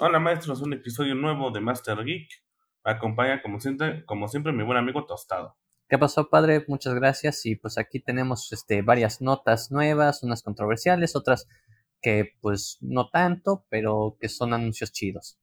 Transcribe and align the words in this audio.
Hola 0.00 0.18
maestros, 0.18 0.60
un 0.60 0.72
episodio 0.72 1.14
nuevo 1.14 1.52
de 1.52 1.60
Master 1.60 2.04
Geek. 2.04 2.28
Me 2.84 2.90
acompaña 2.90 3.40
como 3.40 3.60
siempre, 3.60 4.04
como 4.06 4.26
siempre 4.26 4.52
mi 4.52 4.64
buen 4.64 4.76
amigo 4.76 5.06
Tostado. 5.06 5.56
¿Qué 5.88 5.96
pasó, 5.96 6.28
padre? 6.28 6.64
Muchas 6.66 6.94
gracias. 6.94 7.46
Y 7.46 7.54
pues 7.54 7.78
aquí 7.78 8.00
tenemos 8.00 8.52
este, 8.52 8.82
varias 8.82 9.20
notas 9.20 9.70
nuevas, 9.70 10.24
unas 10.24 10.42
controversiales, 10.42 11.14
otras 11.14 11.46
que 12.02 12.32
pues 12.40 12.78
no 12.80 13.08
tanto, 13.08 13.66
pero 13.68 14.16
que 14.20 14.28
son 14.28 14.52
anuncios 14.52 14.90
chidos. 14.90 15.38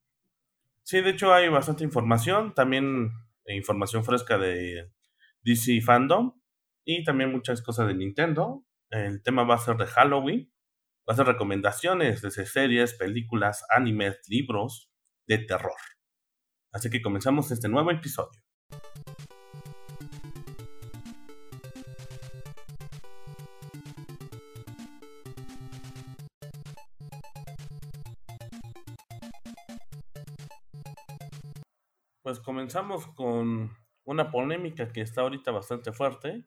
Sí, 0.83 0.99
de 0.99 1.11
hecho 1.11 1.33
hay 1.33 1.47
bastante 1.47 1.85
información, 1.85 2.53
también 2.53 3.09
información 3.47 4.03
fresca 4.03 4.37
de 4.37 4.91
DC 5.43 5.79
Fandom 5.79 6.33
y 6.83 7.05
también 7.05 7.31
muchas 7.31 7.61
cosas 7.61 7.87
de 7.87 7.93
Nintendo. 7.93 8.65
El 8.89 9.23
tema 9.23 9.45
va 9.45 9.55
a 9.55 9.59
ser 9.59 9.77
de 9.77 9.85
Halloween, 9.85 10.51
va 11.19 11.23
recomendaciones 11.23 12.21
de 12.21 12.31
series, 12.31 12.93
películas, 12.93 13.65
animes, 13.69 14.19
libros 14.27 14.89
de 15.27 15.39
terror. 15.39 15.79
Así 16.71 16.89
que 16.89 17.01
comenzamos 17.01 17.51
este 17.51 17.67
nuevo 17.67 17.91
episodio. 17.91 18.41
Pues 32.23 32.39
comenzamos 32.39 33.07
con 33.07 33.75
una 34.05 34.31
polémica 34.31 34.87
que 34.87 35.01
está 35.01 35.21
ahorita 35.21 35.51
bastante 35.51 35.91
fuerte. 35.91 36.45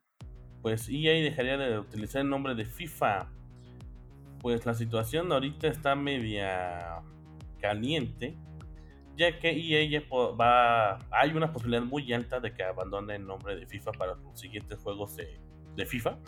Pues 0.63 0.89
EA 0.89 1.13
dejaría 1.23 1.59
de 1.59 1.79
utilizar 1.79 2.23
el 2.23 2.31
nombre 2.31 2.55
de 2.55 2.65
FIFA. 2.65 3.44
Pues 4.45 4.67
la 4.67 4.75
situación 4.75 5.33
ahorita 5.33 5.69
está 5.69 5.95
media 5.95 7.01
caliente. 7.63 8.37
Ya 9.17 9.39
que 9.39 9.49
EA 9.49 10.03
va. 10.39 10.99
Hay 11.11 11.31
una 11.31 11.51
posibilidad 11.51 11.83
muy 11.83 12.13
alta 12.13 12.41
de 12.41 12.53
que 12.53 12.63
abandone 12.63 13.15
el 13.15 13.27
nombre 13.27 13.57
de 13.57 13.67
FIFA 13.67 13.93
para 13.93 14.17
los 14.17 14.39
siguientes 14.39 14.79
juegos 14.81 15.17
de, 15.17 15.41
de 15.77 15.87
FIFA. 15.87 16.19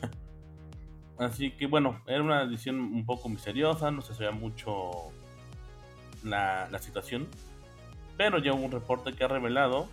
Así 1.19 1.51
que 1.51 1.67
bueno, 1.67 2.01
era 2.07 2.23
una 2.23 2.47
decisión 2.47 2.81
un 2.81 3.05
poco 3.05 3.29
misteriosa, 3.29 3.91
no 3.91 4.01
se 4.01 4.15
sabía 4.15 4.31
mucho 4.31 5.13
la, 6.25 6.71
la 6.71 6.79
situación 6.79 7.29
pero 8.17 8.39
ya 8.39 8.55
hubo 8.55 8.65
un 8.65 8.73
reporte 8.73 9.13
que 9.13 9.25
ha 9.25 9.29
revelado 9.29 9.89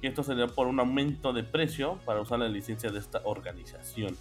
que 0.00 0.08
esto 0.08 0.22
sería 0.22 0.46
por 0.48 0.66
un 0.66 0.80
aumento 0.80 1.32
de 1.32 1.42
precio 1.42 1.98
para 2.04 2.20
usar 2.20 2.40
la 2.40 2.48
licencia 2.48 2.90
de 2.90 2.98
esta 2.98 3.22
organización. 3.24 4.16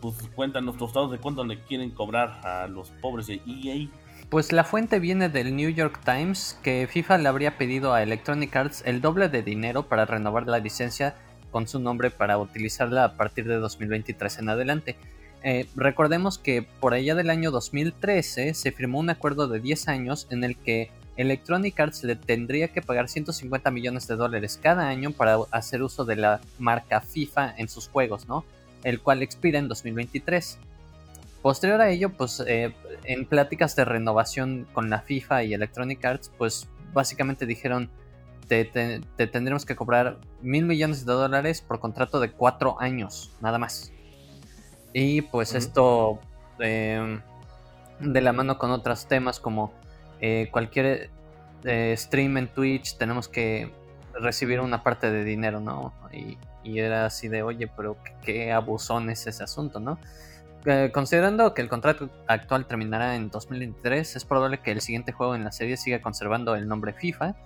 Pues 0.00 0.16
cuéntanos 0.34 0.76
tostados 0.76 1.10
de 1.10 1.18
cuánto 1.18 1.44
le 1.44 1.60
quieren 1.62 1.90
cobrar 1.90 2.40
a 2.44 2.66
los 2.66 2.90
pobres 3.00 3.26
de 3.26 3.40
EA. 3.46 3.88
Pues 4.28 4.52
la 4.52 4.64
fuente 4.64 4.98
viene 4.98 5.28
del 5.28 5.54
New 5.54 5.70
York 5.70 6.00
Times 6.04 6.58
que 6.62 6.88
FIFA 6.90 7.18
le 7.18 7.28
habría 7.28 7.58
pedido 7.58 7.94
a 7.94 8.02
Electronic 8.02 8.54
Arts 8.56 8.82
el 8.84 9.00
doble 9.00 9.28
de 9.28 9.42
dinero 9.42 9.84
para 9.84 10.04
renovar 10.04 10.46
la 10.46 10.58
licencia 10.58 11.14
con 11.50 11.68
su 11.68 11.78
nombre 11.78 12.10
para 12.10 12.36
utilizarla 12.38 13.04
a 13.04 13.12
partir 13.14 13.46
de 13.46 13.56
2023 13.56 14.38
en 14.38 14.48
adelante. 14.48 14.96
Eh, 15.42 15.66
recordemos 15.76 16.38
que 16.38 16.62
por 16.62 16.92
allá 16.92 17.14
del 17.14 17.30
año 17.30 17.50
2013 17.52 18.52
se 18.52 18.72
firmó 18.72 18.98
un 18.98 19.10
acuerdo 19.10 19.46
de 19.46 19.60
10 19.60 19.88
años 19.88 20.26
en 20.30 20.42
el 20.42 20.56
que 20.56 20.90
Electronic 21.16 21.78
Arts 21.78 22.04
le 22.04 22.16
tendría 22.16 22.68
que 22.68 22.82
pagar 22.82 23.08
150 23.08 23.70
millones 23.70 24.06
de 24.06 24.16
dólares 24.16 24.58
cada 24.60 24.88
año 24.88 25.12
para 25.12 25.38
hacer 25.50 25.82
uso 25.82 26.04
de 26.04 26.16
la 26.16 26.40
marca 26.58 27.00
FIFA 27.00 27.54
en 27.56 27.68
sus 27.68 27.88
juegos, 27.88 28.28
¿no? 28.28 28.44
El 28.86 29.00
cual 29.00 29.22
expira 29.22 29.58
en 29.58 29.68
2023. 29.68 30.58
Posterior 31.42 31.80
a 31.80 31.90
ello, 31.90 32.10
pues 32.10 32.42
eh, 32.46 32.74
en 33.04 33.26
pláticas 33.26 33.76
de 33.76 33.84
renovación 33.84 34.66
con 34.72 34.90
la 34.90 35.00
FIFA 35.00 35.44
y 35.44 35.54
Electronic 35.54 36.04
Arts, 36.04 36.32
pues 36.36 36.68
básicamente 36.92 37.46
dijeron, 37.46 37.90
te, 38.48 38.64
tendremos 39.16 39.64
que 39.64 39.76
cobrar 39.76 40.18
mil 40.40 40.64
millones 40.66 41.04
de 41.04 41.12
dólares 41.12 41.60
por 41.62 41.80
contrato 41.80 42.20
de 42.20 42.30
cuatro 42.30 42.80
años, 42.80 43.32
nada 43.40 43.58
más. 43.58 43.92
Y 44.92 45.22
pues 45.22 45.54
esto 45.54 46.20
eh, 46.58 47.20
de 48.00 48.20
la 48.20 48.32
mano 48.32 48.58
con 48.58 48.70
otros 48.70 49.06
temas 49.06 49.40
como 49.40 49.72
eh, 50.20 50.48
cualquier 50.50 51.10
eh, 51.64 51.94
stream 51.96 52.36
en 52.36 52.48
Twitch 52.48 52.96
tenemos 52.96 53.28
que 53.28 53.70
recibir 54.14 54.60
una 54.60 54.82
parte 54.82 55.10
de 55.10 55.24
dinero, 55.24 55.60
¿no? 55.60 55.92
Y, 56.12 56.38
era 56.78 57.06
así 57.06 57.28
de, 57.28 57.42
oye, 57.42 57.68
pero 57.68 57.96
qué, 58.22 58.52
abusón 58.52 59.10
es 59.10 59.26
ese 59.26 59.44
asunto, 59.44 59.80
¿no? 59.80 59.98
Eh, 60.64 60.90
considerando 60.92 61.54
que 61.54 61.62
el 61.62 61.68
contrato 61.68 62.10
actual 62.26 62.66
terminará 62.66 63.14
en 63.14 63.30
2023, 63.30 64.16
es 64.16 64.24
probable 64.24 64.58
que 64.58 64.72
el 64.72 64.80
siguiente 64.80 65.12
juego 65.12 65.34
en 65.36 65.44
la 65.44 65.52
serie 65.52 65.76
siga 65.76 66.00
conservando 66.00 66.56
el 66.56 66.66
nombre 66.66 66.92
FIFA, 66.92 67.36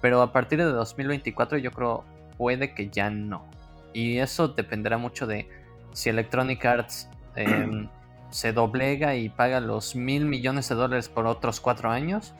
pero 0.00 0.20
a 0.20 0.32
partir 0.32 0.58
de 0.58 0.64
2024 0.64 1.58
yo 1.58 1.70
creo 1.70 2.04
puede 2.36 2.74
que 2.74 2.90
ya 2.90 3.10
no. 3.10 3.46
Y 3.92 4.18
eso 4.18 4.48
dependerá 4.48 4.98
mucho 4.98 5.26
de 5.26 5.48
si 5.92 6.10
Electronic 6.10 6.64
Arts 6.64 7.08
em, 7.34 7.88
se 8.30 8.52
doblega 8.52 9.14
y 9.16 9.30
paga 9.30 9.60
los 9.60 9.96
mil 9.96 10.26
millones 10.26 10.68
de 10.68 10.74
dólares 10.74 11.08
por 11.08 11.26
otros 11.26 11.60
cuatro 11.60 11.90
años. 11.90 12.34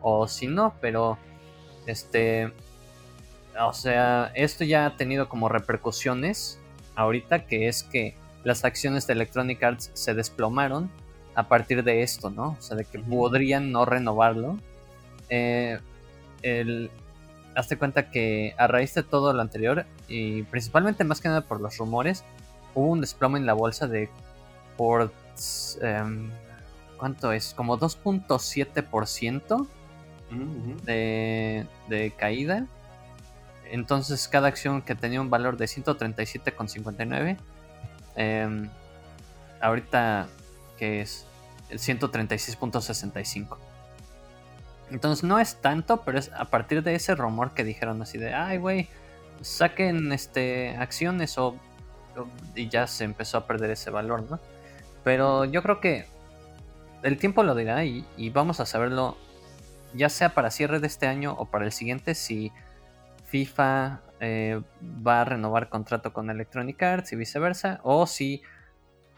O 0.00 0.28
si 0.28 0.46
no, 0.46 0.74
pero 0.80 1.18
este. 1.86 2.52
O 3.60 3.72
sea, 3.72 4.32
esto 4.34 4.64
ya 4.64 4.86
ha 4.86 4.96
tenido 4.96 5.28
como 5.28 5.48
repercusiones 5.48 6.58
ahorita, 6.94 7.46
que 7.46 7.68
es 7.68 7.82
que 7.82 8.14
las 8.44 8.64
acciones 8.64 9.06
de 9.06 9.12
Electronic 9.12 9.62
Arts 9.62 9.90
se 9.94 10.14
desplomaron 10.14 10.90
a 11.34 11.48
partir 11.48 11.84
de 11.84 12.02
esto, 12.02 12.30
¿no? 12.30 12.56
O 12.58 12.62
sea, 12.62 12.76
de 12.76 12.84
que 12.84 12.98
podrían 12.98 13.72
no 13.72 13.84
renovarlo. 13.84 14.58
Eh, 15.28 15.78
el, 16.42 16.90
hazte 17.54 17.76
cuenta 17.76 18.10
que 18.10 18.54
a 18.58 18.66
raíz 18.66 18.94
de 18.94 19.02
todo 19.02 19.32
lo 19.32 19.40
anterior, 19.40 19.86
y 20.08 20.42
principalmente 20.44 21.04
más 21.04 21.20
que 21.20 21.28
nada 21.28 21.42
por 21.42 21.60
los 21.60 21.78
rumores, 21.78 22.24
hubo 22.74 22.88
un 22.88 23.00
desplome 23.00 23.38
en 23.38 23.46
la 23.46 23.52
bolsa 23.52 23.86
de 23.86 24.08
por 24.76 25.12
Em, 25.80 26.30
¿Cuánto 26.98 27.32
es? 27.32 27.54
Como 27.54 27.78
2.7% 27.78 29.66
de, 30.84 31.66
de 31.88 32.10
caída. 32.12 32.66
Entonces 33.72 34.28
cada 34.28 34.48
acción 34.48 34.82
que 34.82 34.94
tenía 34.94 35.18
un 35.20 35.30
valor 35.30 35.56
de 35.56 35.66
137,59, 35.66 37.38
em, 38.16 38.68
ahorita 39.62 40.28
que 40.78 41.00
es 41.00 41.24
el 41.70 41.78
136.65. 41.78 43.56
Entonces 44.90 45.24
no 45.24 45.38
es 45.38 45.56
tanto, 45.56 46.02
pero 46.02 46.18
es 46.18 46.30
a 46.36 46.44
partir 46.44 46.82
de 46.82 46.94
ese 46.94 47.14
rumor 47.14 47.54
que 47.54 47.64
dijeron 47.64 48.02
así 48.02 48.18
de, 48.18 48.34
ay 48.34 48.58
güey, 48.58 48.88
saquen 49.40 50.12
este 50.12 50.76
acciones 50.76 51.38
o, 51.38 51.56
y 52.54 52.68
ya 52.68 52.86
se 52.86 53.04
empezó 53.04 53.38
a 53.38 53.46
perder 53.46 53.70
ese 53.70 53.88
valor, 53.88 54.30
¿no? 54.30 54.38
Pero 55.02 55.46
yo 55.46 55.62
creo 55.62 55.80
que 55.80 56.04
el 57.02 57.16
tiempo 57.16 57.42
lo 57.42 57.54
dirá 57.54 57.82
y, 57.86 58.04
vamos 58.34 58.60
a 58.60 58.66
saberlo 58.66 59.16
ya 59.94 60.10
sea 60.10 60.34
para 60.34 60.50
cierre 60.50 60.78
de 60.78 60.88
este 60.88 61.06
año 61.06 61.34
o 61.38 61.46
para 61.46 61.64
el 61.64 61.72
siguiente 61.72 62.14
si 62.14 62.52
FIFA 63.32 64.02
eh, 64.20 64.60
va 64.84 65.22
a 65.22 65.24
renovar 65.24 65.70
contrato 65.70 66.12
con 66.12 66.28
Electronic 66.28 66.82
Arts 66.82 67.12
y 67.14 67.16
viceversa 67.16 67.80
o 67.82 68.06
si 68.06 68.42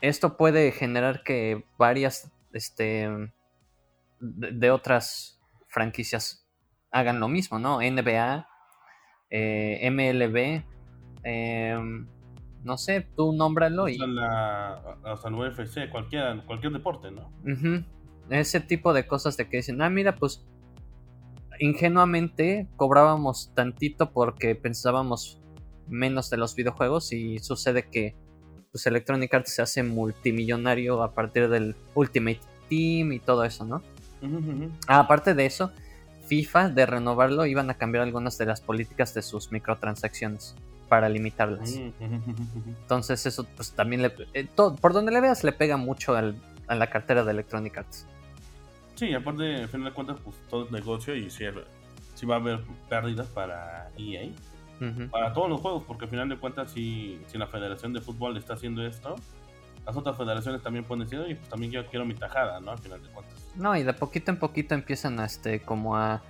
esto 0.00 0.36
puede 0.36 0.70
generar 0.70 1.24
que 1.24 1.64
varias 1.78 2.32
este, 2.52 3.10
de, 4.20 4.70
otras 4.70 5.42
franquicias 5.66 6.46
hagan 6.92 7.18
lo 7.18 7.26
mismo, 7.26 7.58
¿no? 7.58 7.80
NBA, 7.80 8.46
eh, 9.30 9.90
MLB, 9.90 10.62
eh, 11.24 11.76
no 12.62 12.78
sé, 12.78 13.08
tú 13.16 13.32
nómbralo 13.32 13.88
y... 13.88 13.98
Hasta, 15.02 15.28
el 15.28 15.34
UFC, 15.34 15.90
cualquier, 15.90 16.44
cualquier 16.44 16.72
deporte, 16.72 17.10
¿no? 17.10 17.32
Ese 18.30 18.60
tipo 18.60 18.92
de 18.92 19.08
cosas 19.08 19.36
de 19.36 19.48
que 19.48 19.56
dicen, 19.56 19.82
ah, 19.82 19.90
mira, 19.90 20.14
pues 20.14 20.46
ingenuamente 21.58 22.68
cobrábamos 22.76 23.52
tantito 23.54 24.12
porque 24.12 24.54
pensábamos 24.54 25.40
menos 25.88 26.30
de 26.30 26.36
los 26.36 26.54
videojuegos 26.54 27.12
y 27.12 27.38
sucede 27.38 27.88
que 27.88 28.14
pues 28.72 28.86
Electronic 28.86 29.32
Arts 29.32 29.54
se 29.54 29.62
hace 29.62 29.82
multimillonario 29.82 31.02
a 31.02 31.14
partir 31.14 31.48
del 31.48 31.76
Ultimate 31.94 32.40
Team 32.68 33.12
y 33.12 33.20
todo 33.20 33.44
eso, 33.44 33.64
¿no? 33.64 33.82
Ah, 34.88 35.00
aparte 35.00 35.34
de 35.34 35.46
eso, 35.46 35.70
FIFA 36.26 36.70
de 36.70 36.86
renovarlo 36.86 37.46
iban 37.46 37.70
a 37.70 37.74
cambiar 37.74 38.02
algunas 38.04 38.38
de 38.38 38.46
las 38.46 38.60
políticas 38.60 39.14
de 39.14 39.22
sus 39.22 39.52
microtransacciones 39.52 40.56
para 40.88 41.08
limitarlas. 41.08 41.76
Entonces 41.76 43.26
eso 43.26 43.46
pues 43.56 43.72
también 43.72 44.02
le... 44.02 44.12
Eh, 44.32 44.48
por 44.56 44.92
donde 44.92 45.12
le 45.12 45.20
veas 45.20 45.44
le 45.44 45.52
pega 45.52 45.76
mucho 45.76 46.16
al, 46.16 46.36
a 46.66 46.74
la 46.74 46.88
cartera 46.88 47.24
de 47.24 47.30
Electronic 47.30 47.78
Arts. 47.78 48.06
Sí, 48.94 49.12
aparte, 49.12 49.56
al 49.56 49.68
final 49.68 49.88
de 49.88 49.92
cuentas, 49.92 50.18
pues 50.22 50.36
todo 50.48 50.64
es 50.64 50.70
negocio 50.70 51.14
y 51.16 51.30
si, 51.30 51.44
va 51.44 52.34
a 52.34 52.38
haber 52.38 52.60
pérdidas 52.88 53.26
para 53.28 53.90
EA. 53.98 54.30
Para 55.10 55.32
todos 55.32 55.48
los 55.48 55.60
juegos, 55.60 55.82
porque 55.86 56.04
al 56.04 56.10
final 56.10 56.28
de 56.28 56.36
cuentas, 56.36 56.70
si, 56.72 57.18
si 57.28 57.38
la 57.38 57.46
Federación 57.46 57.94
de 57.94 58.02
Fútbol 58.02 58.36
está 58.36 58.52
haciendo 58.54 58.84
esto, 58.86 59.16
las 59.86 59.96
otras 59.96 60.16
federaciones 60.16 60.62
también 60.62 60.84
pueden 60.84 61.04
decir, 61.04 61.24
y 61.28 61.34
pues 61.34 61.48
también 61.48 61.72
yo 61.72 61.86
quiero 61.86 62.04
mi 62.04 62.14
tajada, 62.14 62.60
¿no? 62.60 62.72
Al 62.72 62.78
final 62.78 63.02
de 63.02 63.08
cuentas. 63.08 63.34
No, 63.54 63.76
y 63.76 63.82
de 63.82 63.92
poquito 63.92 64.30
en 64.30 64.38
poquito 64.38 64.74
empiezan 64.74 65.20
a, 65.20 65.26
este, 65.26 65.60
como 65.60 65.96
a 65.96 66.22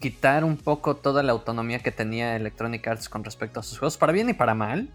quitar 0.00 0.44
un 0.44 0.56
poco 0.56 0.96
toda 0.96 1.22
la 1.22 1.32
autonomía 1.32 1.80
que 1.80 1.90
tenía 1.90 2.36
Electronic 2.36 2.86
Arts 2.86 3.08
con 3.08 3.24
respecto 3.24 3.60
a 3.60 3.62
sus 3.62 3.78
juegos, 3.78 3.96
para 3.96 4.12
bien 4.12 4.28
y 4.28 4.34
para 4.34 4.54
mal. 4.54 4.88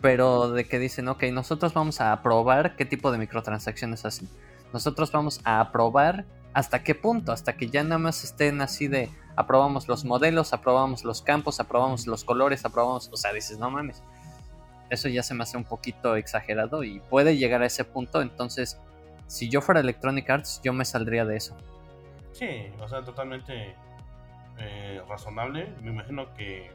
Pero 0.00 0.50
de 0.50 0.66
que 0.66 0.78
dicen, 0.78 1.08
ok, 1.08 1.24
nosotros 1.32 1.74
vamos 1.74 2.00
a 2.00 2.22
probar 2.22 2.76
qué 2.76 2.84
tipo 2.84 3.10
de 3.10 3.18
microtransacciones 3.18 4.04
hacen. 4.04 4.28
Nosotros 4.76 5.10
vamos 5.10 5.40
a 5.44 5.72
probar 5.72 6.26
hasta 6.52 6.82
qué 6.82 6.94
punto, 6.94 7.32
hasta 7.32 7.56
que 7.56 7.70
ya 7.70 7.82
nada 7.82 7.96
más 7.96 8.24
estén 8.24 8.60
así 8.60 8.88
de 8.88 9.08
aprobamos 9.34 9.88
los 9.88 10.04
modelos, 10.04 10.52
aprobamos 10.52 11.02
los 11.02 11.22
campos, 11.22 11.60
aprobamos 11.60 12.06
los 12.06 12.24
colores, 12.24 12.62
aprobamos, 12.66 13.08
o 13.10 13.16
sea, 13.16 13.32
dices, 13.32 13.58
no 13.58 13.70
mames. 13.70 14.02
Eso 14.90 15.08
ya 15.08 15.22
se 15.22 15.32
me 15.32 15.44
hace 15.44 15.56
un 15.56 15.64
poquito 15.64 16.14
exagerado 16.14 16.84
y 16.84 17.00
puede 17.00 17.38
llegar 17.38 17.62
a 17.62 17.66
ese 17.66 17.84
punto, 17.84 18.20
entonces 18.20 18.78
si 19.28 19.48
yo 19.48 19.62
fuera 19.62 19.80
Electronic 19.80 20.28
Arts, 20.28 20.60
yo 20.62 20.74
me 20.74 20.84
saldría 20.84 21.24
de 21.24 21.38
eso. 21.38 21.56
Sí, 22.32 22.70
o 22.78 22.86
sea, 22.86 23.02
totalmente 23.02 23.74
eh, 24.58 25.00
razonable. 25.08 25.72
Me 25.80 25.90
imagino 25.90 26.34
que 26.34 26.70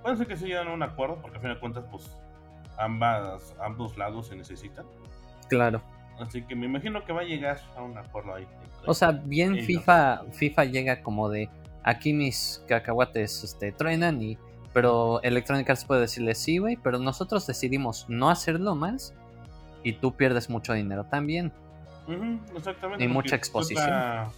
puede 0.00 0.16
ser 0.16 0.28
que 0.28 0.36
se 0.36 0.46
llegan 0.46 0.68
a 0.68 0.74
un 0.74 0.84
acuerdo, 0.84 1.18
porque 1.20 1.38
a 1.38 1.40
fin 1.40 1.50
de 1.50 1.58
cuentas, 1.58 1.84
pues 1.90 2.16
ambas, 2.78 3.56
ambos 3.60 3.98
lados 3.98 4.28
se 4.28 4.36
necesitan. 4.36 4.86
Claro. 5.48 5.82
Así 6.22 6.42
que 6.42 6.54
me 6.54 6.66
imagino 6.66 7.04
que 7.04 7.12
va 7.12 7.20
a 7.20 7.24
llegar 7.24 7.60
a 7.76 7.82
un 7.82 7.96
acuerdo 7.96 8.34
ahí. 8.34 8.46
O 8.86 8.94
sea, 8.94 9.10
bien 9.10 9.64
FIFA, 9.64 10.24
FIFA 10.32 10.64
llega 10.64 11.02
como 11.02 11.28
de 11.28 11.48
aquí 11.82 12.12
mis 12.12 12.62
cacahuates 12.68 13.44
este, 13.44 13.72
truenan 13.72 14.22
y 14.22 14.38
pero 14.72 15.20
Electronic 15.22 15.68
Arts 15.68 15.84
puede 15.84 16.00
decirle 16.02 16.34
sí, 16.34 16.58
güey, 16.58 16.76
pero 16.76 16.98
nosotros 16.98 17.46
decidimos 17.46 18.06
no 18.08 18.30
hacerlo 18.30 18.74
más 18.74 19.14
y 19.82 19.92
tú 19.94 20.14
pierdes 20.16 20.48
mucho 20.48 20.72
dinero 20.72 21.04
también. 21.04 21.52
exactamente. 22.56 23.04
Y 23.04 23.08
mucha 23.08 23.36
exposición. 23.36 24.30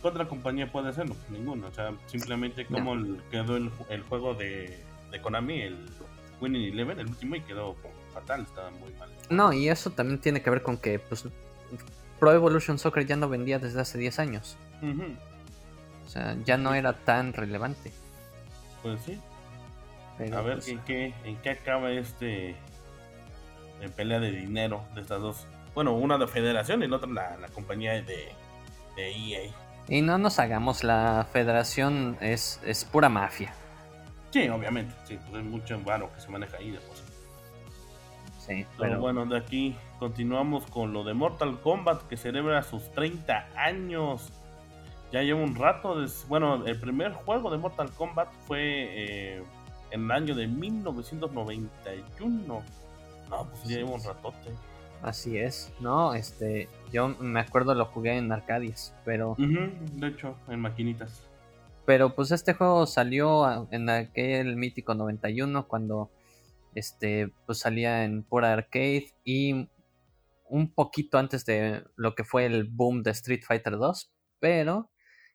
¿Qué 0.00 0.08
otra 0.08 0.26
compañía 0.26 0.70
puede 0.70 0.90
hacerlo? 0.90 1.14
Pues 1.14 1.30
ninguna. 1.30 1.66
O 1.66 1.72
sea, 1.72 1.92
simplemente 2.06 2.66
como 2.66 2.94
quedó 3.30 3.56
el, 3.56 4.02
juego 4.02 4.34
de, 4.34 4.78
de, 5.10 5.20
Konami, 5.20 5.62
el 5.62 5.76
Winning 6.40 6.72
Eleven, 6.72 7.00
el 7.00 7.08
último, 7.08 7.36
y 7.36 7.40
quedó 7.40 7.74
fatal, 8.14 8.42
estaba 8.42 8.70
muy 8.70 8.92
mal. 8.94 9.10
No, 9.28 9.52
y 9.52 9.68
eso 9.68 9.90
también 9.90 10.20
tiene 10.20 10.42
que 10.42 10.50
ver 10.50 10.62
con 10.62 10.78
que 10.78 10.98
pues, 10.98 11.24
Pro 12.18 12.32
Evolution 12.32 12.78
Soccer 12.78 13.06
ya 13.06 13.16
no 13.16 13.28
vendía 13.28 13.58
desde 13.58 13.80
hace 13.80 13.98
10 13.98 14.18
años. 14.18 14.56
O 16.06 16.08
sea, 16.08 16.36
ya 16.44 16.56
no 16.56 16.74
era 16.74 16.92
tan 16.92 17.32
relevante. 17.32 17.92
Pues 18.82 19.00
sí. 19.02 19.20
a 20.18 20.40
ver 20.40 20.56
pues, 20.56 20.68
¿en, 20.68 20.78
qué, 20.80 21.14
en 21.24 21.36
qué 21.38 21.50
acaba 21.50 21.90
este 21.90 22.56
en 23.80 23.92
pelea 23.92 24.20
de 24.20 24.30
dinero 24.30 24.84
de 24.94 25.00
estas 25.00 25.20
dos. 25.20 25.46
Bueno, 25.74 25.92
una 25.92 26.18
de 26.18 26.26
federación 26.26 26.82
y 26.82 26.88
la 26.88 26.96
otra 26.96 27.10
la, 27.10 27.36
la 27.36 27.48
compañía 27.48 27.92
de, 27.92 28.32
de 28.96 29.10
EA. 29.10 29.50
Y 29.88 30.02
no 30.02 30.18
nos 30.18 30.38
hagamos, 30.38 30.84
la 30.84 31.26
federación 31.32 32.16
es, 32.20 32.60
es 32.64 32.84
pura 32.84 33.08
mafia. 33.08 33.52
Sí, 34.30 34.48
obviamente, 34.48 34.94
sí, 35.04 35.18
pues 35.22 35.42
hay 35.42 35.48
mucho 35.48 35.78
varo 35.80 36.10
que 36.14 36.20
se 36.20 36.28
maneja 36.28 36.56
ahí 36.56 36.70
después. 36.70 37.02
Sí, 38.46 38.64
pero... 38.78 39.00
bueno, 39.00 39.26
de 39.26 39.38
aquí 39.38 39.74
continuamos 39.98 40.64
con 40.66 40.92
lo 40.92 41.02
de 41.04 41.14
Mortal 41.14 41.58
Kombat 41.60 42.02
que 42.08 42.16
celebra 42.16 42.62
sus 42.62 42.90
30 42.92 43.48
años. 43.56 44.32
Ya 45.12 45.22
lleva 45.22 45.40
un 45.40 45.54
rato, 45.54 46.04
bueno, 46.28 46.66
el 46.66 46.80
primer 46.80 47.12
juego 47.12 47.50
de 47.50 47.58
Mortal 47.58 47.90
Kombat 47.92 48.32
fue 48.46 48.60
eh, 48.60 49.42
en 49.90 50.04
el 50.04 50.10
año 50.10 50.34
de 50.34 50.48
1991 50.48 52.62
no, 53.30 53.46
pues 53.48 53.64
ya 53.64 53.76
llevo 53.76 53.94
un 53.94 54.02
ratote. 54.02 54.50
Así 55.02 55.36
es, 55.36 55.72
no, 55.80 56.14
este, 56.14 56.68
yo 56.92 57.08
me 57.08 57.40
acuerdo 57.40 57.74
lo 57.74 57.84
jugué 57.86 58.16
en 58.16 58.32
Arcadias, 58.32 58.94
pero... 59.04 59.36
de 59.38 60.08
hecho, 60.08 60.36
en 60.48 60.60
maquinitas. 60.60 61.22
Pero 61.84 62.14
pues 62.14 62.30
este 62.30 62.54
juego 62.54 62.86
salió 62.86 63.68
en 63.70 63.90
aquel 63.90 64.56
mítico 64.56 64.94
91 64.94 65.68
cuando 65.68 66.08
este 66.74 67.32
pues 67.46 67.58
salía 67.58 68.04
en 68.04 68.22
pura 68.22 68.52
arcade 68.52 69.06
y 69.24 69.68
un 70.48 70.72
poquito 70.72 71.18
antes 71.18 71.44
de 71.46 71.84
lo 71.96 72.14
que 72.14 72.24
fue 72.24 72.46
el 72.46 72.64
boom 72.64 73.02
de 73.02 73.10
Street 73.10 73.42
Fighter 73.46 73.76
2, 73.76 74.12
pero 74.40 74.90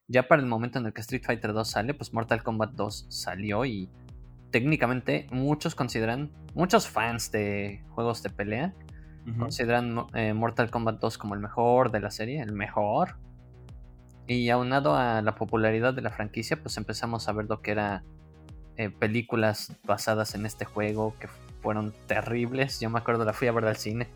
ya 0.08 0.28
para 0.28 0.42
el 0.42 0.48
momento 0.48 0.80
en 0.80 0.86
el 0.86 0.94
que 0.94 1.02
Street 1.02 1.24
Fighter 1.24 1.54
2 1.54 1.70
sale, 1.70 1.94
pues 1.94 2.14
Mortal 2.14 2.44
Kombat 2.44 2.72
2 2.72 3.08
salió 3.10 3.66
y 3.66 3.90
técnicamente 4.52 5.28
muchos 5.32 5.76
consideran, 5.76 6.32
muchos 6.56 6.88
fans 6.88 7.32
de 7.32 7.84
juegos 7.90 8.24
de 8.24 8.30
pelea, 8.30 8.74
consideran 9.38 10.08
eh, 10.16 10.34
Mortal 10.34 10.72
Kombat 10.72 11.00
2 11.00 11.20
como 11.20 11.36
el 11.36 11.40
mejor 11.40 11.92
de 11.92 12.00
la 12.00 12.10
serie, 12.10 12.42
el 12.42 12.52
mejor. 12.52 13.20
Y 14.26 14.50
aunado 14.50 14.96
a 14.96 15.22
la 15.22 15.36
popularidad 15.36 15.94
de 15.94 16.02
la 16.02 16.10
franquicia, 16.10 16.60
pues 16.60 16.78
empezamos 16.78 17.30
a 17.30 17.34
ver 17.34 17.46
lo 17.48 17.62
que 17.62 17.72
era 17.72 18.04
eh, 18.80 18.90
películas 18.90 19.74
basadas 19.84 20.36
en 20.36 20.46
este 20.46 20.64
juego 20.64 21.14
que 21.20 21.28
fueron 21.62 21.94
terribles. 22.08 22.80
Yo 22.80 22.90
me 22.90 23.00
acuerdo, 23.00 23.26
la 23.26 23.34
fui 23.34 23.50
a 23.50 23.52
ver 23.52 23.66
al 23.66 23.76
cine. 23.76 24.08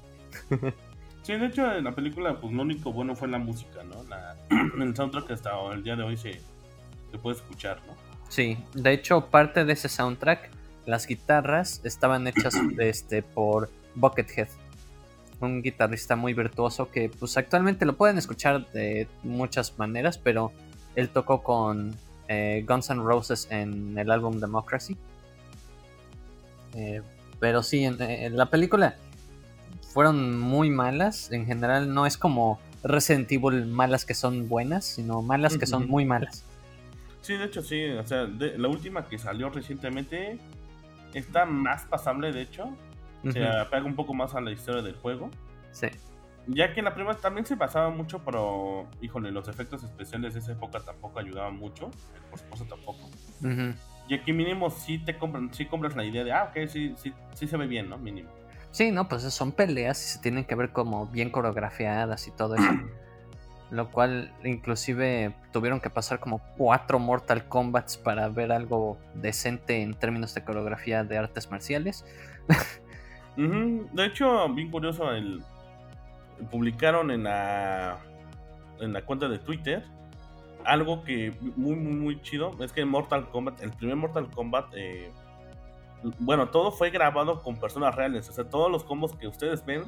Sí, 1.22 1.34
de 1.34 1.48
hecho, 1.48 1.70
en 1.74 1.84
la 1.84 1.92
película, 1.94 2.40
pues 2.40 2.54
lo 2.54 2.62
único 2.62 2.94
bueno 2.94 3.14
fue 3.14 3.28
la 3.28 3.40
música, 3.40 3.84
¿no? 3.84 4.04
La, 4.04 4.38
el 4.80 4.96
soundtrack 4.96 5.32
hasta 5.32 5.52
el 5.74 5.84
día 5.84 5.98
de 5.98 6.04
hoy 6.04 6.16
se, 6.16 6.40
se 7.12 7.18
puede 7.18 7.36
escuchar, 7.36 7.82
¿no? 7.88 7.94
Sí, 8.30 8.58
de 8.74 8.94
hecho 8.94 9.26
parte 9.26 9.66
de 9.66 9.74
ese 9.74 9.90
soundtrack, 9.90 10.50
las 10.86 11.08
guitarras 11.08 11.82
estaban 11.84 12.26
hechas 12.28 12.56
este, 12.78 13.22
por 13.22 13.70
Buckethead, 13.96 14.48
un 15.42 15.62
guitarrista 15.62 16.16
muy 16.16 16.34
virtuoso 16.34 16.90
que 16.90 17.10
pues 17.10 17.36
actualmente 17.36 17.86
lo 17.86 17.98
pueden 17.98 18.18
escuchar 18.18 18.72
de 18.72 19.10
muchas 19.24 19.78
maneras, 19.78 20.18
pero 20.18 20.54
él 20.96 21.10
tocó 21.10 21.44
con 21.44 21.98
eh, 22.28 22.64
Guns 22.68 22.90
N' 22.90 23.04
Roses 23.04 23.48
en 23.50 23.98
el 23.98 24.12
álbum 24.12 24.40
Democracy. 24.40 24.98
Eh, 26.76 27.02
pero 27.40 27.62
sí, 27.62 27.84
en, 27.84 28.36
la 28.36 28.48
película 28.48 28.96
fueron 29.94 30.40
muy 30.40 30.70
malas. 30.70 31.32
En 31.32 31.46
general 31.46 31.94
no 31.94 32.06
es 32.06 32.18
como 32.18 32.60
Resident 32.84 33.32
Evil 33.32 33.66
malas 33.66 34.06
que 34.06 34.14
son 34.14 34.48
buenas, 34.50 34.86
sino 34.86 35.22
malas 35.22 35.58
que 35.58 35.66
son 35.66 35.88
muy 35.88 36.06
malas. 36.06 36.44
Sí, 37.22 37.38
de 37.38 37.46
hecho 37.46 37.62
sí, 37.62 37.86
o 37.86 38.06
sea, 38.06 38.28
la 38.28 38.68
última 38.68 39.08
que 39.08 39.18
salió 39.18 39.50
recientemente 39.50 40.40
está 41.14 41.46
más 41.46 41.86
pasable, 41.86 42.32
de 42.32 42.42
hecho. 42.42 42.70
O 43.26 43.32
sea, 43.32 43.70
pega 43.70 43.86
un 43.86 43.96
poco 43.96 44.14
más 44.14 44.36
a 44.36 44.42
la 44.42 44.52
historia 44.52 44.82
del 44.82 44.96
juego. 44.96 45.30
Sí. 45.72 45.88
Ya 46.48 46.74
que 46.74 46.82
la 46.82 46.94
primera 46.94 47.18
también 47.18 47.46
se 47.46 47.56
pasaba 47.56 47.90
mucho, 47.90 48.20
pero 48.24 48.88
híjole, 49.02 49.32
los 49.32 49.48
efectos 49.48 49.84
especiales 49.84 50.34
de 50.34 50.42
esa 50.42 50.52
época 50.52 50.80
tampoco 50.80 51.20
ayudaban 51.20 51.58
mucho. 51.58 51.90
Por 52.30 52.40
supuesto 52.40 52.66
tampoco. 52.68 53.10
Y 54.10 54.16
aquí 54.16 54.34
mínimo 54.34 54.70
sí 54.70 55.00
te 55.00 55.18
compran, 55.18 55.54
sí 55.54 55.66
compras 55.66 55.96
la 55.96 56.04
idea 56.04 56.24
de, 56.24 56.34
ah, 56.34 56.50
ok, 56.50 56.68
sí, 56.68 56.94
sí, 56.98 57.14
sí 57.34 57.48
se 57.48 57.56
ve 57.56 57.68
bien, 57.68 57.90
¿no? 57.90 57.98
Mínimo. 57.98 58.30
Sí, 58.72 58.92
no, 58.92 59.08
pues 59.08 59.24
son 59.24 59.52
peleas 59.52 60.04
y 60.04 60.10
se 60.14 60.20
tienen 60.20 60.44
que 60.44 60.56
ver 60.56 60.72
como 60.72 61.08
bien 61.08 61.30
coreografiadas 61.30 62.28
y 62.28 62.32
todo 62.32 62.56
eso. 62.56 62.70
lo 63.72 63.90
cual 63.90 64.32
inclusive 64.44 65.34
tuvieron 65.52 65.80
que 65.80 65.90
pasar 65.90 66.20
como 66.20 66.40
cuatro 66.58 67.00
Mortal 67.00 67.48
Kombats 67.48 67.98
para 67.98 68.30
ver 68.30 68.52
algo 68.52 69.00
decente 69.16 69.82
en 69.82 69.96
términos 69.96 70.36
de 70.36 70.44
coreografía 70.44 71.04
de 71.04 71.18
artes 71.18 71.50
marciales. 71.50 72.06
De 73.36 74.06
hecho, 74.06 74.48
bien 74.54 74.70
curioso, 74.70 75.12
el, 75.12 75.42
publicaron 76.52 77.12
en 77.12 77.24
la, 77.24 78.00
en 78.80 78.94
la 78.94 79.02
cuenta 79.04 79.28
de 79.28 79.40
Twitter 79.40 79.84
algo 80.66 81.04
que 81.04 81.34
muy, 81.56 81.76
muy, 81.76 81.94
muy 81.94 82.22
chido. 82.22 82.56
Es 82.62 82.72
que 82.72 82.86
Mortal 82.86 83.30
Kombat, 83.30 83.62
el 83.62 83.72
primer 83.72 83.96
Mortal 83.96 84.30
Kombat, 84.30 84.74
eh, 84.76 85.12
bueno, 86.20 86.50
todo 86.50 86.72
fue 86.72 86.90
grabado 86.90 87.42
con 87.42 87.58
personas 87.58 87.96
reales. 87.96 88.30
O 88.30 88.34
sea, 88.34 88.46
todos 88.46 88.72
los 88.72 88.84
combos 88.84 89.16
que 89.16 89.28
ustedes 89.28 89.66
ven 89.66 89.84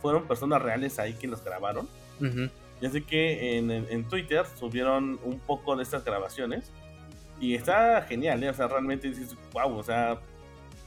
fueron 0.00 0.26
personas 0.26 0.60
reales 0.62 0.98
ahí 0.98 1.14
que 1.14 1.26
los 1.26 1.44
grabaron. 1.44 1.88
Y 2.80 2.86
así 2.86 3.02
que 3.02 3.58
en, 3.58 4.08
Twitter 4.08 4.44
subieron 4.58 5.18
un 5.24 5.38
poco 5.40 5.76
de 5.76 5.82
estas 5.82 6.04
grabaciones. 6.04 6.70
Y 7.40 7.54
está 7.54 8.02
genial, 8.02 8.42
¿eh? 8.44 8.50
O 8.50 8.54
sea, 8.54 8.68
realmente 8.68 9.08
dices, 9.08 9.36
wow, 9.52 9.76
o 9.76 9.82
sea. 9.82 10.20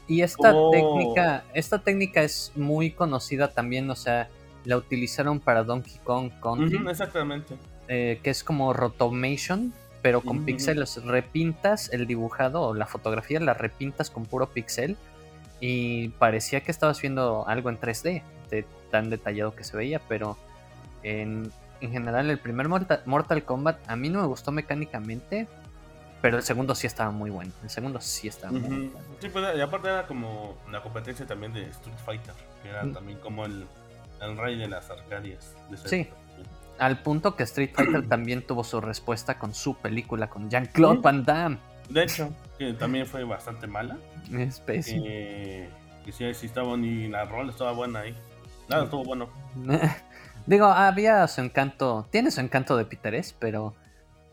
Y 0.07 0.21
esta 0.21 0.53
técnica, 0.71 1.43
esta 1.53 1.79
técnica 1.79 2.21
es 2.21 2.51
muy 2.55 2.91
conocida 2.91 3.51
también, 3.51 3.89
o 3.89 3.95
sea, 3.95 4.29
la 4.65 4.77
utilizaron 4.77 5.39
para 5.39 5.63
Donkey 5.63 5.97
Kong 6.03 6.31
Country. 6.41 6.85
exactamente. 6.89 7.55
Eh, 7.87 8.19
que 8.23 8.31
es 8.31 8.43
como 8.43 8.73
rotomation, 8.73 9.73
pero 10.01 10.21
con 10.21 10.43
píxeles. 10.43 11.03
Repintas 11.05 11.93
el 11.93 12.07
dibujado 12.07 12.61
o 12.61 12.73
la 12.73 12.87
fotografía, 12.87 13.39
la 13.39 13.53
repintas 13.53 14.09
con 14.09 14.25
puro 14.25 14.49
pixel. 14.49 14.97
Y 15.61 16.09
parecía 16.09 16.61
que 16.61 16.71
estabas 16.71 17.01
viendo 17.01 17.47
algo 17.47 17.69
en 17.69 17.79
3D, 17.79 18.21
de 18.49 18.65
tan 18.91 19.09
detallado 19.09 19.55
que 19.55 19.63
se 19.63 19.77
veía, 19.77 19.99
pero 20.07 20.37
en, 21.03 21.51
en 21.81 21.91
general 21.91 22.29
el 22.29 22.39
primer 22.39 22.67
Mortal, 22.67 23.43
Kombat 23.45 23.89
a 23.89 23.95
mí 23.95 24.09
no 24.09 24.21
me 24.21 24.27
gustó 24.27 24.51
mecánicamente, 24.51 25.47
Pero 26.21 26.37
el 26.37 26.43
segundo 26.43 26.75
sí 26.75 26.87
estaba 26.87 27.11
muy 27.11 27.29
bueno. 27.29 27.51
El 27.63 27.69
segundo 27.69 28.01
sí 28.01 28.27
estaba 28.27 28.51
muy 28.51 28.61
bueno. 28.61 28.91
Sí, 29.19 29.29
pues 29.29 29.57
y 29.57 29.61
aparte 29.61 29.89
era 29.89 30.07
como 30.07 30.57
la 30.71 30.81
competencia 30.81 31.25
también 31.25 31.53
de 31.53 31.69
Street 31.69 31.97
Fighter, 32.03 32.33
que 32.63 32.69
era 32.69 32.83
mm. 32.83 32.93
también 32.93 33.19
como 33.19 33.45
el, 33.45 33.65
el, 34.21 34.37
rey 34.37 34.57
de 34.57 34.67
las 34.67 34.89
arcadias. 34.89 35.55
sí. 35.85 36.07
Al 36.77 37.01
punto 37.01 37.37
que 37.37 37.43
Street 37.43 37.71
Fighter 37.73 38.05
también 38.09 38.45
tuvo 38.45 38.63
su 38.65 38.81
respuesta 38.81 39.39
con 39.39 39.53
su 39.53 39.75
película 39.75 40.29
con 40.29 40.49
Jean-Claude 40.49 40.99
Van 40.99 41.23
Damme. 41.23 41.57
De 41.89 42.03
hecho, 42.03 42.33
que 42.57 42.73
también 42.73 43.05
fue 43.05 43.23
bastante 43.23 43.65
mala. 43.65 43.97
Es 44.31 44.59
pésimo. 44.59 45.05
que 45.05 45.69
sí, 46.11 46.33
sí 46.33 46.45
estaba, 46.47 46.75
ni 46.75 47.07
la 47.07 47.25
rol 47.25 47.49
estaba 47.49 47.71
buena 47.71 47.99
ahí. 48.01 48.15
Nada, 48.67 48.85
estuvo 48.85 49.03
bueno. 49.03 49.29
Digo, 50.45 50.65
había 50.65 51.27
su 51.27 51.41
encanto, 51.41 52.07
tiene 52.11 52.29
su 52.29 52.41
encanto 52.41 52.77
de 52.77 52.85
Piteres, 52.85 53.35
pero 53.39 53.73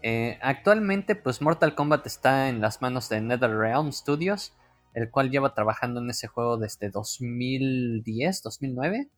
eh, 0.03 0.39
actualmente 0.43 1.15
pues 1.15 1.41
Mortal 1.41 1.75
Kombat 1.75 2.07
está 2.07 2.49
en 2.49 2.61
las 2.61 2.83
manos 2.83 3.09
de 3.09 3.21
NetherRealm 3.21 3.93
Studios, 3.93 4.55
el 4.95 5.11
cual 5.11 5.31
lleva 5.31 5.55
trabajando 5.55 6.01
en 6.01 6.11
ese 6.11 6.27
juego 6.27 6.59
desde 6.59 6.91
2010, 6.91 8.43
2009. 8.43 9.09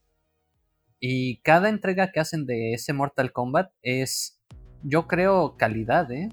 Y 1.00 1.38
cada 1.38 1.68
entrega 1.68 2.12
que 2.12 2.20
hacen 2.20 2.46
de 2.46 2.72
ese 2.72 2.92
Mortal 2.92 3.32
Kombat 3.32 3.70
es, 3.82 4.40
yo 4.82 5.06
creo, 5.06 5.56
calidad, 5.56 6.10
¿eh? 6.12 6.28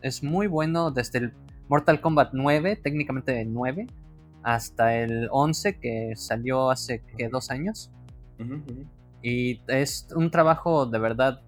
Es 0.00 0.22
muy 0.24 0.48
bueno 0.48 0.90
desde 0.90 1.18
el 1.20 1.32
Mortal 1.68 2.00
Kombat 2.00 2.30
9, 2.32 2.76
técnicamente 2.76 3.44
9, 3.44 3.86
hasta 4.42 4.96
el 4.96 5.28
11 5.30 5.78
que 5.78 6.12
salió 6.16 6.70
hace 6.70 7.02
que 7.16 7.28
dos 7.28 7.50
años. 7.50 7.90
Y 9.22 9.60
es 9.68 10.08
un 10.16 10.30
trabajo 10.30 10.86
de 10.86 10.98
verdad, 10.98 11.42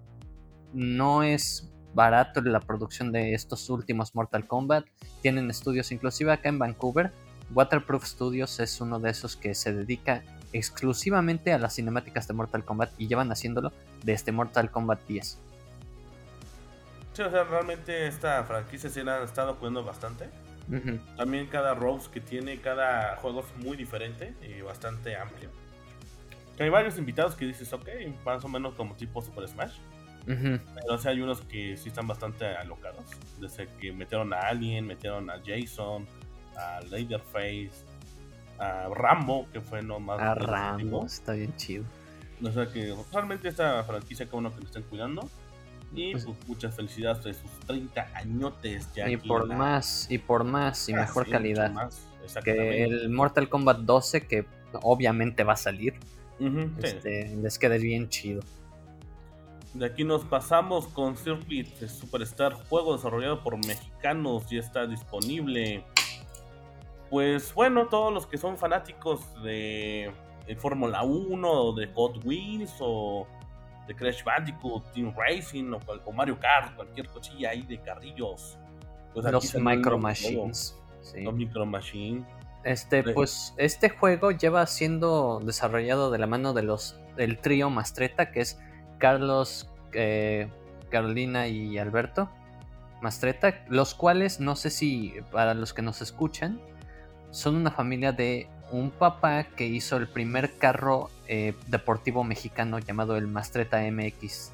no 0.73 1.23
es 1.23 1.71
barato 1.93 2.41
la 2.41 2.59
producción 2.59 3.11
de 3.11 3.33
estos 3.33 3.69
últimos 3.69 4.15
Mortal 4.15 4.47
Kombat. 4.47 4.85
Tienen 5.21 5.49
estudios 5.49 5.91
inclusive 5.91 6.31
acá 6.31 6.49
en 6.49 6.59
Vancouver. 6.59 7.11
Waterproof 7.53 8.05
Studios 8.05 8.59
es 8.59 8.81
uno 8.81 8.99
de 8.99 9.11
esos 9.11 9.35
que 9.35 9.53
se 9.55 9.73
dedica 9.73 10.23
exclusivamente 10.57 11.51
a 11.51 11.57
las 11.57 11.75
cinemáticas 11.75 12.27
de 12.27 12.33
Mortal 12.33 12.63
Kombat 12.63 12.91
y 12.97 13.07
llevan 13.07 13.31
haciéndolo 13.31 13.73
desde 14.03 14.31
Mortal 14.31 14.71
Kombat 14.71 15.05
10. 15.05 15.37
Sí, 17.13 17.21
o 17.21 17.29
sea, 17.29 17.43
realmente 17.43 18.07
esta 18.07 18.43
franquicia 18.45 18.89
se 18.89 19.03
la 19.03 19.17
han 19.17 19.23
estado 19.23 19.55
jugando 19.55 19.83
bastante. 19.83 20.29
También 21.15 21.45
cada 21.47 21.75
Rose 21.75 22.09
que 22.11 22.19
tiene, 22.21 22.59
cada 22.59 23.17
juego 23.17 23.41
es 23.41 23.63
muy 23.63 23.77
diferente 23.77 24.33
y 24.41 24.61
bastante 24.61 25.15
amplio. 25.15 25.49
hay 26.57 26.69
varios 26.69 26.97
invitados 26.97 27.35
que 27.35 27.45
dices, 27.45 27.71
ok, 27.71 27.87
más 28.25 28.43
o 28.43 28.47
menos 28.47 28.73
como 28.73 28.95
tipo 28.95 29.21
Super 29.21 29.47
Smash. 29.47 29.75
Pero 30.25 30.99
hay 31.05 31.21
unos 31.21 31.41
que 31.41 31.77
sí 31.77 31.89
están 31.89 32.07
bastante 32.07 32.45
alocados. 32.45 33.05
Desde 33.39 33.67
que 33.79 33.91
metieron 33.91 34.33
a 34.33 34.39
Alien, 34.39 34.87
metieron 34.87 35.29
a 35.29 35.35
Jason, 35.45 36.07
a 36.57 36.79
Leatherface, 36.89 37.85
a 38.59 38.89
Rambo, 38.93 39.47
que 39.51 39.61
fue 39.61 39.81
nomás. 39.81 40.19
A 40.19 40.35
Rambo, 40.35 41.05
está 41.05 41.33
bien 41.33 41.55
chido. 41.55 41.85
O 42.43 42.51
sea 42.51 42.67
que 42.67 42.93
realmente 43.11 43.47
esta 43.47 43.83
franquicia, 43.83 44.25
que 44.25 44.35
uno 44.35 44.53
que 44.53 44.61
lo 44.61 44.65
estén 44.65 44.83
cuidando. 44.83 45.29
Y 45.93 46.11
pues, 46.11 46.25
pues, 46.25 46.37
muchas 46.47 46.75
felicidades 46.75 47.23
de 47.23 47.33
sus 47.33 47.51
30 47.67 48.09
añotes 48.15 48.89
ya. 48.93 49.09
Y 49.09 49.17
por 49.17 49.47
más, 49.47 50.07
y 50.09 50.17
por 50.17 50.43
más, 50.43 50.89
y 50.89 50.93
ah, 50.93 51.01
mejor 51.01 51.29
calidad. 51.29 51.71
que 52.43 52.83
el 52.83 53.09
Mortal 53.09 53.47
Kombat 53.47 53.79
12, 53.79 54.27
que 54.27 54.45
obviamente 54.81 55.43
va 55.43 55.53
a 55.53 55.57
salir, 55.57 55.93
este, 56.81 57.35
les 57.37 57.57
quede 57.57 57.77
bien 57.77 58.09
chido. 58.09 58.41
De 59.73 59.85
aquí 59.85 60.05
nos 60.05 60.23
pasamos 60.23 60.87
con 60.87 61.17
Circuit 61.17 61.67
Superstar, 61.87 62.53
juego 62.53 62.95
desarrollado 62.95 63.43
por 63.43 63.57
mexicanos, 63.57 64.49
ya 64.49 64.59
está 64.59 64.87
disponible. 64.87 65.83
Pues 67.15 67.53
bueno, 67.53 67.87
todos 67.87 68.13
los 68.13 68.27
que 68.27 68.37
son 68.37 68.57
fanáticos 68.57 69.41
de, 69.41 70.11
Fórmula 70.57 71.03
1, 71.03 71.71
de 71.71 71.87
Hot 71.93 72.25
Wheels 72.25 72.73
o 72.81 73.25
de 73.87 73.95
Crash 73.95 74.21
Bandicoot, 74.21 74.91
Team 74.91 75.13
Racing 75.15 75.71
o, 75.71 76.11
Mario 76.11 76.37
Kart, 76.37 76.75
cualquier 76.75 77.07
cosilla 77.07 77.51
ahí 77.51 77.61
de 77.61 77.79
carrillos. 77.79 78.57
Pues 79.13 79.31
los 79.31 79.55
Micro 79.55 79.97
Machines. 79.97 80.77
Los 81.15 81.33
Micro 81.33 81.65
Machines. 81.65 82.25
Este, 82.65 83.01
pues 83.01 83.53
este 83.55 83.87
juego 83.87 84.31
lleva 84.31 84.67
siendo 84.67 85.39
desarrollado 85.41 86.11
de 86.11 86.17
la 86.17 86.27
mano 86.27 86.51
de 86.51 86.63
los 86.63 86.99
del 87.15 87.39
trío 87.39 87.69
Mastreta, 87.69 88.33
que 88.33 88.41
es 88.41 88.59
Carlos, 88.97 89.71
eh, 89.93 90.49
Carolina 90.89 91.47
y 91.47 91.77
Alberto 91.77 92.29
Mastreta, 93.01 93.63
los 93.69 93.95
cuales 93.95 94.41
no 94.41 94.57
sé 94.57 94.69
si 94.69 95.13
para 95.31 95.53
los 95.53 95.73
que 95.73 95.81
nos 95.81 96.01
escuchan 96.01 96.59
son 97.35 97.55
una 97.57 97.69
familia 97.69 98.13
de 98.13 98.47
un 98.71 98.91
papá 98.91 99.43
que 99.43 99.65
hizo 99.65 99.97
el 99.97 100.07
primer 100.07 100.57
carro 100.57 101.09
eh, 101.27 101.53
deportivo 101.67 102.23
mexicano 102.23 102.79
llamado 102.79 103.17
el 103.17 103.27
Mastreta 103.27 103.79
MXT. 103.81 104.53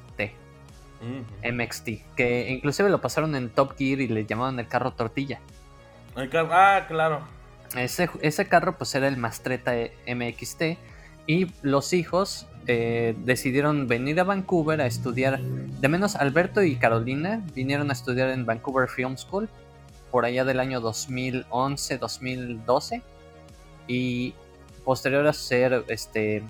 MXT, 1.44 1.88
que 2.16 2.50
inclusive 2.50 2.90
lo 2.90 3.00
pasaron 3.00 3.34
en 3.36 3.50
Top 3.50 3.76
Gear 3.76 4.00
y 4.00 4.08
le 4.08 4.26
llamaban 4.26 4.58
el 4.58 4.66
carro 4.66 4.92
tortilla. 4.92 5.40
ah, 6.16 6.84
claro. 6.88 7.20
Ese, 7.76 8.10
ese 8.20 8.46
carro 8.46 8.76
pues 8.76 8.94
era 8.96 9.06
el 9.06 9.16
Mastreta 9.16 9.72
MXT 10.06 10.62
y 11.26 11.52
los 11.62 11.92
hijos 11.92 12.46
eh, 12.66 13.14
decidieron 13.24 13.86
venir 13.86 14.18
a 14.18 14.24
Vancouver 14.24 14.80
a 14.80 14.86
estudiar, 14.86 15.40
de 15.40 15.88
menos 15.88 16.16
Alberto 16.16 16.62
y 16.62 16.76
Carolina 16.76 17.42
vinieron 17.54 17.90
a 17.90 17.92
estudiar 17.92 18.30
en 18.30 18.44
Vancouver 18.44 18.88
Film 18.88 19.16
School 19.16 19.48
por 20.12 20.24
allá 20.24 20.44
del 20.44 20.60
año 20.60 20.80
2011-2012 20.80 23.02
y 23.88 24.34
posterior 24.84 25.26
a 25.26 25.32
ser 25.32 25.84
este 25.88 26.44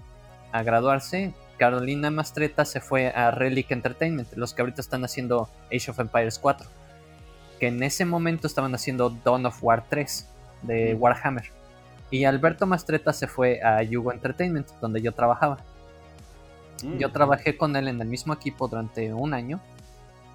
a 0.53 0.63
graduarse 0.63 1.33
Carolina 1.57 2.11
Mastreta 2.11 2.67
se 2.67 2.81
fue 2.81 3.09
a 3.09 3.31
Relic 3.31 3.71
Entertainment 3.71 4.31
los 4.35 4.53
que 4.53 4.61
ahorita 4.61 4.83
están 4.83 5.03
haciendo 5.05 5.49
Age 5.75 5.91
of 5.91 5.99
Empires 5.99 6.39
4 6.39 6.69
que 7.63 7.69
en 7.69 7.81
ese 7.85 8.05
momento 8.05 8.49
estaban 8.49 8.75
haciendo 8.75 9.17
Dawn 9.25 9.47
of 9.47 9.63
War 9.63 9.85
3 9.89 10.29
de 10.63 10.95
Warhammer. 10.95 11.45
Y 12.11 12.25
Alberto 12.25 12.67
Mastreta 12.67 13.13
se 13.13 13.29
fue 13.29 13.63
a 13.63 13.81
Yugo 13.85 14.11
Entertainment 14.11 14.67
donde 14.81 15.01
yo 15.01 15.13
trabajaba. 15.13 15.59
Yo 16.99 17.09
mm. 17.09 17.13
trabajé 17.13 17.57
con 17.57 17.77
él 17.77 17.87
en 17.87 18.01
el 18.01 18.09
mismo 18.09 18.35
equipo 18.35 18.67
durante 18.67 19.15
un 19.15 19.33
año 19.33 19.61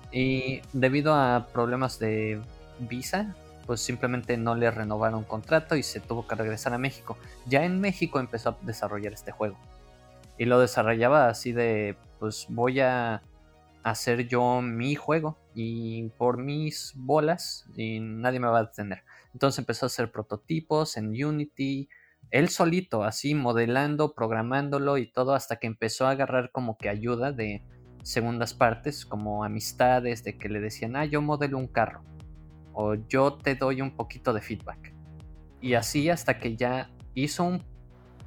y 0.10 0.62
debido 0.72 1.14
a 1.14 1.48
problemas 1.52 2.00
de 2.00 2.40
visa, 2.80 3.36
pues 3.66 3.82
simplemente 3.82 4.38
no 4.38 4.56
le 4.56 4.72
renovaron 4.72 5.24
contrato 5.24 5.76
y 5.76 5.84
se 5.84 6.00
tuvo 6.00 6.28
que 6.28 6.36
regresar 6.36 6.74
a 6.74 6.78
México. 6.78 7.18
Ya 7.46 7.66
en 7.66 7.80
México 7.80 8.20
empezó 8.20 8.50
a 8.50 8.58
desarrollar 8.62 9.14
este 9.14 9.32
juego. 9.32 9.58
Y 10.38 10.46
lo 10.46 10.60
desarrollaba 10.60 11.30
así 11.30 11.52
de, 11.52 11.98
pues 12.20 12.48
voy 12.50 12.80
a 12.80 13.22
hacer 13.84 14.28
yo 14.28 14.62
mi 14.62 14.96
juego 14.96 15.38
y 15.54 16.10
por 16.18 16.38
mis 16.38 16.94
bolas 16.96 17.66
y 17.76 18.00
nadie 18.00 18.40
me 18.40 18.48
va 18.48 18.60
a 18.60 18.66
detener. 18.66 19.04
Entonces 19.34 19.60
empezó 19.60 19.86
a 19.86 19.88
hacer 19.88 20.12
prototipos 20.12 20.98
en 20.98 21.10
Unity, 21.10 21.90
él 22.32 22.50
solito, 22.50 23.04
así 23.04 23.36
modelando, 23.36 24.14
programándolo 24.14 24.98
y 24.98 25.12
todo, 25.12 25.34
hasta 25.34 25.58
que 25.58 25.68
empezó 25.68 26.08
a 26.08 26.12
agarrar 26.12 26.52
como 26.52 26.78
que 26.78 26.90
ayuda 26.90 27.32
de 27.32 27.64
segundas 28.04 28.54
partes, 28.54 29.06
como 29.06 29.44
amistades, 29.44 30.24
de 30.24 30.38
que 30.38 30.50
le 30.50 30.60
decían, 30.60 30.96
ah, 30.96 31.06
yo 31.06 31.22
modelo 31.22 31.58
un 31.58 31.68
carro, 31.68 32.02
o 32.80 32.94
yo 32.94 33.34
te 33.34 33.56
doy 33.56 33.82
un 33.82 33.90
poquito 33.90 34.34
de 34.34 34.40
feedback. 34.40 34.94
Y 35.62 35.74
así 35.74 36.12
hasta 36.12 36.38
que 36.38 36.56
ya 36.56 36.92
hizo 37.16 37.44
un 37.44 37.64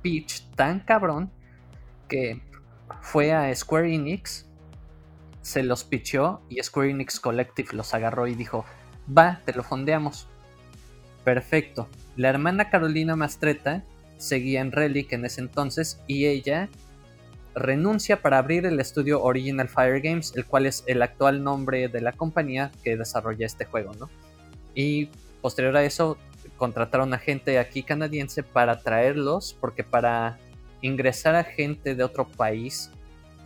pitch 0.02 0.50
tan 0.56 0.80
cabrón 0.80 1.30
que 2.08 2.42
fue 3.00 3.32
a 3.32 3.54
Square 3.54 3.94
Enix, 3.94 4.48
se 5.40 5.62
los 5.62 5.84
pitchó 5.84 6.42
y 6.48 6.60
Square 6.60 6.90
Enix 6.90 7.20
Collective 7.20 7.68
los 7.74 7.94
agarró 7.94 8.26
y 8.26 8.34
dijo, 8.34 8.64
va, 9.16 9.40
te 9.44 9.52
lo 9.52 9.62
fondeamos. 9.62 10.26
Perfecto. 11.22 11.88
La 12.16 12.28
hermana 12.28 12.70
Carolina 12.70 13.14
Mastreta 13.14 13.84
seguía 14.16 14.62
en 14.62 14.72
Relic 14.72 15.12
en 15.12 15.24
ese 15.24 15.42
entonces 15.42 16.02
y 16.08 16.26
ella 16.26 16.68
renuncia 17.54 18.20
para 18.20 18.38
abrir 18.38 18.66
el 18.66 18.80
estudio 18.80 19.22
Original 19.22 19.68
Fire 19.68 20.00
Games, 20.00 20.32
el 20.34 20.44
cual 20.44 20.66
es 20.66 20.82
el 20.88 21.02
actual 21.02 21.44
nombre 21.44 21.86
de 21.86 22.00
la 22.00 22.10
compañía 22.10 22.72
que 22.82 22.96
desarrolla 22.96 23.46
este 23.46 23.64
juego, 23.64 23.92
¿no? 23.94 24.10
Y 24.74 25.06
posterior 25.40 25.76
a 25.76 25.84
eso 25.84 26.18
contrataron 26.56 27.14
a 27.14 27.18
gente 27.18 27.58
aquí 27.58 27.82
canadiense 27.82 28.42
para 28.42 28.80
traerlos, 28.80 29.56
porque 29.60 29.84
para 29.84 30.38
ingresar 30.82 31.34
a 31.34 31.44
gente 31.44 31.94
de 31.94 32.04
otro 32.04 32.26
país 32.26 32.90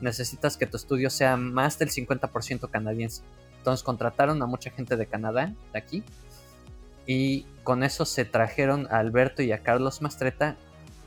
necesitas 0.00 0.57
que 0.57 0.66
tu 0.66 0.76
estudio 0.76 1.11
sea 1.11 1.37
más 1.37 1.78
del 1.78 1.90
50% 1.90 2.69
canadiense. 2.71 3.23
Entonces 3.59 3.83
contrataron 3.83 4.43
a 4.43 4.47
mucha 4.47 4.71
gente 4.71 4.97
de 4.97 5.07
Canadá, 5.07 5.54
de 5.73 5.78
aquí, 5.78 6.02
y 7.07 7.47
con 7.62 7.83
eso 7.83 8.04
se 8.04 8.25
trajeron 8.25 8.87
a 8.90 8.99
Alberto 8.99 9.43
y 9.43 9.52
a 9.52 9.59
Carlos 9.59 10.02
Mastreta 10.02 10.57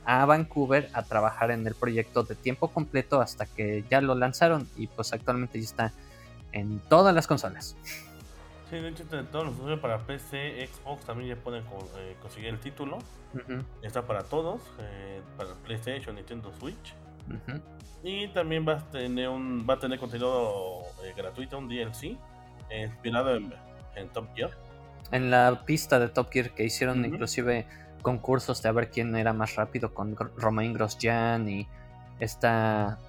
a 0.05 0.25
Vancouver 0.25 0.89
a 0.93 1.03
trabajar 1.03 1.51
en 1.51 1.67
el 1.67 1.75
proyecto 1.75 2.23
de 2.23 2.35
tiempo 2.35 2.69
completo 2.69 3.19
hasta 3.19 3.45
que 3.45 3.83
ya 3.89 3.99
lo 3.99 4.15
lanzaron 4.15 4.67
y 4.77 4.87
pues 4.87 5.11
actualmente 5.11 5.59
ya 5.59 5.65
está 5.65 5.93
en 6.53 6.79
todas 6.87 7.13
las 7.13 7.27
consolas. 7.27 7.75
Sí, 8.69 8.75
de 8.77 8.89
hecho, 8.89 9.05
todos 9.31 9.45
los 9.45 9.55
usuarios 9.55 9.79
para 9.79 9.99
PC, 9.99 10.67
Xbox 10.67 11.05
también 11.05 11.29
ya 11.29 11.41
pueden 11.41 11.63
eh, 11.63 12.15
conseguir 12.21 12.49
el 12.49 12.59
título. 12.59 12.97
Está 13.81 14.01
para 14.05 14.23
todos, 14.23 14.61
eh, 14.79 15.21
para 15.37 15.53
PlayStation, 15.65 16.15
Nintendo 16.15 16.51
Switch. 16.59 16.93
Y 18.03 18.27
también 18.29 18.67
va 18.67 18.73
a 18.73 18.91
tener 18.91 19.29
un 19.29 19.65
va 19.69 19.75
a 19.75 19.79
tener 19.79 19.99
contenido 19.99 20.81
eh, 21.03 21.13
gratuito, 21.15 21.57
un 21.57 21.69
DLC, 21.69 22.17
inspirado 22.71 23.35
en, 23.35 23.53
Top 24.13 24.27
Gear. 24.35 24.51
En 25.11 25.31
la 25.31 25.63
pista 25.65 25.99
de 25.99 26.09
Top 26.09 26.29
Gear 26.31 26.51
que 26.51 26.63
hicieron 26.65 27.05
inclusive 27.05 27.65
concursos 28.01 28.61
de 28.61 28.69
a 28.69 28.71
ver 28.71 28.91
quién 28.91 29.15
era 29.15 29.33
más 29.33 29.55
rápido 29.55 29.93
con 29.93 30.15
Romain 30.15 30.73
Grosjean 30.73 31.49
y 31.49 31.67
esta 32.19 32.99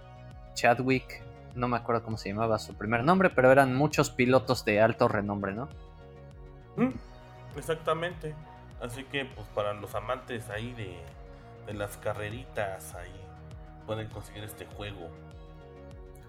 Chadwick, 0.54 1.22
no 1.54 1.68
me 1.68 1.76
acuerdo 1.76 2.02
cómo 2.02 2.16
se 2.16 2.28
llamaba 2.28 2.58
su 2.58 2.74
primer 2.74 3.04
nombre, 3.04 3.30
pero 3.30 3.50
eran 3.50 3.74
muchos 3.74 4.10
pilotos 4.10 4.64
de 4.64 4.80
alto 4.80 5.08
renombre, 5.08 5.52
¿no? 5.54 5.68
Mm, 6.76 6.92
exactamente. 7.56 8.34
Así 8.80 9.04
que, 9.04 9.24
pues, 9.24 9.46
para 9.54 9.74
los 9.74 9.94
amantes 9.94 10.50
ahí 10.50 10.72
de, 10.74 10.96
de 11.66 11.74
las 11.74 11.96
carreritas, 11.96 12.94
ahí 12.94 13.12
pueden 13.86 14.08
conseguir 14.08 14.44
este 14.44 14.66
juego. 14.66 15.08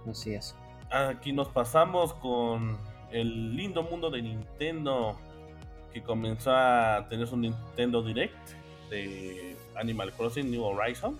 Así 0.09 0.33
es. 0.33 0.55
Aquí 0.89 1.33
nos 1.33 1.49
pasamos 1.49 2.13
con 2.15 2.77
el 3.11 3.55
lindo 3.55 3.83
mundo 3.83 4.09
de 4.09 4.21
Nintendo 4.21 5.17
que 5.93 6.01
comenzó 6.03 6.51
a 6.55 7.07
tener 7.09 7.27
su 7.27 7.37
Nintendo 7.37 8.01
Direct 8.01 8.35
de 8.89 9.55
Animal 9.75 10.11
Crossing 10.13 10.49
New 10.49 10.63
Horizon. 10.63 11.17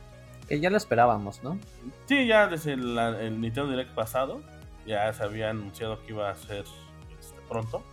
Que 0.50 0.60
ya 0.60 0.70
lo 0.72 0.78
esperábamos, 0.78 1.44
¿no? 1.44 1.60
Sí, 2.08 2.26
ya 2.26 2.48
desde 2.48 2.74
el, 2.74 3.40
Nintendo 3.40 3.70
Direct 3.70 3.94
pasado 3.94 4.42
ya 4.86 5.14
se 5.14 5.24
había 5.24 5.52
anunciado 5.52 6.02
que 6.02 6.12
iba 6.12 6.30
a 6.30 6.36
ser 6.36 6.66
este, 7.20 7.40
pronto. 7.48 7.84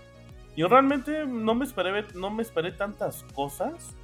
Y 0.56 0.62
realmente 0.62 1.26
no 1.26 1.54
me 1.54 1.66
esperé, 1.66 2.06
no 2.14 2.30
me 2.30 2.42
esperé 2.42 2.72
tantas 2.72 3.24
cosas. 3.34 3.94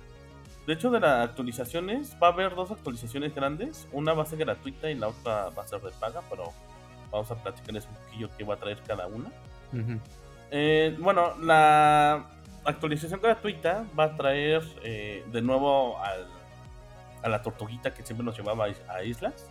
De 0.67 0.75
hecho, 0.75 0.91
de 0.91 1.01
las 1.01 1.29
actualizaciones, 1.31 2.15
va 2.23 2.29
a 2.29 2.33
haber 2.33 2.55
dos 2.55 2.71
actualizaciones 2.71 3.35
grandes. 3.35 3.89
Una 3.91 4.13
va 4.13 4.25
a 4.25 4.27
ser 4.27 4.39
gratuita 4.39 4.91
y 4.91 4.95
la 4.95 5.09
otra 5.09 5.49
va 5.49 5.63
a 5.63 5.67
ser 5.67 5.81
de 5.81 5.91
paga, 5.93 6.21
pero 6.29 6.53
vamos 7.11 7.31
a 7.31 7.43
platicarles 7.43 7.87
un 7.87 7.95
poquillo 7.95 8.29
qué 8.37 8.45
va 8.45 8.55
a 8.55 8.57
traer 8.59 8.83
cada 8.87 9.07
una. 9.07 9.31
Eh, 10.51 10.95
bueno, 11.01 11.35
la 11.41 12.27
actualización 12.65 13.21
gratuita 13.23 13.87
va 13.99 14.05
a 14.05 14.17
traer 14.17 14.63
eh, 14.85 15.25
de 15.33 15.41
nuevo 15.41 15.97
a 17.23 17.29
la 17.29 17.43
tortuguita 17.43 17.95
que 17.95 18.03
siempre 18.03 18.25
nos 18.25 18.37
llevaba 18.37 18.67
a 18.89 19.03
islas. 19.03 19.51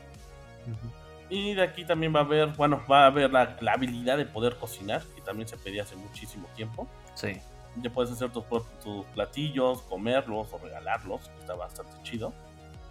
Y 1.29 1.53
de 1.53 1.63
aquí 1.63 1.85
también 1.85 2.13
va 2.13 2.19
a 2.19 2.23
haber, 2.23 2.49
bueno, 2.49 2.81
va 2.91 3.03
a 3.03 3.07
haber 3.07 3.31
la, 3.31 3.57
habilidad 3.71 4.17
de 4.17 4.25
poder 4.25 4.57
cocinar, 4.57 5.01
que 5.15 5.21
también 5.21 5.47
se 5.47 5.57
pedía 5.57 5.83
hace 5.83 5.95
muchísimo 5.95 6.47
tiempo. 6.55 6.87
Sí. 7.15 7.39
Ya 7.77 7.89
puedes 7.89 8.11
hacer 8.11 8.31
tus, 8.31 8.43
tus 8.83 9.05
platillos, 9.07 9.81
comerlos 9.83 10.51
o 10.51 10.57
regalarlos, 10.57 11.29
que 11.29 11.39
está 11.39 11.55
bastante 11.55 11.93
chido. 12.03 12.33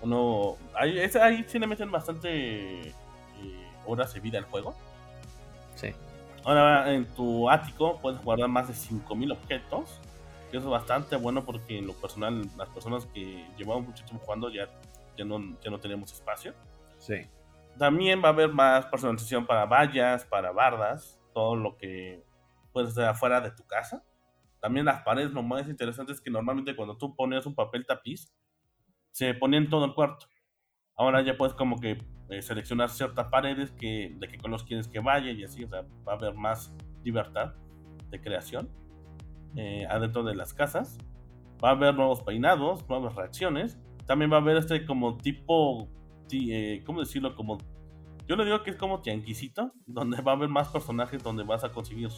Uno, 0.01 0.57
ahí, 0.75 0.99
ahí 0.99 1.45
sí 1.47 1.59
le 1.59 1.67
meten 1.67 1.91
bastante 1.91 2.89
eh, 2.89 2.95
horas 3.87 4.15
de 4.15 4.21
vida 4.21 4.39
al 4.39 4.45
juego. 4.45 4.75
Sí. 5.75 5.93
Ahora 6.45 6.91
en 6.95 7.05
tu 7.05 7.51
ático 7.51 7.99
puedes 8.01 8.23
guardar 8.25 8.49
más 8.49 8.69
de 8.69 8.75
5000 8.75 9.33
objetos 9.33 10.01
que 10.51 10.57
es 10.57 10.65
bastante 10.65 11.17
bueno 11.17 11.45
porque 11.45 11.79
en 11.79 11.87
lo 11.87 11.95
personal 11.95 12.43
las 12.57 12.69
personas 12.69 13.07
que 13.07 13.47
llevamos 13.57 13.87
mucho 13.87 14.05
tiempo 14.05 14.25
jugando 14.25 14.51
ya, 14.51 14.69
ya, 15.17 15.25
no, 15.25 15.39
ya 15.63 15.71
no 15.71 15.79
tenemos 15.79 16.13
espacio. 16.13 16.55
Sí. 16.99 17.27
También 17.79 18.23
va 18.23 18.29
a 18.29 18.33
haber 18.33 18.53
más 18.53 18.87
personalización 18.87 19.47
para 19.47 19.65
vallas, 19.65 20.25
para 20.25 20.53
bardas, 20.53 21.19
todo 21.33 21.57
lo 21.57 21.77
que 21.77 22.23
puedes 22.73 22.91
hacer 22.91 23.05
afuera 23.05 23.41
de 23.41 23.53
tu 23.53 23.65
casa. 23.67 24.05
También 24.61 24.85
las 24.85 25.03
paredes, 25.03 25.31
lo 25.31 25.43
más 25.43 25.69
interesante 25.69 26.13
es 26.13 26.21
que 26.21 26.31
normalmente 26.31 26.77
cuando 26.77 26.99
tú 26.99 27.15
ponías 27.15 27.47
un 27.47 27.55
papel 27.55 27.87
tapiz, 27.87 28.33
se 29.11 29.33
ponía 29.35 29.59
en 29.59 29.71
todo 29.71 29.85
el 29.87 29.95
cuarto. 29.95 30.27
Ahora 30.97 31.23
ya 31.23 31.37
puedes 31.37 31.55
como 31.55 31.81
que 31.81 31.99
eh, 32.29 32.43
seleccionar 32.43 32.91
ciertas 32.91 33.29
paredes 33.29 33.71
que, 33.71 34.15
de 34.19 34.29
qué 34.29 34.37
color 34.37 34.65
quieres 34.67 34.87
que 34.87 35.01
vaya 35.01 35.31
y 35.31 35.45
así, 35.45 35.65
o 35.65 35.69
sea, 35.69 35.83
va 36.07 36.13
a 36.13 36.17
haber 36.17 36.35
más 36.35 36.75
libertad 37.03 37.55
de 38.11 38.21
creación 38.21 38.69
eh, 39.57 39.87
adentro 39.89 40.23
de 40.23 40.35
las 40.35 40.55
casas. 40.55 40.99
Va 41.63 41.71
a 41.71 41.73
haber 41.73 41.95
nuevos 41.95 42.23
peinados, 42.23 42.89
nuevas 42.89 43.15
reacciones. 43.15 43.79
También 44.07 44.33
va 44.33 44.37
a 44.37 44.41
haber 44.41 44.57
este 44.57 44.87
como 44.87 45.17
tipo, 45.17 45.89
eh, 46.33 46.83
¿cómo 46.87 47.01
decirlo? 47.01 47.35
Como, 47.35 47.59
yo 48.27 48.37
le 48.37 48.45
digo 48.45 48.63
que 48.63 48.71
es 48.71 48.77
como 48.77 49.01
tianguisito, 49.01 49.73
donde 49.87 50.21
va 50.23 50.33
a 50.33 50.37
haber 50.37 50.49
más 50.49 50.69
personajes, 50.69 51.23
donde 51.23 51.45
vas 51.45 51.65
a 51.65 51.71
conseguir 51.71 52.09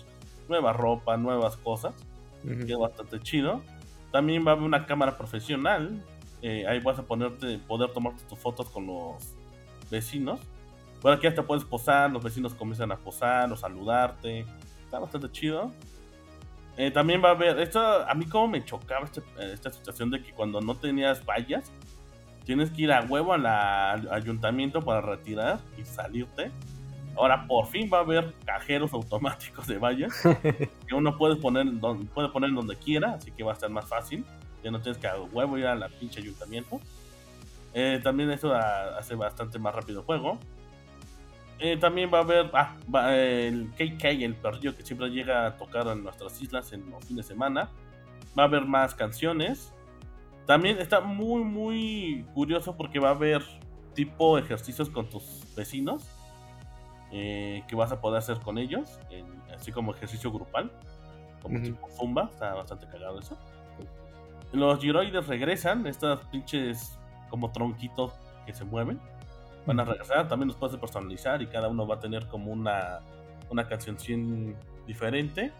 nueva 0.49 0.73
ropa, 0.73 1.17
nuevas 1.17 1.57
cosas, 1.57 1.95
que 2.43 2.73
es 2.73 2.79
bastante 2.79 3.21
chido. 3.21 3.63
También 4.11 4.45
va 4.47 4.51
a 4.51 4.55
haber 4.55 4.65
una 4.65 4.87
cámara 4.87 5.17
profesional, 5.17 6.05
eh, 6.43 6.67
ahí 6.67 6.81
vas 6.81 6.99
a 6.99 7.05
ponerte, 7.05 7.59
poder 7.59 7.93
tomarte 7.93 8.25
tus 8.25 8.39
fotos 8.39 8.69
con 8.69 8.87
los 8.87 9.35
vecinos. 9.91 10.41
Bueno, 11.01 11.17
aquí 11.17 11.27
hasta 11.27 11.45
puedes 11.45 11.65
posar, 11.65 12.11
los 12.13 12.23
vecinos 12.23 12.55
comienzan 12.55 12.93
a 12.93 12.97
posar 12.97 13.53
o 13.53 13.57
saludarte. 13.57 14.45
Está 14.85 14.99
bastante 14.99 15.31
chido. 15.31 15.73
Eh, 16.77 16.91
también 16.91 17.23
va 17.23 17.29
a 17.29 17.33
haber, 17.33 17.59
esto 17.61 17.81
a 17.81 18.15
mí 18.15 18.25
como 18.27 18.49
me 18.49 18.65
chocaba 18.65 19.05
este, 19.05 19.23
esta 19.53 19.71
situación 19.71 20.11
de 20.11 20.23
que 20.23 20.33
cuando 20.33 20.61
no 20.61 20.75
tenías 20.75 21.25
vallas, 21.25 21.71
tienes 22.45 22.71
que 22.71 22.83
ir 22.83 22.93
a 22.93 23.03
huevo 23.03 23.33
al 23.35 23.47
ayuntamiento 24.11 24.83
para 24.83 25.01
retirar 25.01 25.61
y 25.77 25.85
salirte. 25.85 26.51
Ahora 27.15 27.47
por 27.47 27.67
fin 27.67 27.91
va 27.93 27.99
a 27.99 28.01
haber 28.01 28.35
cajeros 28.47 28.93
automáticos 28.95 29.67
de 29.67 29.77
vallas 29.79 30.23
que 30.87 30.95
uno 30.95 31.19
puede 31.19 31.37
poner, 31.37 31.67
donde, 31.79 32.07
puede 32.07 32.31
poner 32.31 32.53
donde 32.53 32.77
quiera, 32.77 33.15
así 33.15 33.31
que 33.31 33.45
va 33.45 33.53
a 33.53 33.55
estar 33.55 33.71
más 33.71 33.87
fácil. 33.87 34.25
Ya 34.65 34.71
no 34.71 34.81
tienes 34.81 34.99
que 34.99 35.09
a 35.09 35.21
huevo 35.21 35.59
ir 35.59 35.67
a 35.67 35.75
la 35.75 35.89
pinche 35.89 36.21
ayuntamiento. 36.21 36.81
Eh, 37.75 38.01
también 38.03 38.31
eso 38.31 38.55
hace 38.55 39.15
bastante 39.15 39.59
más 39.59 39.75
rápido 39.75 40.01
el 40.01 40.07
juego. 40.07 40.39
Eh, 41.59 41.77
también 41.77 42.11
va 42.13 42.19
a 42.19 42.23
haber 42.23 42.51
ah, 42.55 42.77
el 43.15 43.71
KK, 43.73 44.05
el 44.05 44.35
perrillo 44.35 44.77
que 44.77 44.83
siempre 44.83 45.09
llega 45.11 45.47
a 45.47 45.57
tocar 45.57 45.87
en 45.87 46.03
nuestras 46.03 46.41
islas 46.43 46.73
en 46.73 46.91
los 46.91 47.05
fines 47.05 47.27
de 47.27 47.35
semana. 47.35 47.71
Va 48.37 48.45
a 48.45 48.47
haber 48.47 48.65
más 48.67 48.95
canciones. 48.95 49.73
También 50.47 50.79
está 50.79 51.01
muy, 51.01 51.45
muy 51.45 52.27
curioso 52.35 52.77
porque 52.77 52.99
va 52.99 53.09
a 53.09 53.13
haber 53.13 53.43
tipo 53.95 54.39
ejercicios 54.39 54.91
con 54.91 55.09
tus 55.09 55.45
vecinos 55.55 56.09
eh, 57.13 57.63
que 57.69 57.77
vas 57.77 57.93
a 57.93 58.01
poder 58.01 58.19
hacer 58.19 58.41
con 58.41 58.59
ellos, 58.59 58.99
así 59.55 59.71
como 59.71 59.95
ejercicio 59.95 60.33
grupal, 60.33 60.73
como 61.43 61.63
tipo 61.63 61.89
Zumba. 61.91 62.29
Está 62.33 62.55
bastante 62.55 62.89
cagado 62.89 63.21
eso. 63.21 63.39
Los 64.53 64.81
giroides 64.81 65.29
regresan, 65.29 65.87
estas 65.87 66.21
pinches 66.27 66.99
como 67.31 67.53
tronquitos 67.53 68.15
que 68.47 68.53
se 68.53 68.65
mueven 68.65 68.99
van 69.67 69.81
a 69.81 69.85
regresar. 69.85 70.29
También 70.29 70.49
los 70.49 70.57
puedes 70.57 70.77
personalizar 70.77 71.43
y 71.43 71.47
cada 71.47 71.69
uno 71.69 71.87
va 71.87 71.97
a 71.97 72.01
tener 72.01 72.27
como 72.27 72.53
una, 72.53 73.01
una 73.51 73.67
canción 73.67 74.57
diferente. 74.87 75.53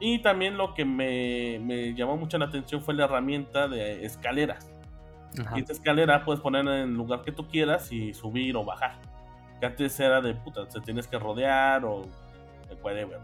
Y 0.00 0.20
también 0.20 0.56
lo 0.56 0.74
que 0.74 0.84
me, 0.84 1.58
me, 1.60 1.94
llamó 1.94 2.16
mucho 2.16 2.36
la 2.38 2.46
atención 2.46 2.82
fue 2.82 2.94
la 2.94 3.04
herramienta 3.04 3.68
de 3.68 4.04
escaleras. 4.04 4.70
Y 5.56 5.60
esta 5.60 5.72
escalera 5.72 6.24
puedes 6.24 6.40
poner 6.40 6.60
en 6.62 6.68
el 6.68 6.94
lugar 6.94 7.22
que 7.22 7.32
tú 7.32 7.48
quieras 7.48 7.90
y 7.90 8.14
subir 8.14 8.56
o 8.56 8.64
bajar. 8.64 8.98
Que 9.58 9.66
antes 9.66 9.98
era 9.98 10.20
de 10.20 10.34
puta, 10.34 10.68
te 10.68 10.80
tienes 10.80 11.08
que 11.08 11.18
rodear 11.18 11.84
o 11.84 12.06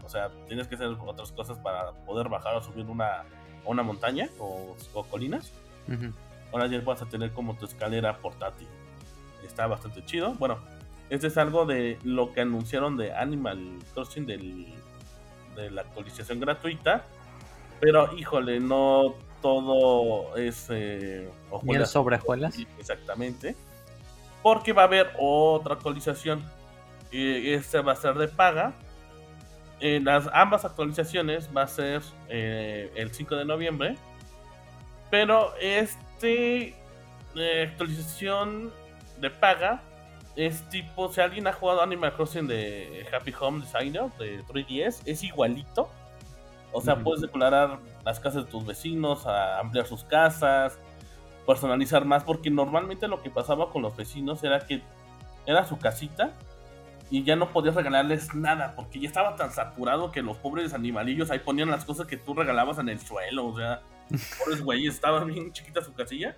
O 0.03 0.09
sea, 0.09 0.29
tienes 0.47 0.67
que 0.67 0.75
hacer 0.75 0.87
otras 0.87 1.31
cosas 1.31 1.57
para 1.59 1.91
poder 2.05 2.27
bajar 2.27 2.55
o 2.55 2.61
subir 2.61 2.85
una, 2.85 3.23
una 3.65 3.83
montaña 3.83 4.27
o, 4.39 4.75
colinas. 5.09 5.53
Ahora 6.51 6.67
ya 6.67 6.81
vas 6.81 7.01
a 7.01 7.05
tener 7.05 7.31
como 7.31 7.55
tu 7.55 7.65
escalera 7.65 8.17
portátil 8.17 8.67
está 9.45 9.67
bastante 9.67 10.03
chido. 10.05 10.33
Bueno, 10.33 10.59
este 11.09 11.27
es 11.27 11.37
algo 11.37 11.65
de 11.65 11.97
lo 12.03 12.31
que 12.33 12.41
anunciaron 12.41 12.97
de 12.97 13.13
Animal 13.13 13.79
Crossing 13.93 14.25
del, 14.25 14.73
de 15.55 15.69
la 15.71 15.81
actualización 15.81 16.39
gratuita. 16.39 17.03
Pero 17.79 18.15
híjole, 18.17 18.59
no 18.59 19.15
todo 19.41 20.37
es 20.37 20.67
eh, 20.69 21.29
sobre 21.85 22.15
hojuelas. 22.17 22.57
Exactamente. 22.79 23.55
Porque 24.43 24.73
va 24.73 24.83
a 24.83 24.85
haber 24.85 25.11
otra 25.19 25.75
actualización. 25.75 26.43
Y 27.11 27.51
este 27.51 27.81
va 27.81 27.91
a 27.91 27.95
ser 27.95 28.15
de 28.15 28.27
paga. 28.27 28.73
En 29.79 30.05
las 30.05 30.29
ambas 30.31 30.63
actualizaciones 30.63 31.49
va 31.55 31.63
a 31.63 31.67
ser 31.67 32.01
eh, 32.29 32.91
el 32.95 33.11
5 33.11 33.35
de 33.35 33.45
noviembre. 33.45 33.95
Pero 35.09 35.53
este 35.59 36.75
eh, 37.35 37.67
actualización 37.69 38.71
de 39.21 39.29
paga 39.29 39.81
es 40.35 40.67
tipo, 40.69 41.11
si 41.11 41.21
alguien 41.21 41.47
ha 41.47 41.53
jugado 41.53 41.81
Animal 41.81 42.13
Crossing 42.13 42.47
de 42.47 43.05
Happy 43.13 43.33
Home 43.39 43.61
Designer 43.61 44.11
de 44.17 44.43
3DS, 44.43 45.01
es 45.05 45.23
igualito. 45.23 45.89
O 46.73 46.79
sea, 46.79 47.03
puedes 47.03 47.21
declarar 47.21 47.79
las 48.05 48.19
casas 48.19 48.45
de 48.45 48.51
tus 48.51 48.65
vecinos, 48.65 49.27
ampliar 49.27 49.85
sus 49.85 50.05
casas, 50.05 50.79
personalizar 51.45 52.05
más, 52.05 52.23
porque 52.23 52.49
normalmente 52.49 53.09
lo 53.09 53.21
que 53.21 53.29
pasaba 53.29 53.69
con 53.71 53.81
los 53.81 53.95
vecinos 53.97 54.41
era 54.43 54.65
que 54.65 54.81
era 55.45 55.65
su 55.65 55.77
casita 55.77 56.31
y 57.09 57.23
ya 57.23 57.35
no 57.35 57.49
podías 57.49 57.75
regalarles 57.75 58.33
nada, 58.33 58.73
porque 58.73 59.01
ya 59.01 59.07
estaba 59.09 59.35
tan 59.35 59.51
saturado 59.51 60.13
que 60.13 60.21
los 60.21 60.37
pobres 60.37 60.73
animalillos 60.73 61.29
ahí 61.29 61.39
ponían 61.39 61.69
las 61.69 61.83
cosas 61.83 62.07
que 62.07 62.15
tú 62.15 62.33
regalabas 62.33 62.77
en 62.77 62.87
el 62.87 63.01
suelo, 63.01 63.47
o 63.47 63.57
sea, 63.57 63.81
pobres 64.39 64.63
güeyes, 64.63 64.95
estaba 64.95 65.25
bien 65.25 65.51
chiquita 65.51 65.81
su 65.81 65.93
casilla. 65.93 66.37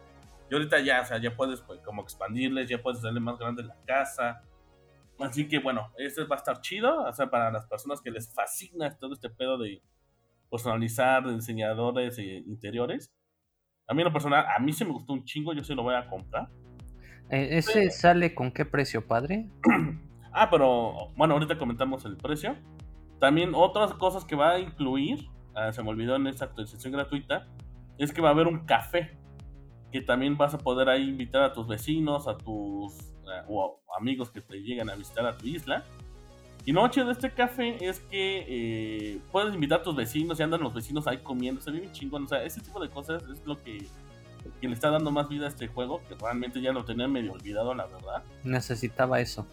Y 0.54 0.56
ahorita 0.56 0.82
ya, 0.82 1.02
o 1.02 1.06
sea, 1.06 1.18
ya 1.18 1.36
puedes 1.36 1.62
pues, 1.62 1.80
como 1.82 2.04
expandirles, 2.04 2.70
ya 2.70 2.80
puedes 2.80 3.00
hacerle 3.00 3.20
más 3.20 3.40
grande 3.40 3.64
la 3.64 3.76
casa. 3.88 4.44
Así 5.20 5.48
que 5.48 5.58
bueno, 5.58 5.92
este 5.98 6.26
va 6.26 6.36
a 6.36 6.38
estar 6.38 6.62
chido, 6.62 7.06
o 7.06 7.12
sea, 7.12 7.26
para 7.32 7.50
las 7.50 7.66
personas 7.66 8.02
que 8.02 8.12
les 8.12 8.32
fascina 8.32 8.96
todo 9.00 9.14
este 9.14 9.32
pedo 9.32 9.58
de 9.58 9.82
personalizar 10.52 11.28
diseñadores 11.28 12.20
e 12.20 12.44
interiores. 12.46 13.12
A 13.88 13.96
mí 13.96 14.04
en 14.04 14.10
lo 14.10 14.14
personal, 14.14 14.46
a 14.56 14.60
mí 14.60 14.72
se 14.74 14.86
me 14.86 14.92
gustó 14.92 15.14
un 15.14 15.24
chingo, 15.24 15.54
yo 15.54 15.64
se 15.64 15.74
lo 15.74 15.82
voy 15.82 15.96
a 15.96 16.08
comprar. 16.08 16.50
Eh, 17.32 17.58
¿Ese 17.58 17.90
sale 17.90 18.36
con 18.36 18.52
qué 18.52 18.64
precio, 18.64 19.08
padre? 19.08 19.50
Ah, 20.36 20.50
pero 20.50 21.12
bueno, 21.16 21.36
ahorita 21.36 21.60
comentamos 21.60 22.06
el 22.06 22.18
precio. 22.18 22.56
También 23.20 23.52
otras 23.54 23.94
cosas 23.94 24.26
que 24.26 24.36
va 24.36 24.54
a 24.54 24.60
incluir, 24.60 25.28
ah, 25.54 25.72
se 25.72 25.84
me 25.84 25.90
olvidó 25.90 26.16
en 26.16 26.26
esta 26.26 26.46
actualización 26.46 26.92
gratuita, 26.92 27.48
es 28.00 28.12
que 28.12 28.20
va 28.20 28.30
a 28.30 28.32
haber 28.32 28.48
un 28.48 28.66
café 28.66 29.16
que 29.94 30.02
también 30.02 30.36
vas 30.36 30.56
a 30.56 30.58
poder 30.58 30.90
ahí 30.90 31.08
invitar 31.08 31.44
a 31.44 31.54
tus 31.54 31.68
vecinos, 31.68 32.28
a 32.28 32.36
tus 32.36 32.94
ah, 33.28 33.46
o 33.48 33.80
amigos 33.96 34.32
que 34.32 34.42
te 34.42 34.58
lleguen 34.58 34.90
a 34.90 34.96
visitar 34.96 35.24
a 35.26 35.38
tu 35.38 35.46
isla. 35.46 35.86
Y 36.66 36.74
noche 36.74 37.04
de 37.04 37.12
este 37.12 37.32
café 37.32 37.78
es 37.80 38.00
que 38.00 38.46
eh, 38.48 39.22
puedes 39.32 39.54
invitar 39.54 39.82
a 39.82 39.84
tus 39.84 39.96
vecinos 39.96 40.40
y 40.40 40.44
andan 40.44 40.62
los 40.62 40.74
vecinos 40.74 41.06
ahí 41.06 41.20
comiendo, 41.20 41.62
se 41.62 41.70
vive 41.70 41.92
chingón. 41.92 42.24
O 42.24 42.28
sea, 42.28 42.44
ese 42.44 42.60
tipo 42.60 42.82
de 42.82 42.90
cosas 42.90 43.22
es 43.30 43.46
lo 43.46 43.56
que 43.56 43.86
que 44.60 44.68
le 44.68 44.74
está 44.74 44.90
dando 44.90 45.12
más 45.12 45.30
vida 45.30 45.46
a 45.46 45.50
este 45.50 45.68
juego, 45.68 46.02
que 46.08 46.16
realmente 46.16 46.62
ya 46.62 46.74
lo 46.74 46.84
tenía 46.84 47.08
medio 47.08 47.34
olvidado, 47.34 47.74
la 47.74 47.86
verdad. 47.86 48.24
Necesitaba 48.44 49.22
eso. 49.22 49.48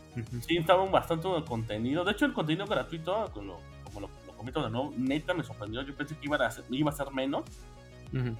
Sí, 0.46 0.56
estaba 0.56 0.84
bastante 0.86 1.28
contenido. 1.46 2.04
De 2.04 2.12
hecho, 2.12 2.26
el 2.26 2.32
contenido 2.32 2.66
gratuito, 2.66 3.30
como 3.32 4.00
lo, 4.00 4.10
comento 4.36 4.64
de 4.64 4.70
nuevo, 4.70 4.92
neta 4.96 5.34
me 5.34 5.44
sorprendió. 5.44 5.82
Yo 5.82 5.94
pensé 5.94 6.16
que 6.16 6.26
iba 6.26 6.36
a 6.36 6.50
ser, 6.50 6.64
iba 6.70 6.90
a 6.90 6.94
ser 6.94 7.10
menos. 7.12 7.44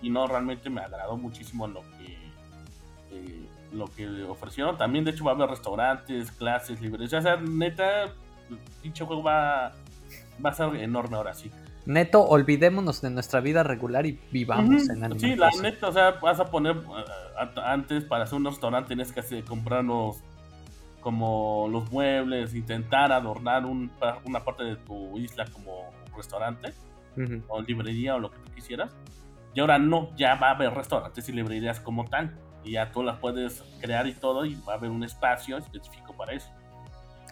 Y 0.03 0.11
no, 0.11 0.27
realmente 0.27 0.69
me 0.69 0.81
agradó 0.81 1.17
muchísimo 1.17 1.67
lo 1.67 1.83
que, 1.83 2.19
eh, 3.13 3.49
lo 3.73 3.87
que 3.87 4.25
ofrecieron. 4.25 4.77
También, 4.77 5.05
de 5.05 5.13
hecho, 5.13 5.25
va 5.25 5.33
a 5.33 5.35
haber 5.35 5.51
restaurantes, 5.51 6.33
clases, 6.33 6.81
librerías. 6.81 7.13
O 7.13 7.23
sea, 7.23 7.37
neta, 7.37 8.07
pinche 8.83 9.05
juego 9.05 9.23
va, 9.23 9.73
va 10.45 10.51
a 10.51 10.55
ser 10.55 10.75
enorme 10.77 11.17
ahora 11.17 11.35
sí. 11.35 11.51
Neto, 11.87 12.23
olvidémonos 12.23 13.01
de 13.01 13.11
nuestra 13.11 13.41
vida 13.41 13.63
regular 13.63 14.07
y 14.07 14.19
vivamos 14.31 14.89
en 14.91 15.03
Animal 15.03 15.21
Sí, 15.21 15.35
la 15.35 15.51
neta, 15.63 15.89
o 15.89 15.93
sea, 15.93 16.13
vas 16.13 16.39
a 16.39 16.45
poner 16.45 16.77
eh, 16.77 17.61
antes 17.65 18.05
para 18.05 18.25
hacer 18.25 18.37
un 18.37 18.45
restaurante 18.45 18.89
tienes 18.89 19.13
que 19.13 19.43
comprarnos 19.43 20.19
como 21.01 21.69
los 21.71 21.91
muebles, 21.91 22.55
intentar 22.55 23.11
adornar 23.13 23.65
una 23.65 24.45
parte 24.45 24.65
de 24.65 24.77
tu 24.77 25.19
isla 25.19 25.47
como 25.47 25.91
restaurante 26.15 26.75
o 27.49 27.61
librería 27.63 28.15
o 28.15 28.19
lo 28.19 28.31
que 28.31 28.39
tú 28.39 28.53
quisieras. 28.55 28.95
Y 29.55 29.61
ahora 29.61 29.79
no, 29.79 30.15
ya 30.17 30.37
va 30.37 30.49
a 30.49 30.51
haber 30.53 30.73
restaurantes 30.73 31.29
y 31.29 31.33
librerías 31.33 31.81
como 31.81 32.05
tal. 32.05 32.39
Y 32.63 32.73
ya 32.73 32.93
tú 32.93 33.03
las 33.03 33.19
puedes 33.19 33.65
crear 33.81 34.07
y 34.07 34.15
todo 34.15 34.45
y 34.45 34.55
va 34.69 34.75
a 34.75 34.77
haber 34.77 34.91
un 34.91 35.03
espacio 35.03 35.57
específico 35.57 36.15
para 36.17 36.35
eso. 36.35 36.51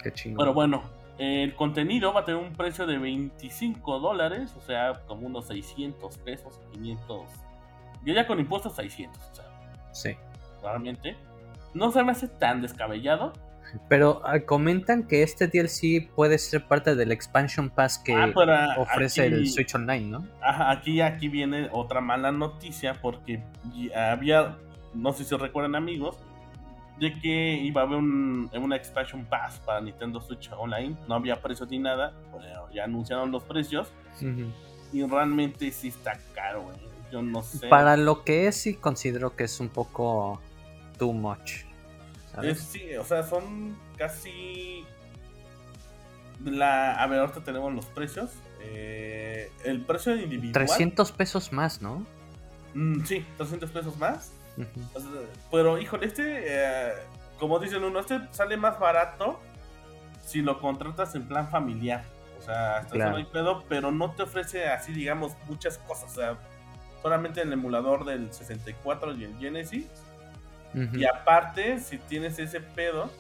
Qué 0.03 0.13
chingón. 0.13 0.39
Pero 0.39 0.55
bueno, 0.55 0.83
el 1.19 1.55
contenido 1.55 2.13
va 2.13 2.21
a 2.21 2.25
tener 2.25 2.41
un 2.41 2.55
precio 2.55 2.87
de 2.87 2.99
25 2.99 3.99
dólares, 3.99 4.55
o 4.57 4.61
sea, 4.61 5.03
como 5.07 5.27
unos 5.27 5.47
600 5.47 6.17
pesos, 6.19 6.61
500. 6.73 7.31
Yo 8.05 8.15
ya 8.15 8.27
con 8.27 8.39
impuestos 8.39 8.75
600, 8.77 9.21
o 9.21 9.35
sea. 9.35 9.45
Sí. 9.93 10.17
Realmente. 10.63 11.17
No 11.75 11.91
se 11.91 12.03
me 12.03 12.13
hace 12.13 12.29
tan 12.29 12.63
descabellado. 12.63 13.33
Pero 13.89 14.23
ah, 14.25 14.41
comentan 14.41 15.07
que 15.07 15.23
este 15.23 15.49
DLC 15.49 16.11
puede 16.15 16.39
ser 16.39 16.67
parte 16.67 16.95
del 16.95 17.13
expansion 17.13 17.71
pass 17.71 17.99
que 17.99 18.15
ah, 18.15 18.77
ofrece 18.79 19.27
el 19.27 19.49
Switch 19.49 19.75
Online, 19.75 20.07
¿no? 20.07 20.27
Ajá, 20.41 20.71
aquí, 20.71 21.01
aquí 21.01 21.29
viene 21.29 21.69
otra 21.73 22.01
mala 22.01 22.33
noticia 22.33 22.95
porque 23.01 23.43
había, 23.95 24.57
no 24.95 25.13
sé 25.13 25.25
si 25.25 25.37
recuerdan 25.37 25.75
amigos, 25.75 26.19
de 26.99 27.19
que 27.21 27.55
iba 27.63 27.83
a 27.83 27.85
haber 27.85 27.99
un, 27.99 28.51
una 28.55 28.77
expansion 28.77 29.25
pass 29.25 29.61
para 29.65 29.81
Nintendo 29.81 30.21
Switch 30.21 30.51
Online. 30.57 30.97
No 31.07 31.15
había 31.15 31.41
precios 31.41 31.69
ni 31.71 31.79
nada. 31.79 32.13
ya 32.73 32.85
anunciaron 32.85 33.31
los 33.31 33.45
precios. 33.45 33.93
Y 34.93 35.05
realmente 35.05 35.71
sí 35.71 35.89
está 35.89 36.19
caro, 36.35 36.67
Yo 37.13 37.23
no 37.23 37.43
sé. 37.43 37.69
Para 37.69 37.97
lo 37.97 38.25
que 38.25 38.49
es, 38.49 38.57
sí 38.57 38.75
considero 38.75 39.37
que 39.37 39.45
es 39.45 39.61
un 39.61 39.69
poco 39.69 40.41
too 40.99 41.13
much. 41.13 41.68
Sí, 42.55 42.95
o 42.97 43.05
sea, 43.05 43.23
son 43.23 43.77
casi. 43.97 44.85
La... 46.45 46.95
A 47.03 47.07
ver, 47.07 47.21
ahorita 47.21 47.43
tenemos 47.43 47.73
los 47.73 47.87
precios. 47.87 48.31
Eh, 48.61 49.51
el 49.65 49.83
precio 49.83 50.17
individual. 50.17 50.53
300 50.53 51.13
pesos 51.13 51.53
más, 51.53 51.81
¿no? 51.81 52.05
Mm, 52.75 53.05
sí, 53.05 53.25
300 53.37 53.71
pesos 53.71 53.97
más 53.99 54.33
pero, 55.51 55.79
híjole, 55.79 56.07
este, 56.07 56.45
eh, 56.47 56.93
como 57.39 57.59
dicen 57.59 57.85
uno, 57.85 58.01
este 58.01 58.21
sale 58.31 58.57
más 58.57 58.79
barato 58.79 59.39
si 60.25 60.43
lo 60.43 60.61
contratas 60.61 61.15
en 61.15 61.27
plan 61.27 61.49
familiar. 61.49 62.05
O 62.39 62.43
sea, 62.43 62.79
hasta 62.79 62.97
no 63.11 63.17
hay 63.17 63.25
pedo, 63.25 63.65
pero 63.69 63.91
no 63.91 64.13
te 64.13 64.23
ofrece 64.23 64.69
así, 64.69 64.93
digamos, 64.93 65.33
muchas 65.49 65.79
cosas. 65.79 66.11
O 66.13 66.15
sea, 66.15 66.39
solamente 67.03 67.41
el 67.41 67.53
emulador 67.53 68.05
del 68.05 68.33
64 68.33 69.15
y 69.15 69.25
el 69.25 69.39
Genesis. 69.39 69.87
Y 70.75 71.05
aparte, 71.05 71.81
si 71.81 71.99
tienes 71.99 72.39
ese 72.39 72.61
pedo, 72.61 73.11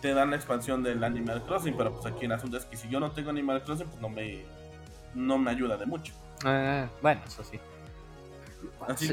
te 0.00 0.14
dan 0.14 0.30
la 0.30 0.36
expansión 0.36 0.82
del 0.82 1.02
Animal 1.02 1.42
Crossing. 1.44 1.76
Pero 1.76 1.92
pues 1.92 2.06
aquí 2.06 2.26
en 2.26 2.32
asunto 2.32 2.56
es 2.56 2.64
que 2.64 2.76
si 2.76 2.88
yo 2.88 3.00
no 3.00 3.10
tengo 3.12 3.30
Animal 3.30 3.62
Crossing, 3.64 3.88
pues 3.88 4.00
no 4.00 4.08
me, 4.08 4.44
no 5.14 5.38
me 5.38 5.50
ayuda 5.50 5.76
de 5.76 5.86
mucho. 5.86 6.12
Eh, 6.46 6.88
bueno, 7.02 7.20
eso 7.26 7.42
sí 7.42 7.58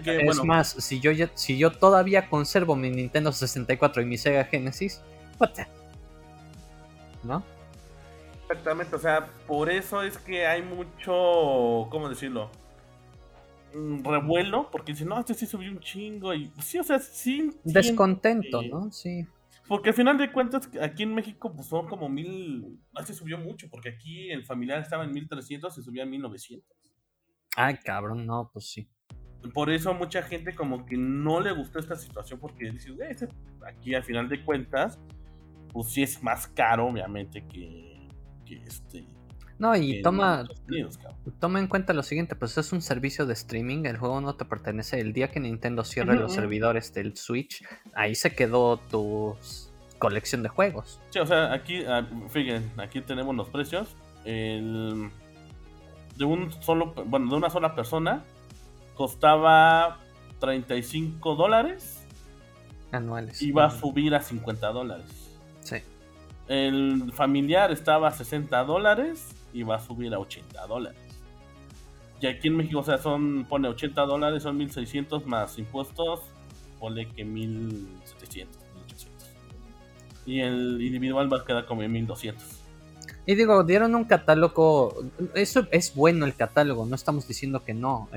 es 0.06 0.44
más, 0.44 0.70
si 0.70 1.00
yo, 1.00 1.12
si 1.36 1.58
yo 1.58 1.72
todavía 1.72 2.30
conservo 2.30 2.76
mi 2.76 2.90
Nintendo 2.90 3.32
64 3.32 4.02
y 4.02 4.06
mi 4.06 4.18
Sega 4.18 4.46
Genesis, 4.46 5.02
¿no? 7.24 7.44
Exactamente, 8.44 8.96
o 8.96 9.00
sea, 9.00 9.28
por 9.46 9.70
eso 9.70 10.02
es 10.04 10.18
que 10.18 10.48
hay 10.48 10.62
mucho, 10.62 11.88
¿cómo 11.90 12.10
decirlo? 12.10 12.50
Mm, 13.78 14.04
revuelo, 14.04 14.70
porque 14.72 14.96
si 14.96 15.06
no, 15.06 15.20
este 15.20 15.34
sí 15.34 15.46
subió 15.46 15.72
un 15.72 15.80
chingo 15.80 16.34
y 16.34 16.52
sí, 16.60 16.80
o 16.80 16.84
sea, 16.84 17.00
sí. 17.00 17.52
Descontento, 17.64 18.62
¿no? 18.64 18.92
Sí. 18.92 19.26
Porque 19.68 19.90
al 19.90 19.96
final 19.96 20.18
de 20.18 20.32
cuentas, 20.32 20.70
aquí 20.82 21.04
en 21.04 21.14
México 21.14 21.54
pues 21.54 21.68
son 21.68 21.88
como 21.88 22.08
mil, 22.08 22.80
se 23.06 23.14
subió 23.14 23.38
mucho, 23.38 23.68
porque 23.70 23.90
aquí 23.90 24.32
el 24.32 24.46
familiar 24.46 24.80
estaba 24.80 25.04
en 25.04 25.12
1300 25.12 25.78
y 25.78 25.82
subía 25.82 26.04
a 26.04 26.06
1900. 26.06 26.66
Ay, 27.56 27.78
cabrón, 27.84 28.26
no, 28.26 28.50
pues 28.54 28.70
sí 28.70 28.90
por 29.54 29.70
eso 29.70 29.94
mucha 29.94 30.22
gente 30.22 30.56
como 30.56 30.86
que 30.86 30.98
no 30.98 31.40
le 31.40 31.52
gustó 31.52 31.80
esta 31.80 31.96
situación 31.96 32.40
porque 32.40 32.72
dice, 32.72 32.92
aquí 33.66 33.94
al 33.94 34.04
final 34.04 34.30
de 34.30 34.44
cuentas, 34.44 35.00
pues 35.72 35.90
sí 35.90 36.04
es 36.04 36.22
más 36.24 36.48
caro, 36.48 36.88
obviamente, 36.88 37.46
que, 37.48 38.10
este... 38.66 39.06
No, 39.60 39.76
y 39.76 40.02
toma, 40.04 40.48
toma 41.40 41.60
en 41.60 41.68
cuenta 41.68 41.94
lo 41.94 42.04
siguiente, 42.04 42.36
pues 42.36 42.58
es 42.58 42.72
un 42.72 42.82
servicio 42.82 43.26
de 43.26 43.34
streaming, 43.34 43.86
el 43.86 43.98
juego 43.98 44.22
no 44.22 44.36
te 44.36 44.46
pertenece. 44.46 45.00
El 45.00 45.14
día 45.14 45.30
que 45.30 45.40
Nintendo 45.40 45.84
cierre 45.84 46.16
los 46.16 46.34
servidores 46.34 46.94
del 46.94 47.18
Switch, 47.18 47.66
ahí 47.96 48.14
se 48.14 48.36
quedó 48.36 48.78
tu 48.78 49.36
colección 49.98 50.44
de 50.44 50.50
juegos. 50.50 51.00
Sí, 51.10 51.20
o 51.20 51.26
sea, 51.26 51.54
aquí, 51.54 51.84
ah, 51.86 52.06
fíjense, 52.30 52.70
aquí 52.78 53.02
tenemos 53.02 53.36
los 53.36 53.50
precios. 53.50 53.96
El, 54.26 55.10
de 56.18 56.26
un 56.26 56.52
solo, 56.62 56.94
bueno, 57.06 57.30
de 57.30 57.36
una 57.36 57.50
sola 57.50 57.74
persona, 57.74 58.24
costaba 58.94 59.98
35 60.40 61.36
dólares. 61.36 62.06
Anuales. 62.92 63.42
Y 63.42 63.52
va 63.52 63.66
a 63.66 63.72
subir 63.72 64.14
a 64.14 64.22
50 64.22 64.68
dólares. 64.68 65.36
Sí. 65.62 65.78
El 66.48 67.12
familiar 67.12 67.72
estaba 67.72 68.10
a 68.10 68.12
60 68.12 68.64
dólares 68.64 69.34
y 69.58 69.64
va 69.64 69.78
a 69.78 69.80
subir 69.80 70.14
a 70.14 70.20
80 70.20 70.68
dólares. 70.68 71.00
Y 72.22 72.28
aquí 72.28 72.48
en 72.48 72.58
México, 72.58 72.80
o 72.80 72.84
sea, 72.84 73.00
son, 73.00 73.46
pone 73.46 73.68
80 73.68 74.02
dólares, 74.04 74.44
son 74.44 74.58
1600 74.58 75.26
más 75.26 75.58
impuestos, 75.58 76.22
pone 76.80 77.08
que 77.10 77.26
1700, 77.26 78.56
1800. 78.76 79.30
Y 80.28 80.42
el 80.42 80.82
individual 80.82 81.32
va 81.32 81.38
a 81.38 81.46
quedar 81.46 81.66
como 81.66 81.82
en 81.82 81.92
1200. 81.92 82.44
Y 83.26 83.36
digo, 83.36 83.64
dieron 83.64 83.96
un 83.96 84.06
catálogo. 84.06 84.96
Eso 85.34 85.68
es 85.72 85.96
bueno 85.96 86.26
el 86.26 86.36
catálogo, 86.36 86.86
no 86.86 86.96
estamos 86.96 87.28
diciendo 87.28 87.64
que 87.64 87.74
no. 87.74 88.10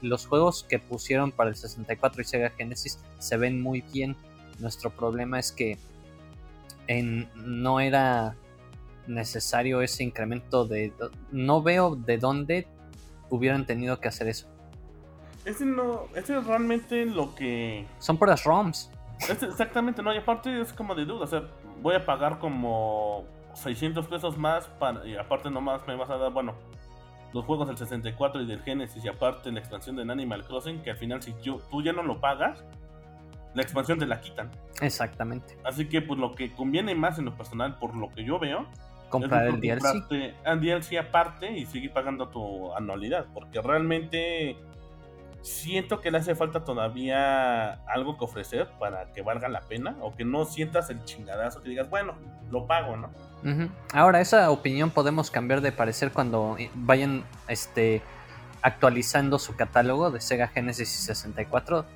los 0.00 0.26
juegos 0.26 0.64
que 0.68 0.78
pusieron 0.78 1.30
para 1.30 1.50
el 1.50 1.56
64 1.56 2.22
y 2.22 2.24
Sega 2.24 2.50
Genesis 2.50 2.98
se 3.18 3.36
ven 3.36 3.60
muy 3.60 3.82
bien. 3.82 4.16
Nuestro 4.58 4.90
problema 4.90 5.38
es 5.38 5.52
que 5.52 5.78
en, 6.86 7.28
no 7.36 7.80
era 7.80 8.34
necesario 9.06 9.82
ese 9.82 10.04
incremento 10.04 10.66
de. 10.66 10.92
No 11.30 11.62
veo 11.62 11.96
de 11.96 12.18
dónde 12.18 12.68
hubieran 13.28 13.66
tenido 13.66 14.00
que 14.00 14.08
hacer 14.08 14.28
eso. 14.28 14.48
Ese 15.44 15.64
no. 15.64 16.04
Ese 16.14 16.38
es 16.38 16.46
realmente 16.46 17.06
lo 17.06 17.34
que. 17.34 17.86
Son 17.98 18.16
por 18.16 18.28
las 18.28 18.44
ROMs. 18.44 18.90
exactamente, 19.28 20.02
no, 20.02 20.14
y 20.14 20.18
aparte 20.18 20.60
es 20.60 20.72
como 20.72 20.94
de 20.94 21.04
duda, 21.04 21.24
o 21.24 21.26
sea, 21.26 21.42
voy 21.82 21.94
a 21.94 22.04
pagar 22.06 22.38
como 22.38 23.24
600 23.54 24.06
pesos 24.06 24.38
más 24.38 24.66
para, 24.66 25.06
y 25.06 25.16
aparte 25.16 25.50
nomás 25.50 25.86
me 25.86 25.94
vas 25.94 26.08
a 26.08 26.16
dar, 26.16 26.32
bueno, 26.32 26.54
los 27.32 27.44
juegos 27.44 27.68
del 27.68 27.76
64 27.76 28.42
y 28.42 28.46
del 28.46 28.62
Genesis 28.62 29.04
y 29.04 29.08
aparte 29.08 29.52
la 29.52 29.60
expansión 29.60 29.96
de 29.96 30.10
Animal 30.10 30.44
Crossing, 30.44 30.82
que 30.82 30.90
al 30.90 30.96
final 30.96 31.22
si 31.22 31.34
yo, 31.42 31.58
tú 31.70 31.82
ya 31.82 31.92
no 31.92 32.02
lo 32.02 32.20
pagas, 32.20 32.64
la 33.54 33.62
expansión 33.62 33.98
te 33.98 34.06
la 34.06 34.20
quitan. 34.20 34.50
Exactamente. 34.80 35.56
Así 35.64 35.88
que 35.88 36.02
pues 36.02 36.18
lo 36.18 36.34
que 36.34 36.52
conviene 36.52 36.94
más 36.94 37.18
en 37.18 37.26
lo 37.26 37.36
personal, 37.36 37.78
por 37.78 37.94
lo 37.94 38.10
que 38.10 38.24
yo 38.24 38.38
veo, 38.38 38.66
comprar 39.10 39.46
el 39.46 39.60
DLC. 39.60 40.32
el 40.44 40.60
DLC 40.60 40.98
aparte 40.98 41.52
y 41.52 41.66
seguir 41.66 41.92
pagando 41.92 42.28
tu 42.28 42.74
anualidad, 42.74 43.26
porque 43.34 43.60
realmente 43.60 44.56
siento 45.42 46.00
que 46.00 46.10
le 46.10 46.18
hace 46.18 46.34
falta 46.34 46.64
todavía 46.64 47.72
algo 47.86 48.18
que 48.18 48.24
ofrecer 48.24 48.68
para 48.78 49.12
que 49.12 49.22
valga 49.22 49.48
la 49.48 49.62
pena 49.62 49.96
o 50.00 50.14
que 50.14 50.24
no 50.24 50.44
sientas 50.44 50.90
el 50.90 51.04
chingadazo 51.04 51.62
que 51.62 51.70
digas, 51.70 51.88
bueno, 51.88 52.14
lo 52.50 52.66
pago, 52.66 52.96
¿no? 52.96 53.10
Ahora, 53.94 54.20
esa 54.20 54.50
opinión 54.50 54.90
podemos 54.90 55.30
cambiar 55.30 55.62
de 55.62 55.72
parecer 55.72 56.12
cuando 56.12 56.56
eh, 56.58 56.70
vayan 56.74 57.24
este, 57.48 58.02
actualizando 58.60 59.38
su 59.38 59.56
catálogo 59.56 60.10
de 60.10 60.20
Sega 60.20 60.48
Genesis 60.48 60.94
y 60.94 61.06
64. 61.06 61.86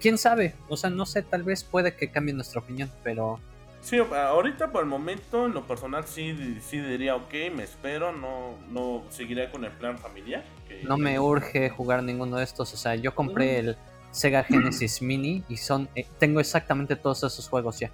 ¿Quién 0.00 0.18
sabe? 0.18 0.54
O 0.68 0.76
sea, 0.76 0.90
no 0.90 1.06
sé, 1.06 1.22
tal 1.22 1.44
vez 1.44 1.64
puede 1.64 1.96
que 1.96 2.10
cambie 2.10 2.34
nuestra 2.34 2.60
opinión, 2.60 2.90
pero 3.02 3.40
Sí, 3.84 3.98
ahorita 3.98 4.72
por 4.72 4.82
el 4.82 4.88
momento, 4.88 5.44
en 5.44 5.52
lo 5.52 5.66
personal 5.66 6.06
sí, 6.06 6.58
sí 6.66 6.78
diría, 6.78 7.16
ok, 7.16 7.34
me 7.54 7.64
espero, 7.64 8.12
no, 8.12 8.56
no 8.70 9.02
seguiré 9.10 9.50
con 9.50 9.62
el 9.66 9.72
plan 9.72 9.98
familiar. 9.98 10.42
no 10.84 10.96
me 10.96 11.20
urge 11.20 11.68
jugar 11.68 12.02
ninguno 12.02 12.38
de 12.38 12.44
estos. 12.44 12.72
O 12.72 12.76
sea, 12.78 12.94
yo 12.94 13.14
compré 13.14 13.58
el 13.58 13.76
Sega 14.10 14.42
Genesis 14.42 15.02
Mini 15.02 15.44
y 15.50 15.58
son 15.58 15.88
eh, 15.94 16.06
tengo 16.18 16.40
exactamente 16.40 16.96
todos 16.96 17.22
esos 17.24 17.46
juegos 17.46 17.78
ya. 17.78 17.90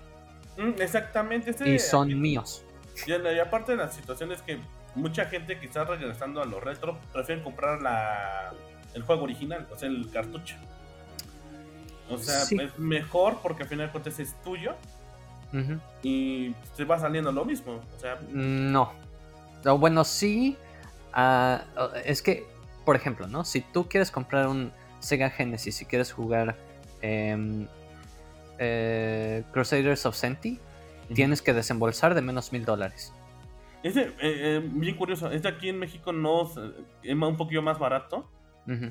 Mm, 0.57 0.81
exactamente. 0.81 1.51
Este, 1.51 1.69
Y 1.69 1.79
son 1.81 2.07
aquí- 2.07 2.15
míos. 2.15 2.63
Y, 3.07 3.11
y 3.11 3.39
aparte 3.41 3.73
de 3.73 3.79
la 3.79 3.91
situación 3.91 4.31
es 4.31 4.43
que 4.43 4.61
mucha 4.95 5.25
gente 5.27 5.59
quizás 5.59 5.89
regresando 5.89 6.41
a 6.41 6.45
lo 6.45 6.61
retro 6.61 6.99
prefieren 7.13 7.43
comprar 7.43 7.83
la, 7.83 8.53
el 8.95 9.03
juego 9.03 9.25
original, 9.25 9.67
o 9.73 9.77
sea, 9.77 9.89
el 9.89 10.09
cartucho. 10.13 10.55
O 12.09 12.17
sea, 12.19 12.41
Sí. 12.45 12.57
es 12.61 12.79
mejor 12.79 13.39
porque 13.43 13.65
al 13.65 13.69
final 13.69 13.87
de 13.87 13.93
cuentas 13.93 14.21
es 14.21 14.41
tuyo 14.45 14.75
Y 16.03 16.51
te 16.77 16.85
va 16.85 16.99
saliendo 16.99 17.33
lo 17.33 17.45
mismo. 17.45 17.81
O 17.97 18.01
sea, 18.01 18.19
No. 18.31 18.93
Bueno, 19.79 20.05
sí. 20.05 20.57
ah, 21.13 21.63
es 22.05 22.23
que, 22.23 22.47
por 22.85 22.97
ejemplo, 22.97 23.27
¿no? 23.27 23.45
Si 23.45 23.61
tú 23.61 23.89
quieres 23.89 24.11
comprar 24.11 24.47
un 24.49 24.73
Sega 25.01 25.29
Genesis 25.31 25.83
y 25.83 25.85
quieres 25.87 26.13
jugar 26.13 26.57
em, 27.03 27.67
eh, 28.59 29.43
Crusaders 29.53 30.07
of 30.07 30.15
Senti, 30.17 30.59
tienes 31.15 31.43
que 31.43 31.53
desembolsar 31.53 32.15
de 32.15 32.23
menos 32.23 32.53
mil 32.53 32.65
dólares. 32.65 33.13
este, 33.83 34.13
eh, 34.21 34.61
bien 34.63 34.95
curioso, 34.97 35.31
este 35.31 35.49
aquí 35.49 35.71
en 35.71 35.79
México 35.79 36.13
no 36.13 36.43
es 37.03 37.15
un 37.15 37.37
poquito 37.37 37.63
más 37.63 37.79
barato. 37.79 38.29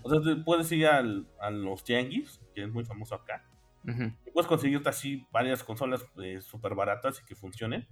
O 0.03 0.09
sea, 0.09 0.19
puedes 0.43 0.69
ir 0.73 0.87
al- 0.87 1.25
a 1.39 1.49
los 1.51 1.83
tianguis, 1.85 2.41
que 2.53 2.63
es 2.63 2.69
muy 2.71 2.83
famoso 2.83 3.15
acá. 3.15 3.45
Y 3.85 4.31
puedes 4.31 4.47
conseguirte 4.47 4.89
así 4.89 5.25
varias 5.31 5.63
consolas 5.63 6.05
súper 6.41 6.75
baratas 6.75 7.21
y 7.21 7.25
que 7.25 7.35
funcionen. 7.35 7.87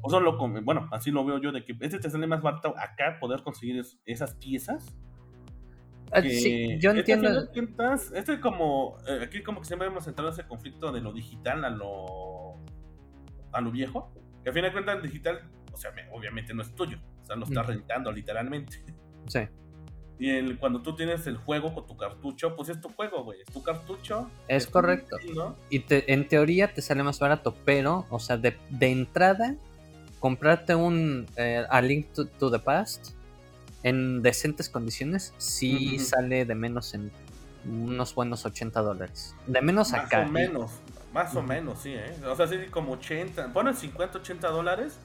O 0.00 0.08
solo 0.10 0.38
con- 0.38 0.64
bueno, 0.64 0.88
así 0.92 1.10
lo 1.10 1.24
veo 1.24 1.38
yo, 1.38 1.52
de 1.52 1.64
que 1.64 1.76
este 1.80 1.98
te 1.98 2.08
sale 2.10 2.26
más 2.26 2.40
barato 2.42 2.74
acá 2.78 3.18
poder 3.20 3.42
conseguir 3.42 3.78
es- 3.80 3.98
esas 4.06 4.34
piezas. 4.36 4.96
Ah, 6.10 6.22
sí, 6.22 6.78
yo 6.80 6.90
este, 6.92 7.00
entiendo. 7.12 7.42
de 7.42 7.48
cuentas, 7.48 8.10
este 8.14 8.40
como, 8.40 8.96
eh, 9.06 9.20
aquí 9.24 9.42
como 9.42 9.60
que 9.60 9.66
siempre 9.66 9.88
hemos 9.88 10.06
entrado 10.06 10.30
en 10.30 10.32
ese 10.32 10.46
conflicto 10.46 10.90
de 10.90 11.02
lo 11.02 11.12
digital 11.12 11.64
a 11.66 11.70
lo, 11.70 12.54
a 13.52 13.60
lo 13.60 13.70
viejo. 13.70 14.10
Que 14.42 14.50
a 14.50 14.52
fin 14.54 14.62
de 14.62 14.72
cuentas 14.72 14.96
el 14.96 15.02
digital, 15.02 15.50
o 15.72 15.76
sea, 15.76 15.90
me- 15.92 16.08
obviamente 16.12 16.54
no 16.54 16.62
es 16.62 16.74
tuyo, 16.74 16.98
o 17.22 17.26
sea, 17.26 17.36
lo 17.36 17.44
estás 17.44 17.66
rentando 17.66 18.10
literalmente. 18.10 18.82
Sí. 19.26 19.40
Y 20.18 20.30
el, 20.30 20.58
cuando 20.58 20.82
tú 20.82 20.96
tienes 20.96 21.26
el 21.28 21.36
juego 21.36 21.72
con 21.74 21.86
tu 21.86 21.96
cartucho, 21.96 22.56
pues 22.56 22.68
es 22.70 22.80
tu 22.80 22.88
juego, 22.88 23.22
güey, 23.24 23.40
es 23.40 23.46
tu 23.52 23.62
cartucho. 23.62 24.28
Es 24.48 24.66
correcto. 24.66 25.16
Nintendo. 25.18 25.56
Y 25.70 25.78
te- 25.80 26.12
en 26.12 26.26
teoría 26.26 26.72
te 26.74 26.82
sale 26.82 27.02
más 27.04 27.20
barato, 27.20 27.54
pero, 27.64 28.04
o 28.10 28.18
sea, 28.18 28.36
de, 28.36 28.56
de 28.70 28.90
entrada, 28.90 29.54
comprarte 30.18 30.74
un 30.74 31.26
eh, 31.36 31.64
A 31.70 31.80
Link 31.80 32.12
to, 32.12 32.26
to 32.26 32.50
the 32.50 32.58
Past 32.58 33.10
en 33.84 34.20
decentes 34.22 34.68
condiciones, 34.68 35.32
sí 35.38 35.98
sale 36.00 36.44
de 36.44 36.54
menos 36.56 36.94
en 36.94 37.12
unos 37.64 38.12
buenos 38.14 38.44
80 38.44 38.80
dólares. 38.80 39.36
De 39.46 39.60
menos 39.62 39.92
Más 39.92 40.04
acá. 40.06 40.22
o 40.22 40.28
menos, 40.28 40.72
más 41.14 41.34
o 41.36 41.42
menos, 41.42 41.78
sí, 41.80 41.90
¿eh? 41.94 42.12
O 42.28 42.34
sea, 42.34 42.48
sí, 42.48 42.56
como 42.72 42.92
80, 42.94 43.52
ponen 43.52 43.74
50, 43.76 44.18
80 44.18 44.48
dólares, 44.48 44.98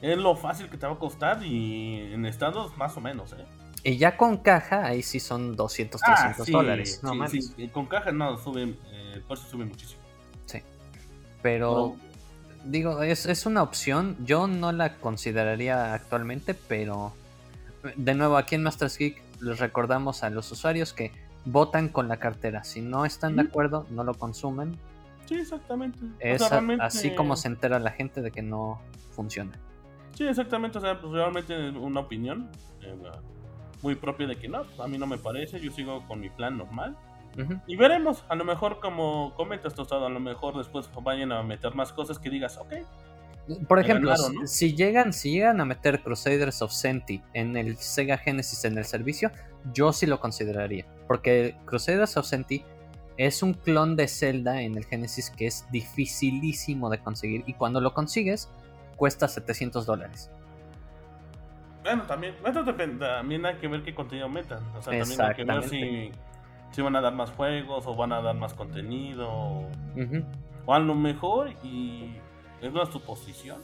es 0.00 0.16
lo 0.16 0.34
fácil 0.36 0.70
que 0.70 0.78
te 0.78 0.86
va 0.86 0.94
a 0.94 0.98
costar 0.98 1.44
y 1.44 2.12
en 2.14 2.24
estados 2.24 2.74
más 2.78 2.96
o 2.96 3.00
menos, 3.02 3.32
¿eh? 3.34 3.44
Y 3.84 3.98
ya 3.98 4.16
con 4.16 4.38
caja, 4.38 4.86
ahí 4.86 5.02
sí 5.02 5.20
son 5.20 5.54
200, 5.56 6.00
300 6.00 6.40
Ah, 6.40 6.44
sí, 6.44 6.52
dólares. 6.52 7.00
No 7.02 7.10
sí, 7.12 7.16
mames. 7.18 7.52
sí, 7.54 7.68
Con 7.68 7.84
caja 7.86 8.10
no, 8.12 8.36
sube, 8.38 8.62
eh, 8.62 9.12
el 9.14 9.22
precio 9.22 9.46
sube 9.48 9.64
muchísimo. 9.66 10.00
Pero, 11.42 11.96
digo, 12.64 13.02
es, 13.02 13.26
es 13.26 13.44
una 13.44 13.62
opción. 13.62 14.16
Yo 14.24 14.46
no 14.46 14.72
la 14.72 14.94
consideraría 14.96 15.92
actualmente, 15.92 16.54
pero 16.54 17.12
de 17.96 18.14
nuevo, 18.14 18.38
aquí 18.38 18.54
en 18.54 18.62
Masters 18.62 18.96
Geek 18.96 19.20
les 19.42 19.58
recordamos 19.58 20.22
a 20.24 20.30
los 20.30 20.50
usuarios 20.50 20.94
que 20.94 21.12
votan 21.44 21.88
con 21.90 22.08
la 22.08 22.16
cartera. 22.16 22.64
Si 22.64 22.80
no 22.80 23.04
están 23.04 23.36
de 23.36 23.42
acuerdo, 23.42 23.86
no 23.90 24.04
lo 24.04 24.14
consumen. 24.14 24.78
Sí, 25.26 25.34
exactamente. 25.34 25.98
O 26.02 26.08
Es 26.20 26.38
sea, 26.38 26.46
a- 26.46 26.50
realmente- 26.52 26.82
así 26.82 27.14
como 27.14 27.36
se 27.36 27.48
entera 27.48 27.78
la 27.78 27.90
gente 27.90 28.22
de 28.22 28.30
que 28.30 28.40
no 28.40 28.80
funciona. 29.14 29.52
Sí, 30.16 30.24
exactamente, 30.26 30.78
o 30.78 30.80
sea, 30.80 30.98
pues 30.98 31.12
realmente 31.12 31.68
es 31.68 31.74
una 31.74 32.00
opinión 32.00 32.48
eh, 32.80 32.96
muy 33.84 33.94
propia 33.96 34.26
de 34.26 34.36
que 34.36 34.48
no, 34.48 34.64
a 34.82 34.88
mí 34.88 34.96
no 34.96 35.06
me 35.06 35.18
parece, 35.18 35.60
yo 35.60 35.70
sigo 35.70 36.04
con 36.08 36.18
mi 36.18 36.30
plan 36.30 36.56
normal. 36.56 36.96
Ujú. 37.38 37.60
Y 37.66 37.76
veremos, 37.76 38.24
a 38.30 38.34
lo 38.34 38.44
mejor 38.44 38.80
como 38.80 39.34
comentas 39.36 39.74
Tostado, 39.74 40.06
a 40.06 40.08
lo 40.08 40.20
mejor 40.20 40.56
después 40.56 40.88
vayan 41.02 41.32
a 41.32 41.42
meter 41.42 41.74
más 41.74 41.92
cosas 41.92 42.18
que 42.18 42.30
digas, 42.30 42.56
ok, 42.56 42.72
Por 43.68 43.78
ejemplo, 43.78 44.08
ganaron, 44.10 44.32
si- 44.32 44.38
¿no? 44.40 44.46
si 44.46 44.74
llegan, 44.74 45.12
si 45.12 45.32
llegan 45.32 45.60
a 45.60 45.66
meter 45.66 46.00
Crusaders 46.02 46.62
of 46.62 46.72
Senti 46.72 47.20
en 47.34 47.58
el 47.58 47.76
Sega 47.76 48.16
Genesis 48.16 48.64
en 48.64 48.78
el 48.78 48.86
servicio, 48.86 49.30
yo 49.74 49.92
sí 49.92 50.06
lo 50.06 50.18
consideraría. 50.18 50.86
Porque 51.06 51.54
Crusaders 51.66 52.16
of 52.16 52.24
Senti 52.24 52.64
es 53.18 53.42
un 53.42 53.52
clon 53.52 53.96
de 53.96 54.08
Zelda 54.08 54.62
en 54.62 54.78
el 54.78 54.86
Genesis 54.86 55.28
que 55.30 55.46
es 55.46 55.66
dificilísimo 55.70 56.88
de 56.88 56.98
conseguir. 57.00 57.44
Y 57.46 57.52
cuando 57.52 57.80
lo 57.82 57.92
consigues, 57.92 58.48
cuesta 58.96 59.28
700 59.28 59.84
dólares. 59.84 60.30
Bueno, 61.84 62.04
también, 62.04 62.34
esto 62.44 62.64
depende, 62.64 63.06
también 63.06 63.44
hay 63.44 63.56
que 63.56 63.68
ver 63.68 63.82
qué 63.82 63.94
contenido 63.94 64.26
metan. 64.26 64.64
O 64.74 64.80
sea, 64.80 64.98
también 64.98 65.20
hay 65.20 65.34
que 65.34 65.44
ver 65.44 65.62
si, 65.68 66.10
si 66.72 66.80
van 66.80 66.96
a 66.96 67.02
dar 67.02 67.14
más 67.14 67.30
juegos 67.30 67.86
o 67.86 67.94
van 67.94 68.12
a 68.12 68.22
dar 68.22 68.34
más 68.34 68.54
contenido. 68.54 69.28
O, 69.28 70.74
a 70.74 70.78
lo 70.78 70.94
mejor, 70.94 71.50
y 71.62 72.16
es 72.62 72.72
una 72.72 72.86
suposición, 72.86 73.60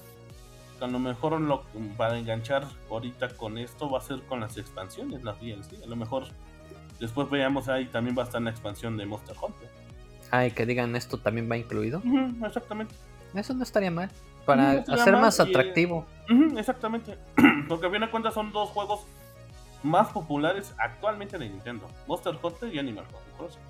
a 0.82 0.86
lo 0.86 0.98
mejor 0.98 1.40
lo, 1.40 1.64
para 1.96 2.18
enganchar 2.18 2.66
ahorita 2.90 3.30
con 3.36 3.56
esto 3.56 3.90
va 3.90 3.98
a 3.98 4.02
ser 4.02 4.20
con 4.22 4.40
las 4.40 4.58
expansiones, 4.58 5.24
las 5.24 5.40
DLC. 5.40 5.82
A 5.82 5.86
lo 5.86 5.96
mejor 5.96 6.24
después 6.98 7.30
veamos 7.30 7.68
ahí 7.68 7.86
también 7.86 8.16
va 8.16 8.22
a 8.22 8.26
estar 8.26 8.42
la 8.42 8.50
expansión 8.50 8.98
de 8.98 9.06
Monster 9.06 9.36
Hunter. 9.40 9.68
Ay, 10.30 10.50
que 10.50 10.66
digan 10.66 10.94
esto 10.94 11.16
también 11.18 11.50
va 11.50 11.56
incluido. 11.56 12.02
Exactamente. 12.44 12.94
Eso 13.34 13.54
no 13.54 13.62
estaría 13.62 13.90
mal. 13.90 14.10
Para 14.44 14.84
hacer 14.88 15.16
más 15.16 15.38
y- 15.38 15.42
atractivo. 15.42 16.06
Exactamente. 16.56 17.18
Porque 17.68 17.86
a 17.86 17.90
fin 17.90 18.00
de 18.00 18.10
cuentas 18.10 18.34
son 18.34 18.52
dos 18.52 18.70
juegos 18.70 19.00
más 19.82 20.08
populares 20.08 20.74
actualmente 20.78 21.38
de 21.38 21.48
Nintendo. 21.48 21.86
Monster 22.06 22.34
Hunter 22.42 22.74
y 22.74 22.78
Animal 22.78 23.04
Crossing. 23.36 23.60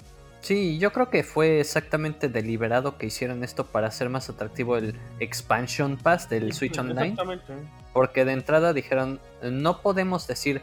Sí, 0.40 0.78
yo 0.78 0.90
creo 0.92 1.10
que 1.10 1.22
fue 1.22 1.60
exactamente 1.60 2.28
deliberado 2.28 2.96
que 2.96 3.06
hicieron 3.06 3.44
esto 3.44 3.66
para 3.66 3.88
hacer 3.88 4.08
más 4.08 4.30
atractivo 4.30 4.76
el 4.78 4.98
Expansion 5.20 5.98
Pass 5.98 6.30
del 6.30 6.52
Switch 6.54 6.78
Online. 6.78 7.08
Exactamente. 7.08 7.52
Porque 7.92 8.24
de 8.24 8.32
entrada 8.32 8.72
dijeron, 8.72 9.20
no 9.42 9.82
podemos 9.82 10.26
decir, 10.26 10.62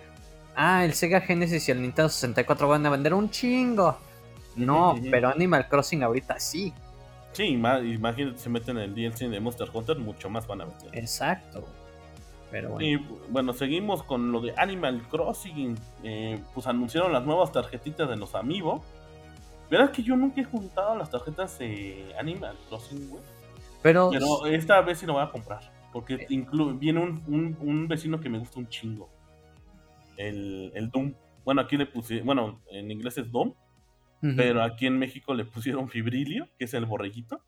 ah, 0.55 0.83
el 0.83 0.93
Sega 0.93 1.21
Genesis 1.21 1.67
y 1.67 1.71
el 1.71 1.81
Nintendo 1.81 2.09
64 2.09 2.67
van 2.67 2.85
a 2.87 2.89
vender 2.89 3.13
un 3.13 3.29
chingo. 3.29 3.97
No, 4.55 4.95
pero 5.11 5.29
Animal 5.29 5.67
Crossing 5.69 6.01
ahorita 6.01 6.39
sí. 6.39 6.73
Sí, 7.37 7.55
ma- 7.55 7.79
imagínate 7.79 8.39
si 8.39 8.49
meten 8.49 8.79
el 8.79 8.95
DLC 8.95 9.29
de 9.29 9.39
Monster 9.39 9.69
Hunter, 9.71 9.99
mucho 9.99 10.27
más 10.27 10.47
van 10.47 10.61
a 10.61 10.65
meter. 10.65 10.89
Exacto. 10.97 11.63
Pero 12.49 12.71
bueno. 12.71 12.87
Y 12.87 12.95
bueno, 13.29 13.53
seguimos 13.53 14.01
con 14.01 14.31
lo 14.31 14.41
de 14.41 14.55
Animal 14.57 15.03
Crossing. 15.11 15.77
Eh, 16.03 16.41
pues 16.55 16.65
anunciaron 16.65 17.13
las 17.13 17.23
nuevas 17.25 17.51
tarjetitas 17.51 18.09
de 18.09 18.15
los 18.17 18.33
Amiibo. 18.33 18.83
Verás 19.69 19.91
que 19.91 20.01
yo 20.01 20.15
nunca 20.15 20.41
he 20.41 20.45
juntado 20.45 20.95
las 20.95 21.11
tarjetas 21.11 21.59
de 21.59 22.15
Animal 22.19 22.55
Crossing, 22.69 23.09
güey. 23.09 23.21
Pero, 23.83 24.09
Pero 24.11 24.47
esta 24.47 24.81
vez 24.81 24.97
sí 24.97 25.05
lo 25.05 25.13
voy 25.13 25.21
a 25.23 25.29
comprar. 25.29 25.61
Porque 25.93 26.15
Eh. 26.15 26.27
inclu- 26.29 26.79
viene 26.79 27.01
un, 27.03 27.21
un- 27.27 27.55
un 27.61 27.87
vecino 27.87 28.19
que 28.19 28.29
me 28.29 28.39
gusta 28.39 28.57
un 28.59 28.67
chingo. 28.67 29.09
El, 30.17 30.71
el 30.73 30.89
Doom. 30.89 31.13
Bueno, 31.45 31.61
aquí 31.61 31.77
le 31.77 31.85
puse. 31.85 32.21
Bueno, 32.21 32.59
en 32.71 32.89
inglés 32.89 33.17
es 33.19 33.31
Doom. 33.31 33.53
Pero 34.21 34.63
aquí 34.63 34.87
en 34.87 34.97
México 34.97 35.33
le 35.33 35.45
pusieron 35.45 35.89
Fibrilio, 35.89 36.47
que 36.57 36.65
es 36.65 36.73
el 36.73 36.85
borreguito. 36.85 37.41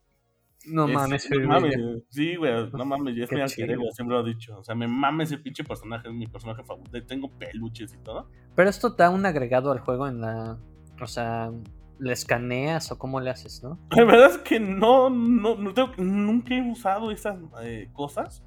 No 0.65 0.87
Es- 0.87 0.93
mames, 0.93 1.29
no 1.31 1.47
mames, 1.47 1.75
sí, 2.09 2.35
güey, 2.35 2.69
no 2.71 2.85
mames, 2.85 3.15
ya 3.15 3.23
es 3.23 3.31
mi 3.31 3.39
alter 3.41 3.77
siempre 3.93 4.17
lo 4.17 4.25
he 4.27 4.29
dicho. 4.33 4.57
O 4.59 4.63
sea, 4.63 4.75
me 4.75 4.87
mames 4.87 5.31
ese 5.31 5.41
pinche 5.41 5.63
personaje, 5.63 6.07
es 6.09 6.13
mi 6.13 6.27
personaje 6.27 6.63
favorito. 6.63 7.01
Tengo 7.05 7.29
peluches 7.37 7.93
y 7.93 7.97
todo. 8.03 8.29
Pero 8.55 8.69
esto 8.69 8.89
da 8.91 9.09
un 9.09 9.25
agregado 9.25 9.71
al 9.71 9.79
juego 9.79 10.07
en 10.07 10.21
la. 10.21 10.59
O 11.01 11.07
sea, 11.07 11.49
¿le 11.97 12.11
escaneas 12.13 12.91
o 12.91 12.99
cómo 12.99 13.19
le 13.21 13.29
haces, 13.29 13.63
no? 13.63 13.79
La 13.95 14.03
verdad 14.03 14.31
es 14.31 14.37
que 14.39 14.59
no, 14.59 15.09
no, 15.09 15.55
no 15.55 15.73
tengo- 15.73 15.93
nunca 15.97 16.53
he 16.55 16.61
usado 16.69 17.09
esas 17.11 17.39
eh, 17.63 17.89
cosas. 17.93 18.43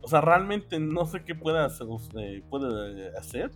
O 0.00 0.08
sea, 0.08 0.20
realmente 0.22 0.80
no 0.80 1.04
sé 1.06 1.22
qué 1.24 1.34
puede 1.34 1.60
hacer. 1.60 1.86
eh, 2.18 2.42
puede 2.50 3.16
hacer. 3.16 3.52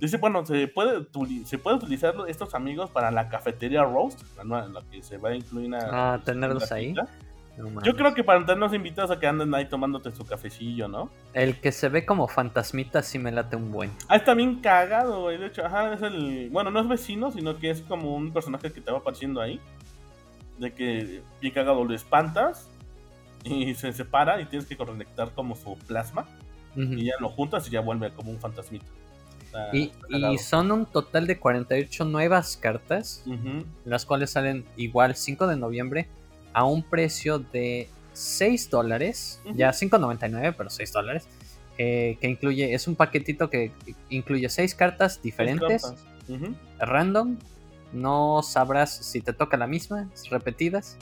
Dice, 0.00 0.16
bueno, 0.18 0.44
se 0.44 0.68
puede, 0.68 1.06
se 1.44 1.58
puede 1.58 1.76
utilizar 1.76 2.14
estos 2.28 2.54
amigos 2.54 2.90
para 2.90 3.10
la 3.10 3.28
cafetería 3.28 3.84
Roast, 3.84 4.22
la, 4.44 4.66
la 4.66 4.82
que 4.90 5.02
se 5.02 5.18
va 5.18 5.30
a 5.30 5.34
incluir 5.34 5.68
una... 5.68 5.78
Ah, 5.90 6.20
tenerlos 6.24 6.70
ahí. 6.72 6.92
No. 6.92 7.80
Yo 7.82 7.94
creo 7.94 8.14
que 8.14 8.24
para 8.24 8.40
tenerlos 8.40 8.74
invitados 8.74 9.12
a 9.12 9.20
que 9.20 9.28
anden 9.28 9.54
ahí 9.54 9.66
tomándote 9.66 10.10
su 10.10 10.26
cafecillo, 10.26 10.88
¿no? 10.88 11.08
El 11.34 11.60
que 11.60 11.70
se 11.70 11.88
ve 11.88 12.04
como 12.04 12.26
fantasmita 12.26 13.02
sí 13.02 13.20
me 13.20 13.30
late 13.30 13.54
un 13.54 13.70
buen. 13.70 13.92
Ah, 14.08 14.16
está 14.16 14.34
bien 14.34 14.60
cagado, 14.60 15.22
güey. 15.22 15.38
De 15.38 15.46
hecho, 15.46 15.64
ajá, 15.64 15.92
es 15.92 16.02
el. 16.02 16.48
Bueno, 16.50 16.72
no 16.72 16.80
es 16.80 16.88
vecino, 16.88 17.30
sino 17.30 17.56
que 17.58 17.70
es 17.70 17.82
como 17.82 18.16
un 18.16 18.32
personaje 18.32 18.72
que 18.72 18.80
te 18.80 18.90
va 18.90 18.98
apareciendo 18.98 19.40
ahí. 19.40 19.60
De 20.58 20.72
que 20.72 21.22
bien 21.40 21.54
cagado 21.54 21.84
lo 21.84 21.94
espantas 21.94 22.68
y 23.44 23.74
se 23.74 23.92
separa 23.92 24.40
y 24.40 24.46
tienes 24.46 24.68
que 24.68 24.76
conectar 24.76 25.30
como 25.30 25.54
su 25.54 25.78
plasma. 25.86 26.26
Y 26.76 27.04
ya 27.04 27.14
lo 27.20 27.28
juntas 27.28 27.68
y 27.68 27.70
ya 27.70 27.80
vuelve 27.80 28.12
como 28.12 28.32
un 28.32 28.40
fantasmita. 28.40 28.86
Está- 29.54 29.76
Y, 29.76 29.92
está 30.12 30.32
y 30.32 30.38
son 30.38 30.72
un 30.72 30.86
total 30.86 31.26
de 31.28 31.38
48 31.38 32.04
nuevas 32.04 32.56
cartas, 32.56 33.22
Ujú. 33.26 33.64
las 33.84 34.04
cuales 34.04 34.30
salen 34.30 34.64
igual 34.76 35.14
5 35.14 35.46
de 35.46 35.56
noviembre 35.56 36.08
a 36.52 36.64
un 36.64 36.82
precio 36.82 37.38
de 37.38 37.88
6 38.12 38.68
dólares, 38.68 39.40
Ujú. 39.44 39.54
ya 39.56 39.72
5.99, 39.72 40.52
pero 40.56 40.70
6 40.70 40.92
dólares, 40.92 41.28
eh, 41.78 42.16
que 42.20 42.28
incluye, 42.28 42.74
es 42.74 42.88
un 42.88 42.96
paquetito 42.96 43.48
que 43.48 43.70
incluye 44.10 44.48
6 44.48 44.74
cartas 44.74 45.20
diferentes, 45.22 45.82
Cartas. 45.82 46.04
Ujú. 46.28 46.54
random, 46.80 47.36
no 47.92 48.42
sabrás 48.42 48.92
si 48.92 49.20
te 49.20 49.32
toca 49.32 49.56
la 49.56 49.66
misma, 49.68 50.08
repetidas. 50.30 50.96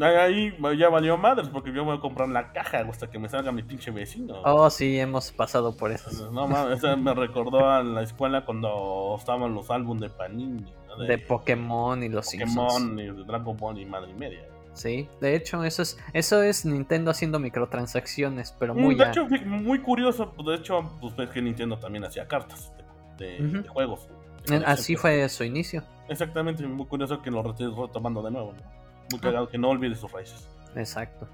Ahí 0.00 0.54
ya 0.78 0.88
valió 0.88 1.18
madres 1.18 1.48
porque 1.48 1.72
yo 1.72 1.84
voy 1.84 1.96
a 1.96 2.00
comprar 2.00 2.28
la 2.28 2.52
caja 2.52 2.78
hasta 2.88 3.10
que 3.10 3.18
me 3.18 3.28
salga 3.28 3.52
mi 3.52 3.62
pinche 3.62 3.90
vecino. 3.90 4.40
Oh, 4.44 4.70
sí, 4.70 4.98
hemos 4.98 5.30
pasado 5.32 5.76
por 5.76 5.92
eso. 5.92 6.30
No 6.30 6.48
mames, 6.48 6.78
eso 6.78 6.96
me 6.96 7.12
recordó 7.14 7.68
a 7.68 7.82
la 7.82 8.02
escuela 8.02 8.44
cuando 8.46 9.14
estaban 9.18 9.54
los 9.54 9.70
álbumes 9.70 10.00
de 10.02 10.10
Panini, 10.10 10.72
¿no? 10.88 10.96
De 10.96 11.18
Pokémon 11.18 12.02
y 12.02 12.08
los 12.08 12.26
Simpsons. 12.26 12.54
Pokémon 12.56 12.98
y 12.98 13.04
de 13.04 13.24
Dragon 13.24 13.56
Ball 13.56 13.78
y 13.80 13.84
madre 13.84 14.10
y 14.12 14.14
media. 14.14 14.46
Sí, 14.74 15.06
de 15.20 15.36
hecho, 15.36 15.62
eso 15.64 15.82
es, 15.82 15.98
eso 16.14 16.42
es 16.42 16.64
Nintendo 16.64 17.10
haciendo 17.10 17.38
microtransacciones, 17.38 18.56
pero 18.58 18.74
Mm, 18.74 18.78
muy 18.80 18.94
de 18.94 19.04
hecho, 19.04 19.26
muy 19.44 19.80
curioso, 19.80 20.32
pues, 20.34 20.46
de 20.48 20.54
hecho, 20.54 20.90
pues 21.00 21.14
ves 21.14 21.28
que 21.28 21.42
Nintendo 21.42 21.78
también 21.78 22.04
hacía 22.04 22.26
cartas 22.26 22.72
de, 23.18 23.26
de- 23.26 23.44
Ujú. 23.46 23.62
de 23.62 23.68
juegos. 23.68 24.08
Eh, 24.50 24.62
Así 24.64 24.96
fue 24.96 25.28
su 25.28 25.44
inicio. 25.44 25.82
Exactamente, 26.08 26.66
muy 26.66 26.86
curioso 26.86 27.20
que 27.20 27.30
lo 27.30 27.48
estés 27.50 27.68
retomando 27.76 28.22
de 28.22 28.30
nuevo. 28.30 28.54
¿no? 28.54 28.81
Muy 29.10 29.20
cagado 29.20 29.48
que 29.48 29.58
no 29.58 29.68
olvides 29.70 29.98
sus 29.98 30.10
raíces. 30.12 30.48
Exacto. 30.76 31.28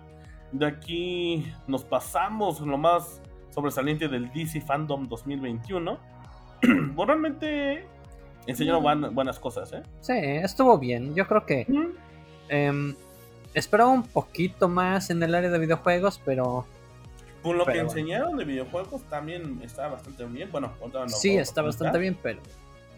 De 0.52 0.66
aquí 0.66 1.52
nos 1.66 1.85
pasamos 1.85 2.61
lo 2.61 2.78
más 2.78 3.20
sobresaliente 3.50 4.09
del 4.09 4.33
DC 4.33 4.61
Fandom 4.62 5.09
2021. 5.09 5.98
bueno, 6.94 7.12
realmente 7.12 7.87
enseñaron 8.46 9.14
buenas 9.14 9.38
cosas, 9.38 9.72
¿eh? 9.72 9.83
Sí, 10.00 10.14
estuvo 10.16 10.78
bien. 10.78 11.14
Yo 11.14 11.26
creo 11.26 11.44
que 11.44 11.66
Mm. 12.50 12.92
esperaba 13.52 13.90
un 13.90 14.04
poquito 14.04 14.68
más 14.68 15.11
en 15.11 15.22
el 15.22 15.35
área 15.35 15.50
de 15.50 15.59
videojuegos, 15.59 16.18
pero 16.24 16.64
Por 17.42 17.57
lo 17.57 17.64
que 17.66 17.72
bueno. 17.72 17.85
enseñaron 17.90 18.37
de 18.38 18.44
videojuegos 18.44 19.02
también 19.11 19.61
está 19.62 19.88
bastante 19.88 20.24
bien. 20.24 20.50
Bueno, 20.50 20.72
lo 20.81 21.09
sí, 21.11 21.37
está 21.37 21.61
bastante 21.62 21.98
bien, 21.98 22.16
pero, 22.22 22.40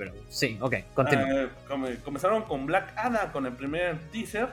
pero 0.01 0.15
sí, 0.31 0.57
ok, 0.63 0.75
continúa. 0.95 1.51
Come- 1.69 1.97
comenzaron 1.99 2.43
con 2.45 2.65
Black 2.65 2.95
Adam 2.97 3.31
con 3.33 3.45
el 3.45 3.53
primer 3.53 3.99
teaser. 4.11 4.49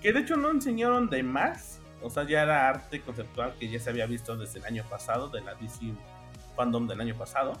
Que 0.00 0.12
de 0.14 0.20
hecho 0.20 0.36
no 0.36 0.50
enseñaron 0.50 1.10
de 1.10 1.22
más. 1.22 1.78
O 2.02 2.08
sea, 2.08 2.22
ya 2.22 2.42
era 2.42 2.68
arte 2.70 3.02
conceptual 3.02 3.52
que 3.58 3.68
ya 3.68 3.78
se 3.78 3.90
había 3.90 4.06
visto 4.06 4.34
desde 4.36 4.60
el 4.60 4.64
año 4.64 4.84
pasado, 4.88 5.28
de 5.28 5.42
la 5.42 5.54
DC 5.56 5.92
Fandom 6.56 6.86
del 6.88 7.00
año 7.02 7.14
pasado. 7.16 7.52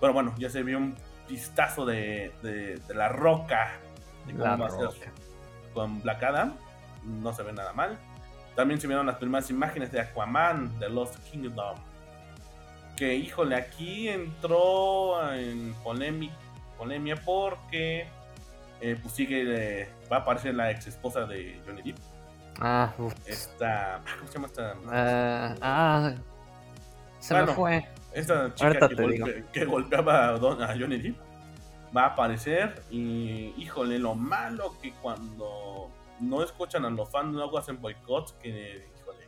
Pero 0.00 0.12
bueno, 0.12 0.34
ya 0.38 0.50
se 0.50 0.62
vio 0.64 0.78
un 0.78 0.96
vistazo 1.28 1.86
de, 1.86 2.32
de- 2.42 2.76
de 2.78 2.94
la 2.94 3.08
roca. 3.08 3.72
De 4.26 4.32
cómo 4.32 4.44
La 4.44 4.56
va 4.56 4.66
a 4.66 4.70
ser 4.70 4.80
roca. 4.80 5.12
con 5.72 6.02
Black 6.02 6.22
Adam. 6.24 6.56
No 7.04 7.32
se 7.32 7.42
ve 7.44 7.52
nada 7.52 7.72
mal. 7.74 7.96
También 8.56 8.80
se 8.80 8.86
vieron 8.88 9.06
las 9.06 9.16
primeras 9.16 9.48
imágenes 9.50 9.92
de 9.92 10.00
Aquaman, 10.00 10.76
de 10.80 10.88
Lost 10.90 11.16
Kingdom. 11.30 11.76
Que, 13.00 13.14
híjole, 13.14 13.56
aquí 13.56 14.10
entró 14.10 15.32
en 15.32 15.72
polémica, 15.82 16.34
polemia 16.76 17.16
porque 17.16 18.06
eh, 18.82 18.98
pues 19.00 19.14
sigue, 19.14 19.80
eh, 19.82 19.88
va 20.12 20.18
a 20.18 20.20
aparecer 20.20 20.54
la 20.54 20.70
ex 20.70 20.86
esposa 20.86 21.24
de 21.24 21.58
Johnny 21.64 21.80
Depp. 21.80 21.96
Ah. 22.60 22.92
Esta, 23.24 23.96
ah, 23.96 24.00
¿cómo 24.18 24.28
se 24.28 24.34
llama 24.34 24.46
esta? 24.48 24.74
Ah, 24.90 25.54
ah, 25.62 26.12
se 27.20 27.34
me 27.34 27.46
fue. 27.46 27.88
Esta 28.12 28.54
chica 28.54 28.72
que, 28.88 28.94
te 28.94 29.02
golpe- 29.02 29.44
que 29.50 29.64
golpeaba 29.64 30.28
a, 30.28 30.32
Don- 30.32 30.62
a 30.62 30.66
Johnny 30.78 30.98
Depp 30.98 31.16
va 31.96 32.02
a 32.02 32.06
aparecer 32.08 32.82
y 32.90 33.54
híjole, 33.56 33.98
lo 33.98 34.14
malo 34.14 34.76
que 34.82 34.92
cuando 34.92 35.90
no 36.20 36.42
escuchan 36.42 36.84
a 36.84 36.90
los 36.90 37.08
fans 37.10 37.32
luego 37.34 37.56
hacen 37.56 37.80
boicots 37.80 38.32
que 38.34 38.86
híjole, 38.98 39.26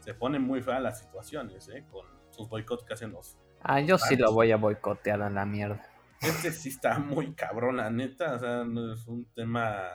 se 0.00 0.14
ponen 0.14 0.42
muy 0.42 0.60
feas 0.62 0.82
las 0.82 0.98
situaciones, 0.98 1.68
¿eh? 1.68 1.84
Con 1.92 2.06
sus 2.34 2.48
boicots 2.48 2.84
que 2.84 2.94
hacen 2.94 3.12
los... 3.12 3.38
Ah, 3.62 3.80
yo 3.80 3.96
sí 3.98 4.16
lo 4.16 4.32
voy 4.32 4.50
a 4.52 4.56
boicotear 4.56 5.22
a 5.22 5.30
la 5.30 5.46
mierda. 5.46 5.82
Este 6.20 6.52
sí 6.52 6.68
está 6.70 6.98
muy 6.98 7.34
cabrón, 7.34 7.76
la 7.78 7.90
neta, 7.90 8.34
o 8.34 8.38
sea, 8.38 8.64
no 8.64 8.92
es 8.92 9.06
un 9.06 9.26
tema 9.34 9.88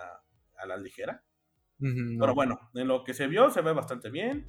a 0.57 0.65
la 0.67 0.77
ligera. 0.77 1.23
No. 1.79 2.19
Pero 2.19 2.35
bueno, 2.35 2.59
en 2.73 2.87
lo 2.87 3.03
que 3.03 3.13
se 3.13 3.27
vio 3.27 3.49
se 3.49 3.61
ve 3.61 3.73
bastante 3.73 4.09
bien. 4.09 4.47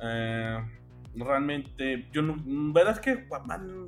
Eh, 0.00 0.58
realmente, 1.14 2.08
yo 2.12 2.22
no, 2.22 2.36
verdad 2.72 2.94
es 2.94 3.00
que 3.00 3.28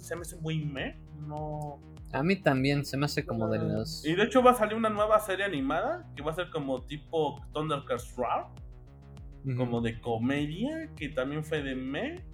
se 0.00 0.16
me 0.16 0.22
hace 0.22 0.36
muy 0.36 0.64
me, 0.64 1.00
no... 1.26 1.80
A 2.12 2.22
mí 2.22 2.36
también 2.36 2.84
se 2.84 2.96
me 2.96 3.06
hace 3.06 3.26
como 3.26 3.48
de 3.48 3.58
los. 3.58 4.04
Y 4.04 4.14
de 4.14 4.22
hecho 4.22 4.40
va 4.40 4.52
a 4.52 4.54
salir 4.54 4.76
una 4.76 4.88
nueva 4.88 5.18
serie 5.18 5.44
animada 5.44 6.08
que 6.14 6.22
va 6.22 6.30
a 6.30 6.34
ser 6.34 6.48
como 6.50 6.86
tipo 6.86 7.44
Thundercats 7.52 8.14
Ujú. 8.16 9.56
como 9.56 9.80
de 9.80 10.00
comedia, 10.00 10.90
que 10.94 11.08
también 11.08 11.44
fue 11.44 11.62
de 11.62 11.74
me. 11.74 12.24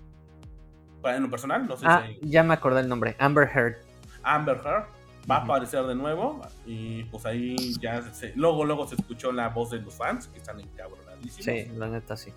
En 1.04 1.22
lo 1.22 1.30
personal, 1.30 1.66
no 1.66 1.76
sé 1.76 1.86
Ah, 1.88 2.04
si 2.06 2.28
ya 2.28 2.42
me 2.42 2.54
acordé 2.54 2.80
el 2.80 2.88
nombre. 2.88 3.16
Amber 3.18 3.48
Heard. 3.48 3.76
Amber 4.22 4.56
Heard 4.64 4.84
va 5.30 5.36
a 5.36 5.42
aparecer 5.44 5.84
de 5.84 5.94
nuevo 5.94 6.40
y 6.66 7.04
pues 7.04 7.24
ahí 7.26 7.74
ya 7.80 8.02
se, 8.12 8.32
luego 8.36 8.64
luego 8.64 8.86
se 8.86 8.94
escuchó 8.96 9.32
la 9.32 9.48
voz 9.48 9.70
de 9.70 9.78
los 9.80 9.94
fans 9.94 10.26
que 10.28 10.38
están 10.38 10.60
encabronadísimos. 10.60 11.44
Sí, 11.44 11.64
la 11.76 11.88
neta 11.88 12.16
sí. 12.16 12.32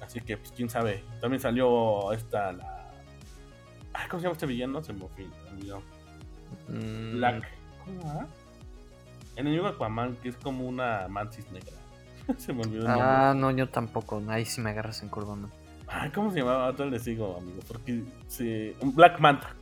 Así 0.00 0.20
que 0.20 0.36
pues 0.36 0.52
quién 0.52 0.68
sabe. 0.70 1.04
También 1.20 1.40
salió 1.40 2.12
esta 2.12 2.52
la 2.52 2.90
Ay, 3.92 4.08
¿cómo 4.08 4.20
se 4.20 4.24
llama 4.24 4.34
este 4.34 4.46
villano? 4.46 4.82
Se 4.82 4.92
me 4.92 5.04
olvidó. 5.52 5.82
Mm, 6.68 7.16
Black. 7.16 7.44
¿Cómo 7.84 8.04
va? 8.14 8.26
El 9.36 9.46
enemigo 9.46 9.66
Aquaman, 9.66 10.16
que 10.16 10.28
es 10.30 10.36
como 10.36 10.66
una 10.66 11.06
mantis 11.08 11.50
negra. 11.50 11.72
se 12.38 12.52
me 12.52 12.62
olvidó 12.62 12.82
el 12.82 12.88
nombre. 12.88 13.06
Ah, 13.06 13.34
no, 13.36 13.50
yo 13.50 13.68
tampoco. 13.68 14.22
Ahí 14.28 14.44
sí 14.44 14.60
me 14.60 14.70
agarras 14.70 15.02
en 15.02 15.08
curva, 15.08 15.34
man. 15.34 15.50
Ay, 15.90 16.10
¿cómo 16.10 16.30
se 16.30 16.38
llamaba? 16.40 16.66
Ahorita 16.66 16.84
le 16.86 16.98
sigo, 16.98 17.36
amigo. 17.40 17.60
Porque 17.66 18.02
se... 18.28 18.74
Black 18.82 19.18
Manta. 19.20 19.54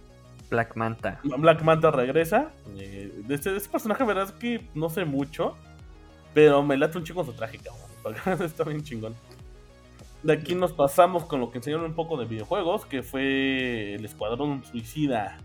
Black 0.50 0.76
Manta. 0.76 1.20
Black 1.22 1.62
Manta 1.62 1.90
regresa. 1.90 2.50
Eh, 2.76 3.12
de, 3.26 3.34
este, 3.34 3.50
de 3.50 3.56
este 3.58 3.68
personaje, 3.68 4.04
verdad 4.04 4.24
es 4.24 4.32
que 4.32 4.66
no 4.74 4.88
sé 4.90 5.04
mucho. 5.04 5.56
Pero 6.34 6.62
me 6.62 6.76
late 6.76 6.98
un 6.98 7.04
chingo 7.04 7.24
su 7.24 7.32
traje, 7.32 7.58
cabrón. 7.58 8.42
Está 8.44 8.64
bien 8.64 8.82
chingón. 8.82 9.14
De 10.22 10.32
aquí 10.32 10.54
nos 10.54 10.72
pasamos 10.72 11.24
con 11.24 11.40
lo 11.40 11.50
que 11.50 11.58
enseñaron 11.58 11.86
un 11.86 11.94
poco 11.94 12.16
de 12.16 12.24
videojuegos, 12.24 12.84
que 12.86 13.02
fue 13.02 13.94
el 13.94 14.04
Escuadrón 14.04 14.64
Suicida. 14.64 15.38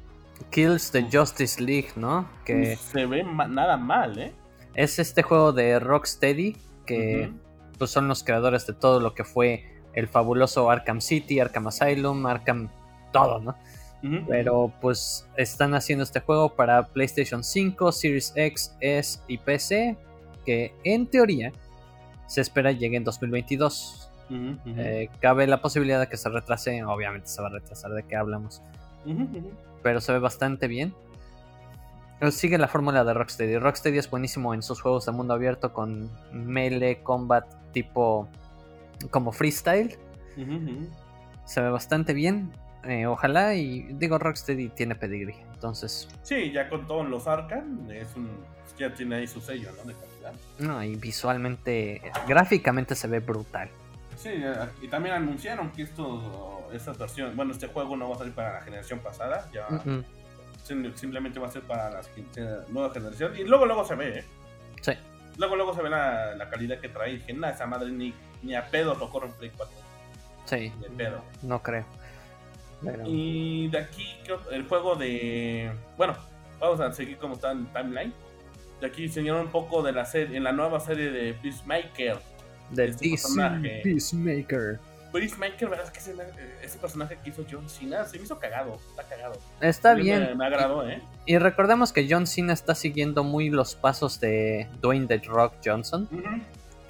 Kills 0.49 0.91
the 0.91 1.05
Justice 1.11 1.61
League, 1.61 1.89
¿no? 1.95 2.27
Que 2.45 2.75
Se 2.75 3.05
ve 3.05 3.23
ma- 3.23 3.47
nada 3.47 3.77
mal, 3.77 4.17
¿eh? 4.17 4.33
es 4.73 4.97
este 4.99 5.21
juego 5.21 5.51
de 5.51 5.79
Rocksteady 5.79 6.55
que 6.85 7.29
pues 7.77 7.91
son 7.91 8.07
los 8.07 8.23
creadores 8.23 8.65
de 8.65 8.73
todo 8.73 8.99
lo 9.01 9.13
que 9.13 9.23
fue 9.25 9.65
el 9.93 10.07
fabuloso 10.07 10.69
Arkham 10.69 11.01
City, 11.01 11.39
Arkham 11.39 11.67
Asylum, 11.67 12.25
Arkham 12.25 12.69
todo, 13.11 13.39
¿no? 13.39 13.55
Pero 14.27 14.73
pues 14.81 15.27
están 15.37 15.75
haciendo 15.75 16.03
este 16.03 16.21
juego 16.21 16.55
para 16.55 16.87
PlayStation 16.87 17.43
5, 17.43 17.91
Series 17.91 18.33
X, 18.35 18.75
S 18.79 19.19
y 19.27 19.37
PC, 19.37 19.95
que 20.43 20.73
en 20.83 21.05
teoría 21.05 21.51
se 22.25 22.41
espera 22.41 22.71
llegue 22.71 22.97
en 22.97 23.03
2022. 23.03 24.09
Ujú, 24.29 24.37
ujú. 24.37 24.79
Eh, 24.79 25.09
cabe 25.19 25.45
la 25.45 25.61
posibilidad 25.61 25.99
de 25.99 26.07
que 26.07 26.17
se 26.17 26.29
retrase, 26.29 26.83
obviamente 26.83 27.27
se 27.27 27.41
va 27.43 27.49
a 27.49 27.51
retrasar 27.51 27.91
de 27.91 28.01
qué 28.01 28.15
hablamos, 28.15 28.63
pero 29.83 30.01
se 30.01 30.11
ve 30.13 30.19
bastante 30.19 30.67
bien. 30.67 30.95
Sigue 32.31 32.57
la 32.57 32.67
fórmula 32.67 33.03
de 33.03 33.13
Rocksteady. 33.13 33.57
Rocksteady 33.57 33.97
es 33.97 34.09
buenísimo 34.09 34.53
en 34.53 34.61
sus 34.61 34.81
juegos 34.81 35.05
de 35.05 35.11
mundo 35.11 35.33
abierto 35.33 35.73
con 35.73 36.09
melee, 36.31 37.01
combat 37.03 37.45
tipo 37.71 38.27
como 39.09 39.31
freestyle. 39.31 39.97
Se 41.45 41.61
ve 41.61 41.69
bastante 41.69 42.13
bien. 42.13 42.51
Eh, 42.83 43.05
ojalá 43.05 43.53
y 43.53 43.81
digo 43.93 44.17
Rocksteady 44.17 44.69
tiene 44.69 44.95
pedigree, 44.95 45.39
entonces. 45.53 46.07
Sí, 46.23 46.51
ya 46.51 46.67
con 46.67 46.87
todos 46.87 47.07
los 47.07 47.27
Arkham 47.27 47.91
es 47.91 48.15
un 48.15 48.29
ya 48.81 48.93
tiene 48.93 49.17
ahí 49.17 49.27
su 49.27 49.39
sello, 49.39 49.69
¿no? 49.77 49.83
De 49.83 49.93
calidad. 49.93 50.33
No, 50.59 50.83
y 50.83 50.95
visualmente, 50.95 52.01
gráficamente 52.27 52.95
se 52.95 53.07
ve 53.07 53.19
brutal. 53.19 53.69
Sí, 54.17 54.29
y 54.81 54.87
también 54.87 55.15
anunciaron 55.15 55.71
que 55.71 55.83
esto, 55.83 56.67
esta 56.73 56.93
versión, 56.93 57.35
bueno, 57.35 57.53
este 57.53 57.67
juego 57.67 57.95
no 57.97 58.09
va 58.09 58.15
a 58.15 58.19
salir 58.19 58.33
para 58.33 58.53
la 58.53 58.61
generación 58.61 58.99
pasada, 58.99 59.49
ya 59.51 59.67
simplemente 60.95 61.39
va 61.39 61.47
a 61.47 61.51
ser 61.51 61.63
para 61.63 61.89
la 61.89 62.01
nueva 62.69 62.93
generación 62.93 63.35
y 63.35 63.43
luego 63.43 63.65
luego 63.65 63.83
se 63.83 63.95
ve, 63.95 64.19
¿eh? 64.19 64.25
Sí. 64.81 64.93
Luego 65.37 65.55
luego 65.55 65.73
se 65.73 65.81
ve 65.81 65.89
la, 65.89 66.35
la 66.35 66.49
calidad 66.49 66.79
que 66.79 66.89
trae 66.89 67.13
dije, 67.13 67.33
nada, 67.33 67.53
esa 67.53 67.65
madre 67.65 67.91
ni, 67.91 68.13
ni 68.43 68.55
a 68.55 68.67
pedo 68.69 68.95
lo 68.95 69.09
corre 69.09 69.27
en 69.27 69.33
Play 69.33 69.51
4. 69.55 69.75
Sí. 70.45 70.73
Ni 70.79 70.85
a 70.85 70.97
pedo. 70.97 71.23
No 71.41 71.61
creo. 71.61 71.85
Y 73.05 73.67
de 73.69 73.77
aquí 73.77 74.07
el 74.51 74.67
juego 74.67 74.95
de... 74.95 75.71
Bueno, 75.97 76.15
vamos 76.59 76.79
a 76.79 76.91
seguir 76.91 77.17
como 77.17 77.35
está 77.35 77.51
en 77.51 77.65
timeline. 77.67 78.13
De 78.79 78.87
aquí 78.87 79.05
enseñaron 79.05 79.41
un 79.41 79.51
poco 79.51 79.83
de 79.83 79.91
la 79.91 80.05
serie, 80.05 80.37
en 80.37 80.43
la 80.43 80.51
nueva 80.51 80.79
serie 80.79 81.11
de 81.11 81.33
Peacemaker. 81.35 82.17
De 82.71 82.85
este 82.85 83.09
DC 83.09 83.27
Peacemaker. 83.83 84.79
Peacemaker, 85.11 85.69
¿verdad? 85.69 85.85
Es 85.85 85.91
que 85.91 85.99
ese, 85.99 86.15
ese, 86.63 86.79
personaje 86.79 87.17
que 87.21 87.29
hizo 87.29 87.45
John 87.49 87.69
Cena 87.69 88.05
se 88.05 88.17
me 88.17 88.23
hizo 88.23 88.39
cagado, 88.39 88.79
está 88.89 89.03
cagado. 89.03 89.37
Está 89.59 89.93
bien. 89.93 90.37
Me, 90.37 90.45
agradó, 90.45 90.87
¿eh? 90.87 91.01
Y 91.25 91.37
recordemos 91.37 91.91
que 91.91 92.07
John 92.09 92.25
Cena 92.25 92.53
está 92.53 92.75
siguiendo 92.75 93.23
muy 93.23 93.49
los 93.49 93.75
pasos 93.75 94.19
de 94.19 94.67
Dwayne 94.81 95.07
The 95.07 95.17
Rock 95.27 95.55
Johnson, 95.63 96.07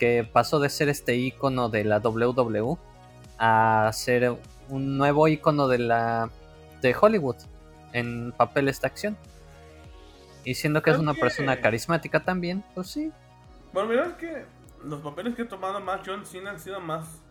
que 0.01 0.23
pasó 0.23 0.59
de 0.59 0.67
ser 0.69 0.89
este 0.89 1.15
icono 1.15 1.69
de 1.69 1.83
la 1.83 1.99
WWE 1.99 2.75
a 3.37 3.87
ser 3.93 4.35
un 4.67 4.97
nuevo 4.97 5.27
icono 5.27 5.67
de 5.67 5.77
la 5.77 6.31
de 6.81 6.95
Hollywood 6.99 7.35
en 7.93 8.31
papeles 8.31 8.81
de 8.81 8.87
acción. 8.87 9.15
Y 10.43 10.55
siendo 10.55 10.81
que 10.81 10.89
es 10.89 10.97
una 10.97 11.13
persona 11.13 11.61
carismática 11.61 12.21
también, 12.21 12.63
pues 12.73 12.87
sí. 12.87 13.11
Bueno, 13.73 13.89
mira, 13.89 14.07
es 14.07 14.13
que 14.13 14.45
los 14.83 15.01
papeles 15.01 15.35
que 15.35 15.43
ha 15.43 15.47
tomado 15.47 15.79
más 15.79 16.01
John 16.03 16.25
Cena 16.25 16.49
han 16.49 16.59
sido 16.59 16.79
más. 16.79 17.21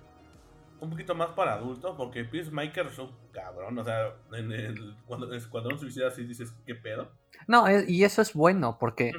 Un 0.78 0.90
poquito 0.90 1.16
más 1.16 1.30
para 1.30 1.54
adultos, 1.54 1.96
porque 1.96 2.24
Peacemaker 2.24 2.86
es 2.86 2.98
un 3.00 3.10
cabrón. 3.32 3.76
O 3.80 3.84
sea, 3.84 4.14
en 4.32 4.52
el, 4.52 4.96
cuando 5.06 5.26
el 5.26 5.36
Escuadrón 5.36 5.76
Suicida 5.80 6.06
así 6.06 6.22
dices, 6.22 6.54
¿qué 6.64 6.76
pedo? 6.76 7.10
No, 7.48 7.64
y 7.68 8.04
eso 8.04 8.22
es 8.22 8.32
bueno, 8.32 8.76
porque 8.78 9.12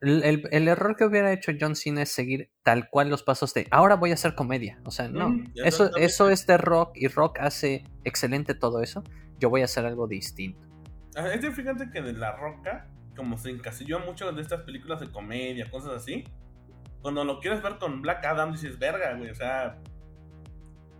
el, 0.00 0.68
error 0.68 0.96
que 0.96 1.04
hubiera 1.04 1.32
hecho 1.32 1.52
John 1.58 1.74
Cena 1.74 2.02
es 2.02 2.10
seguir 2.10 2.50
tal 2.62 2.90
cual 2.90 3.08
los 3.08 3.22
pasos 3.22 3.54
de 3.54 3.66
ahora 3.70 3.96
voy 3.96 4.10
a 4.10 4.14
hacer 4.14 4.34
comedia. 4.34 4.78
O 4.84 4.90
sea, 4.90 5.08
no. 5.08 5.34
eso, 5.56 5.94
eso 5.96 6.30
es 6.30 6.46
de 6.46 6.58
rock 6.58 6.92
y 6.94 7.08
rock 7.08 7.38
hace 7.40 7.84
excelente 8.04 8.54
todo 8.54 8.82
eso. 8.82 9.02
Yo 9.38 9.50
voy 9.50 9.62
a 9.62 9.64
hacer 9.64 9.86
algo 9.86 10.06
distinto. 10.06 10.66
Es 11.14 11.54
fíjate 11.54 11.90
que 11.90 12.02
de 12.02 12.12
la 12.12 12.36
roca 12.36 12.90
como 13.16 13.38
se 13.38 13.50
encasilló 13.50 13.98
mucho 14.00 14.30
de 14.30 14.42
estas 14.42 14.62
películas 14.62 15.00
de 15.00 15.10
comedia, 15.10 15.68
cosas 15.70 15.94
así. 15.94 16.24
Cuando 17.02 17.24
lo 17.24 17.40
quieres 17.40 17.62
ver 17.62 17.78
con 17.78 18.02
Black 18.02 18.24
Adam, 18.24 18.52
dices, 18.52 18.78
verga, 18.78 19.14
güey, 19.14 19.30
o 19.30 19.34
sea, 19.34 19.78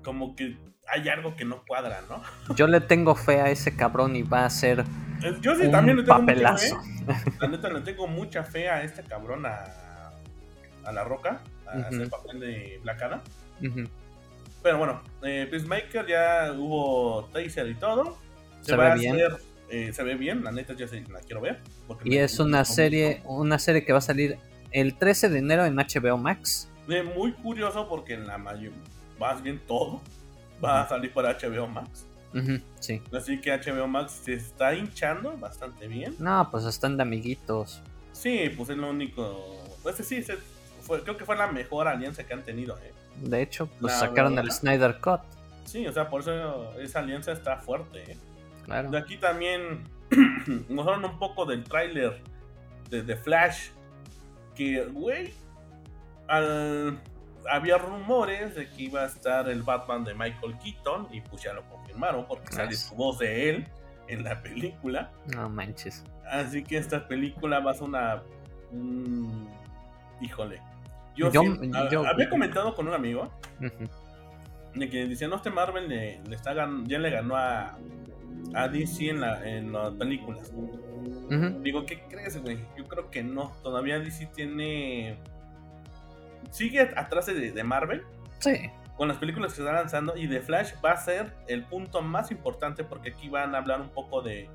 como 0.03 0.35
que 0.35 0.57
hay 0.89 1.09
algo 1.09 1.37
que 1.37 1.45
no 1.45 1.63
cuadra, 1.67 2.03
¿no? 2.09 2.23
Yo 2.55 2.67
le 2.67 2.81
tengo 2.81 3.15
fe 3.15 3.41
a 3.41 3.51
ese 3.51 3.77
cabrón 3.77 4.17
y 4.17 4.23
va 4.23 4.45
a 4.45 4.51
ser. 4.51 4.85
Yo 5.41 5.55
sí, 5.57 5.71
también 5.71 5.97
le 5.97 6.05
tengo 6.05 6.19
papelazo. 6.19 6.77
mucha 6.77 7.15
fe. 7.15 7.33
La 7.41 7.49
neta, 7.49 7.69
le 7.71 7.81
tengo 7.81 8.07
mucha 8.07 8.45
fe 8.45 8.69
a 8.69 8.83
este 8.83 9.03
cabrón, 9.03 9.47
a, 9.47 9.65
a 10.85 10.93
La 10.93 11.05
Roca, 11.05 11.41
a 11.67 11.73
hacer 11.73 12.09
papel 12.09 12.41
de 12.41 12.81
Black 12.83 13.03
Adam. 13.03 13.21
Pero 14.63 14.79
bueno, 14.79 15.03
eh, 15.23 15.47
Peacemaker 15.51 16.07
ya 16.07 16.53
hubo 16.53 17.25
taser 17.33 17.69
y 17.69 17.75
todo. 17.75 18.19
Se, 18.63 18.77
ve 18.77 18.95
bien. 18.95 19.17
Eh, 19.71 19.93
se 19.93 20.03
ve 20.03 20.15
bien, 20.15 20.45
la 20.45 20.53
neta 20.53 20.75
ya 20.75 20.87
la 21.11 21.21
quiero 21.21 21.41
ver. 21.41 21.61
Y 22.05 22.17
es 22.17 22.39
una 22.39 22.65
serie, 22.65 23.23
una 23.25 23.59
serie 23.59 23.85
que 23.85 23.93
va 23.93 23.99
a 23.99 24.03
salir 24.03 24.39
el 24.73 24.97
13 24.97 25.29
de 25.29 25.39
enero 25.39 25.65
en 25.65 25.77
HBO 25.77 26.19
Max. 26.19 26.69
muy 27.15 27.33
curioso 27.33 27.89
porque 27.89 28.15
en 28.15 28.27
la 28.27 28.39
mayor, 28.39 28.73
más 29.19 29.43
bien 29.43 29.61
todo 29.67 30.03
va 30.65 30.83
a 30.83 30.89
salir 30.89 31.13
para 31.13 31.37
HBO 31.37 31.67
Max. 31.67 32.07
sí. 32.81 33.03
Así 33.13 33.41
que 33.41 33.51
HBO 33.57 33.87
Max 33.87 34.21
se 34.25 34.35
está 34.35 34.75
hinchando 34.75 35.37
bastante 35.39 35.87
bien. 35.87 36.15
No, 36.19 36.49
pues 36.51 36.65
están 36.65 36.97
de 36.97 37.03
amiguitos. 37.03 37.83
Sí, 38.13 38.51
pues 38.57 38.71
es 38.71 38.77
lo 38.77 38.91
único. 38.91 39.77
Pues 39.83 39.97
sí, 39.97 40.25
creo 41.03 41.17
que 41.17 41.25
fue 41.25 41.37
la 41.37 41.47
mejor 41.49 41.89
alianza 41.89 42.25
que 42.25 42.35
han 42.35 42.43
tenido. 42.43 42.79
¿eh? 42.79 42.93
De 43.23 43.43
hecho, 43.43 43.67
pues 43.81 43.95
sacaron 43.95 44.39
el 44.39 44.51
Snyder 44.51 44.99
Cut. 45.01 45.21
Sí, 45.65 45.87
o 45.87 45.93
sea, 45.93 46.09
por 46.09 46.21
eso 46.21 46.73
esa 46.79 47.01
alianza 47.01 47.33
está 47.33 47.59
fuerte. 47.59 48.13
¿eh? 48.13 48.17
De 48.91 48.99
aquí 48.99 49.17
también 49.17 49.85
nos 50.69 50.87
hablan 50.87 51.05
un 51.05 51.19
poco 51.19 51.45
del 51.45 51.65
tráiler 51.65 52.21
de, 52.91 53.17
Flash. 53.17 53.69
Que, 54.55 54.85
güey, 54.87 55.35
había 57.51 57.79
rumores 57.79 58.55
de 58.55 58.69
que 58.69 58.85
iba 58.85 59.03
a 59.03 59.07
estar 59.07 59.49
el 59.49 59.63
Batman 59.63 60.05
de 60.05 60.15
Michael 60.15 60.57
Keaton 60.63 61.09
y 61.13 61.21
pues 61.21 61.43
ya 61.43 61.53
lo 61.53 61.65
confirmaron 61.69 62.27
porque 62.27 62.53
sale 62.53 62.75
su 62.75 62.95
voz 62.95 63.19
de 63.19 63.51
él 63.51 63.69
en 64.09 64.25
la 64.25 64.43
película. 64.43 65.11
No 65.35 65.49
manches. 65.49 66.05
Así 66.31 66.63
que 66.63 66.77
esta 66.77 67.07
película 67.07 67.61
va 67.61 67.73
a 67.73 67.75
ser 67.75 67.85
una... 67.85 68.23
híjole. 70.21 70.61
Yo, 71.17 71.31
había 72.07 72.29
comentado 72.29 72.75
con 72.75 72.89
un 72.89 72.95
amigo 72.95 73.33
de 74.75 74.91
que 74.91 75.07
decía, 75.07 75.29
no, 75.29 75.37
este 75.37 75.51
Marvel 75.51 75.89
le, 75.89 76.21
está 76.31 76.55
ya 76.55 76.99
le 76.99 77.11
ganó 77.11 77.37
a, 77.37 77.79
a 78.55 78.69
DC 78.69 79.09
en, 79.09 79.21
la, 79.23 79.49
en 79.49 79.73
las 79.73 79.95
películas. 79.95 80.53
Digo, 81.63 81.87
¿qué 81.87 82.03
crees, 82.09 82.41
güey? 82.41 82.59
Yo 82.77 82.87
creo 82.87 83.11
que 83.11 83.23
no. 83.23 83.53
Todavía 83.63 83.99
DC 83.99 84.27
tiene. 84.35 85.17
Sigue 86.51 86.81
atrás 86.97 87.27
de, 87.27 87.53
de 87.53 87.65
Marvel. 87.65 88.03
Sí. 88.39 88.71
Con 88.97 89.09
las 89.09 89.19
películas 89.19 89.53
que 89.53 89.57
se 89.57 89.63
están 89.63 89.77
lanzando. 89.77 90.17
Y 90.17 90.27
de 90.27 90.41
Flash 90.41 90.73
va 90.85 90.93
a 90.93 90.97
ser 90.97 91.33
el 91.49 91.65
punto 91.65 92.03
más 92.03 92.31
importante. 92.31 92.85
Porque 92.85 93.11
aquí 93.11 93.29
van 93.29 93.55
a 93.55 93.59
hablar 93.59 93.81
un 93.81 93.91
poco 93.91 94.23
de, 94.23 94.49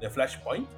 de 0.00 0.10
Flashpoint. 0.10 0.68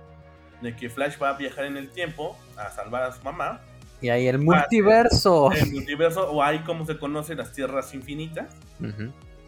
De 0.60 0.76
que 0.76 0.88
Flash 0.88 1.16
va 1.20 1.30
a 1.30 1.32
viajar 1.34 1.64
en 1.64 1.76
el 1.76 1.90
tiempo 1.90 2.38
a 2.56 2.70
salvar 2.70 3.02
a 3.02 3.12
su 3.12 3.22
mamá. 3.22 3.60
Y 4.00 4.08
ahí 4.08 4.26
el 4.26 4.38
multiverso. 4.38 5.52
El 5.52 5.72
multiverso, 5.72 6.30
o 6.30 6.42
ahí 6.42 6.58
como 6.60 6.84
se 6.84 6.98
conoce 6.98 7.34
las 7.36 7.52
tierras 7.52 7.94
infinitas 7.94 8.52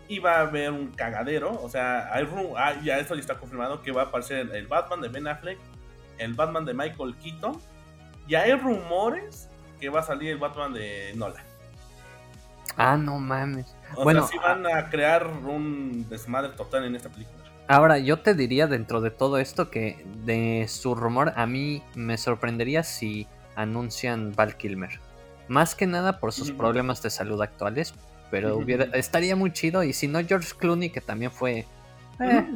y 0.09 0.19
va 0.19 0.37
a 0.37 0.41
haber 0.43 0.71
un 0.71 0.89
cagadero. 0.89 1.61
O 1.63 1.69
sea, 1.69 2.13
hay 2.13 2.27
ah, 2.57 2.75
ya 2.83 2.99
eso 2.99 3.15
ya 3.15 3.21
está 3.21 3.39
confirmado 3.39 3.83
que 3.83 3.93
va 3.93 4.03
a 4.03 4.05
aparecer 4.07 4.51
el 4.53 4.67
Batman 4.67 5.01
de 5.01 5.09
Ben 5.09 5.27
Affleck, 5.27 5.59
el 6.19 6.35
Batman 6.35 6.65
de 6.65 6.75
Michael 6.75 7.15
Keaton. 7.23 7.59
Y 8.27 8.35
hay 8.35 8.53
rumores 8.55 9.49
que 9.85 9.91
va 9.91 10.01
a 10.01 10.03
salir 10.03 10.31
el 10.31 10.39
Batman 10.39 10.73
de 10.73 11.13
Nolan. 11.15 11.45
Ah, 12.79 12.97
no 12.97 13.19
mames. 13.19 13.77
O 13.97 14.03
bueno, 14.03 14.27
sea, 14.27 14.31
sí 14.31 14.39
van 14.39 14.67
a 14.67 14.89
crear 14.89 15.27
un 15.27 16.09
desmadre 16.09 16.57
total 16.57 16.87
en 16.87 16.97
esta 16.97 17.11
película. 17.11 17.45
Ahora, 17.69 17.99
yo 17.99 18.21
te 18.21 18.33
diría 18.33 18.67
dentro 18.67 19.03
de 19.03 19.11
todo 19.11 19.37
esto 19.37 19.71
que 19.71 20.07
de 20.25 20.65
su 20.69 20.95
rumor 20.95 21.35
a 21.37 21.45
mí 21.45 21.83
me 21.95 22.17
sorprendería 22.17 22.83
si 22.83 23.27
anuncian 23.57 24.33
Val 24.35 24.57
Kilmer. 24.57 25.01
Más 25.49 25.75
que 25.75 25.87
nada 25.87 26.19
por 26.19 26.33
sus 26.33 26.51
problemas 26.51 27.03
de 27.03 27.11
salud 27.11 27.43
actuales, 27.43 27.93
pero 28.31 28.57
hubiera, 28.57 28.85
estaría 28.97 29.37
muy 29.37 29.53
chido. 29.53 29.83
Y 29.83 29.93
si 29.93 30.09
no, 30.09 30.19
George 30.27 30.55
Clooney, 30.57 30.89
que 30.89 31.03
también 31.03 31.31
fue 31.31 31.67
eh, 32.21 32.47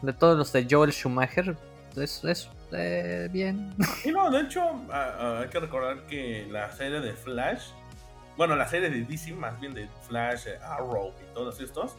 de 0.00 0.12
todos 0.12 0.38
los 0.38 0.52
de 0.52 0.68
Joel 0.70 0.92
Schumacher, 0.92 1.56
es, 1.96 2.22
es 2.22 2.48
eh, 2.74 3.28
bien. 3.30 3.74
Y 4.04 4.10
no, 4.10 4.30
de 4.30 4.42
hecho, 4.42 4.62
hay 4.92 5.48
que 5.48 5.60
recordar 5.60 6.06
que 6.06 6.46
la 6.50 6.70
serie 6.72 7.00
de 7.00 7.12
Flash, 7.12 7.68
bueno, 8.36 8.56
la 8.56 8.66
serie 8.66 8.90
de 8.90 9.04
DC, 9.04 9.32
más 9.32 9.60
bien 9.60 9.74
de 9.74 9.88
Flash, 10.06 10.46
eh, 10.46 10.58
Arrow 10.62 11.12
y 11.20 11.34
todos 11.34 11.60
estos, 11.60 11.96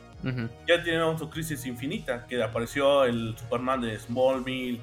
ya 0.67 0.81
tienen 0.83 1.17
su 1.17 1.29
crisis 1.29 1.65
infinita, 1.65 2.25
que 2.27 2.41
apareció 2.41 3.03
el 3.03 3.35
Superman 3.37 3.81
de 3.81 3.99
Smallville, 3.99 4.81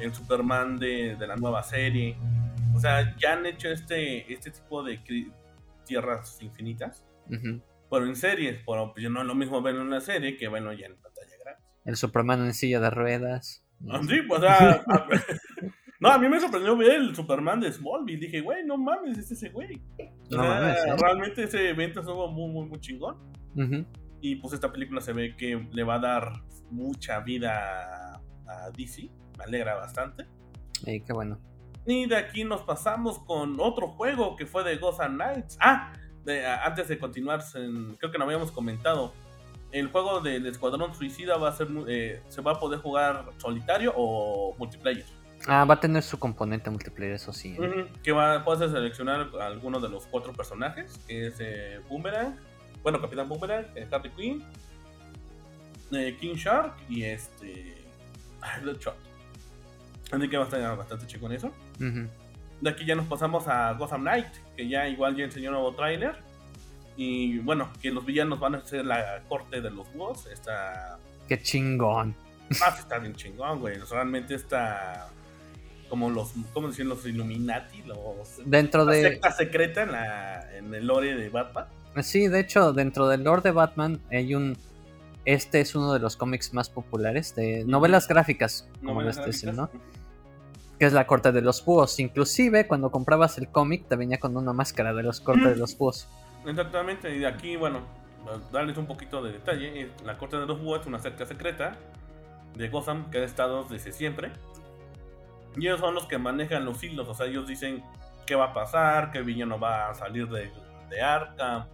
el 0.00 0.14
Superman 0.14 0.78
de, 0.78 1.16
de 1.16 1.26
la 1.26 1.36
nueva 1.36 1.62
serie. 1.62 2.16
O 2.74 2.80
sea, 2.80 3.14
ya 3.18 3.34
han 3.34 3.44
hecho 3.44 3.68
este, 3.68 4.32
este 4.32 4.50
tipo 4.50 4.82
de 4.82 5.00
tierras 5.84 6.38
infinitas. 6.40 7.04
Pero 7.90 8.06
en 8.06 8.16
series, 8.16 8.60
pero 8.66 8.92
pues 8.92 9.10
no 9.10 9.20
es 9.20 9.26
lo 9.26 9.34
mismo 9.34 9.60
verlo 9.62 9.80
en 9.80 9.88
una 9.88 10.00
serie 10.00 10.36
que 10.36 10.48
verlo 10.48 10.72
ya 10.72 10.86
en 10.86 10.96
pantalla 10.96 11.36
grande. 11.42 11.62
El 11.84 11.96
Superman 11.96 12.44
en 12.44 12.54
silla 12.54 12.80
de 12.80 12.90
ruedas. 12.90 13.64
Sí, 13.80 14.22
pues, 14.26 14.40
o 14.40 14.42
sea, 14.42 14.84
no, 16.00 16.10
a 16.10 16.18
mí 16.18 16.28
me 16.28 16.40
sorprendió 16.40 16.76
ver 16.76 16.92
el 16.92 17.14
Superman 17.14 17.60
de 17.60 17.72
Smallville. 17.72 18.20
Dije, 18.20 18.40
güey, 18.40 18.64
no 18.64 18.76
mames, 18.76 19.18
es 19.18 19.30
ese 19.30 19.50
güey. 19.50 19.80
O 20.30 20.34
sea, 20.34 20.72
¿eh? 20.72 20.96
realmente 20.98 21.44
ese 21.44 21.70
evento 21.70 22.00
estuvo 22.00 22.28
muy, 22.30 22.50
muy, 22.50 22.66
muy 22.66 22.80
chingón. 22.80 23.16
Y 24.20 24.36
pues 24.36 24.54
esta 24.54 24.70
película 24.70 25.00
se 25.00 25.12
ve 25.12 25.36
que 25.36 25.68
le 25.72 25.82
va 25.82 25.96
a 25.96 25.98
dar 26.00 26.32
mucha 26.70 27.20
vida 27.20 28.20
a 28.46 28.70
DC. 28.76 29.10
Me 29.38 29.44
alegra 29.44 29.74
bastante. 29.74 30.26
Qué 30.84 31.12
bueno. 31.12 31.40
Y 31.86 32.06
de 32.06 32.16
aquí 32.16 32.44
nos 32.44 32.62
pasamos 32.62 33.18
con 33.20 33.56
otro 33.60 33.88
juego 33.88 34.36
que 34.36 34.46
fue 34.46 34.62
de 34.62 34.76
Gotham 34.76 35.14
Knights. 35.14 35.56
Ah, 35.60 35.92
antes 36.62 36.88
de 36.88 36.98
continuar, 36.98 37.42
creo 37.98 38.12
que 38.12 38.18
no 38.18 38.24
habíamos 38.24 38.52
comentado. 38.52 39.14
El 39.70 39.88
juego 39.88 40.20
del 40.20 40.46
Escuadrón 40.46 40.94
Suicida 40.94 41.36
va 41.36 41.50
a 41.50 41.52
ser, 41.52 41.68
eh, 41.88 42.22
se 42.28 42.40
va 42.40 42.52
a 42.52 42.58
poder 42.58 42.80
jugar 42.80 43.26
solitario 43.36 43.92
o 43.96 44.54
multiplayer. 44.58 45.04
Ah, 45.46 45.64
va 45.64 45.74
a 45.74 45.80
tener 45.80 46.02
su 46.02 46.18
componente 46.18 46.70
multiplayer, 46.70 47.14
eso 47.14 47.32
sí. 47.32 47.56
¿eh? 47.60 47.86
Que 48.02 48.12
va, 48.12 48.44
puedes 48.44 48.70
seleccionar 48.70 49.28
alguno 49.40 49.78
de 49.78 49.88
los 49.88 50.06
cuatro 50.06 50.32
personajes, 50.32 50.98
que 51.06 51.26
es 51.28 51.36
eh, 51.38 51.80
Boomerang, 51.88 52.36
bueno, 52.82 53.00
Capitán 53.00 53.28
Boomerang, 53.28 53.66
Harley 53.90 54.10
Quinn, 54.12 54.44
King 56.18 56.34
Shark 56.34 56.74
y 56.88 57.04
este 57.04 57.84
Bloodshot. 58.62 58.96
Así 60.10 60.28
que 60.28 60.36
va 60.36 60.44
a 60.44 60.46
estar 60.46 60.76
bastante 60.76 61.06
chico 61.06 61.26
en 61.26 61.32
eso. 61.32 61.52
De 62.60 62.70
aquí 62.70 62.84
ya 62.84 62.94
nos 62.94 63.06
pasamos 63.06 63.46
a 63.46 63.72
Gotham 63.74 64.00
Knight, 64.00 64.26
que 64.56 64.68
ya 64.68 64.88
igual 64.88 65.14
ya 65.14 65.24
enseñó 65.24 65.50
un 65.50 65.54
nuevo 65.54 65.74
tráiler. 65.74 66.16
Y 66.98 67.38
bueno, 67.38 67.70
que 67.80 67.92
los 67.92 68.04
villanos 68.04 68.40
van 68.40 68.56
a 68.56 68.66
ser 68.66 68.84
la 68.84 69.22
corte 69.28 69.60
de 69.60 69.70
los 69.70 69.90
búhos. 69.94 70.26
Está. 70.26 70.98
Qué 71.28 71.40
chingón. 71.40 72.12
Ah, 72.60 72.74
está 72.76 72.98
bien 72.98 73.14
chingón, 73.14 73.60
güey. 73.60 73.78
Realmente 73.88 74.34
está. 74.34 75.08
Como 75.88 76.10
los. 76.10 76.32
¿Cómo 76.52 76.66
decir? 76.66 76.86
Los 76.86 77.06
Illuminati. 77.06 77.84
Los, 77.84 78.44
Dentro 78.44 78.84
de. 78.84 79.02
secta 79.02 79.30
secreta 79.30 79.84
en, 79.84 79.92
la, 79.92 80.56
en 80.56 80.74
el 80.74 80.88
lore 80.88 81.14
de 81.14 81.28
Batman. 81.28 81.66
Sí, 82.02 82.26
de 82.26 82.40
hecho, 82.40 82.72
dentro 82.72 83.06
del 83.06 83.22
lore 83.22 83.42
de 83.42 83.52
Batman 83.52 84.00
hay 84.10 84.34
un. 84.34 84.58
Este 85.24 85.60
es 85.60 85.76
uno 85.76 85.92
de 85.92 86.00
los 86.00 86.16
cómics 86.16 86.52
más 86.52 86.68
populares 86.68 87.36
de 87.36 87.64
novelas 87.64 88.08
gráficas, 88.08 88.68
como 88.82 89.02
este 89.02 89.30
es, 89.30 89.44
¿no? 89.44 89.70
que 90.78 90.86
es 90.86 90.92
la 90.92 91.06
corte 91.06 91.30
de 91.30 91.42
los 91.42 91.64
búhos. 91.64 92.00
Inclusive 92.00 92.66
cuando 92.66 92.90
comprabas 92.90 93.38
el 93.38 93.48
cómic 93.48 93.86
te 93.88 93.96
venía 93.96 94.18
con 94.18 94.36
una 94.36 94.52
máscara 94.52 94.94
de 94.94 95.02
los 95.02 95.20
cortes 95.20 95.50
de 95.50 95.56
los 95.56 95.76
búhos. 95.78 96.08
Exactamente, 96.46 97.14
y 97.14 97.18
de 97.18 97.26
aquí, 97.26 97.56
bueno, 97.56 97.80
darles 98.52 98.76
un 98.76 98.86
poquito 98.86 99.22
de 99.22 99.32
detalle, 99.32 99.82
eh, 99.82 99.90
la 100.04 100.16
corte 100.16 100.36
de 100.38 100.46
los 100.46 100.60
búhos 100.60 100.80
es 100.80 100.86
una 100.86 100.98
secta 100.98 101.26
secreta 101.26 101.76
de 102.54 102.68
Gotham 102.68 103.10
que 103.10 103.18
ha 103.18 103.24
estado 103.24 103.64
desde 103.64 103.92
siempre. 103.92 104.32
Y 105.56 105.66
ellos 105.66 105.80
son 105.80 105.94
los 105.94 106.06
que 106.06 106.18
manejan 106.18 106.64
los 106.64 106.82
hilos, 106.82 107.08
o 107.08 107.14
sea, 107.14 107.26
ellos 107.26 107.46
dicen 107.46 107.82
qué 108.26 108.34
va 108.34 108.46
a 108.46 108.52
pasar, 108.52 109.10
qué 109.10 109.22
villano 109.22 109.58
va 109.58 109.90
a 109.90 109.94
salir 109.94 110.28
de, 110.28 110.50
de 110.90 111.02
Arkham, 111.02 111.66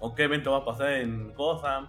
o 0.00 0.14
qué 0.14 0.24
evento 0.24 0.52
va 0.52 0.58
a 0.58 0.64
pasar 0.64 0.92
en 0.92 1.34
Gotham 1.34 1.88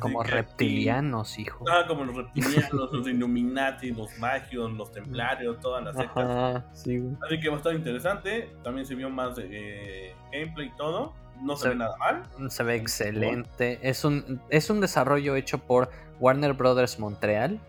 como 0.00 0.22
reptilianos, 0.22 1.38
hijo. 1.38 1.64
Ah, 1.68 1.84
como 1.86 2.04
los 2.04 2.14
reptilianos, 2.14 2.72
los 2.92 3.08
Illuminati, 3.08 3.90
los 3.90 4.16
magios, 4.18 4.70
los 4.72 4.92
templarios, 4.92 5.58
todas 5.60 5.82
las 5.82 5.96
sectas. 5.96 6.64
Así 6.74 7.40
que 7.40 7.48
va 7.48 7.54
a 7.54 7.58
estar 7.58 7.74
interesante. 7.74 8.54
También 8.62 8.86
se 8.86 8.94
vio 8.94 9.08
más 9.10 9.38
eh, 9.38 10.14
gameplay 10.32 10.68
y 10.68 10.76
todo. 10.76 11.14
No 11.42 11.56
se, 11.56 11.68
ve 11.70 11.74
nada 11.74 11.96
mal. 11.96 12.24
Se 12.50 12.62
ve 12.62 12.76
excelente. 12.76 13.78
Es 13.82 14.04
un, 14.04 14.40
es 14.50 14.70
un 14.70 14.80
desarrollo 14.80 15.36
hecho 15.36 15.58
por 15.58 15.90
Warner 16.20 16.52
Brothers 16.52 16.98
Montreal, 16.98 17.60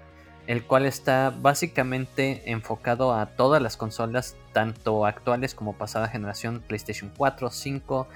el 0.48 0.64
cual 0.64 0.86
está 0.86 1.30
básicamente 1.30 2.52
enfocado 2.52 3.14
a 3.14 3.28
todas 3.28 3.62
las 3.62 3.78
consolas, 3.78 4.36
tanto 4.54 5.06
actuales 5.06 5.54
como 5.54 5.78
pasada 5.78 6.08
generación, 6.08 6.64
PlayStation 6.68 7.12
4, 7.16 7.50
5, 7.50 8.08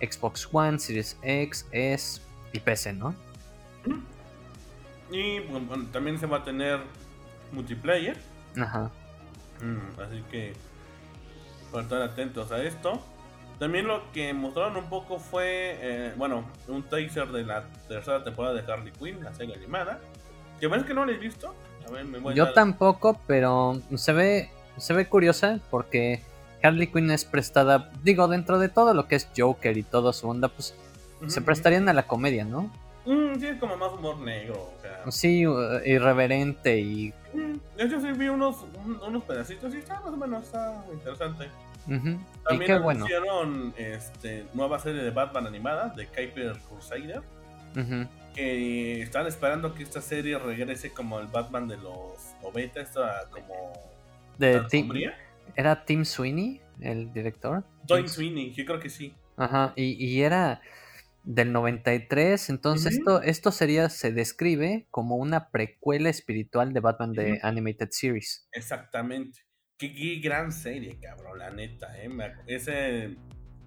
Xbox 0.00 0.48
One, 0.52 0.78
Series 0.78 1.16
X, 1.22 1.66
S 1.72 2.20
y 2.52 2.60
PC, 2.60 2.92
¿no? 2.92 3.14
Y 5.10 5.40
bueno, 5.40 5.86
también 5.90 6.18
se 6.18 6.26
va 6.26 6.38
a 6.38 6.44
tener 6.44 6.80
multiplayer. 7.52 8.18
Ajá. 8.60 8.90
Mm, 9.62 10.00
así 10.00 10.22
que 10.30 10.52
para 11.70 11.84
estar 11.84 12.02
atentos 12.02 12.52
a 12.52 12.62
esto. 12.62 13.02
También 13.58 13.88
lo 13.88 14.12
que 14.12 14.32
mostraron 14.32 14.76
un 14.76 14.88
poco 14.88 15.18
fue, 15.18 15.76
eh, 15.80 16.12
bueno, 16.16 16.44
un 16.68 16.84
teaser 16.84 17.28
de 17.28 17.44
la 17.44 17.64
tercera 17.88 18.22
temporada 18.22 18.54
de 18.54 18.72
Harley 18.72 18.92
Quinn, 18.92 19.22
la 19.24 19.34
serie 19.34 19.54
animada. 19.56 19.98
Que 20.60 20.68
ves 20.68 20.84
que 20.84 20.94
no 20.94 21.04
la 21.04 21.12
he 21.12 21.18
visto. 21.18 21.54
Yo 22.34 22.52
tampoco, 22.52 23.18
pero 23.26 23.80
se 23.96 24.12
ve, 24.12 24.50
se 24.76 24.92
ve 24.92 25.08
curiosa 25.08 25.60
porque 25.70 26.20
Harley 26.62 26.88
Quinn 26.88 27.10
es 27.10 27.24
prestada, 27.24 27.90
digo, 28.02 28.28
dentro 28.28 28.58
de 28.58 28.68
todo 28.68 28.94
lo 28.94 29.08
que 29.08 29.16
es 29.16 29.28
Joker 29.36 29.76
y 29.76 29.82
toda 29.82 30.12
su 30.12 30.28
onda, 30.28 30.48
pues 30.48 30.74
se 31.26 31.40
prestarían 31.40 31.88
a 31.88 31.92
la 31.92 32.06
comedia, 32.06 32.44
¿no? 32.44 32.70
Mm, 33.06 33.40
sí, 33.40 33.46
es 33.46 33.58
como 33.58 33.76
más 33.76 33.92
humor 33.92 34.18
negro. 34.18 34.70
Sí, 35.08 35.44
irreverente 35.86 36.78
y. 36.78 37.14
Mm, 37.32 37.56
de 37.76 37.84
hecho, 37.84 38.00
sí 38.00 38.12
vi 38.12 38.28
unos, 38.28 38.56
unos 39.06 39.24
pedacitos 39.24 39.74
y 39.74 39.78
está 39.78 40.00
más 40.00 40.12
o 40.12 40.16
menos 40.16 40.44
está 40.44 40.84
interesante. 40.92 41.48
También 42.44 42.72
anunciaron 42.72 43.74
este, 43.76 44.46
nueva 44.54 44.78
serie 44.78 45.02
de 45.02 45.10
Batman 45.10 45.46
animada 45.46 45.88
de 45.90 46.06
Kuiper 46.06 46.58
Crusader. 46.68 47.22
Que 48.34 49.02
están 49.02 49.26
esperando 49.26 49.74
que 49.74 49.82
esta 49.82 50.00
serie 50.00 50.38
regrese 50.38 50.92
como 50.92 51.18
el 51.18 51.26
Batman 51.26 51.66
de 51.66 51.76
los 51.76 52.34
90, 52.42 52.80
esta 52.80 53.28
como. 53.30 53.72
De 54.38 54.60
Tim, 54.70 54.90
¿Era 55.56 55.84
Tim 55.84 56.04
Sweeney 56.04 56.60
el 56.80 57.12
director? 57.12 57.64
Tim 57.86 58.06
Sweeney, 58.06 58.52
yo 58.52 58.64
creo 58.64 58.78
que 58.78 58.90
sí. 58.90 59.14
Ajá, 59.36 59.72
y, 59.74 60.04
y 60.04 60.22
era 60.22 60.60
del 61.28 61.52
93. 61.52 62.50
Entonces, 62.50 62.94
esto, 62.94 63.22
esto 63.22 63.52
sería, 63.52 63.88
se 63.88 64.12
describe 64.12 64.86
como 64.90 65.16
una 65.16 65.50
precuela 65.50 66.08
espiritual 66.08 66.72
de 66.72 66.80
Batman 66.80 67.12
de 67.12 67.38
Animated 67.42 67.88
Series. 67.90 68.48
Exactamente. 68.52 69.40
Qué, 69.78 70.20
gran 70.20 70.50
serie, 70.50 70.98
cabrón, 71.00 71.38
la 71.38 71.50
neta, 71.50 71.96
¿eh? 72.02 72.10
Ese 72.46 73.16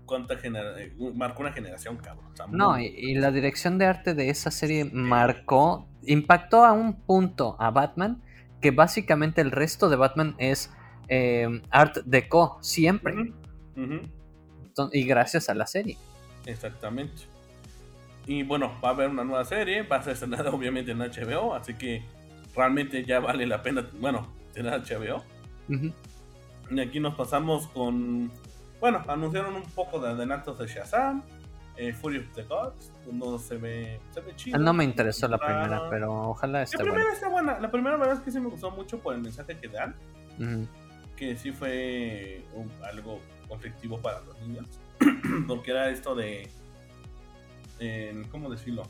cuánta 0.05 0.33
eh, 0.43 0.93
marcó 1.15 1.41
una 1.41 1.53
generación, 1.53 1.95
cabrón. 1.95 2.33
no, 2.49 2.77
y, 2.77 3.15
la 3.15 3.31
dirección 3.31 3.77
de 3.77 3.85
arte 3.85 4.13
de 4.13 4.29
esa 4.29 4.51
serie 4.51 4.83
marcó, 4.83 5.87
impactó 6.03 6.65
a 6.65 6.73
un 6.73 7.01
punto 7.01 7.55
a 7.59 7.71
Batman 7.71 8.21
que 8.59 8.71
básicamente 8.71 9.39
el 9.39 9.51
resto 9.51 9.89
de 9.89 9.95
Batman 9.95 10.35
es 10.37 10.69
eh, 11.07 11.61
art 11.69 11.99
deco, 12.05 12.59
siempre. 12.61 13.15
y 14.91 15.03
gracias 15.05 15.47
a 15.47 15.53
la 15.53 15.65
serie. 15.65 15.97
Exactamente. 16.45 17.23
Y 18.27 18.43
bueno, 18.43 18.71
va 18.83 18.89
a 18.89 18.91
haber 18.91 19.09
una 19.09 19.23
nueva 19.23 19.45
serie, 19.45 19.83
va 19.83 19.97
a 19.97 20.03
ser 20.03 20.13
estrenada 20.13 20.49
obviamente 20.51 20.91
en 20.91 20.99
HBO, 20.99 21.55
así 21.55 21.75
que 21.75 22.03
realmente 22.53 23.05
ya 23.05 23.21
vale 23.21 23.45
la 23.45 23.63
pena, 23.63 23.87
bueno, 23.99 24.27
tener 24.53 24.73
HBO. 24.73 25.23
Y 26.69 26.79
aquí 26.79 26.99
nos 26.99 27.15
pasamos 27.15 27.67
con, 27.67 28.31
bueno, 28.79 29.03
anunciaron 29.07 29.55
un 29.55 29.63
poco 29.63 29.99
de 29.99 30.09
adelantos 30.09 30.57
de 30.57 30.67
Shazam, 30.67 31.23
eh, 31.77 31.93
Fury 31.93 32.19
of 32.19 32.31
the 32.33 32.43
Gods, 32.43 32.91
no 33.11 33.37
se 33.39 33.57
ve, 33.57 33.99
se 34.11 34.21
ve 34.21 34.35
chido. 34.35 34.59
No 34.59 34.73
me 34.73 34.83
interesó 34.83 35.27
la 35.27 35.37
primera, 35.37 35.89
pero 35.89 36.29
ojalá 36.29 36.63
esté 36.63 36.77
La 36.77 36.91
primera 36.91 37.13
está 37.13 37.29
buena, 37.29 37.59
la 37.59 37.71
primera 37.71 37.97
verdad 37.97 38.15
es 38.15 38.21
que 38.21 38.31
sí 38.31 38.39
me 38.39 38.49
gustó 38.49 38.71
mucho 38.71 38.99
por 38.99 39.15
el 39.15 39.21
mensaje 39.21 39.57
que 39.57 39.67
dan, 39.67 39.95
que 41.15 41.35
sí 41.37 41.51
fue 41.51 42.43
algo 42.83 43.19
conflictivo 43.47 43.99
para 43.99 44.21
los 44.21 44.39
niños, 44.41 44.65
porque 45.47 45.71
era 45.71 45.89
esto 45.89 46.15
de 46.15 46.49
en, 47.79 48.23
¿cómo 48.25 48.49
decirlo? 48.49 48.83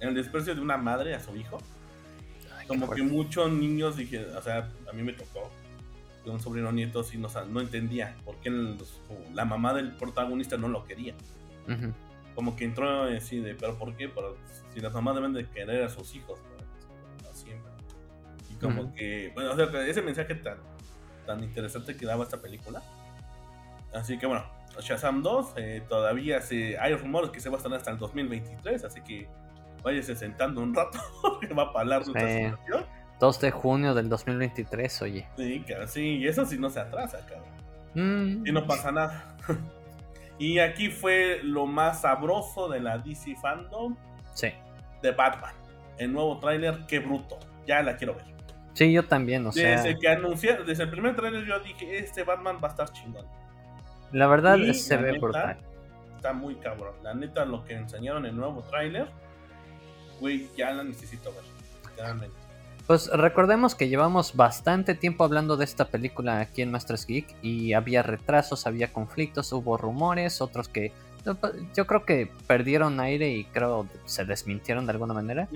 El 0.00 0.14
desprecio 0.14 0.54
de 0.54 0.60
una 0.60 0.76
madre 0.76 1.14
a 1.14 1.20
su 1.20 1.36
hijo. 1.36 1.58
Como 2.66 2.90
que 2.90 3.02
muchos 3.02 3.50
niños 3.50 3.96
dije, 3.96 4.24
o 4.26 4.42
sea, 4.42 4.70
a 4.88 4.92
mí 4.92 5.02
me 5.02 5.12
tocó 5.12 5.50
que 6.24 6.30
un 6.30 6.40
sobrino 6.40 6.72
nieto 6.72 7.04
sí 7.04 7.18
no, 7.18 7.28
no 7.48 7.60
entendía 7.60 8.16
por 8.24 8.36
qué 8.36 8.50
la 9.32 9.44
mamá 9.44 9.74
del 9.74 9.92
protagonista 9.92 10.56
no 10.56 10.68
lo 10.68 10.84
quería. 10.84 11.14
Como 12.34 12.56
que 12.56 12.64
entró 12.64 13.04
así 13.04 13.38
de, 13.40 13.54
pero 13.54 13.78
¿por 13.78 13.96
qué? 13.96 14.08
Pero 14.08 14.36
si 14.74 14.80
las 14.80 14.92
mamás 14.92 15.14
deben 15.14 15.32
de 15.32 15.48
querer 15.48 15.84
a 15.84 15.88
sus 15.88 16.14
hijos, 16.14 16.38
no 17.22 17.32
siempre. 17.32 17.70
Y 18.50 18.54
como 18.56 18.94
que, 18.94 19.30
bueno, 19.34 19.52
o 19.52 19.56
sea, 19.56 19.86
ese 19.86 20.02
mensaje 20.02 20.34
tan, 20.34 20.58
tan 21.26 21.42
interesante 21.42 21.96
que 21.96 22.06
daba 22.06 22.24
esta 22.24 22.40
película. 22.40 22.82
Así 23.94 24.18
que 24.18 24.26
bueno, 24.26 24.44
Shazam 24.80 25.22
2, 25.22 25.54
eh, 25.56 25.82
todavía 25.88 26.40
se, 26.42 26.78
hay 26.78 26.94
rumores 26.94 27.30
que 27.30 27.40
se 27.40 27.48
va 27.48 27.54
a 27.54 27.58
estrenar 27.58 27.78
hasta 27.78 27.92
el 27.92 27.98
2023, 27.98 28.84
así 28.84 29.00
que 29.00 29.28
váyase 29.82 30.16
sentando 30.16 30.60
un 30.60 30.74
rato, 30.74 30.98
que 31.40 31.52
va 31.54 31.64
a 31.64 31.72
palar 31.72 32.04
su 32.04 32.12
2 33.18 33.40
de 33.40 33.50
junio 33.50 33.94
del 33.94 34.08
2023, 34.08 35.02
oye. 35.02 35.26
Sí, 35.36 35.62
claro, 35.66 35.86
sí, 35.88 36.18
y 36.18 36.28
eso 36.28 36.44
sí 36.44 36.58
no 36.58 36.68
se 36.68 36.80
atrasa, 36.80 37.18
cabrón. 37.26 37.56
Mm. 37.94 38.46
Y 38.46 38.52
no 38.52 38.66
pasa 38.66 38.92
nada. 38.92 39.36
y 40.38 40.58
aquí 40.58 40.90
fue 40.90 41.40
lo 41.42 41.66
más 41.66 42.02
sabroso 42.02 42.68
de 42.68 42.80
la 42.80 42.98
DC 42.98 43.36
Fandom. 43.36 43.96
Sí. 44.34 44.48
De 45.02 45.12
Batman. 45.12 45.54
El 45.96 46.12
nuevo 46.12 46.38
tráiler, 46.38 46.80
qué 46.86 46.98
bruto. 46.98 47.38
Ya 47.66 47.82
la 47.82 47.96
quiero 47.96 48.14
ver. 48.14 48.24
Sí, 48.74 48.92
yo 48.92 49.06
también, 49.06 49.46
o 49.46 49.50
desde 49.50 49.78
sea. 49.82 49.94
Que 49.98 50.08
anuncié, 50.08 50.58
desde 50.66 50.82
el 50.82 50.90
primer 50.90 51.16
tráiler 51.16 51.46
yo 51.46 51.58
dije, 51.60 51.98
este 51.98 52.22
Batman 52.24 52.58
va 52.62 52.68
a 52.68 52.70
estar 52.72 52.92
chingón. 52.92 53.24
La 54.12 54.26
verdad 54.26 54.58
se 54.72 54.96
ve 54.98 55.18
brutal. 55.18 55.56
Está 56.16 56.34
muy 56.34 56.56
cabrón. 56.56 56.94
La 57.02 57.14
neta, 57.14 57.46
lo 57.46 57.64
que 57.64 57.74
enseñaron 57.74 58.26
en 58.26 58.32
el 58.32 58.36
nuevo 58.36 58.62
tráiler, 58.62 59.08
güey, 60.20 60.48
ya 60.56 60.72
la 60.72 60.84
necesito 60.84 61.32
ver. 61.32 61.42
Literalmente. 61.90 62.36
Pues 62.86 63.08
recordemos 63.08 63.74
que 63.74 63.88
llevamos 63.88 64.36
bastante 64.36 64.94
tiempo 64.94 65.24
hablando 65.24 65.56
de 65.56 65.64
esta 65.64 65.88
película 65.88 66.38
aquí 66.40 66.62
en 66.62 66.70
Masters 66.70 67.06
Geek 67.06 67.34
y 67.42 67.72
había 67.72 68.02
retrasos, 68.02 68.66
había 68.66 68.92
conflictos, 68.92 69.52
hubo 69.52 69.76
rumores, 69.76 70.40
otros 70.40 70.68
que 70.68 70.92
yo 71.74 71.86
creo 71.86 72.04
que 72.04 72.30
perdieron 72.46 73.00
aire 73.00 73.30
y 73.30 73.44
creo 73.44 73.88
se 74.04 74.24
desmintieron 74.24 74.86
de 74.86 74.92
alguna 74.92 75.14
manera. 75.14 75.48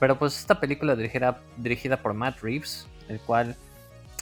Pero 0.00 0.18
pues 0.18 0.38
esta 0.38 0.60
película 0.60 0.96
dirigida, 0.96 1.40
dirigida 1.58 1.98
por 1.98 2.14
Matt 2.14 2.40
Reeves, 2.40 2.86
el 3.08 3.20
cual, 3.20 3.56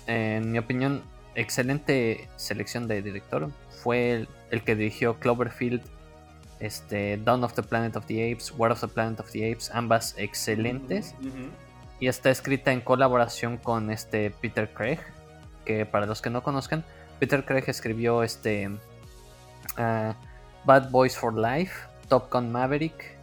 en 0.08 0.50
mi 0.50 0.58
opinión, 0.58 1.02
excelente 1.34 2.28
selección 2.36 2.88
de 2.88 3.02
director. 3.02 3.50
Fue 3.82 4.26
el, 4.50 4.62
que 4.64 4.74
dirigió 4.74 5.18
Cloverfield, 5.20 5.82
este, 6.60 7.18
Dawn 7.18 7.42
of 7.44 7.54
the 7.54 7.62
Planet 7.62 7.96
of 7.96 8.06
the 8.06 8.32
Apes, 8.32 8.52
War 8.56 8.70
of 8.70 8.80
the 8.80 8.88
Planet 8.88 9.20
of 9.20 9.30
the 9.32 9.50
Apes, 9.50 9.70
ambas 9.72 10.14
excelentes. 10.16 11.14
Y 11.98 12.08
está 12.08 12.30
escrita 12.30 12.72
en 12.72 12.80
colaboración 12.80 13.56
con 13.58 13.90
este 13.90 14.30
Peter 14.30 14.72
Craig, 14.72 15.00
que 15.64 15.84
para 15.84 16.06
los 16.06 16.22
que 16.22 16.30
no 16.30 16.42
conozcan, 16.42 16.84
Peter 17.18 17.44
Craig 17.44 17.64
escribió 17.66 18.22
este... 18.22 18.70
Ah, 19.76 20.14
Bad 20.64 20.90
Boys 20.90 21.16
for 21.16 21.34
Life, 21.34 21.72
Top 22.08 22.30
Gun 22.30 22.52
Maverick, 22.52 23.16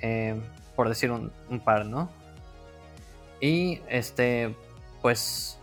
eh, 0.00 0.40
por 0.74 0.88
decir 0.88 1.10
un, 1.10 1.30
par, 1.64 1.86
¿no? 1.86 2.10
Y 3.40 3.80
este, 3.88 4.54
pues, 5.02 5.58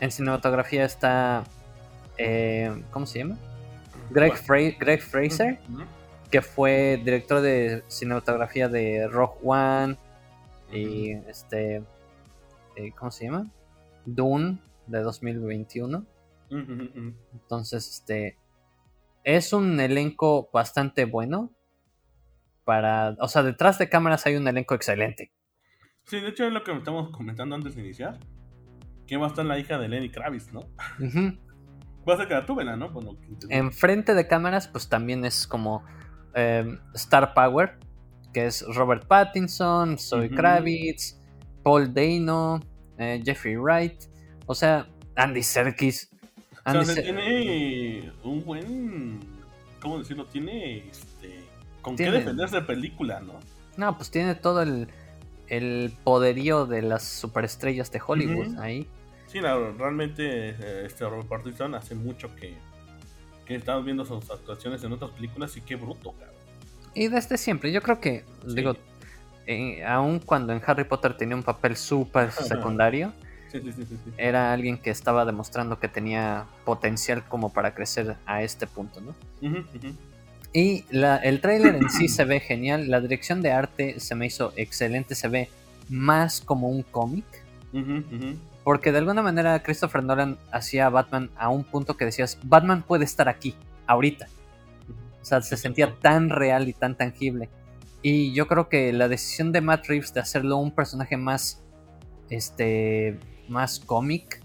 en 0.00 0.10
cinematografía 0.10 0.84
está, 0.84 1.44
eh, 2.18 2.82
¿cómo 2.90 3.06
se 3.06 3.20
llama? 3.20 3.36
Greg, 4.10 4.36
Fraser, 4.36 5.58
que 6.32 6.40
fue 6.40 7.00
director 7.04 7.42
de 7.42 7.84
cinematografía 7.88 8.68
de 8.68 9.06
Rock 9.06 9.36
One 9.44 9.98
y 10.72 11.12
este, 11.28 11.84
eh, 12.74 12.92
¿cómo 12.96 13.10
se 13.10 13.26
llama? 13.26 13.50
Dune 14.06 14.58
de 14.86 15.00
2021. 15.02 16.06
Entonces, 16.50 17.86
este, 17.86 18.38
es 19.24 19.52
un 19.52 19.78
elenco 19.78 20.48
bastante 20.52 21.04
bueno. 21.04 21.52
Para. 22.64 23.16
O 23.20 23.28
sea, 23.28 23.42
detrás 23.42 23.78
de 23.78 23.88
cámaras 23.88 24.24
hay 24.24 24.36
un 24.36 24.48
elenco 24.48 24.74
excelente. 24.74 25.32
Sí, 26.04 26.20
de 26.20 26.28
hecho 26.28 26.46
es 26.46 26.52
lo 26.52 26.62
que 26.64 26.72
estamos 26.72 27.10
comentando 27.10 27.56
antes 27.56 27.74
de 27.74 27.82
iniciar. 27.82 28.18
Que 29.06 29.18
va 29.18 29.26
a 29.26 29.28
estar 29.28 29.44
la 29.44 29.58
hija 29.58 29.78
de 29.78 29.88
Lenny 29.88 30.10
Kravitz, 30.10 30.52
¿no? 30.52 30.62
Va 32.08 32.14
a 32.14 32.16
ser 32.16 32.28
Gatúbela, 32.28 32.76
¿no? 32.76 32.90
Bueno, 32.90 33.18
Enfrente 33.50 34.14
de 34.14 34.26
cámaras, 34.26 34.68
pues 34.68 34.88
también 34.88 35.24
es 35.24 35.46
como 35.46 35.84
em, 36.34 36.78
Star 36.94 37.34
Power, 37.34 37.78
que 38.32 38.46
es 38.46 38.64
Robert 38.74 39.06
Pattinson, 39.06 39.98
Zoe 39.98 40.30
Kravitz, 40.30 41.18
Paul 41.62 41.92
Dano, 41.92 42.60
eh, 42.98 43.22
Jeffrey 43.24 43.56
Wright, 43.56 44.04
o 44.46 44.54
sea, 44.54 44.86
Andy 45.16 45.42
Serkis. 45.42 46.10
o 46.64 46.84
sea, 46.84 47.02
tiene 47.02 48.12
un 48.24 48.44
buen. 48.44 49.20
¿Cómo 49.80 49.98
decirlo? 49.98 50.26
Tiene 50.26 50.78
este. 50.88 51.44
¿Con 51.80 51.96
qué 51.96 52.10
defenderse 52.10 52.56
de 52.56 52.62
película, 52.62 53.20
no? 53.20 53.34
No, 53.76 53.96
pues 53.96 54.10
tiene 54.10 54.34
todo 54.34 54.62
el, 54.62 54.88
el 55.48 55.92
poderío 56.04 56.66
de 56.66 56.82
las 56.82 57.02
superestrellas 57.02 57.90
de 57.90 58.00
Hollywood 58.06 58.58
ahí. 58.58 58.86
Sí, 59.26 59.40
realmente 59.40 60.50
eh, 60.50 60.84
este 60.86 61.08
Robert 61.08 61.26
Pattinson 61.26 61.74
hace 61.74 61.94
mucho 61.94 62.34
que, 62.36 62.54
que 63.44 63.56
estamos 63.56 63.84
viendo 63.84 64.04
sus 64.04 64.30
actuaciones 64.30 64.82
en 64.84 64.92
otras 64.92 65.10
películas 65.12 65.56
y 65.56 65.60
qué 65.60 65.76
bruto, 65.76 66.12
cabrón. 66.12 66.34
Y 66.94 67.08
desde 67.08 67.38
siempre, 67.38 67.72
yo 67.72 67.80
creo 67.82 68.00
que, 68.00 68.24
digo, 68.46 68.76
eh, 69.46 69.84
aun 69.84 70.18
cuando 70.20 70.52
en 70.52 70.60
Harry 70.66 70.84
Potter 70.84 71.16
tenía 71.16 71.34
un 71.36 71.42
papel 71.42 71.76
súper 71.76 72.30
secundario, 72.30 73.12
era 74.16 74.52
alguien 74.52 74.78
que 74.78 74.90
estaba 74.90 75.24
demostrando 75.24 75.78
que 75.78 75.88
tenía 75.88 76.46
potencial 76.64 77.24
como 77.28 77.52
para 77.52 77.74
crecer 77.74 78.16
a 78.26 78.42
este 78.42 78.66
punto, 78.66 79.00
¿no? 79.00 79.14
Y 80.54 80.84
el 80.92 81.40
tráiler 81.40 81.76
en 81.76 81.90
sí 81.90 82.08
se 82.08 82.24
ve 82.24 82.40
genial, 82.40 82.90
la 82.90 83.00
dirección 83.00 83.40
de 83.40 83.52
arte 83.52 84.00
se 84.00 84.14
me 84.14 84.26
hizo 84.26 84.52
excelente, 84.56 85.14
se 85.14 85.28
ve 85.28 85.48
más 85.88 86.40
como 86.40 86.68
un 86.68 86.82
cómic. 86.82 87.24
Porque 88.64 88.92
de 88.92 88.98
alguna 88.98 89.22
manera 89.22 89.62
Christopher 89.62 90.04
Nolan 90.04 90.38
hacía 90.50 90.86
a 90.86 90.90
Batman 90.90 91.30
a 91.36 91.48
un 91.48 91.64
punto 91.64 91.96
que 91.96 92.04
decías, 92.04 92.38
Batman 92.44 92.82
puede 92.82 93.04
estar 93.04 93.28
aquí, 93.28 93.56
ahorita. 93.86 94.28
O 95.20 95.24
sea, 95.24 95.40
se 95.40 95.56
sentía 95.56 95.94
tan 96.00 96.30
real 96.30 96.68
y 96.68 96.72
tan 96.72 96.96
tangible. 96.96 97.48
Y 98.02 98.32
yo 98.34 98.48
creo 98.48 98.68
que 98.68 98.92
la 98.92 99.08
decisión 99.08 99.52
de 99.52 99.60
Matt 99.60 99.86
Reeves 99.86 100.12
de 100.12 100.20
hacerlo 100.20 100.56
un 100.56 100.72
personaje 100.72 101.16
más 101.16 101.62
este 102.30 103.18
más 103.48 103.78
cómic, 103.80 104.40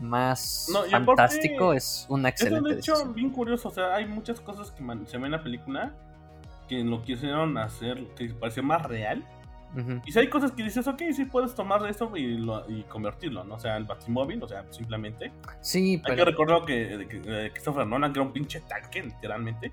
más 0.00 0.68
fantástico, 0.90 1.72
es 1.72 2.06
una 2.08 2.28
excelente. 2.28 2.70
Es 2.70 2.74
de 2.76 2.80
hecho 2.80 3.12
bien 3.12 3.30
curioso, 3.30 3.68
o 3.68 3.72
sea, 3.72 3.94
hay 3.94 4.06
muchas 4.06 4.40
cosas 4.40 4.70
que 4.70 4.82
se 5.06 5.16
ven 5.16 5.26
en 5.26 5.32
la 5.32 5.42
película 5.42 5.94
que 6.68 6.82
lo 6.82 7.02
quisieron 7.02 7.56
hacer 7.58 8.06
que 8.16 8.28
parecía 8.28 8.62
más 8.62 8.82
real. 8.82 9.24
Y 10.04 10.12
si 10.12 10.18
hay 10.18 10.28
cosas 10.28 10.52
que 10.52 10.62
dices, 10.62 10.86
ok, 10.86 11.02
sí 11.12 11.24
puedes 11.24 11.54
tomar 11.54 11.84
eso 11.86 12.16
y, 12.16 12.46
y 12.68 12.82
convertirlo, 12.84 13.44
¿no? 13.44 13.56
O 13.56 13.58
sea, 13.58 13.76
el 13.76 13.84
Batimóvil, 13.84 14.42
o 14.42 14.48
sea, 14.48 14.64
simplemente. 14.70 15.32
Sí, 15.60 16.00
Hay 16.04 16.16
que 16.16 16.24
recordar 16.24 16.64
que, 16.64 17.06
que, 17.08 17.20
que 17.20 17.50
Christopher 17.52 17.86
Nolan 17.86 18.12
era 18.12 18.22
un 18.22 18.32
pinche 18.32 18.60
tanque, 18.60 19.02
literalmente. 19.02 19.72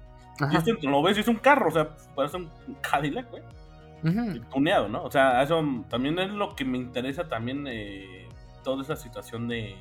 Y 0.51 0.55
este 0.55 0.73
lo 0.87 1.03
ves 1.03 1.17
y 1.17 1.21
es 1.21 1.27
un 1.27 1.35
carro, 1.35 1.67
o 1.67 1.71
sea, 1.71 1.89
parece 2.15 2.37
un 2.37 2.49
Cadillac, 2.81 3.29
güey. 3.29 3.43
Tuneado, 4.51 4.87
¿no? 4.87 5.03
O 5.03 5.11
sea, 5.11 5.43
eso 5.43 5.63
también 5.89 6.17
es 6.17 6.31
lo 6.31 6.55
que 6.55 6.65
me 6.65 6.77
interesa 6.77 7.27
también 7.27 7.67
eh, 7.67 8.27
toda 8.63 8.81
esa 8.81 8.95
situación 8.95 9.47
de... 9.47 9.75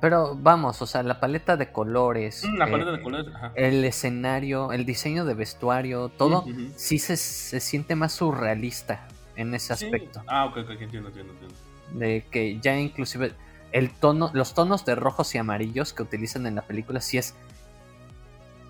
Pero 0.00 0.34
vamos, 0.34 0.80
o 0.82 0.86
sea, 0.86 1.02
la 1.02 1.20
paleta 1.20 1.56
de 1.56 1.72
colores. 1.72 2.44
Mm, 2.46 2.56
la 2.56 2.70
paleta 2.70 2.90
de 2.90 2.98
eh, 2.98 3.02
colores, 3.02 3.26
El 3.54 3.84
escenario, 3.84 4.72
el 4.72 4.84
diseño 4.84 5.24
de 5.24 5.34
vestuario, 5.34 6.10
todo 6.10 6.44
sí 6.76 6.98
se, 6.98 7.16
siente 7.16 7.96
más 7.96 8.12
surrealista 8.12 9.06
en 9.36 9.54
ese 9.54 9.72
aspecto. 9.72 10.22
Ah, 10.26 10.46
ok, 10.46 10.58
ok, 10.58 10.70
entiendo, 10.70 11.08
entiendo, 11.08 11.32
entiendo. 11.32 11.54
De 11.92 12.24
que 12.30 12.58
ya 12.60 12.76
inclusive 12.76 13.32
el 13.72 13.90
tono, 13.90 14.30
los 14.32 14.54
tonos 14.54 14.84
de 14.84 14.94
rojos 14.94 15.34
y 15.34 15.38
amarillos 15.38 15.92
que 15.92 16.02
utilizan 16.02 16.46
en 16.46 16.54
la 16.54 16.62
película 16.62 17.00
sí 17.00 17.18
es 17.18 17.34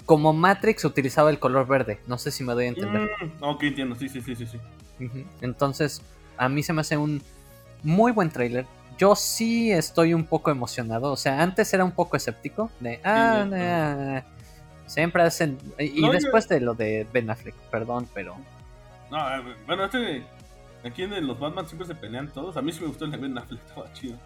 como 0.06 0.32
Matrix 0.32 0.84
utilizaba 0.84 1.30
el 1.30 1.38
color 1.38 1.66
verde. 1.66 2.00
No 2.06 2.18
sé 2.18 2.30
si 2.30 2.42
me 2.42 2.52
doy 2.54 2.66
a 2.66 2.68
entender. 2.68 3.08
Mm, 3.20 3.42
ok, 3.42 3.62
entiendo, 3.62 3.94
sí, 3.94 4.08
sí, 4.08 4.20
sí, 4.20 4.34
sí. 4.34 4.58
Entonces, 5.40 6.02
a 6.36 6.48
mí 6.48 6.62
se 6.62 6.72
me 6.72 6.80
hace 6.80 6.96
un 6.96 7.22
muy 7.82 8.12
buen 8.12 8.30
trailer 8.30 8.66
yo 9.00 9.16
sí 9.16 9.72
estoy 9.72 10.12
un 10.12 10.24
poco 10.24 10.50
emocionado. 10.50 11.10
O 11.10 11.16
sea, 11.16 11.42
antes 11.42 11.72
era 11.72 11.84
un 11.84 11.92
poco 11.92 12.18
escéptico. 12.18 12.70
De, 12.80 13.00
ah, 13.02 14.22
siempre 14.86 15.22
hacen. 15.22 15.56
Y, 15.78 16.06
después 16.10 16.46
de 16.48 16.60
lo 16.60 16.74
de 16.74 17.06
Ben 17.10 17.30
Affleck, 17.30 17.54
perdón, 17.70 18.06
pero. 18.12 18.36
No, 19.10 19.26
bueno, 19.66 19.86
este. 19.86 20.22
Aquí 20.84 21.02
en 21.02 21.26
los 21.26 21.38
Batman 21.38 21.66
siempre 21.66 21.86
se 21.86 21.94
pelean 21.94 22.28
todos. 22.28 22.56
A 22.56 22.62
mí 22.62 22.72
sí 22.72 22.80
me 22.80 22.88
gustó 22.88 23.04
el 23.04 23.10
de 23.10 23.16
Ben 23.18 23.36
Affleck, 23.36 23.60
estaba 23.66 23.92
chido. 23.92 24.16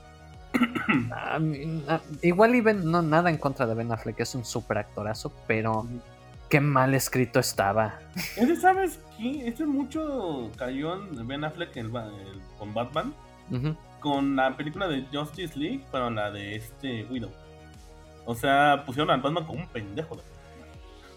Ah, 1.13 1.41
igual 2.23 2.55
y 2.55 2.61
Ben, 2.61 2.89
no 2.89 3.03
nada 3.03 3.29
en 3.29 3.39
contra 3.39 3.67
de 3.67 3.75
Ben 3.75 3.91
Affleck, 3.91 4.21
es 4.21 4.37
un 4.37 4.45
super 4.45 4.79
actorazo, 4.79 5.33
pero 5.49 5.87
qué 6.49 6.61
mal 6.61 6.95
escrito 6.95 7.41
estaba. 7.41 7.99
Ese, 8.37 8.55
¿sabes 8.55 9.01
qué? 9.19 9.49
Este 9.49 9.67
mucho 9.67 10.51
cayó 10.57 10.95
en 10.95 11.27
Ben 11.27 11.43
Affleck 11.43 11.73
con 12.57 12.73
Batman 12.73 13.13
con 14.05 14.37
la 14.37 14.55
película 14.55 14.87
de 14.87 15.07
Justice 15.11 15.59
League, 15.59 15.83
pero 15.91 16.11
la 16.11 16.31
de 16.31 16.57
este 16.57 17.05
Widow. 17.05 17.31
O 18.27 18.35
sea, 18.35 18.85
pusieron 18.85 19.11
al 19.11 19.23
Batman 19.23 19.47
como 19.47 19.61
un 19.61 19.69
pendejo. 19.69 20.19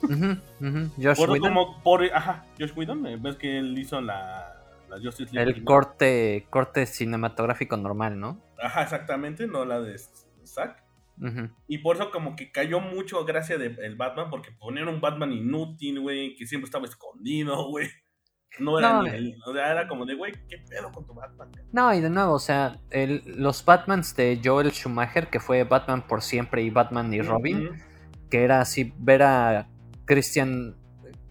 Josh 0.02 1.20
Whedon. 1.20 1.40
Como 1.40 1.84
por, 1.84 2.04
ajá, 2.06 2.46
Josh 2.58 2.72
Whedon, 2.76 3.06
eh, 3.08 3.18
ves 3.20 3.36
que 3.36 3.58
él 3.58 3.78
hizo 3.78 4.00
la, 4.00 4.57
la 4.90 5.00
Justice 5.00 5.34
League. 5.34 5.52
El 5.52 5.64
corte, 5.64 6.48
corte 6.50 6.86
cinematográfico 6.86 7.78
normal, 7.78 8.20
¿no? 8.20 8.42
Ajá, 8.62 8.84
exactamente, 8.84 9.48
no 9.48 9.66
la 9.66 9.82
de 9.82 9.98
Zack. 10.46 10.88
Y 11.68 11.80
por 11.80 11.96
eso 11.96 12.12
como 12.12 12.36
que 12.36 12.52
cayó 12.52 12.80
mucho 12.80 13.26
gracia 13.26 13.58
del 13.58 13.96
Batman, 13.96 14.30
porque 14.30 14.52
ponían 14.52 14.88
un 14.88 15.02
Batman 15.02 15.34
inútil, 15.34 16.00
güey, 16.00 16.36
que 16.36 16.46
siempre 16.46 16.66
estaba 16.66 16.86
escondido, 16.86 17.68
güey. 17.70 17.88
No 18.60 18.80
era, 18.80 19.02
o 19.46 19.54
sea, 19.54 19.72
era 19.72 19.88
como 19.88 20.06
de, 20.06 20.16
güey, 20.16 20.32
¿qué 20.50 20.58
pedo 20.58 20.92
con 20.92 21.06
tu 21.06 21.14
Batman? 21.14 21.52
No, 21.72 21.94
y 21.94 22.02
de 22.02 22.10
nuevo, 22.10 22.34
o 22.34 22.40
sea, 22.40 22.80
el, 22.90 23.22
los 23.26 23.64
Batmans 23.64 24.16
de 24.16 24.40
Joel 24.44 24.72
Schumacher, 24.72 25.28
que 25.28 25.40
fue 25.40 25.64
Batman 25.64 26.08
por 26.08 26.24
siempre 26.24 26.64
y 26.64 26.72
Batman 26.72 27.14
y 27.14 27.22
Robin, 27.22 27.72
que 28.32 28.44
era 28.44 28.62
así, 28.62 28.94
ver 28.98 29.22
a 29.22 29.70
Christian, 30.06 30.76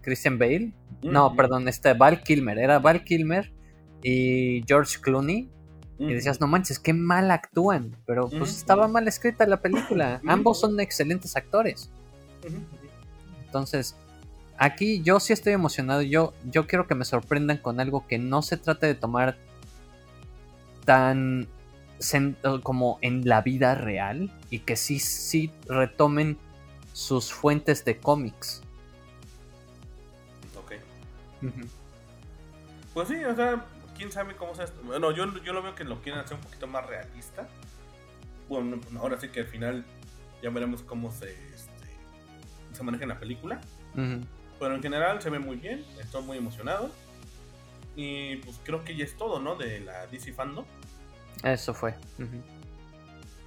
Christian 0.02 0.38
Bale, 0.38 0.72
no, 1.10 1.34
perdón, 1.34 1.68
este 1.68 1.94
Val 1.94 2.22
Kilmer, 2.22 2.58
era 2.58 2.78
Val 2.78 3.04
Kilmer 3.04 3.52
y 4.02 4.62
George 4.66 4.98
Clooney. 5.00 5.50
Y 5.98 6.12
decías, 6.12 6.42
no 6.42 6.46
manches, 6.46 6.78
qué 6.78 6.92
mal 6.92 7.30
actúan. 7.30 7.96
Pero 8.04 8.28
pues 8.28 8.54
estaba 8.54 8.86
mal 8.86 9.08
escrita 9.08 9.46
la 9.46 9.62
película. 9.62 10.20
Ambos 10.26 10.60
son 10.60 10.78
excelentes 10.78 11.36
actores. 11.36 11.90
Entonces, 13.46 13.96
aquí 14.58 15.02
yo 15.02 15.20
sí 15.20 15.32
estoy 15.32 15.54
emocionado. 15.54 16.02
Yo, 16.02 16.34
yo 16.50 16.66
quiero 16.66 16.86
que 16.86 16.94
me 16.94 17.06
sorprendan 17.06 17.56
con 17.56 17.80
algo 17.80 18.06
que 18.06 18.18
no 18.18 18.42
se 18.42 18.58
trate 18.58 18.86
de 18.86 18.94
tomar 18.94 19.38
tan 20.84 21.48
como 22.62 22.98
en 23.00 23.26
la 23.26 23.40
vida 23.40 23.74
real 23.74 24.30
y 24.50 24.58
que 24.58 24.76
sí, 24.76 24.98
sí 24.98 25.50
retomen 25.66 26.36
sus 26.92 27.32
fuentes 27.32 27.84
de 27.84 27.96
cómics. 27.96 28.62
Ok. 30.66 30.72
Pues 32.92 33.08
sí, 33.08 33.24
o 33.24 33.34
sea, 33.34 33.64
quién 33.96 34.10
sabe 34.10 34.36
cómo 34.36 34.54
sea 34.54 34.64
esto. 34.64 34.80
Bueno, 34.84 35.12
yo, 35.12 35.26
yo 35.42 35.52
lo 35.52 35.62
veo 35.62 35.74
que 35.74 35.84
lo 35.84 36.00
quieren 36.02 36.20
hacer 36.20 36.36
un 36.36 36.42
poquito 36.42 36.66
más 36.66 36.86
realista. 36.86 37.48
Bueno, 38.48 38.80
ahora 38.98 39.20
sí 39.20 39.28
que 39.28 39.40
al 39.40 39.46
final 39.46 39.84
ya 40.42 40.50
veremos 40.50 40.82
cómo 40.82 41.10
se, 41.12 41.30
este, 41.54 41.86
se 42.72 42.82
maneja 42.82 43.04
en 43.04 43.10
la 43.10 43.20
película. 43.20 43.60
Pero 43.94 44.74
en 44.74 44.82
general 44.82 45.22
se 45.22 45.30
ve 45.30 45.38
muy 45.38 45.56
bien, 45.56 45.84
estoy 46.00 46.22
muy 46.22 46.38
emocionado. 46.38 46.90
Y 47.94 48.36
pues 48.36 48.60
creo 48.62 48.84
que 48.84 48.94
ya 48.94 49.04
es 49.04 49.16
todo, 49.16 49.40
¿no? 49.40 49.56
De 49.56 49.80
la 49.80 50.06
DC 50.06 50.32
Fandom. 50.32 50.64
Eso 51.42 51.72
fue. 51.72 51.94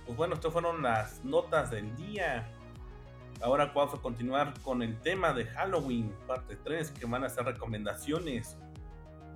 Pues 0.05 0.17
bueno, 0.17 0.35
estas 0.35 0.51
fueron 0.51 0.81
las 0.81 1.23
notas 1.23 1.69
del 1.69 1.95
día. 1.95 2.47
Ahora 3.41 3.71
vamos 3.73 3.93
a 3.93 4.01
continuar 4.01 4.53
con 4.63 4.81
el 4.81 4.99
tema 4.99 5.31
de 5.31 5.45
Halloween, 5.45 6.13
parte 6.27 6.57
3, 6.57 6.91
que 6.91 7.05
van 7.05 7.23
a 7.23 7.29
ser 7.29 7.45
recomendaciones 7.45 8.57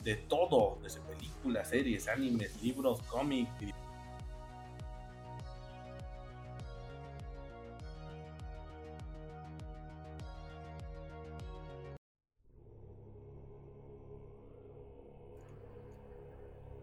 de 0.04 0.16
todo, 0.16 0.78
desde 0.84 0.99
películas, 1.01 1.70
series, 1.70 2.10
animes, 2.10 2.62
libros, 2.62 3.01
cómics, 3.04 3.49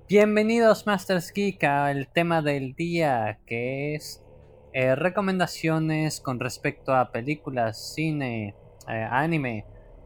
Bienvenidos 0.09 0.87
Masters 0.87 1.33
Geek 1.33 1.63
al 1.63 2.09
tema 2.09 2.43
del 2.43 2.75
día 2.75 3.39
que 3.47 3.95
es 3.95 4.25
eh, 4.73 4.95
recomendaciones 4.95 6.21
con 6.21 6.41
respecto 6.41 6.95
a 6.95 7.11
películas, 7.11 7.95
cine, 7.95 8.55
eh, 8.89 9.09
anime, 9.11 9.65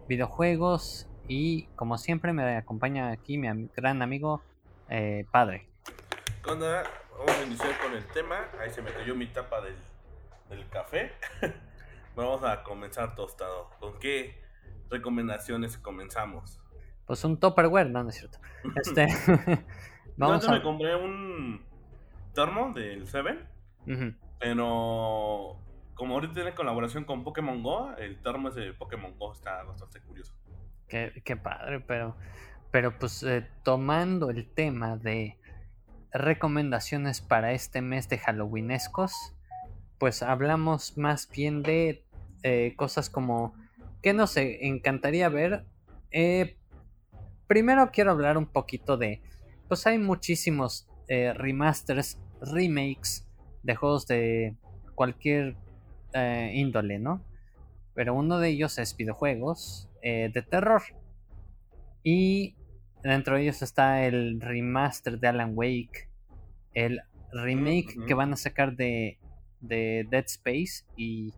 videojuegos 0.08 1.08
y 1.28 1.66
como 1.76 1.98
siempre 1.98 2.32
me 2.32 2.56
acompaña 2.56 3.10
aquí 3.10 3.38
mi 3.38 3.68
gran 3.76 4.02
amigo 4.02 4.42
eh, 4.88 5.26
Padre. 5.30 5.68
Vamos 6.46 7.38
a 7.38 7.42
iniciar 7.44 7.78
con 7.80 7.94
el 7.94 8.04
tema, 8.08 8.48
ahí 8.60 8.70
se 8.70 8.82
me 8.82 8.90
cayó 8.92 9.14
mi 9.14 9.26
tapa 9.26 9.60
del, 9.60 9.76
del 10.50 10.68
café. 10.68 11.12
vamos 12.16 12.42
a 12.44 12.62
comenzar 12.62 13.14
tostado. 13.14 13.70
¿Con 13.80 13.98
qué 13.98 14.42
recomendaciones 14.90 15.78
comenzamos? 15.78 16.60
Pues 17.06 17.24
un 17.24 17.38
Tupperware, 17.38 17.90
no, 17.90 18.02
no 18.02 18.10
es 18.10 18.16
cierto. 18.16 18.38
Este, 18.76 19.08
Vamos 20.16 20.48
me 20.48 20.62
compré 20.62 20.94
un 20.94 21.64
termo 22.34 22.72
del 22.72 23.06
Seven, 23.06 23.48
pero 24.38 25.58
como 25.94 26.14
ahorita 26.14 26.34
tiene 26.34 26.54
colaboración 26.54 27.04
con 27.04 27.22
Pokémon 27.24 27.62
Go, 27.62 27.94
el 27.96 28.20
termo 28.20 28.48
ese 28.48 28.60
de 28.60 28.72
Pokémon 28.74 29.16
Go 29.18 29.32
está 29.32 29.62
bastante 29.62 30.00
curioso. 30.00 30.34
Qué, 30.88 31.36
padre, 31.36 31.80
pero, 31.80 32.16
pero 32.70 32.96
pues 32.98 33.22
eh, 33.22 33.46
tomando 33.62 34.30
el 34.30 34.48
tema 34.48 34.96
de 34.96 35.38
recomendaciones 36.12 37.20
para 37.20 37.52
este 37.52 37.80
mes 37.80 38.08
de 38.08 38.18
Halloweenescos, 38.18 39.34
pues 39.98 40.22
hablamos 40.22 40.96
más 40.96 41.28
bien 41.28 41.62
de 41.62 42.04
eh, 42.42 42.74
cosas 42.76 43.10
como 43.10 43.54
que 44.02 44.12
nos 44.12 44.36
encantaría 44.36 45.28
ver. 45.28 45.64
Eh, 46.10 46.58
primero 47.46 47.90
quiero 47.92 48.12
hablar 48.12 48.36
un 48.36 48.46
poquito 48.46 48.96
de 48.96 49.22
pues 49.66 49.86
hay 49.86 49.98
muchísimos 49.98 50.86
remasters, 51.08 52.18
remakes 52.40 53.26
de 53.64 53.74
juegos 53.74 54.06
de 54.06 54.54
cualquier 54.94 55.56
eh, 56.12 56.52
índole, 56.54 56.98
¿no? 56.98 57.22
Pero 57.94 58.14
uno 58.14 58.38
de 58.38 58.50
ellos 58.50 58.78
es 58.78 58.96
videojuegos 58.96 59.88
eh, 60.02 60.30
de 60.32 60.42
terror. 60.42 60.82
Y 62.02 62.54
dentro 63.02 63.36
de 63.36 63.42
ellos 63.42 63.62
está 63.62 64.04
el 64.04 64.40
remaster 64.40 65.18
de 65.18 65.28
Alan 65.28 65.52
Wake, 65.54 66.08
el 66.74 67.00
remake 67.32 67.96
que 68.06 68.14
van 68.14 68.32
a 68.32 68.36
sacar 68.36 68.76
de, 68.76 69.18
de 69.60 70.06
Dead 70.10 70.24
Space. 70.26 70.84
Y 70.96 71.32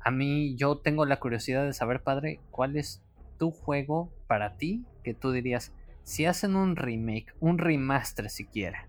a 0.00 0.10
mí 0.10 0.56
yo 0.56 0.78
tengo 0.78 1.04
la 1.04 1.20
curiosidad 1.20 1.64
de 1.64 1.72
saber, 1.72 2.02
padre, 2.02 2.40
cuál 2.50 2.76
es 2.76 3.02
tu 3.38 3.50
juego 3.50 4.10
para 4.26 4.56
ti 4.56 4.84
que 5.04 5.14
tú 5.14 5.30
dirías, 5.30 5.72
si 6.02 6.24
hacen 6.24 6.56
un 6.56 6.76
remake, 6.76 7.34
un 7.40 7.58
remaster 7.58 8.30
siquiera, 8.30 8.88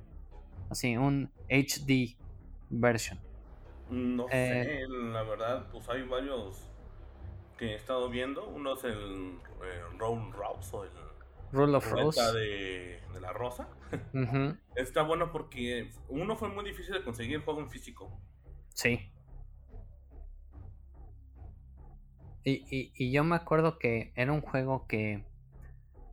así, 0.70 0.98
un 0.98 1.32
HD 1.50 2.16
version. 2.70 3.20
No 3.90 4.28
sé, 4.28 4.82
eh, 4.82 4.88
la 4.88 5.24
verdad, 5.24 5.68
pues 5.72 5.88
hay 5.90 6.04
varios 6.04 6.68
que 7.58 7.72
he 7.72 7.76
estado 7.76 8.10
viendo. 8.10 8.48
Uno 8.48 8.74
es 8.74 8.84
el 8.84 9.40
eh, 9.64 9.82
Roll 9.98 10.32
Rose 10.32 10.76
o 10.76 10.84
el 10.84 10.92
Rule 11.52 11.78
of 11.78 11.90
Rose 11.92 12.22
de, 12.34 13.02
de, 13.14 13.22
la 13.22 13.32
Rosa. 13.32 13.70
Está 14.76 15.04
bueno 15.04 15.32
porque 15.32 15.90
uno 16.10 16.36
fue 16.36 16.50
muy 16.50 16.66
difícil 16.66 16.94
de 16.94 17.04
conseguir 17.04 17.38
el 17.38 17.42
juego 17.42 17.62
en 17.62 17.70
físico. 17.70 18.12
Sí. 18.74 19.12
y, 22.44 22.94
y 22.96 23.12
yo 23.12 23.26
me 23.26 23.36
acuerdo 23.36 23.78
que 23.78 24.14
era 24.16 24.32
un 24.32 24.40
juego 24.40 24.88
que 24.88 25.26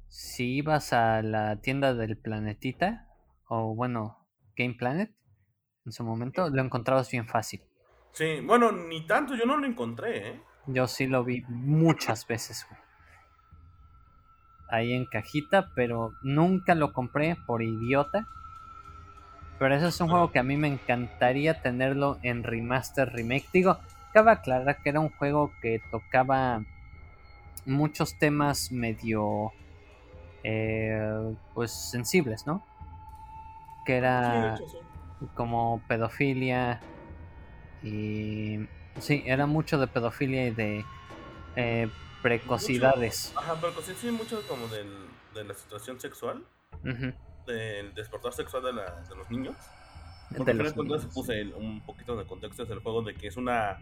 si 0.08 0.54
ibas 0.54 0.92
a 0.92 1.22
la 1.22 1.60
tienda 1.60 1.92
del 1.92 2.16
planetita, 2.16 3.08
o 3.48 3.74
bueno, 3.74 4.24
Game 4.56 4.74
Planet, 4.74 5.12
en 5.84 5.92
su 5.92 6.04
momento, 6.04 6.48
lo 6.48 6.62
encontrabas 6.62 7.10
bien 7.10 7.26
fácil. 7.26 7.60
Sí, 8.12 8.40
bueno, 8.40 8.72
ni 8.72 9.06
tanto, 9.06 9.34
yo 9.34 9.44
no 9.44 9.56
lo 9.56 9.66
encontré, 9.66 10.28
¿eh? 10.28 10.40
Yo 10.66 10.86
sí 10.86 11.06
lo 11.06 11.24
vi 11.24 11.42
muchas 11.48 12.26
veces, 12.26 12.66
Ahí 14.68 14.92
en 14.92 15.04
cajita, 15.04 15.70
pero 15.74 16.14
nunca 16.22 16.74
lo 16.74 16.92
compré 16.92 17.36
por 17.46 17.62
idiota. 17.62 18.26
Pero 19.58 19.74
ese 19.74 19.88
es 19.88 20.00
un 20.00 20.08
juego 20.08 20.32
que 20.32 20.38
a 20.38 20.42
mí 20.42 20.56
me 20.56 20.68
encantaría 20.68 21.60
tenerlo 21.60 22.18
en 22.22 22.42
remaster, 22.42 23.12
remake. 23.12 23.46
Digo, 23.52 23.78
cabe 24.12 24.32
aclarar 24.32 24.82
que 24.82 24.88
era 24.88 25.00
un 25.00 25.10
juego 25.10 25.52
que 25.60 25.80
tocaba 25.90 26.64
muchos 27.66 28.18
temas 28.18 28.72
medio 28.72 29.52
eh, 30.42 31.36
pues 31.52 31.72
sensibles, 31.72 32.46
¿no? 32.46 32.64
Que 33.86 33.96
era 33.96 34.56
como 35.34 35.82
pedofilia 35.88 36.80
y 37.82 38.66
sí, 38.98 39.22
era 39.26 39.46
mucho 39.46 39.78
de 39.78 39.86
pedofilia 39.86 40.46
y 40.46 40.50
de 40.50 40.84
eh, 41.56 41.88
precocidades. 42.22 43.32
ajá, 43.36 43.56
pero 43.60 43.74
sí, 43.82 44.10
mucho 44.10 44.40
como 44.48 44.66
del, 44.68 44.90
de 45.34 45.44
la 45.44 45.54
situación 45.54 46.00
sexual, 46.00 46.44
del 47.46 47.94
despertar 47.94 48.32
sexual 48.32 48.62
de, 48.64 48.72
la, 48.72 49.02
de 49.02 49.16
los 49.16 49.30
niños. 49.30 49.56
Porque 50.34 50.54
de 50.54 50.62
los 50.62 50.76
niños, 50.76 51.06
puse 51.12 51.44
un 51.54 51.84
poquito 51.84 52.16
de 52.16 52.26
contexto 52.26 52.64
del 52.64 52.80
juego 52.80 53.02
de 53.02 53.14
que 53.14 53.26
es 53.28 53.36
una 53.36 53.78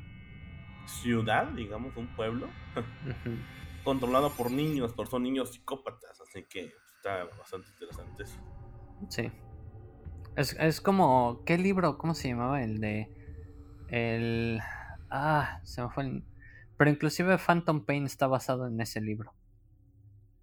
ciudad, 0.86 1.46
digamos, 1.48 1.96
un 1.96 2.08
pueblo, 2.16 2.48
controlado 3.84 4.30
por 4.30 4.50
niños, 4.50 4.92
pero 4.96 5.08
son 5.08 5.22
niños 5.22 5.52
psicópatas, 5.52 6.20
así 6.20 6.44
que 6.44 6.74
está 6.96 7.24
bastante 7.38 7.68
interesante 7.68 8.22
eso. 8.24 8.38
Sí. 9.08 9.30
Es, 10.36 10.56
es 10.58 10.80
como, 10.80 11.42
¿qué 11.44 11.58
libro? 11.58 11.98
¿Cómo 11.98 12.14
se 12.14 12.28
llamaba? 12.28 12.62
El 12.62 12.80
de... 12.80 13.08
El... 13.88 14.60
Ah, 15.10 15.60
se 15.62 15.82
me 15.82 15.90
fue 15.90 16.04
el... 16.04 16.24
Pero 16.76 16.90
inclusive 16.90 17.38
Phantom 17.38 17.84
Pain 17.84 18.06
está 18.06 18.26
basado 18.26 18.66
en 18.66 18.80
ese 18.80 19.00
libro. 19.00 19.34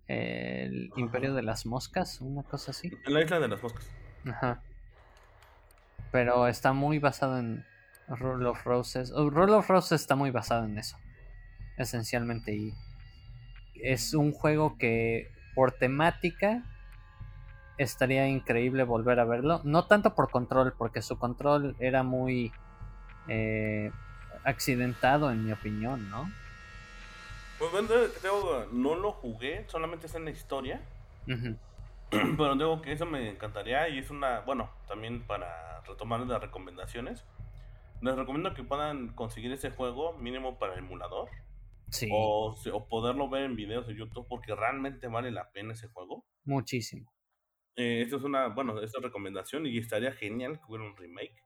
El 0.08 0.92
Imperio 0.96 1.34
de 1.34 1.42
las 1.42 1.66
Moscas, 1.66 2.22
una 2.22 2.44
cosa 2.44 2.72
así. 2.72 2.92
La 3.06 3.22
isla 3.22 3.40
de 3.40 3.48
las 3.48 3.62
moscas. 3.62 3.88
Ajá. 4.26 4.62
Pero 6.12 6.48
está 6.48 6.74
muy 6.74 7.00
basado 7.00 7.38
en 7.38 7.66
Rule 8.08 8.48
of 8.48 8.64
Roses. 8.66 9.12
Oh, 9.12 9.30
Rule 9.30 9.54
of 9.54 9.70
Roses 9.70 10.02
está 10.02 10.16
muy 10.16 10.32
basado 10.32 10.66
en 10.66 10.78
eso. 10.78 10.98
Esencialmente. 11.78 12.56
Y 12.56 12.74
es 13.76 14.14
un 14.14 14.32
juego 14.32 14.78
que 14.78 15.32
por 15.56 15.74
temática 15.74 16.64
estaría 17.80 18.28
increíble 18.28 18.84
volver 18.84 19.20
a 19.20 19.26
verlo. 19.26 19.62
No 19.64 19.86
tanto 19.86 20.14
por 20.14 20.30
control, 20.30 20.74
porque 20.78 21.02
su 21.02 21.18
control 21.18 21.76
era 21.80 22.04
muy 22.04 22.52
eh, 23.28 23.92
accidentado 24.44 25.32
en 25.32 25.46
mi 25.46 25.52
opinión, 25.54 26.10
¿no? 26.10 26.30
Pues 27.58 27.72
bueno, 27.72 27.96
no 28.72 28.96
lo 28.96 29.14
jugué, 29.14 29.66
solamente 29.68 30.06
está 30.06 30.18
en 30.18 30.26
la 30.26 30.32
historia. 30.32 30.82
Pero 32.10 32.56
digo 32.56 32.82
que 32.82 32.92
eso 32.92 33.06
me 33.06 33.30
encantaría 33.30 33.88
y 33.90 34.00
es 34.00 34.10
una, 34.10 34.42
bueno, 34.42 34.70
también 34.88 35.26
para 35.26 35.82
retomar 35.82 36.20
las 36.22 36.42
recomendaciones. 36.42 37.26
Les 38.02 38.16
recomiendo 38.16 38.54
que 38.54 38.64
puedan 38.64 39.14
conseguir 39.14 39.52
ese 39.54 39.72
juego 39.72 40.14
mínimo 40.18 40.60
para 40.60 40.76
emulador. 40.76 41.30
O, 42.12 42.56
poderlo 42.88 43.30
ver 43.30 43.44
en 43.44 43.56
videos 43.56 43.88
de 43.88 43.96
YouTube 43.96 44.28
porque 44.30 44.54
realmente 44.54 45.08
vale 45.08 45.32
la 45.32 45.50
pena 45.52 45.74
ese 45.74 45.88
juego. 45.88 46.24
Muchísimo. 46.46 47.12
Eh, 47.80 48.02
esto 48.02 48.18
es 48.18 48.24
una, 48.24 48.48
bueno, 48.48 48.82
esta 48.82 49.00
recomendación 49.00 49.66
y 49.66 49.78
estaría 49.78 50.12
genial 50.12 50.60
que 50.60 50.66
hubiera 50.68 50.86
un 50.86 50.98
remake. 50.98 51.42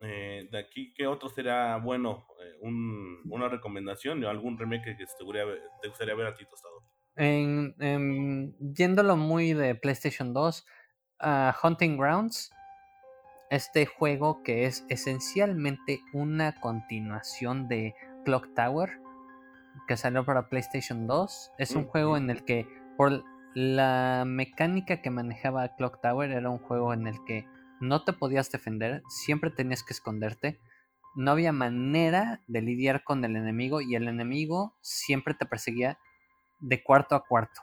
Eh, 0.00 0.48
de 0.50 0.58
aquí, 0.58 0.92
¿qué 0.94 1.06
otro 1.06 1.28
sería 1.28 1.76
bueno? 1.76 2.26
Eh, 2.42 2.58
un, 2.62 3.20
una 3.30 3.48
recomendación 3.48 4.24
o 4.24 4.28
algún 4.28 4.58
remake 4.58 4.82
que 4.86 4.94
te 4.94 5.04
gustaría, 5.04 5.44
te 5.80 5.88
gustaría 5.88 6.14
ver 6.16 6.26
a 6.26 6.34
ti, 6.34 6.44
Tostado. 6.44 6.82
En, 7.14 7.76
en, 7.78 8.56
yéndolo 8.74 9.16
muy 9.16 9.52
de 9.52 9.76
PlayStation 9.76 10.34
2, 10.34 10.66
a 11.20 11.56
Hunting 11.62 11.96
Grounds, 11.96 12.50
este 13.50 13.86
juego 13.86 14.42
que 14.42 14.64
es 14.64 14.84
esencialmente 14.88 16.00
una 16.12 16.60
continuación 16.60 17.68
de 17.68 17.94
Clock 18.24 18.54
Tower, 18.56 18.98
que 19.86 19.96
salió 19.96 20.24
para 20.24 20.48
PlayStation 20.48 21.06
2. 21.06 21.52
Es 21.58 21.76
un 21.76 21.84
juego 21.84 22.16
en 22.16 22.28
el 22.28 22.44
que, 22.44 22.66
por 22.96 23.22
la 23.54 24.24
mecánica 24.26 25.02
que 25.02 25.10
manejaba 25.10 25.74
Clock 25.76 26.00
Tower, 26.00 26.30
era 26.30 26.50
un 26.50 26.58
juego 26.58 26.92
en 26.92 27.06
el 27.06 27.24
que 27.24 27.46
no 27.80 28.04
te 28.04 28.12
podías 28.12 28.50
defender, 28.50 29.02
siempre 29.08 29.50
tenías 29.50 29.82
que 29.82 29.92
esconderte. 29.92 30.60
No 31.16 31.32
había 31.32 31.52
manera 31.52 32.40
de 32.46 32.62
lidiar 32.62 33.02
con 33.02 33.24
el 33.24 33.34
enemigo 33.34 33.80
y 33.80 33.96
el 33.96 34.06
enemigo 34.06 34.76
siempre 34.80 35.34
te 35.34 35.46
perseguía 35.46 35.98
de 36.60 36.82
cuarto 36.82 37.14
a 37.16 37.24
cuarto. 37.26 37.62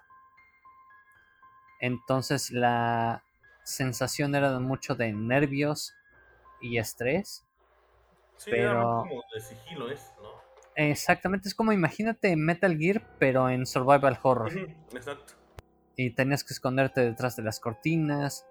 Entonces 1.80 2.52
la 2.52 3.24
sensación 3.64 4.36
era 4.36 4.60
mucho 4.60 4.96
de 4.96 5.14
nervios 5.14 5.94
y 6.60 6.78
estrés. 6.78 7.46
Sí, 8.38 8.52
pero 8.52 9.06
como 9.08 9.24
de 9.34 9.40
sigilo 9.40 9.90
es, 9.90 10.12
¿no? 10.22 10.30
Exactamente, 10.76 11.48
es 11.48 11.56
como 11.56 11.72
imagínate 11.72 12.36
Metal 12.36 12.78
Gear, 12.78 13.02
pero 13.20 13.50
en 13.50 13.66
survival 13.66 14.20
horror. 14.22 14.52
Exacto. 14.94 15.37
Y 15.98 16.12
tenías 16.12 16.44
que 16.44 16.54
esconderte 16.54 17.02
detrás 17.02 17.36
de 17.36 17.44
las 17.44 17.60
cortinas, 17.60 18.46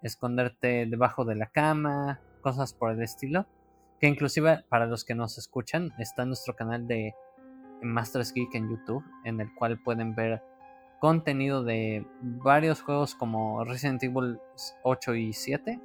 esconderte 0.00 0.86
debajo 0.86 1.24
de 1.24 1.34
la 1.34 1.46
cama, 1.48 2.20
cosas 2.40 2.72
por 2.72 2.92
el 2.92 3.02
estilo. 3.02 3.46
Que 4.00 4.06
inclusive 4.06 4.64
para 4.68 4.86
los 4.86 5.04
que 5.04 5.14
nos 5.14 5.36
escuchan, 5.36 5.92
está 5.98 6.24
nuestro 6.24 6.54
canal 6.54 6.86
de 6.86 7.14
Masters 7.82 8.32
Geek 8.32 8.54
en 8.54 8.70
YouTube, 8.70 9.04
en 9.24 9.40
el 9.40 9.52
cual 9.54 9.82
pueden 9.82 10.14
ver 10.14 10.42
contenido 11.00 11.64
de 11.64 12.06
varios 12.22 12.80
juegos 12.80 13.14
como 13.14 13.64
Resident 13.64 14.02
Evil 14.04 14.38
8 14.84 15.14
y 15.16 15.32
7, 15.32 15.80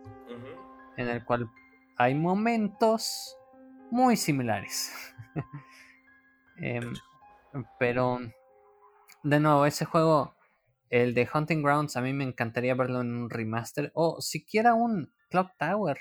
en 0.98 1.08
el 1.08 1.26
cual 1.26 1.50
hay 1.98 2.16
momentos 2.16 3.38
muy 3.92 4.16
similares. 4.16 4.94
Em, 6.62 6.94
pero, 7.80 8.20
de 9.24 9.40
nuevo, 9.40 9.66
ese 9.66 9.86
juego 9.86 10.36
el 10.90 11.14
de 11.14 11.30
Hunting 11.32 11.62
Grounds 11.62 11.96
a 11.98 12.02
mí 12.02 12.14
me 12.14 12.24
encantaría 12.24 12.74
verlo 12.76 13.02
en 13.02 13.16
un 13.16 13.30
remaster 13.30 13.92
o 13.94 14.22
siquiera 14.22 14.74
un 14.74 15.14
Clock 15.30 15.52
Tower. 15.58 16.00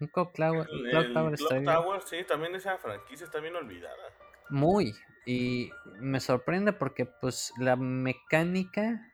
Un 0.00 0.08
Clock 0.08 0.32
Tower, 0.34 0.66
Clock 0.66 1.12
Tower, 1.12 1.36
Clock 1.36 1.64
Tower 1.64 2.02
sí, 2.02 2.24
también 2.24 2.54
esa 2.54 2.78
franquicia 2.78 3.24
está 3.24 3.38
bien 3.38 3.54
olvidada. 3.54 4.02
Muy. 4.48 4.94
Y 5.26 5.70
me 6.00 6.20
sorprende 6.20 6.72
porque 6.72 7.04
pues 7.04 7.52
la 7.58 7.76
mecánica 7.76 9.06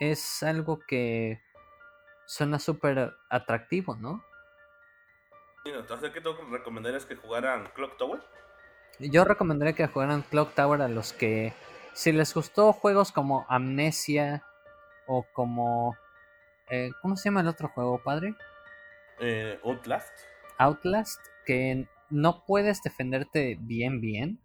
es 0.00 0.42
algo 0.42 0.80
que 0.86 1.40
suena 2.26 2.58
súper 2.58 3.14
atractivo, 3.30 3.96
¿no? 3.96 4.22
Entonces, 5.64 6.10
¿qué 6.12 6.20
te 6.20 6.28
recomendarías 6.50 7.06
que 7.06 7.16
jugaran 7.16 7.68
Clock 7.74 7.96
Tower? 7.96 8.20
Yo 8.98 9.24
recomendaría 9.24 9.74
que 9.74 9.86
jugaran 9.86 10.22
Clock 10.22 10.54
Tower 10.54 10.82
a 10.82 10.88
los 10.88 11.12
que 11.12 11.52
si 11.92 12.12
les 12.12 12.34
gustó 12.34 12.72
juegos 12.72 13.12
como 13.12 13.44
Amnesia 13.48 14.44
o 15.06 15.24
como... 15.32 15.96
Eh, 16.70 16.90
¿Cómo 17.00 17.16
se 17.16 17.28
llama 17.28 17.40
el 17.40 17.48
otro 17.48 17.68
juego, 17.68 18.02
padre? 18.02 18.34
Eh, 19.20 19.58
Outlast. 19.64 20.12
Outlast, 20.58 21.20
que 21.46 21.88
no 22.10 22.44
puedes 22.44 22.82
defenderte 22.82 23.56
bien, 23.60 24.00
bien. 24.00 24.38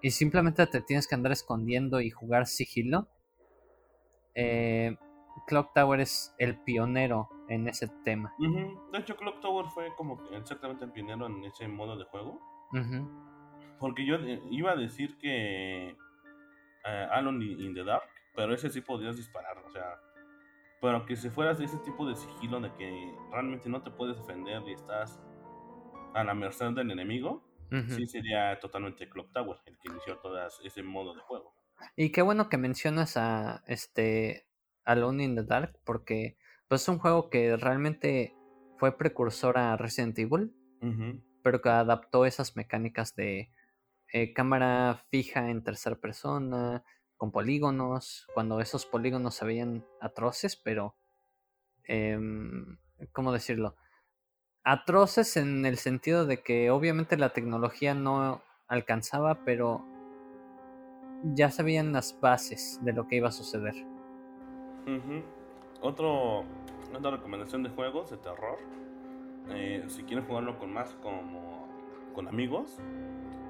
Y 0.00 0.10
simplemente 0.10 0.66
te 0.66 0.80
tienes 0.80 1.08
que 1.08 1.14
andar 1.14 1.32
escondiendo 1.32 2.00
y 2.00 2.10
jugar 2.10 2.46
sigilo. 2.46 3.08
Eh, 4.34 4.96
Clock 5.46 5.72
Tower 5.74 6.00
es 6.00 6.34
el 6.38 6.56
pionero 6.62 7.28
en 7.48 7.68
ese 7.68 7.88
tema. 8.04 8.34
De 8.38 8.98
hecho, 8.98 9.16
Clock 9.16 9.40
Tower 9.40 9.66
fue 9.66 9.94
como 9.96 10.20
exactamente 10.32 10.84
el 10.84 10.92
pionero 10.92 11.26
en 11.26 11.44
ese 11.44 11.68
modo 11.68 11.96
de 11.96 12.04
juego. 12.04 12.40
Porque 13.78 14.06
yo 14.06 14.16
eh, 14.16 14.42
iba 14.50 14.72
a 14.72 14.76
decir 14.76 15.18
que 15.18 15.96
uh, 16.84 17.12
Alone 17.12 17.44
in 17.44 17.74
the 17.74 17.84
Dark, 17.84 18.08
pero 18.34 18.54
ese 18.54 18.70
sí 18.70 18.80
podías 18.80 19.16
disparar, 19.16 19.58
o 19.58 19.70
sea, 19.70 20.00
pero 20.80 21.06
que 21.06 21.16
si 21.16 21.30
fueras 21.30 21.58
de 21.58 21.64
ese 21.64 21.78
tipo 21.78 22.06
de 22.06 22.14
sigilo 22.14 22.60
de 22.60 22.72
que 22.74 23.14
realmente 23.32 23.68
no 23.68 23.82
te 23.82 23.90
puedes 23.90 24.16
defender 24.18 24.62
y 24.66 24.72
estás 24.72 25.20
a 26.14 26.24
la 26.24 26.34
merced 26.34 26.72
del 26.72 26.90
enemigo, 26.90 27.42
sí 27.88 28.06
sería 28.06 28.58
totalmente 28.60 29.08
Clock 29.08 29.32
Tower 29.32 29.56
el 29.66 29.78
que 29.78 29.88
inició 29.88 30.18
todo 30.18 30.38
ese 30.62 30.82
modo 30.82 31.14
de 31.14 31.20
juego. 31.22 31.54
Y 31.96 32.12
qué 32.12 32.22
bueno 32.22 32.48
que 32.48 32.58
mencionas 32.58 33.16
a 33.16 33.64
este 33.66 34.46
Alone 34.84 35.24
in 35.24 35.34
the 35.36 35.42
Dark, 35.42 35.78
porque 35.84 36.36
pues, 36.68 36.82
es 36.82 36.88
un 36.88 36.98
juego 36.98 37.30
que 37.30 37.56
realmente 37.56 38.34
fue 38.78 38.96
precursor 38.96 39.58
a 39.58 39.76
Resident 39.76 40.18
Evil, 40.18 40.54
pero 41.42 41.62
que 41.62 41.70
adaptó 41.70 42.26
esas 42.26 42.56
mecánicas 42.56 43.14
de 43.16 43.50
eh, 44.12 44.32
cámara 44.32 45.04
fija 45.10 45.50
en 45.50 45.62
tercera 45.62 45.96
persona, 45.96 46.84
con 47.16 47.30
polígonos, 47.30 48.26
cuando 48.34 48.60
esos 48.60 48.86
polígonos 48.86 49.34
se 49.34 49.44
veían 49.44 49.84
atroces, 50.00 50.56
pero... 50.56 50.96
Em, 51.84 52.78
¿Cómo 53.12 53.32
decirlo? 53.32 53.76
Atroces 54.62 55.36
en 55.36 55.66
el 55.66 55.76
sentido 55.76 56.26
de 56.26 56.42
que 56.42 56.70
obviamente 56.70 57.16
la 57.16 57.30
tecnología 57.30 57.94
no 57.94 58.40
alcanzaba, 58.66 59.44
pero 59.44 59.84
ya 61.34 61.50
sabían 61.50 61.92
las 61.92 62.18
bases 62.20 62.78
de 62.82 62.92
lo 62.92 63.08
que 63.08 63.16
iba 63.16 63.28
a 63.28 63.32
suceder. 63.32 63.74
Otro, 65.80 66.44
otra 66.94 67.10
recomendación 67.10 67.62
de 67.62 67.70
juegos 67.70 68.10
de 68.10 68.16
terror. 68.18 68.58
Eh, 69.50 69.84
si 69.88 70.02
quieren 70.04 70.26
jugarlo 70.26 70.58
con 70.58 70.72
más 70.72 70.94
como 71.02 71.68
con 72.14 72.28
amigos, 72.28 72.78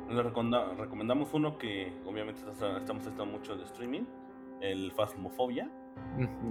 le 0.08 0.22
recomendamos 0.22 1.32
uno 1.34 1.58
que 1.58 1.92
obviamente 2.06 2.40
estamos 2.50 3.02
haciendo 3.02 3.26
mucho 3.26 3.56
de 3.56 3.64
streaming, 3.64 4.04
el 4.60 4.92
Phasmophobia. 4.92 5.70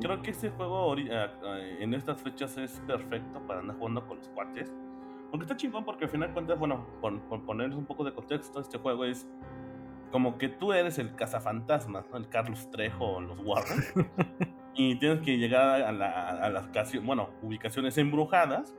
Creo 0.02 0.22
que 0.22 0.32
este 0.32 0.50
juego 0.52 0.96
en 0.98 1.94
estas 1.94 2.22
fechas 2.22 2.58
es 2.58 2.80
perfecto 2.88 3.42
para 3.46 3.60
andar 3.60 3.78
jugando 3.78 4.06
con 4.08 4.18
los 4.18 4.30
cuates. 4.30 4.74
Porque 5.30 5.44
está 5.44 5.56
chingón 5.56 5.84
porque 5.84 6.06
al 6.06 6.12
final 6.12 6.30
de 6.30 6.34
cuentas, 6.34 6.60
bueno, 6.60 6.86
por, 7.02 7.20
ponerles 7.46 7.78
un 7.78 7.86
poco 7.86 8.04
de 8.04 8.14
contexto, 8.14 8.60
este 8.60 8.78
juego 8.78 9.06
es 9.06 9.28
como 10.12 10.38
que 10.38 10.48
tú 10.48 10.74
eres 10.74 11.00
el 11.00 11.16
cazafantasmas, 11.16 12.08
¿no? 12.10 12.18
El 12.18 12.30
Carlos 12.30 12.70
Trejo 12.70 13.16
o 13.16 13.22
los 13.22 13.40
Warren. 13.40 13.84
y 14.76 14.96
tienes 15.00 15.22
que 15.22 15.38
llegar 15.38 15.82
a, 15.82 15.90
a 15.90 16.50
las 16.50 16.70
bueno, 17.04 17.30
ubicaciones 17.42 17.98
embrujadas 17.98 18.76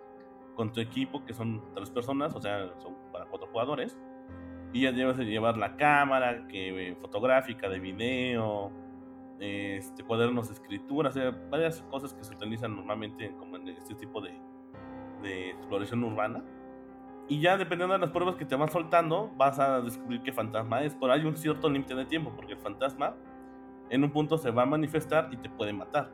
con 0.55 0.73
tu 0.73 0.81
equipo, 0.81 1.25
que 1.25 1.35
son 1.35 1.63
tres 1.75 1.91
personas, 1.91 2.35
o 2.37 2.41
sea, 2.41 2.71
son 2.79 2.95
para 3.11 3.27
cuatro 3.27 3.49
jugadores 3.49 3.99
y 4.75 4.81
ya 4.83 4.93
debes 4.93 5.17
de 5.17 5.25
llevar 5.25 5.57
la 5.57 5.77
cámara 5.77 6.49
que, 6.49 6.91
eh, 6.91 6.97
fotográfica, 6.97 7.69
de 7.69 7.79
video, 7.79 8.73
este, 9.39 10.03
cuadernos 10.03 10.49
de 10.49 10.55
escritura, 10.55 11.11
o 11.11 11.13
sea, 11.13 11.31
varias 11.49 11.81
cosas 11.83 12.13
que 12.13 12.25
se 12.25 12.35
utilizan 12.35 12.75
normalmente 12.75 13.33
como 13.39 13.57
en 13.57 13.69
este 13.69 13.95
tipo 13.95 14.21
de, 14.21 14.33
de 15.23 15.51
exploración 15.51 16.03
urbana. 16.03 16.45
Y 17.29 17.41
ya 17.41 17.57
dependiendo 17.57 17.95
de 17.95 18.01
las 18.01 18.11
pruebas 18.11 18.35
que 18.35 18.45
te 18.45 18.57
van 18.57 18.69
soltando, 18.69 19.31
vas 19.37 19.61
a 19.61 19.81
descubrir 19.81 20.23
qué 20.23 20.33
fantasma 20.33 20.83
es. 20.83 20.95
Pero 20.97 21.13
hay 21.13 21.25
un 21.25 21.37
cierto 21.37 21.71
límite 21.71 21.95
de 21.95 22.05
tiempo, 22.05 22.33
porque 22.35 22.55
el 22.55 22.59
fantasma 22.59 23.15
en 23.91 24.03
un 24.03 24.11
punto 24.11 24.37
se 24.39 24.51
va 24.51 24.65
a 24.65 24.67
manifestar 24.67 25.29
y 25.33 25.37
te 25.37 25.49
puede 25.49 25.73
matar. 25.73 26.11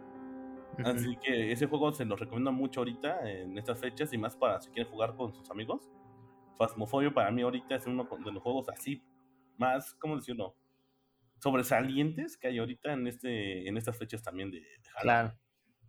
Así 0.85 1.17
que 1.17 1.51
ese 1.51 1.67
juego 1.67 1.93
se 1.93 2.05
lo 2.05 2.15
recomiendo 2.15 2.53
mucho 2.53 2.81
ahorita, 2.81 3.29
en 3.29 3.57
estas 3.57 3.81
fechas, 3.81 4.13
y 4.13 4.19
más 4.19 4.37
para 4.37 4.61
si 4.61 4.71
quieren 4.71 4.93
jugar 4.93 5.17
con 5.17 5.33
sus 5.33 5.51
amigos. 5.51 5.91
Phasmophobia 6.61 7.11
para 7.11 7.31
mí 7.31 7.41
ahorita 7.41 7.75
es 7.75 7.87
uno 7.87 8.07
de 8.23 8.33
los 8.33 8.43
juegos 8.43 8.69
así 8.69 9.03
más, 9.57 9.95
¿cómo 9.95 10.17
decirlo? 10.17 10.55
sobresalientes 11.39 12.37
que 12.37 12.49
hay 12.49 12.59
ahorita 12.59 12.93
en 12.93 13.07
este 13.07 13.67
en 13.67 13.79
estas 13.79 13.97
fechas 13.97 14.23
también 14.23 14.51
de, 14.51 14.63
Claro. 15.01 15.33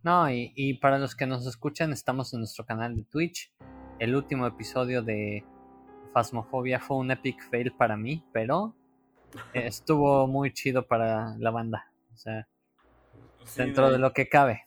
No, 0.02 0.30
y, 0.30 0.52
y, 0.56 0.78
para 0.78 0.98
los 0.98 1.14
que 1.14 1.26
nos 1.26 1.46
escuchan, 1.46 1.92
estamos 1.92 2.32
en 2.32 2.40
nuestro 2.40 2.64
canal 2.64 2.96
de 2.96 3.04
Twitch. 3.04 3.52
El 3.98 4.16
último 4.16 4.46
episodio 4.46 5.02
de 5.02 5.44
Phasmophobia 6.12 6.80
fue 6.80 6.96
un 6.96 7.10
epic 7.10 7.40
fail 7.50 7.72
para 7.72 7.96
mí, 7.96 8.24
pero 8.32 8.74
estuvo 9.52 10.26
muy 10.26 10.52
chido 10.52 10.86
para 10.86 11.36
la 11.38 11.50
banda. 11.50 11.92
O 12.14 12.16
sea, 12.16 12.48
dentro 13.56 13.90
de, 13.90 13.98
lo 13.98 14.12
que 14.12 14.28
cabe. 14.28 14.66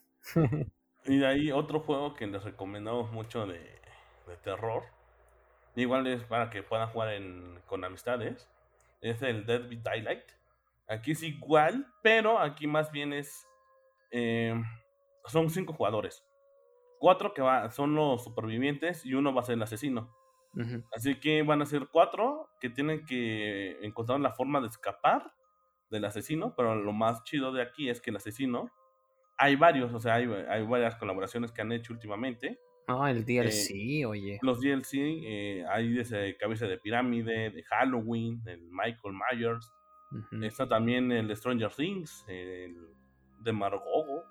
y 1.06 1.18
de 1.18 1.28
ahí 1.28 1.52
otro 1.52 1.82
juego 1.82 2.14
que 2.14 2.28
les 2.28 2.44
recomendamos 2.44 3.12
mucho 3.12 3.46
de, 3.46 3.60
de 4.28 4.38
terror 4.42 4.95
Igual 5.76 6.08
es 6.08 6.24
para 6.24 6.50
que 6.50 6.64
puedan 6.64 6.90
jugar 6.90 7.14
en, 7.14 7.62
con 7.66 7.84
amistades. 7.84 8.50
Es 9.02 9.22
el 9.22 9.46
Dead 9.46 9.62
by 9.68 9.82
Daylight. 9.82 10.24
Aquí 10.88 11.12
es 11.12 11.24
igual, 11.24 11.88
pero 12.04 12.40
aquí 12.40 12.68
más 12.68 12.92
bien 12.92 13.14
es. 13.14 13.48
eh, 14.12 14.56
son 15.26 15.50
cinco 15.50 15.74
jugadores. 15.74 16.26
Cuatro 17.00 17.34
que 17.34 17.42
va, 17.42 17.72
son 17.72 17.96
los 17.96 18.24
supervivientes 18.24 19.06
y 19.06 19.14
uno 19.14 19.34
va 19.34 19.42
a 19.42 19.46
ser 19.46 19.56
el 19.56 19.64
asesino. 19.64 20.16
Así 20.96 21.20
que 21.20 21.44
van 21.44 21.62
a 21.62 21.66
ser 21.66 21.88
cuatro 21.92 22.50
que 22.60 22.70
tienen 22.70 23.06
que 23.06 23.78
encontrar 23.86 24.20
la 24.20 24.32
forma 24.34 24.62
de 24.62 24.68
escapar 24.68 25.34
del 25.90 26.06
asesino, 26.06 26.56
pero 26.56 26.76
lo 26.76 26.94
más 26.94 27.24
chido 27.24 27.52
de 27.52 27.62
aquí 27.62 27.90
es 27.90 28.02
que 28.02 28.12
el 28.12 28.18
asesino, 28.18 28.72
hay 29.38 29.56
varios, 29.56 29.94
o 29.94 30.00
sea, 30.00 30.16
hay, 30.16 30.26
hay 30.50 30.66
varias 30.66 30.96
colaboraciones 30.98 31.52
que 31.52 31.62
han 31.62 31.72
hecho 31.74 31.94
últimamente. 31.94 32.60
No, 32.88 33.08
el 33.08 33.26
DLC, 33.26 34.06
oye. 34.06 34.40
Los 34.42 34.62
DLC, 34.62 34.94
eh, 34.94 35.66
hay 35.70 35.92
desde 35.94 36.38
Cabeza 36.38 36.68
de 36.68 36.78
Pirámide, 36.78 37.50
de 37.50 37.64
Halloween, 37.64 38.42
el 38.46 38.62
Michael 38.70 39.16
Myers, 39.32 39.72
está 40.44 40.68
también 40.68 41.12
el 41.12 41.36
Stranger 41.36 41.74
Things, 41.74 42.24
el 42.28 42.76
de 43.40 43.52
Margogo. 43.52 44.24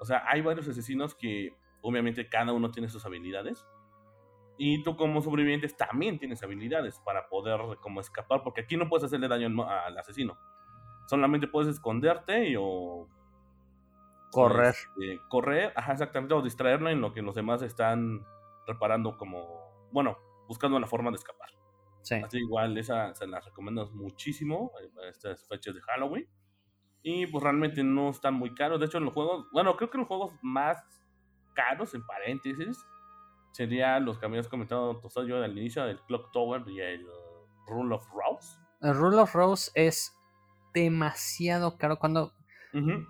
O 0.00 0.04
sea, 0.04 0.24
hay 0.26 0.40
varios 0.40 0.68
asesinos 0.68 1.14
que 1.14 1.56
obviamente 1.82 2.28
cada 2.28 2.52
uno 2.52 2.70
tiene 2.70 2.88
sus 2.88 3.06
habilidades. 3.06 3.64
Y 4.56 4.82
tú 4.82 4.96
como 4.96 5.20
sobrevivientes 5.20 5.76
también 5.76 6.18
tienes 6.18 6.42
habilidades 6.42 7.00
para 7.04 7.28
poder 7.28 7.60
como 7.80 8.00
escapar, 8.00 8.42
porque 8.42 8.62
aquí 8.62 8.76
no 8.76 8.88
puedes 8.88 9.04
hacerle 9.04 9.28
daño 9.28 9.46
al, 9.46 9.68
al 9.68 9.98
asesino. 9.98 10.38
Solamente 11.06 11.46
puedes 11.46 11.74
esconderte 11.74 12.48
y 12.50 12.56
o... 12.58 13.08
Correr. 14.34 14.74
este, 14.74 15.20
correr, 15.28 15.72
ajá, 15.76 15.92
exactamente, 15.92 16.34
o 16.34 16.42
distraerlo 16.42 16.90
en 16.90 17.00
lo 17.00 17.12
que 17.12 17.22
los 17.22 17.34
demás 17.34 17.62
están 17.62 18.24
reparando 18.66 19.16
como... 19.16 19.88
Bueno, 19.92 20.18
buscando 20.48 20.76
una 20.76 20.86
forma 20.86 21.10
de 21.10 21.16
escapar. 21.16 21.50
Sí. 22.02 22.16
Así 22.16 22.38
igual, 22.38 22.76
esa 22.76 23.14
se 23.14 23.26
la 23.26 23.40
recomiendo 23.40 23.90
muchísimo 23.92 24.72
eh, 24.82 25.08
estas 25.08 25.46
fechas 25.48 25.74
de 25.74 25.80
Halloween. 25.82 26.28
Y 27.02 27.26
pues 27.26 27.42
realmente 27.42 27.82
no 27.84 28.10
están 28.10 28.34
muy 28.34 28.54
caros. 28.54 28.80
De 28.80 28.86
hecho, 28.86 28.98
en 28.98 29.04
los 29.04 29.14
juegos, 29.14 29.46
bueno, 29.52 29.76
creo 29.76 29.90
que 29.90 29.98
los 29.98 30.06
juegos 30.06 30.32
más 30.42 30.82
caros, 31.54 31.94
en 31.94 32.04
paréntesis, 32.06 32.78
serían 33.52 34.04
los 34.04 34.18
que 34.18 34.26
habías 34.26 34.48
comentado 34.48 34.98
Tostado 35.00 35.26
yo 35.26 35.42
al 35.42 35.56
inicio, 35.56 35.84
el 35.84 36.00
Clock 36.02 36.32
Tower 36.32 36.62
y 36.66 36.80
el 36.80 37.06
Rule 37.66 37.94
of 37.94 38.06
Rose. 38.10 38.58
El 38.80 38.94
Rule 38.94 39.18
of 39.18 39.34
Rose 39.34 39.70
es 39.74 40.16
demasiado 40.74 41.78
caro. 41.78 41.98
Cuando. 41.98 42.32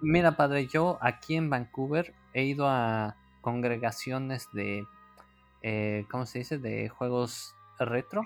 Mira, 0.00 0.36
padre, 0.36 0.66
yo 0.66 0.98
aquí 1.00 1.36
en 1.36 1.48
Vancouver 1.50 2.14
he 2.32 2.44
ido 2.44 2.68
a 2.68 3.16
congregaciones 3.40 4.48
de. 4.52 4.86
eh, 5.62 6.04
¿Cómo 6.10 6.26
se 6.26 6.40
dice? 6.40 6.58
De 6.58 6.88
juegos 6.88 7.54
retro. 7.78 8.22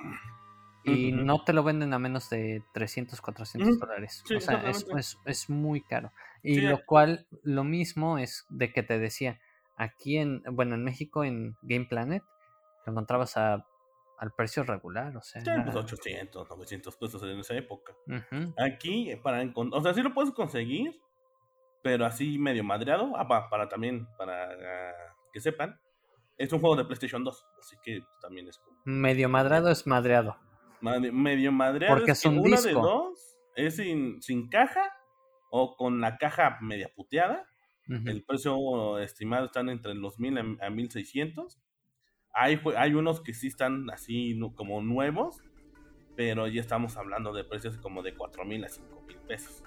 Y 0.84 1.12
no 1.12 1.44
te 1.44 1.52
lo 1.52 1.62
venden 1.64 1.92
a 1.92 1.98
menos 1.98 2.30
de 2.30 2.62
300, 2.72 3.20
400 3.20 3.72
Ujú. 3.76 3.78
dólares. 3.80 4.22
Sí, 4.26 4.36
o 4.36 4.40
sea, 4.40 4.62
es, 4.70 4.86
es- 4.96 5.18
es 5.26 5.50
muy 5.50 5.82
caro. 5.82 6.12
Y 6.42 6.54
Sí, 6.56 6.60
lo 6.62 6.84
cual, 6.86 7.26
lo 7.42 7.62
mismo 7.64 8.16
es 8.18 8.46
de 8.48 8.72
que 8.72 8.82
te 8.82 8.98
decía, 8.98 9.38
aquí 9.76 10.16
en, 10.16 10.42
bueno, 10.52 10.76
en 10.76 10.84
México, 10.84 11.24
en 11.24 11.56
Game 11.62 11.84
Planet, 11.86 12.22
lo 12.86 12.92
encontrabas 12.92 13.36
a, 13.36 13.66
al 14.18 14.32
precio 14.34 14.62
regular, 14.64 15.14
o 15.16 15.20
sea. 15.22 15.42
Sí, 15.42 15.50
pues 15.62 15.76
era- 15.76 15.80
800, 15.84 16.48
900 16.48 16.96
pesos 16.96 17.22
en 17.22 17.38
esa 17.38 17.54
época. 17.54 17.92
Aquí, 18.56 19.14
para 19.22 19.42
encontrar, 19.42 19.80
o 19.80 19.82
sea, 19.84 19.92
sí 19.92 20.00
lo 20.02 20.14
puedes 20.14 20.30
conseguir, 20.32 20.98
pero 21.88 22.04
así 22.04 22.38
medio 22.38 22.62
madreado. 22.64 23.16
Ah, 23.16 23.26
pa- 23.26 23.48
para 23.48 23.66
también, 23.66 24.06
para 24.18 24.44
ah, 24.44 25.14
que 25.32 25.40
sepan, 25.40 25.80
es 26.36 26.52
un 26.52 26.60
juego 26.60 26.76
de 26.76 26.84
PlayStation 26.84 27.24
2, 27.24 27.46
así 27.58 27.76
que 27.82 28.02
también 28.20 28.46
es 28.46 28.58
como 28.58 28.76
Medio 28.84 29.30
madrado 29.30 29.70
es 29.70 29.86
madreado. 29.86 30.36
medio 30.82 31.50
madreado. 31.50 31.96
Porque 31.96 32.10
es 32.10 32.22
es 32.26 32.64
de 32.64 32.72
dos 32.72 33.38
es 33.56 33.76
sin, 33.76 34.20
sin 34.20 34.50
caja 34.50 34.82
o 35.50 35.76
con 35.76 36.02
la 36.02 36.18
caja 36.18 36.58
media 36.60 36.90
puteada. 36.94 37.46
El 38.04 38.22
precio 38.22 38.98
estimado 38.98 39.46
están 39.46 39.70
entre 39.70 39.94
los 39.94 40.18
1000 40.20 40.58
a, 40.60 40.66
a 40.66 40.68
1600. 40.70 41.58
Hay, 42.34 42.60
hay 42.76 42.92
unos 42.92 43.22
que 43.22 43.32
sí 43.32 43.46
están 43.46 43.88
así 43.88 44.38
como 44.56 44.82
nuevos, 44.82 45.42
pero 46.14 46.46
ya 46.48 46.60
estamos 46.60 46.98
hablando 46.98 47.32
de 47.32 47.44
precios 47.44 47.78
como 47.78 48.02
de 48.02 48.14
4000 48.14 48.62
a 48.66 48.68
5000 48.68 49.16
pesos. 49.20 49.62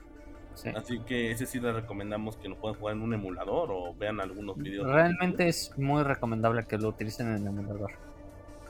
Sí. 0.55 0.69
Así 0.75 0.99
que 0.99 1.31
ese 1.31 1.45
sí 1.45 1.59
les 1.59 1.73
recomendamos 1.73 2.37
que 2.37 2.49
lo 2.49 2.57
puedan 2.57 2.77
jugar 2.77 2.95
en 2.95 3.01
un 3.01 3.13
emulador 3.13 3.69
o 3.71 3.95
vean 3.95 4.19
algunos 4.19 4.57
videos. 4.57 4.85
de 4.85 4.93
Realmente 4.93 5.47
es 5.47 5.77
muy 5.77 6.03
recomendable 6.03 6.65
que 6.65 6.77
lo 6.77 6.89
utilicen 6.89 7.27
en 7.27 7.35
el 7.35 7.47
emulador. 7.47 7.91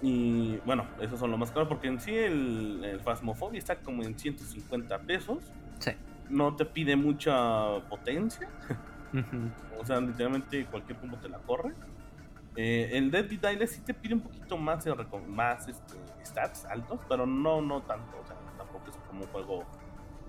Y 0.01 0.57
bueno, 0.65 0.85
esos 0.99 1.19
son 1.19 1.31
los 1.31 1.39
más 1.39 1.51
caros 1.51 1.67
porque 1.67 1.87
en 1.87 1.99
sí 1.99 2.15
el, 2.15 2.83
el 2.83 2.99
Phasmophobia 3.01 3.59
está 3.59 3.75
como 3.77 4.03
en 4.03 4.17
150 4.17 4.99
pesos. 4.99 5.39
Sí. 5.79 5.91
No 6.29 6.55
te 6.55 6.65
pide 6.65 6.95
mucha 6.95 7.79
potencia. 7.89 8.47
O 9.79 9.85
sea, 9.85 9.99
literalmente 9.99 10.65
cualquier 10.65 10.97
combo 10.99 11.17
te 11.17 11.27
la 11.27 11.39
corre. 11.39 11.73
Eh, 12.55 12.91
el 12.93 13.11
Dead 13.11 13.25
Daylight 13.25 13.69
sí 13.69 13.81
te 13.81 13.93
pide 13.93 14.13
un 14.13 14.21
poquito 14.21 14.57
más, 14.57 14.85
más 15.27 15.67
este, 15.67 15.95
stats 16.25 16.65
altos, 16.65 16.99
pero 17.07 17.25
no, 17.25 17.61
no 17.61 17.81
tanto. 17.81 18.19
O 18.21 18.27
sea, 18.27 18.35
tampoco 18.57 18.89
es 18.89 18.95
como 19.07 19.21
un 19.21 19.27
juego 19.27 19.63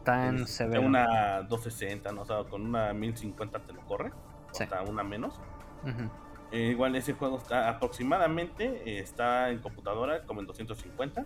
Tan 0.04 0.36
este, 0.36 0.46
severo. 0.52 0.82
una 0.82 1.42
260, 1.42 2.12
¿no? 2.12 2.22
O 2.22 2.24
sea, 2.24 2.44
con 2.44 2.62
una 2.66 2.92
1050 2.92 3.60
te 3.60 3.72
lo 3.72 3.80
corre. 3.86 4.10
Sí. 4.52 4.64
Hasta 4.64 4.82
una 4.82 5.02
menos. 5.02 5.40
Eh, 6.50 6.68
igual 6.70 6.94
ese 6.96 7.14
juego 7.14 7.38
está 7.38 7.68
aproximadamente, 7.68 8.82
eh, 8.84 8.98
está 8.98 9.50
en 9.50 9.58
computadora 9.60 10.22
como 10.24 10.40
en 10.40 10.46
250. 10.46 11.24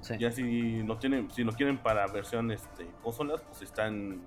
Sí. 0.00 0.18
Ya 0.18 0.30
si 0.32 0.82
lo 0.82 0.98
tienen, 0.98 1.30
si 1.30 1.44
lo 1.44 1.52
quieren 1.52 1.78
para 1.78 2.06
versión 2.08 2.50
este, 2.50 2.86
consolas, 3.02 3.42
pues 3.42 3.62
está 3.62 3.86
en, 3.86 4.26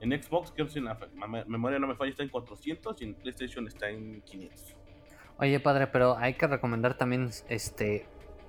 en 0.00 0.22
Xbox, 0.22 0.50
creo 0.52 0.66
que 0.66 0.72
si 0.72 0.80
la 0.80 0.98
mem- 0.98 1.46
memoria 1.46 1.78
no 1.78 1.86
me 1.86 1.94
falla, 1.94 2.10
está 2.10 2.22
en 2.22 2.28
400 2.28 3.00
y 3.00 3.04
en 3.04 3.14
PlayStation 3.14 3.66
está 3.66 3.88
en 3.88 4.20
500. 4.22 4.76
Oye, 5.38 5.60
padre, 5.60 5.86
pero 5.86 6.16
hay 6.16 6.34
que 6.34 6.46
recomendar 6.46 6.96
también, 6.98 7.30
este... 7.48 8.06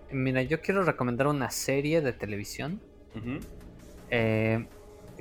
Mira, 0.10 0.42
yo 0.42 0.62
quiero 0.62 0.84
recomendar 0.84 1.28
una 1.28 1.50
serie 1.52 2.02
de 2.02 2.14
televisión. 2.14 2.82
Ujú. 3.16 3.40
Eh, 4.10 4.66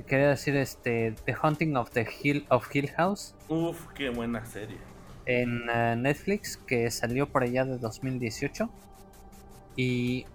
quería 0.05 0.29
decir, 0.29 0.55
este, 0.55 1.13
The 1.25 1.35
Haunting 1.41 1.75
of 1.75 1.91
the 1.91 2.07
Hill 2.21 2.45
of 2.49 2.67
Hill 2.73 2.89
House 2.91 3.35
Uf, 3.49 3.87
qué 3.93 4.09
buena 4.09 4.45
serie. 4.45 4.77
en 5.25 5.69
eh, 5.69 5.95
Netflix 5.95 6.57
que 6.57 6.89
salió 6.91 7.27
por 7.27 7.43
allá 7.43 7.65
de 7.65 7.77
2018 7.77 8.69
y 9.75 10.25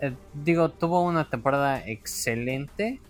eh, 0.00 0.14
digo 0.34 0.70
tuvo 0.70 1.02
una 1.02 1.28
temporada 1.28 1.86
excelente, 1.86 3.00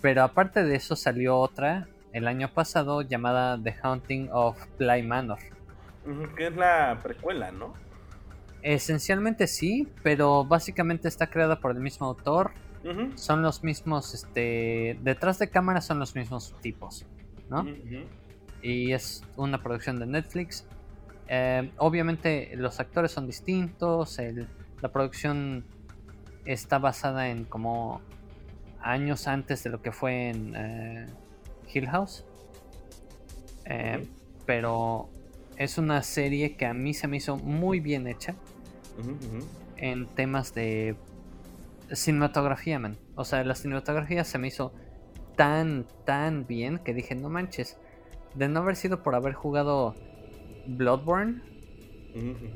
pero 0.00 0.22
aparte 0.22 0.62
de 0.64 0.76
eso 0.76 0.96
salió 0.96 1.36
otra 1.38 1.88
el 2.12 2.26
año 2.26 2.48
pasado 2.52 3.02
llamada 3.02 3.60
The 3.62 3.74
Haunting 3.82 4.30
of 4.32 4.56
Bly 4.78 5.02
Manor. 5.02 5.38
Que 6.36 6.46
es 6.46 6.56
la 6.56 6.98
precuela, 7.02 7.52
¿no? 7.52 7.74
Esencialmente 8.62 9.46
sí, 9.46 9.88
pero 10.02 10.44
básicamente 10.44 11.06
está 11.08 11.28
creada 11.28 11.60
por 11.60 11.72
el 11.72 11.80
mismo 11.80 12.06
autor. 12.06 12.50
Son 13.16 13.42
los 13.42 13.62
mismos, 13.64 14.14
este, 14.14 14.98
detrás 15.02 15.38
de 15.38 15.48
cámara 15.48 15.80
son 15.80 15.98
los 15.98 16.14
mismos 16.14 16.54
tipos, 16.60 17.04
¿no? 17.50 17.62
y 18.62 18.92
es 18.92 19.22
una 19.36 19.62
producción 19.62 19.98
de 20.00 20.06
Netflix. 20.06 20.64
Eh, 21.28 21.70
obviamente 21.76 22.50
los 22.56 22.80
actores 22.80 23.12
son 23.12 23.26
distintos, 23.26 24.18
el- 24.18 24.48
la 24.82 24.90
producción 24.90 25.64
está 26.44 26.78
basada 26.78 27.28
en 27.28 27.44
como 27.44 28.00
años 28.80 29.26
antes 29.28 29.62
de 29.64 29.70
lo 29.70 29.82
que 29.82 29.92
fue 29.92 30.30
en 30.30 30.54
eh, 30.56 31.06
Hill 31.72 31.88
House. 31.88 32.24
Eh. 33.66 34.06
Pero 34.46 35.08
es 35.56 35.76
una 35.78 36.02
serie 36.02 36.56
que 36.56 36.64
a 36.66 36.72
mí 36.74 36.94
se 36.94 37.06
me 37.06 37.18
hizo 37.18 37.36
muy 37.36 37.80
bien 37.80 38.06
hecha 38.06 38.34
en 39.76 40.06
temas 40.06 40.54
de 40.54 40.96
cinematografía, 41.92 42.78
man. 42.78 42.96
O 43.16 43.24
sea, 43.24 43.44
la 43.44 43.54
cinematografía 43.54 44.24
se 44.24 44.38
me 44.38 44.48
hizo 44.48 44.72
tan, 45.36 45.86
tan 46.04 46.46
bien 46.46 46.78
que 46.78 46.94
dije, 46.94 47.14
no 47.14 47.28
manches, 47.28 47.76
de 48.34 48.48
no 48.48 48.60
haber 48.60 48.76
sido 48.76 49.02
por 49.02 49.14
haber 49.14 49.34
jugado 49.34 49.94
Bloodborne, 50.66 51.42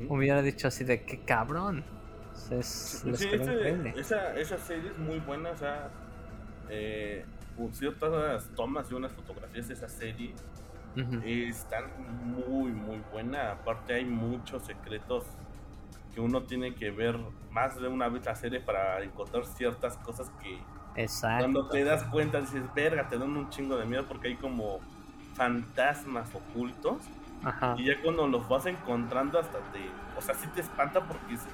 hubiera 0.09 0.41
dicho 0.41 0.67
así 0.67 0.83
de 0.83 1.03
qué 1.03 1.19
cabrón. 1.25 1.83
O 2.31 2.35
sea, 2.35 2.59
es, 2.59 3.03
Sí, 3.15 3.27
ese- 3.33 3.93
esa, 3.95 4.35
esa 4.37 4.57
serie 4.57 4.91
es 4.91 4.97
muy 4.97 5.19
buena, 5.19 5.51
o 5.51 5.57
sea, 5.57 5.89
eh, 6.69 7.25
con 7.55 7.73
ciertas 7.73 8.49
tomas 8.55 8.89
y 8.91 8.95
unas 8.95 9.11
fotografías 9.11 9.67
de 9.67 9.73
esa 9.75 9.87
serie 9.87 10.33
Ujú. 10.95 11.21
están 11.25 11.85
muy, 12.25 12.71
muy 12.71 13.01
buena. 13.11 13.51
Aparte 13.51 13.93
hay 13.93 14.05
muchos 14.05 14.63
secretos 14.65 15.25
que 16.13 16.21
uno 16.21 16.43
tiene 16.43 16.75
que 16.75 16.91
ver 16.91 17.17
más 17.51 17.79
de 17.81 17.87
una 17.87 18.07
vez 18.09 18.25
la 18.25 18.35
serie 18.35 18.59
para 18.59 19.01
encontrar 19.03 19.45
ciertas 19.45 19.97
cosas 19.97 20.31
que 20.41 20.59
Exacto. 20.95 21.39
cuando 21.43 21.67
te 21.69 21.83
das 21.83 22.03
cuenta 22.03 22.39
dices, 22.41 22.61
verga, 22.75 23.07
te 23.09 23.17
dan 23.17 23.35
un 23.35 23.49
chingo 23.49 23.77
de 23.77 23.85
miedo 23.85 24.05
porque 24.07 24.27
hay 24.29 24.35
como 24.35 24.79
fantasmas 25.35 26.29
ocultos. 26.35 26.97
Ajá. 27.43 27.75
Y 27.77 27.85
ya 27.85 28.01
cuando 28.01 28.27
los 28.27 28.47
vas 28.47 28.65
encontrando 28.67 29.39
hasta 29.39 29.57
te... 29.71 29.79
O 30.17 30.21
sea, 30.21 30.35
sí 30.35 30.47
te 30.55 30.61
espanta 30.61 31.01
porque... 31.01 31.37
se- 31.37 31.49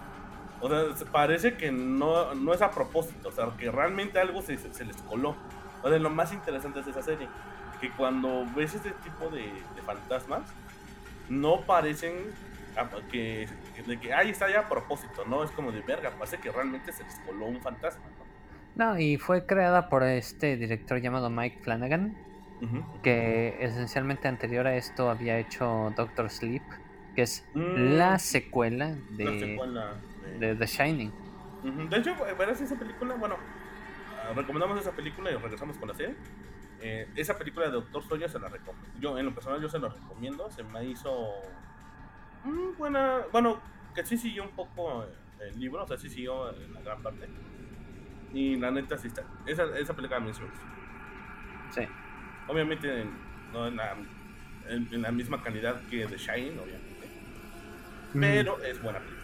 o 0.61 0.67
sea, 0.67 0.93
se 0.95 1.05
parece 1.05 1.55
que 1.55 1.71
no, 1.71 2.35
no 2.35 2.53
es 2.53 2.61
a 2.61 2.69
propósito. 2.71 3.29
O 3.29 3.31
sea, 3.31 3.49
que 3.57 3.71
realmente 3.71 4.19
algo 4.19 4.41
se, 4.41 4.57
se 4.57 4.83
les 4.85 4.97
coló. 5.03 5.35
O 5.81 5.89
sea, 5.89 5.97
lo 5.97 6.09
más 6.09 6.33
interesante 6.33 6.81
de 6.83 6.91
esa 6.91 7.01
serie, 7.01 7.29
que 7.79 7.89
cuando 7.91 8.45
ves 8.55 8.73
este 8.73 8.91
tipo 8.91 9.29
de, 9.29 9.43
de 9.43 9.81
fantasmas, 9.85 10.41
no 11.29 11.61
parecen 11.61 12.13
que, 13.09 13.47
de 13.87 13.99
que, 13.99 14.13
ahí 14.13 14.29
está 14.29 14.49
ya 14.49 14.61
a 14.61 14.69
propósito, 14.69 15.25
¿no? 15.25 15.43
Es 15.43 15.51
como 15.51 15.71
de 15.71 15.81
verga, 15.81 16.11
parece 16.11 16.37
que 16.37 16.51
realmente 16.51 16.91
se 16.91 17.03
les 17.03 17.19
coló 17.19 17.45
un 17.45 17.61
fantasma, 17.61 18.03
¿no? 18.17 18.29
No, 18.75 18.97
y 18.97 19.17
fue 19.17 19.45
creada 19.45 19.89
por 19.89 20.03
este 20.03 20.55
director 20.55 20.99
llamado 21.01 21.29
Mike 21.29 21.59
Flanagan, 21.63 22.15
que 23.03 23.57
esencialmente 23.59 24.27
anterior 24.27 24.67
a 24.67 24.75
esto 24.75 25.09
había 25.09 25.37
hecho 25.37 25.93
Doctor 25.95 26.29
Sleep, 26.29 26.63
que 27.15 27.23
es 27.23 27.45
mm. 27.53 27.97
la 27.97 28.19
secuela 28.19 28.95
de, 29.11 29.57
de... 30.39 30.55
The 30.55 30.65
Shining. 30.65 31.11
De 31.89 31.97
hecho, 31.97 32.15
verás 32.37 32.61
esa 32.61 32.75
película, 32.77 33.15
bueno, 33.15 33.35
ah, 34.23 34.33
recomendamos 34.33 34.79
esa 34.79 34.91
película 34.91 35.31
y 35.31 35.35
regresamos 35.35 35.77
con 35.77 35.89
la 35.89 35.93
serie. 35.93 36.15
Eh, 36.81 37.07
esa 37.15 37.37
película 37.37 37.65
de 37.65 37.73
Doctor 37.73 38.03
Soya 38.03 38.29
se 38.29 38.39
la 38.39 38.47
recomiendo. 38.47 38.99
Yo, 38.99 39.17
en 39.17 39.25
lo 39.25 39.33
personal, 39.33 39.61
yo 39.61 39.67
se 39.67 39.79
la 39.79 39.89
recomiendo. 39.89 40.49
Se 40.49 40.63
me 40.63 40.85
hizo 40.85 41.33
Mm, 42.43 42.77
buena. 42.77 43.21
Bueno, 43.31 43.61
que 43.95 44.05
sí 44.05 44.17
siguió 44.17 44.43
un 44.43 44.51
poco 44.51 45.05
el 45.39 45.59
libro, 45.59 45.83
o 45.83 45.87
sea, 45.87 45.97
sí 45.97 46.09
siguió 46.09 46.49
en 46.53 46.73
la 46.73 46.81
gran 46.81 47.01
parte. 47.01 47.27
Y 48.33 48.55
la 48.57 48.71
neta 48.71 48.97
sí 48.97 49.07
está. 49.07 49.23
Esa, 49.45 49.63
esa 49.77 49.95
película 49.95 50.19
me 50.19 50.31
hizo 50.31 50.41
Sí. 51.73 51.81
Obviamente 52.47 53.05
no 53.53 53.67
en 53.67 53.75
la, 53.75 53.95
en, 54.67 55.01
la 55.01 55.11
misma 55.11 55.41
calidad 55.43 55.81
que 55.89 56.05
The 56.05 56.17
Shining, 56.17 56.59
obviamente. 56.59 57.09
Pero 58.13 58.63
es 58.63 58.81
buena 58.81 58.99
película. 58.99 59.19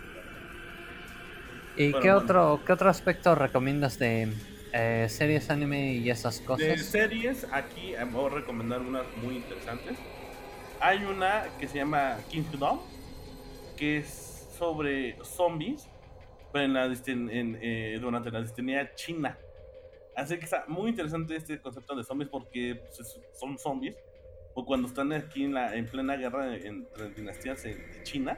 ¿Y 1.78 1.93
qué, 1.99 2.11
otro, 2.11 2.61
qué 2.66 2.72
otro 2.72 2.89
aspecto 2.89 3.36
recomiendas 3.36 3.99
de 3.99 4.32
eh, 4.72 5.07
series, 5.09 5.49
anime 5.49 5.93
y 5.93 6.09
esas 6.09 6.39
cosas? 6.39 6.66
De 6.66 6.78
series, 6.78 7.45
aquí 7.51 7.93
voy 8.11 8.32
a 8.32 8.36
recomendar 8.36 8.82
unas 8.82 9.05
muy 9.22 9.38
interesantes. 9.38 9.97
Hay 10.80 11.03
una 11.03 11.45
que 11.59 11.68
se 11.68 11.80
llama 11.80 12.18
Kingdom 12.30 12.80
que 13.76 13.97
es 13.97 14.47
sobre 14.57 15.17
zombies, 15.23 15.88
pero 16.51 16.65
en 16.65 16.73
la, 16.73 16.86
en, 16.86 17.59
eh, 17.61 17.97
durante 17.99 18.32
la 18.32 18.41
distinidad 18.41 18.91
china. 18.95 19.38
Así 20.15 20.38
que 20.38 20.45
está 20.45 20.63
muy 20.67 20.89
interesante 20.91 21.36
este 21.36 21.59
concepto 21.59 21.95
de 21.95 22.03
zombies 22.03 22.30
porque 22.30 22.76
pues, 22.76 23.19
son 23.34 23.57
zombies. 23.57 23.97
O 24.53 24.65
cuando 24.65 24.88
están 24.88 25.11
aquí 25.11 25.43
en, 25.43 25.53
la, 25.53 25.76
en 25.76 25.86
plena 25.86 26.15
guerra 26.15 26.55
entre 26.55 27.09
dinastías 27.09 27.61
de 27.63 28.01
China. 28.03 28.38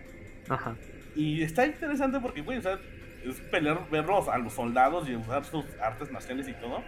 Ajá. 0.50 0.76
Y 1.16 1.44
está 1.44 1.68
interesante 1.68 2.20
porque, 2.20 2.42
güey, 2.42 2.58
o 2.58 2.62
sea, 2.62 2.80
es 3.24 3.40
pelear, 3.52 3.88
verlos 3.92 4.28
a 4.28 4.40
los 4.40 4.54
soldados 4.54 5.08
y 5.08 5.16
usar 5.16 5.46
sus 5.46 5.66
artes 5.80 6.12
marciales 6.12 6.48
y 6.48 6.54
todo 6.54 6.84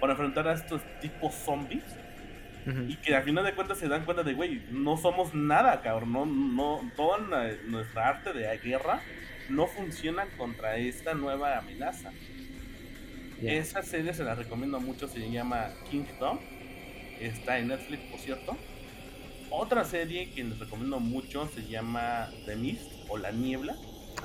para 0.00 0.12
enfrentar 0.14 0.48
a 0.48 0.54
estos 0.54 0.82
tipos 1.00 1.32
zombies 1.34 1.84
y 2.88 2.96
que 2.96 3.14
al 3.14 3.22
final 3.22 3.44
de 3.44 3.54
cuentas 3.54 3.78
se 3.78 3.86
dan 3.86 4.04
cuenta 4.04 4.24
de, 4.24 4.34
güey, 4.34 4.62
no 4.70 4.96
somos 4.96 5.34
nada, 5.34 5.80
cabrón. 5.82 6.12
No, 6.12 6.26
no, 6.26 6.90
toda 6.96 7.18
nuestra 7.66 8.08
arte 8.08 8.32
de 8.32 8.58
guerra 8.58 9.00
no 9.48 9.66
funciona 9.66 10.26
contra 10.36 10.76
esta 10.76 11.14
nueva 11.14 11.58
amenaza. 11.58 12.10
Esa 13.40 13.82
serie 13.82 14.14
se 14.14 14.24
la 14.24 14.34
recomiendo 14.34 14.80
mucho, 14.80 15.08
se 15.08 15.30
llama 15.30 15.68
Kingdom. 15.90 16.38
Está 17.20 17.58
en 17.58 17.68
Netflix, 17.68 18.02
por 18.10 18.20
cierto. 18.20 18.56
Otra 19.50 19.84
serie 19.84 20.30
que 20.32 20.42
les 20.42 20.58
recomiendo 20.58 20.98
mucho 20.98 21.48
se 21.54 21.66
llama 21.66 22.30
The 22.46 22.56
Mist 22.56 22.90
o 23.08 23.16
La 23.16 23.30
Niebla. 23.30 23.76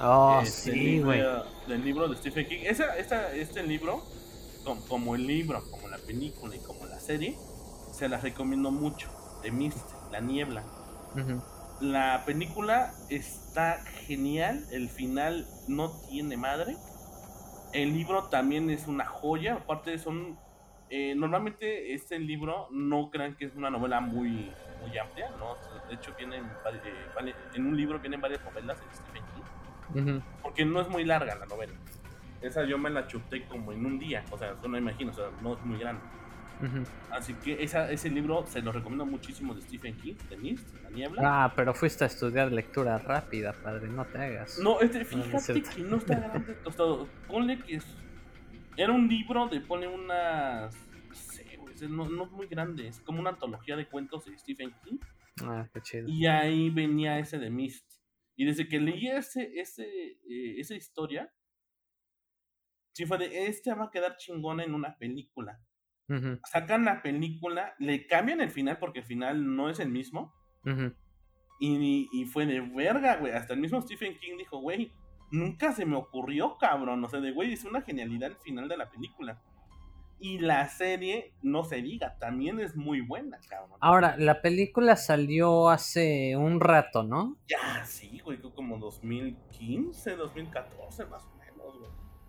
Oh, 0.02 0.42
sí, 0.46 1.00
güey. 1.00 1.22
Del, 1.68 1.84
libro 1.84 2.08
de 2.08 2.18
Stephen 2.18 2.48
King. 2.48 2.60
Esa, 2.64 2.98
esta, 2.98 3.36
este 3.36 3.62
libro, 3.64 4.04
como 4.88 5.16
el 5.16 5.28
libro, 5.28 5.64
como 5.70 5.88
la 5.90 5.98
película 6.00 6.56
y 6.56 6.60
como 6.60 6.86
la 6.86 7.00
serie, 7.00 7.38
se 8.02 8.10
las 8.10 8.24
recomiendo 8.24 8.72
mucho. 8.72 9.10
The 9.44 9.52
Mist, 9.52 9.88
La 10.12 10.22
Niebla. 10.22 10.64
La 11.82 12.24
película 12.26 12.94
está 13.10 13.78
genial, 14.08 14.66
el 14.72 14.90
final 14.90 15.46
no 15.68 15.92
tiene 16.10 16.36
madre. 16.36 16.78
El 17.74 17.94
libro 17.94 18.24
también 18.24 18.72
es 18.72 18.88
una 18.88 19.06
joya, 19.06 19.54
aparte 19.54 20.00
son... 20.00 20.40
Eh, 20.90 21.14
normalmente 21.16 21.94
este 21.94 22.18
libro 22.18 22.68
no 22.72 23.12
crean 23.12 23.36
que 23.36 23.46
es 23.46 23.56
una 23.56 23.70
novela 23.70 24.02
muy, 24.02 24.52
muy 24.82 24.98
amplia, 24.98 25.30
¿no? 25.38 25.56
De 25.88 25.94
hecho 25.94 26.16
vienen, 26.18 26.46
eh, 26.46 27.34
en 27.54 27.66
un 27.68 27.78
libro 27.78 28.00
vienen 28.00 28.20
varias 28.20 28.44
novelas 28.44 28.80
de 28.80 28.96
Stephen 28.96 29.24
King, 29.94 30.22
porque 30.42 30.66
no 30.66 30.82
es 30.82 30.90
muy 30.90 31.06
larga 31.06 31.36
la 31.36 31.46
novela. 31.46 31.74
Esa 32.42 32.64
yo 32.66 32.80
me 32.80 32.90
la 32.90 33.06
chuté 33.06 33.46
como 33.46 33.72
en 33.72 33.86
un 33.86 34.00
día, 34.00 34.26
o 34.32 34.40
sea, 34.40 34.56
no 34.64 34.70
me 34.70 34.80
imagino, 34.80 35.12
o 35.12 35.14
sea, 35.14 35.30
no 35.44 35.54
es 35.54 35.64
muy 35.64 35.78
grande. 35.78 36.02
Así 37.10 37.34
que 37.36 37.64
ese 37.64 38.10
libro 38.10 38.46
se 38.46 38.62
lo 38.62 38.72
recomiendo 38.72 39.06
muchísimo 39.06 39.54
de 39.54 39.62
Stephen 39.62 39.98
King, 39.98 40.16
de 40.30 40.38
Mist, 40.38 40.68
La 40.84 40.90
Niebla. 40.90 41.22
Ah, 41.24 41.54
pero 41.56 41.74
fuiste 41.74 42.04
a 42.04 42.08
estudiar 42.08 42.52
lectura 42.52 42.98
rápida, 42.98 43.54
padre, 43.54 43.88
no 43.88 44.06
te 44.06 44.18
hagas. 44.18 44.60
No, 44.60 44.80
este, 44.82 45.06
fíjate 45.06 45.62
que 45.62 45.82
no 45.82 45.98
está 45.98 46.16
grande 46.20 46.54
tostado. 46.56 47.08
Ponle 47.28 47.60
que 47.60 47.76
es, 47.76 47.86
era 48.78 48.92
un 48.92 49.08
libro 49.08 49.48
de, 49.48 49.62
pone 49.62 49.88
unas, 49.88 50.76
no 51.08 51.16
sé, 51.16 51.88
no, 51.90 52.10
no, 52.10 52.26
es 52.26 52.32
muy 52.32 52.48
grande, 52.48 52.88
es 52.88 53.00
como 53.00 53.20
una 53.20 53.32
antología 53.32 53.76
de 53.76 53.88
cuentos 53.88 54.26
de 54.26 54.38
Stephen 54.38 54.74
King. 54.84 54.98
Ah, 55.44 55.68
qué 55.74 55.82
chido. 55.82 56.08
Y 56.08 56.28
ahí 56.28 56.70
venía 56.70 57.20
ese 57.20 57.40
de 57.40 57.50
Mist. 57.50 57.92
Y 58.36 58.46
desde 58.46 58.68
que 58.68 58.80
leí 58.80 59.08
ese, 59.08 59.60
ese, 59.60 59.84
eh, 59.84 60.60
esa 60.60 60.76
historia, 60.76 61.32
sí 62.94 63.06
fue 63.06 63.18
de, 63.18 63.48
este 63.48 63.74
va 63.74 63.86
a 63.86 63.92
quedar 63.92 64.18
chingona 64.18 64.64
en 64.64 64.74
una 64.74 64.98
película. 64.98 65.62
Sacan 66.46 66.86
la 66.86 67.02
película, 67.02 67.76
le 67.80 68.08
cambian 68.08 68.42
el 68.42 68.50
final 68.50 68.78
porque 68.80 69.00
el 69.00 69.06
final 69.06 69.56
no 69.56 69.70
es 69.70 69.80
el 69.80 69.90
mismo. 69.90 70.34
y, 71.60 72.26
fue 72.26 72.46
de 72.46 72.62
verga, 72.62 73.18
güey. 73.18 73.34
Hasta 73.34 73.54
el 73.54 73.60
mismo 73.60 73.82
Stephen 73.82 74.18
King 74.18 74.38
dijo, 74.38 74.60
güey, 74.60 74.92
nunca 75.32 75.72
se 75.74 75.86
me 75.86 75.96
ocurrió, 75.96 76.58
cabrón. 76.58 77.04
O 77.04 77.10
sea, 77.10 77.20
de 77.20 77.32
güey, 77.32 77.54
es 77.54 77.64
una 77.64 77.82
genialidad 77.82 78.32
el 78.32 78.38
final 78.38 78.68
de 78.68 78.78
la 78.78 78.90
película. 78.90 79.42
Y 80.24 80.38
la 80.38 80.70
serie, 80.70 81.34
no 81.42 81.64
se 81.64 81.82
diga, 81.82 82.16
también 82.20 82.60
es 82.60 82.76
muy 82.76 83.02
buena, 83.02 83.40
cabrón. 83.50 83.80
Ahora, 83.82 84.16
la 84.18 84.44
película 84.44 84.96
salió 84.96 85.70
hace 85.70 86.38
un 86.38 86.60
rato, 86.60 87.02
¿no? 87.02 87.38
Ya, 87.48 87.84
sí, 87.86 88.20
güey, 88.24 88.40
como 88.40 88.78
2015, 88.78 90.16
2014, 90.16 91.06
más 91.08 91.24
o 91.24 91.30
menos. 91.32 91.41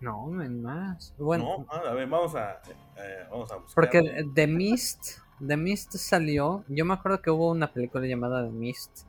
No, 0.03 0.27
más. 0.27 1.15
Bueno, 1.17 1.65
no, 1.65 1.71
a 1.71 1.93
ver, 1.93 2.07
vamos 2.09 2.35
a, 2.35 2.61
eh, 2.97 3.25
vamos 3.31 3.49
a 3.53 3.55
buscar. 3.55 3.73
Porque 3.73 4.25
The 4.35 4.47
Mist, 4.47 5.19
The 5.45 5.55
Mist 5.55 5.93
salió. 5.93 6.65
Yo 6.67 6.83
me 6.83 6.93
acuerdo 6.93 7.21
que 7.21 7.31
hubo 7.31 7.49
una 7.49 7.71
película 7.71 8.05
llamada 8.05 8.43
The 8.43 8.51
Mist 8.51 9.03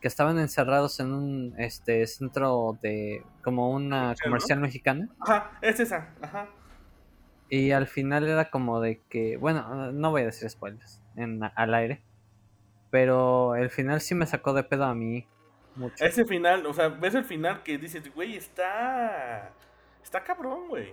que 0.00 0.06
estaban 0.06 0.38
encerrados 0.38 1.00
en 1.00 1.12
un 1.12 1.54
este 1.58 2.06
centro 2.06 2.78
de 2.82 3.24
como 3.42 3.70
una 3.70 4.14
comercial 4.22 4.60
mexicana. 4.60 5.08
Ajá, 5.18 5.58
es 5.60 5.80
esa, 5.80 6.14
ajá. 6.22 6.48
Y 7.48 7.72
al 7.72 7.88
final 7.88 8.28
era 8.28 8.48
como 8.48 8.80
de 8.80 9.00
que, 9.08 9.36
bueno, 9.38 9.90
no 9.90 10.10
voy 10.12 10.22
a 10.22 10.26
decir 10.26 10.48
spoilers 10.48 11.00
en, 11.16 11.40
al 11.42 11.74
aire, 11.74 12.00
pero 12.90 13.56
el 13.56 13.70
final 13.70 14.00
sí 14.00 14.14
me 14.14 14.26
sacó 14.26 14.52
de 14.54 14.62
pedo 14.62 14.84
a 14.84 14.94
mí 14.94 15.26
mucho. 15.74 16.04
Ese 16.04 16.24
final, 16.24 16.64
o 16.66 16.72
sea, 16.72 16.88
ves 16.88 17.14
el 17.16 17.24
final 17.24 17.64
que 17.64 17.76
dices, 17.76 18.12
güey, 18.14 18.36
está 18.36 19.52
Está 20.02 20.22
cabrón, 20.22 20.68
güey. 20.68 20.92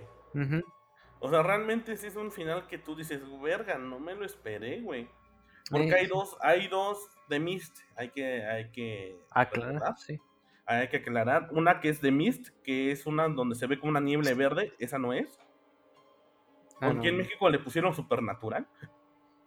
O 1.20 1.28
sea, 1.28 1.42
realmente 1.42 1.96
sí 1.96 2.06
es 2.06 2.16
un 2.16 2.32
final 2.32 2.66
que 2.66 2.78
tú 2.78 2.96
dices, 2.96 3.20
verga, 3.42 3.76
no 3.76 3.98
me 3.98 4.14
lo 4.14 4.24
esperé, 4.24 4.80
güey. 4.80 5.08
Porque 5.70 5.94
hay 5.94 6.06
dos, 6.06 6.36
hay 6.40 6.66
dos 6.68 7.10
de 7.28 7.38
Mist, 7.38 7.78
hay 7.94 8.08
que, 8.10 8.44
hay 8.44 8.70
que 8.70 9.20
aclarar, 9.30 9.96
sí. 9.98 10.18
Hay 10.64 10.88
que 10.88 10.98
aclarar. 10.98 11.48
Una 11.52 11.80
que 11.80 11.90
es 11.90 12.00
de 12.00 12.10
Mist, 12.10 12.48
que 12.62 12.90
es 12.90 13.06
una 13.06 13.28
donde 13.28 13.54
se 13.54 13.66
ve 13.66 13.78
como 13.78 13.90
una 13.90 14.00
niebla 14.00 14.32
verde, 14.34 14.72
esa 14.78 14.98
no 14.98 15.12
es. 15.12 15.38
Ah, 16.80 16.88
Porque 16.88 17.08
en 17.08 17.18
México 17.18 17.50
le 17.50 17.58
pusieron 17.58 17.94
supernatural. 17.94 18.66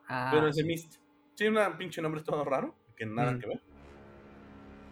Ah, 0.07 0.30
pero 0.31 0.48
es 0.48 0.56
de 0.56 0.64
Mist. 0.64 0.98
Tiene 1.35 1.65
un 1.65 1.77
pinche 1.77 2.02
nombre 2.02 2.22
todo 2.22 2.45
raro, 2.45 2.76
que 2.95 3.06
nada 3.06 3.38
que 3.40 3.48
ver. 3.48 3.61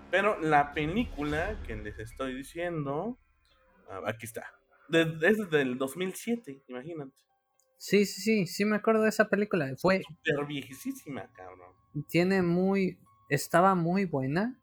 Pero 0.10 0.39
la 0.39 0.73
película 0.73 1.61
que 1.65 1.76
les 1.76 1.99
estoy 1.99 2.34
diciendo, 2.34 3.18
ah, 3.89 4.02
aquí 4.07 4.26
está 4.26 4.61
es 4.92 5.50
del 5.50 5.78
2007, 5.78 6.64
imagínate. 6.68 7.14
Sí, 7.78 8.06
sí, 8.06 8.22
sí, 8.22 8.46
sí 8.46 8.66
me 8.66 8.76
acuerdo 8.76 9.04
de 9.04 9.10
esa 9.10 9.28
película. 9.28 9.74
Fue 9.78 10.02
súper 10.08 10.46
viejísima, 10.46 11.28
cabrón. 11.34 11.72
Tiene 12.08 12.44
muy, 12.44 13.00
estaba 13.28 13.74
muy 13.74 14.06
buena, 14.06 14.62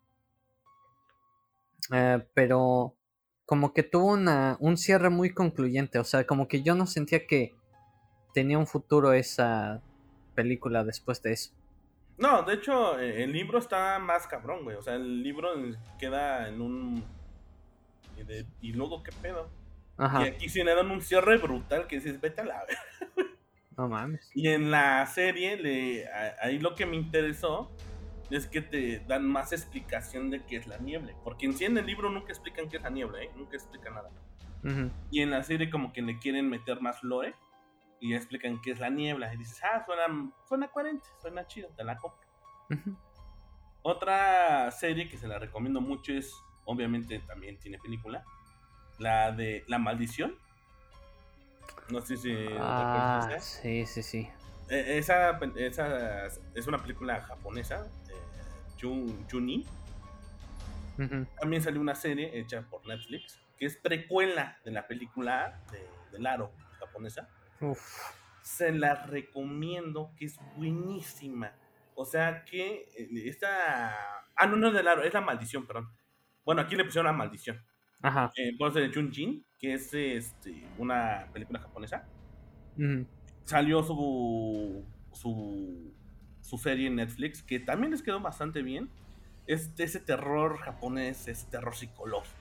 eh, 1.92 2.24
pero 2.34 2.96
como 3.44 3.74
que 3.74 3.82
tuvo 3.82 4.12
una, 4.12 4.56
un 4.60 4.76
cierre 4.76 5.10
muy 5.10 5.30
concluyente. 5.34 5.98
O 5.98 6.04
sea, 6.04 6.26
como 6.26 6.46
que 6.46 6.62
yo 6.62 6.76
no 6.76 6.86
sentía 6.86 7.26
que 7.26 7.56
tenía 8.34 8.56
un 8.56 8.68
futuro 8.68 9.12
esa 9.12 9.82
película 10.36 10.84
después 10.84 11.20
de 11.22 11.32
eso. 11.32 11.50
No, 12.18 12.42
de 12.42 12.54
hecho, 12.54 13.00
eh, 13.00 13.24
el 13.24 13.32
libro 13.32 13.58
está 13.58 13.98
más 13.98 14.26
cabrón, 14.26 14.64
güey. 14.64 14.76
O 14.76 14.82
sea, 14.82 14.94
el 14.94 15.22
libro 15.22 15.50
queda 15.98 16.48
en 16.48 16.60
un. 16.60 17.04
¿Y 18.60 18.72
luego 18.72 19.02
qué 19.02 19.12
pedo? 19.22 19.48
Y 19.98 20.28
aquí 20.28 20.48
sí 20.48 20.62
le 20.62 20.74
dan 20.74 20.90
un 20.90 21.00
cierre 21.00 21.38
brutal 21.38 21.86
que 21.86 21.96
dices, 21.96 22.20
vete 22.20 22.42
a 22.42 22.44
la 22.44 22.62
No 23.76 23.88
mames. 23.88 24.30
Y 24.34 24.48
en 24.48 24.70
la 24.70 25.04
serie, 25.06 25.56
le, 25.56 26.06
ahí 26.40 26.58
lo 26.58 26.74
que 26.74 26.86
me 26.86 26.96
interesó 26.96 27.70
es 28.30 28.46
que 28.46 28.60
te 28.60 29.00
dan 29.00 29.26
más 29.26 29.52
explicación 29.52 30.30
de 30.30 30.44
qué 30.44 30.56
es 30.56 30.66
la 30.66 30.78
niebla. 30.78 31.14
Porque 31.24 31.46
en 31.46 31.54
sí 31.54 31.64
en 31.64 31.78
el 31.78 31.86
libro 31.86 32.10
nunca 32.10 32.28
explican 32.28 32.68
qué 32.68 32.76
es 32.76 32.82
la 32.82 32.90
niebla, 32.90 33.22
¿eh? 33.22 33.30
Nunca 33.36 33.56
explican 33.56 33.94
nada. 33.94 34.10
Y 35.10 35.22
en 35.22 35.30
la 35.30 35.42
serie 35.44 35.70
como 35.70 35.92
que 35.92 36.02
le 36.02 36.18
quieren 36.18 36.48
meter 36.48 36.80
más 36.80 37.02
lore 37.02 37.34
y 38.00 38.14
explican 38.14 38.60
qué 38.60 38.72
es 38.72 38.80
la 38.80 38.90
niebla. 38.90 39.32
Y 39.32 39.38
dices, 39.38 39.60
ah, 39.62 39.84
suena, 39.86 40.32
suena 40.46 40.68
coherente, 40.68 41.08
suena 41.20 41.46
chido, 41.46 41.70
te 41.76 41.84
la 41.84 41.96
compro. 41.96 42.26
Otra 43.82 44.70
serie 44.72 45.08
que 45.08 45.16
se 45.16 45.28
la 45.28 45.38
recomiendo 45.38 45.80
mucho 45.80 46.12
es, 46.12 46.34
obviamente 46.64 47.20
también 47.20 47.58
tiene 47.58 47.78
película, 47.78 48.24
la 48.98 49.32
de 49.32 49.64
La 49.66 49.78
Maldición. 49.78 50.34
No 51.90 52.00
sé 52.00 52.16
si... 52.16 52.34
Ah, 52.58 53.28
sí, 53.40 53.86
sí, 53.86 54.02
sí. 54.02 54.28
E, 54.68 54.98
esa, 54.98 55.38
esa, 55.56 56.26
es 56.54 56.66
una 56.66 56.78
película 56.78 57.20
japonesa, 57.22 57.86
Jun, 58.80 59.26
Juni. 59.30 59.66
También 61.40 61.62
salió 61.62 61.80
una 61.80 61.94
serie 61.94 62.38
hecha 62.38 62.62
por 62.68 62.86
Netflix, 62.86 63.40
que 63.56 63.66
es 63.66 63.76
precuela 63.76 64.58
de 64.64 64.72
la 64.72 64.86
película 64.88 65.62
de, 65.70 65.88
de 66.10 66.18
Laro, 66.18 66.52
japonesa. 66.80 67.28
Se 68.42 68.72
la 68.72 68.94
recomiendo, 69.06 70.12
que 70.16 70.24
es 70.26 70.38
buenísima. 70.56 71.52
O 71.94 72.04
sea 72.04 72.44
que 72.44 72.88
eh, 72.96 73.08
esta... 73.26 73.94
Ah, 74.36 74.46
no, 74.46 74.56
no 74.56 74.68
es 74.68 74.74
de 74.74 74.82
Laro, 74.82 75.02
es 75.02 75.14
la 75.14 75.20
maldición, 75.20 75.66
perdón. 75.66 75.92
Bueno, 76.44 76.62
aquí 76.62 76.76
le 76.76 76.84
pusieron 76.84 77.06
la 77.06 77.12
maldición. 77.12 77.64
Ajá. 78.02 78.30
Eh, 78.36 78.56
de 78.56 78.92
Junjin, 78.92 79.44
que 79.58 79.74
es 79.74 79.92
este, 79.92 80.64
una 80.78 81.26
película 81.32 81.58
japonesa. 81.60 82.06
Salió 83.44 83.82
su, 83.82 84.84
su, 85.12 85.92
su 86.40 86.58
serie 86.58 86.86
en 86.86 86.96
Netflix, 86.96 87.42
que 87.42 87.58
también 87.58 87.90
les 87.90 88.02
quedó 88.02 88.20
bastante 88.20 88.62
bien. 88.62 88.88
Es 89.46 89.72
ese 89.78 89.98
terror 89.98 90.58
japonés, 90.58 91.26
ese 91.26 91.46
terror 91.50 91.74
psicológico. 91.74 92.36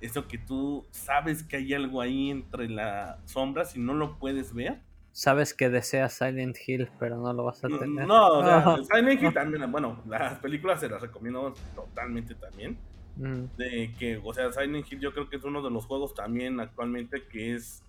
Eso 0.00 0.28
que 0.28 0.38
tú 0.38 0.86
sabes 0.90 1.42
que 1.42 1.56
hay 1.56 1.74
algo 1.74 2.00
ahí 2.00 2.30
entre 2.30 2.68
las 2.68 3.18
sombras 3.30 3.76
y 3.76 3.80
no 3.80 3.94
lo 3.94 4.18
puedes 4.18 4.54
ver. 4.54 4.80
Sabes 5.12 5.52
que 5.54 5.68
deseas 5.68 6.12
Silent 6.14 6.56
Hill, 6.64 6.88
pero 6.98 7.16
no 7.16 7.32
lo 7.32 7.44
vas 7.44 7.64
a 7.64 7.68
tener. 7.68 8.06
No, 8.06 8.38
o 8.38 8.44
sea, 8.44 8.76
Silent 8.94 9.22
Hill 9.22 9.34
también, 9.34 9.70
bueno, 9.72 10.02
las 10.06 10.38
películas 10.38 10.78
se 10.80 10.88
las 10.88 11.02
recomiendo 11.02 11.52
totalmente 11.74 12.34
también. 12.36 12.78
Mm. 13.20 13.56
De 13.58 13.94
que, 13.98 14.18
o 14.24 14.32
sea, 14.32 14.50
Silent 14.50 14.90
Hill 14.90 14.98
yo 14.98 15.12
creo 15.12 15.28
que 15.28 15.36
es 15.36 15.44
uno 15.44 15.62
de 15.62 15.70
los 15.70 15.84
juegos 15.84 16.14
también 16.14 16.58
actualmente 16.58 17.26
que 17.26 17.54
es 17.54 17.82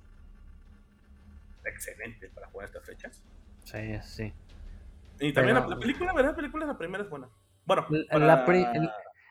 excelente 1.66 2.28
para 2.30 2.48
jugar 2.48 2.68
estas 2.68 2.86
fechas. 2.86 3.24
Sí, 3.64 3.98
sí. 4.04 4.34
Y 5.22 5.32
también 5.32 5.56
la, 5.56 5.80
película, 5.80 6.12
¿verdad? 6.14 6.32
La 6.32 6.36
película, 6.36 6.66
la 6.66 6.78
primera 6.78 7.04
es 7.04 7.10
buena. 7.10 7.30
Bueno, 7.66 7.88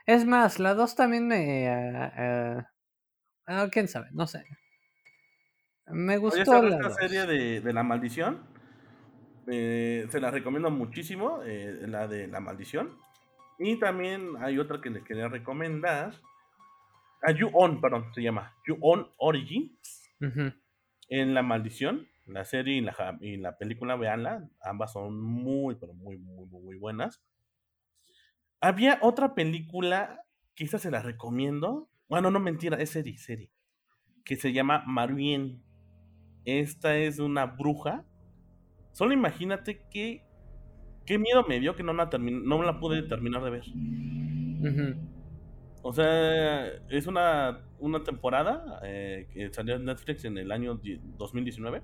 es 0.06 0.24
más, 0.24 0.58
la 0.58 0.74
dos 0.74 0.94
también 0.94 1.28
me... 1.28 2.64
Uh, 3.46 3.52
uh, 3.52 3.68
¿Quién 3.70 3.86
sabe? 3.86 4.08
No 4.12 4.26
sé. 4.26 4.44
Me 5.86 6.16
gustó 6.16 6.62
la 6.62 6.76
esta 6.76 6.90
serie 6.94 7.26
de, 7.26 7.60
de, 7.60 7.72
La 7.74 7.82
Maldición. 7.82 8.40
Eh, 9.48 10.06
se 10.08 10.20
la 10.20 10.30
recomiendo 10.30 10.70
muchísimo, 10.70 11.40
eh, 11.44 11.84
la 11.86 12.08
de 12.08 12.28
La 12.28 12.40
Maldición. 12.40 12.96
Y 13.62 13.76
también 13.78 14.36
hay 14.40 14.58
otra 14.58 14.80
que 14.80 14.88
les 14.88 15.04
quería 15.04 15.28
recomendar. 15.28 16.14
Ah, 17.22 17.30
you 17.30 17.50
On, 17.52 17.78
perdón, 17.78 18.06
se 18.14 18.22
llama. 18.22 18.56
You 18.66 18.78
On 18.80 19.06
Origins. 19.18 20.02
En 21.10 21.34
La 21.34 21.42
Maldición. 21.42 22.08
La 22.26 22.46
serie 22.46 22.76
y 22.76 22.80
la, 22.80 23.18
y 23.20 23.36
la 23.36 23.58
película, 23.58 23.96
veanla. 23.96 24.48
Ambas 24.62 24.94
son 24.94 25.20
muy, 25.20 25.74
pero 25.74 25.92
muy, 25.92 26.16
muy, 26.16 26.46
muy 26.46 26.78
buenas. 26.78 27.22
Había 28.62 28.98
otra 29.02 29.34
película 29.34 30.24
que 30.54 30.64
esa 30.64 30.78
se 30.78 30.90
la 30.90 31.02
recomiendo. 31.02 31.90
Bueno, 32.08 32.30
no 32.30 32.40
mentira, 32.40 32.78
es 32.78 32.88
serie, 32.88 33.18
serie. 33.18 33.50
Que 34.24 34.36
se 34.36 34.54
llama 34.54 34.84
Marien. 34.86 35.62
Esta 36.46 36.96
es 36.96 37.18
una 37.18 37.44
bruja. 37.44 38.06
Solo 38.92 39.12
imagínate 39.12 39.86
que 39.90 40.29
qué 41.10 41.18
miedo 41.18 41.44
me 41.44 41.58
dio 41.58 41.74
que 41.74 41.82
no 41.82 41.92
la, 41.92 42.08
no 42.20 42.62
la 42.62 42.78
pude 42.78 43.02
terminar 43.02 43.42
de 43.42 43.50
ver. 43.50 43.64
O 45.82 45.92
sea, 45.92 46.68
es 46.88 47.08
una, 47.08 47.62
una 47.80 48.04
temporada 48.04 48.78
eh, 48.84 49.26
que 49.32 49.52
salió 49.52 49.74
en 49.74 49.86
Netflix 49.86 50.24
en 50.24 50.38
el 50.38 50.52
año 50.52 50.78
2019. 51.18 51.82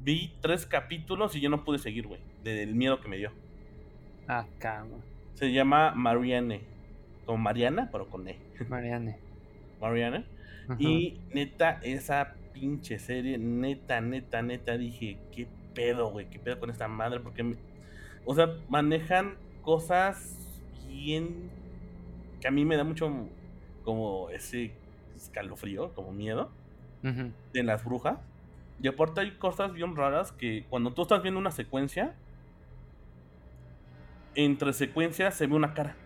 Vi 0.00 0.32
tres 0.40 0.64
capítulos 0.64 1.36
y 1.36 1.42
yo 1.42 1.50
no 1.50 1.64
pude 1.64 1.78
seguir, 1.78 2.06
güey, 2.06 2.22
del 2.42 2.74
miedo 2.74 2.98
que 3.02 3.08
me 3.08 3.18
dio. 3.18 3.30
Ah, 4.26 4.46
cama. 4.58 4.96
Se 5.34 5.52
llama 5.52 5.92
Marianne. 5.94 6.62
Como 7.26 7.36
Mariana, 7.36 7.90
pero 7.92 8.08
con 8.08 8.26
E. 8.26 8.38
Marianne. 8.70 9.18
Marianne. 9.82 10.24
Y 10.78 11.20
neta, 11.34 11.78
esa 11.82 12.36
pinche 12.54 12.98
serie, 12.98 13.36
neta, 13.36 14.00
neta, 14.00 14.40
neta, 14.40 14.78
dije, 14.78 15.18
qué 15.30 15.46
pedo, 15.74 16.10
güey, 16.10 16.30
qué 16.30 16.38
pedo 16.38 16.58
con 16.58 16.70
esta 16.70 16.88
madre, 16.88 17.20
porque 17.20 17.42
me, 17.42 17.56
o 18.30 18.34
sea, 18.34 18.54
manejan 18.68 19.36
cosas 19.62 20.36
bien 20.86 21.48
que 22.42 22.48
a 22.48 22.50
mí 22.50 22.66
me 22.66 22.76
da 22.76 22.84
mucho 22.84 23.10
como 23.86 24.28
ese 24.28 24.72
escalofrío, 25.16 25.94
como 25.94 26.12
miedo 26.12 26.50
de 27.02 27.62
las 27.62 27.82
brujas. 27.82 28.18
Y 28.82 28.88
aparte 28.88 29.22
hay 29.22 29.30
cosas 29.38 29.72
bien 29.72 29.96
raras 29.96 30.30
que 30.32 30.66
cuando 30.68 30.92
tú 30.92 31.02
estás 31.02 31.22
viendo 31.22 31.40
una 31.40 31.50
secuencia, 31.50 32.14
entre 34.34 34.74
secuencias 34.74 35.34
se 35.34 35.46
ve 35.46 35.54
una 35.54 35.72
cara. 35.72 35.96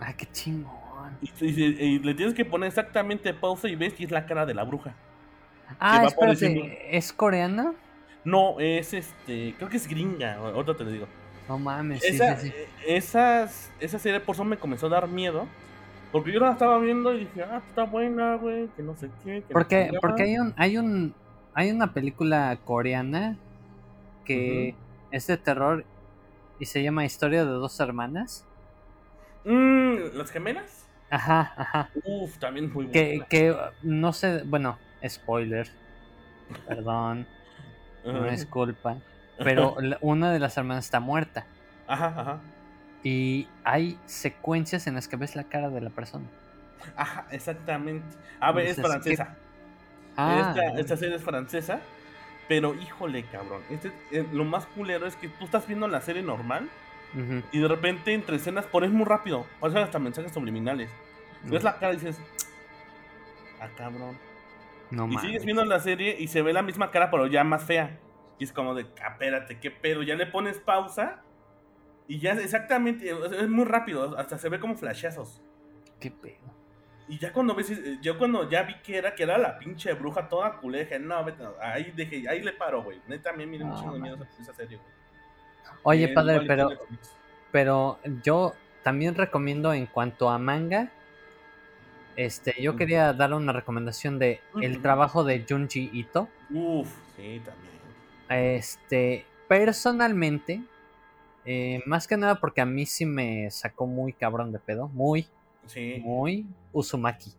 Ah, 0.00 0.14
qué 0.16 0.24
chingón. 0.32 1.18
Y, 1.20 1.98
le 1.98 2.14
tienes 2.14 2.34
que 2.34 2.46
poner 2.46 2.68
exactamente 2.68 3.34
pausa 3.34 3.68
y 3.68 3.76
ves 3.76 3.92
que 3.92 4.04
es 4.04 4.10
la 4.10 4.24
cara 4.24 4.46
de 4.46 4.54
la 4.54 4.64
bruja. 4.64 4.94
Ah, 5.78 6.04
espérate, 6.06 6.96
¿es 6.96 7.12
coreana? 7.12 7.74
No, 8.28 8.60
es 8.60 8.92
este. 8.92 9.54
Creo 9.56 9.70
que 9.70 9.78
es 9.78 9.88
gringa. 9.88 10.34
Ahorita 10.34 10.76
te 10.76 10.84
lo 10.84 10.90
digo. 10.90 11.06
No 11.48 11.58
mames. 11.58 12.04
Esa, 12.04 12.36
Esas, 12.86 13.72
esa 13.80 13.98
serie 13.98 14.20
por 14.20 14.34
eso 14.34 14.44
me 14.44 14.58
comenzó 14.58 14.86
a 14.86 14.90
dar 14.90 15.08
miedo. 15.08 15.46
Porque 16.12 16.32
yo 16.32 16.40
la 16.40 16.52
estaba 16.52 16.78
viendo 16.78 17.14
y 17.14 17.20
dije, 17.20 17.42
ah, 17.42 17.62
está 17.66 17.84
buena, 17.84 18.36
güey, 18.36 18.68
que 18.76 18.82
no 18.82 18.94
sé 18.96 19.10
qué. 19.24 19.42
porque 19.50 19.90
porque 20.00 20.24
hay 20.24 20.38
un, 20.38 20.54
hay 20.56 20.76
un. 20.76 21.14
Hay 21.54 21.70
una 21.70 21.92
película 21.92 22.58
coreana 22.64 23.36
que 24.24 24.74
es 25.10 25.26
de 25.26 25.38
terror 25.38 25.84
y 26.60 26.66
se 26.66 26.82
llama 26.82 27.06
Historia 27.06 27.44
de 27.46 27.50
dos 27.50 27.80
hermanas. 27.80 28.46
Mm, 29.44 30.16
¿Las 30.16 30.30
gemelas? 30.30 30.86
Ajá, 31.10 31.54
ajá. 31.56 31.90
Uf, 32.04 32.36
también 32.38 32.66
muy 32.66 32.86
buena. 32.86 32.92
Que, 32.92 33.24
que 33.28 33.56
no 33.82 34.12
sé, 34.12 34.42
bueno, 34.44 34.78
spoiler. 35.08 35.68
Perdón 36.66 37.26
no 38.04 38.26
es 38.26 38.46
culpa. 38.46 38.96
Pero 39.38 39.76
una 40.00 40.32
de 40.32 40.38
las 40.38 40.56
hermanas 40.56 40.84
está 40.84 41.00
muerta. 41.00 41.46
Ajá, 41.86 42.14
ajá. 42.16 42.38
Y 43.02 43.46
hay 43.64 43.98
secuencias 44.06 44.86
en 44.86 44.94
las 44.94 45.06
que 45.06 45.16
ves 45.16 45.36
la 45.36 45.44
cara 45.44 45.70
de 45.70 45.80
la 45.80 45.90
persona. 45.90 46.26
Ajá, 46.96 47.26
exactamente. 47.30 48.04
A 48.40 48.52
ver, 48.52 48.66
es 48.66 48.76
francesa. 48.76 49.36
Ah, 50.16 50.54
esta, 50.76 50.96
serie 50.96 51.16
es 51.16 51.22
francesa. 51.22 51.80
Pero 52.48 52.74
híjole, 52.74 53.24
cabrón. 53.24 53.62
Este, 53.70 53.92
eh, 54.10 54.26
lo 54.32 54.44
más 54.44 54.66
culero 54.66 55.06
es 55.06 55.14
que 55.14 55.28
tú 55.28 55.44
estás 55.44 55.66
viendo 55.66 55.86
la 55.86 56.00
serie 56.00 56.22
normal. 56.22 56.68
Y 57.52 57.58
de 57.58 57.68
repente 57.68 58.12
entre 58.12 58.36
escenas 58.36 58.66
pones 58.66 58.90
muy 58.90 59.06
rápido. 59.06 59.46
Pasan 59.60 59.82
hasta 59.82 59.98
mensajes 59.98 60.30
subliminales. 60.30 60.90
Ves 61.44 61.64
la 61.64 61.78
cara 61.78 61.94
y 61.94 61.96
dices. 61.96 62.20
Ah, 63.60 63.68
cabrón 63.76 64.27
y 64.90 65.18
sigues 65.18 65.44
viendo 65.44 65.64
la 65.64 65.80
serie 65.80 66.16
y 66.18 66.28
se 66.28 66.42
ve 66.42 66.52
la 66.52 66.62
misma 66.62 66.90
cara, 66.90 67.10
pero 67.10 67.26
ya 67.26 67.44
más 67.44 67.64
fea. 67.64 67.98
Y 68.38 68.44
es 68.44 68.52
como 68.52 68.74
de, 68.74 68.86
ah, 69.02 69.12
espérate, 69.12 69.58
¿qué 69.58 69.70
pedo? 69.70 70.02
Ya 70.02 70.14
le 70.14 70.26
pones 70.26 70.58
pausa 70.58 71.22
y 72.06 72.20
ya 72.20 72.32
exactamente, 72.32 73.10
es 73.10 73.48
muy 73.48 73.64
rápido, 73.64 74.16
hasta 74.18 74.38
se 74.38 74.48
ve 74.48 74.58
como 74.58 74.76
flashazos. 74.76 75.42
¿Qué 76.00 76.10
pedo? 76.10 76.58
Y 77.08 77.18
ya 77.18 77.32
cuando 77.32 77.54
ves, 77.54 77.72
yo 78.02 78.18
cuando 78.18 78.48
ya 78.48 78.62
vi 78.62 78.74
que 78.82 78.96
era, 78.96 79.14
que 79.14 79.22
era 79.22 79.38
la 79.38 79.58
pinche 79.58 79.92
bruja 79.94 80.28
toda 80.28 80.58
culeja, 80.58 80.98
no, 80.98 81.24
ahí 81.60 81.92
dejé, 81.96 82.28
ahí 82.28 82.42
le 82.42 82.52
paro, 82.52 82.82
güey. 82.82 83.00
Neta, 83.08 83.30
también 83.30 83.50
me 83.50 83.58
mucho 83.58 83.92
miedo 83.92 84.26
esa 84.38 84.54
serie, 84.54 84.76
güey. 84.76 84.98
Oye, 85.82 86.08
padre, 86.08 86.42
pero, 86.46 86.70
pero 87.50 87.98
yo 88.22 88.54
también 88.82 89.14
recomiendo 89.14 89.72
en 89.72 89.86
cuanto 89.86 90.28
a 90.28 90.38
manga, 90.38 90.90
este, 92.18 92.60
yo 92.60 92.74
quería 92.74 93.12
dar 93.12 93.32
una 93.32 93.52
recomendación 93.52 94.18
de 94.18 94.40
el 94.60 94.82
trabajo 94.82 95.22
de 95.22 95.46
Junji 95.48 95.88
Ito. 95.92 96.28
Uf, 96.50 96.92
sí, 97.16 97.40
también. 97.44 97.78
Este, 98.28 99.24
personalmente, 99.46 100.60
eh, 101.44 101.80
más 101.86 102.08
que 102.08 102.16
nada 102.16 102.40
porque 102.40 102.60
a 102.60 102.66
mí 102.66 102.86
sí 102.86 103.06
me 103.06 103.48
sacó 103.52 103.86
muy 103.86 104.12
cabrón 104.12 104.50
de 104.50 104.58
pedo, 104.58 104.88
muy, 104.88 105.28
sí. 105.66 106.02
muy 106.02 106.44
Uzumaki. 106.72 107.32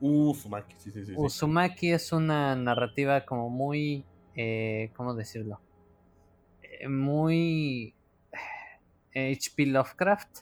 Uzumaki, 0.00 0.76
sí, 0.78 0.92
sí, 0.92 1.04
sí. 1.04 1.14
Uzumaki 1.16 1.90
es 1.90 2.12
una 2.12 2.54
narrativa 2.54 3.24
como 3.24 3.50
muy 3.50 4.04
eh, 4.36 4.90
¿cómo 4.94 5.12
decirlo? 5.14 5.60
Eh, 6.62 6.88
muy 6.88 7.94
H.P. 9.14 9.66
Lovecraft, 9.66 10.38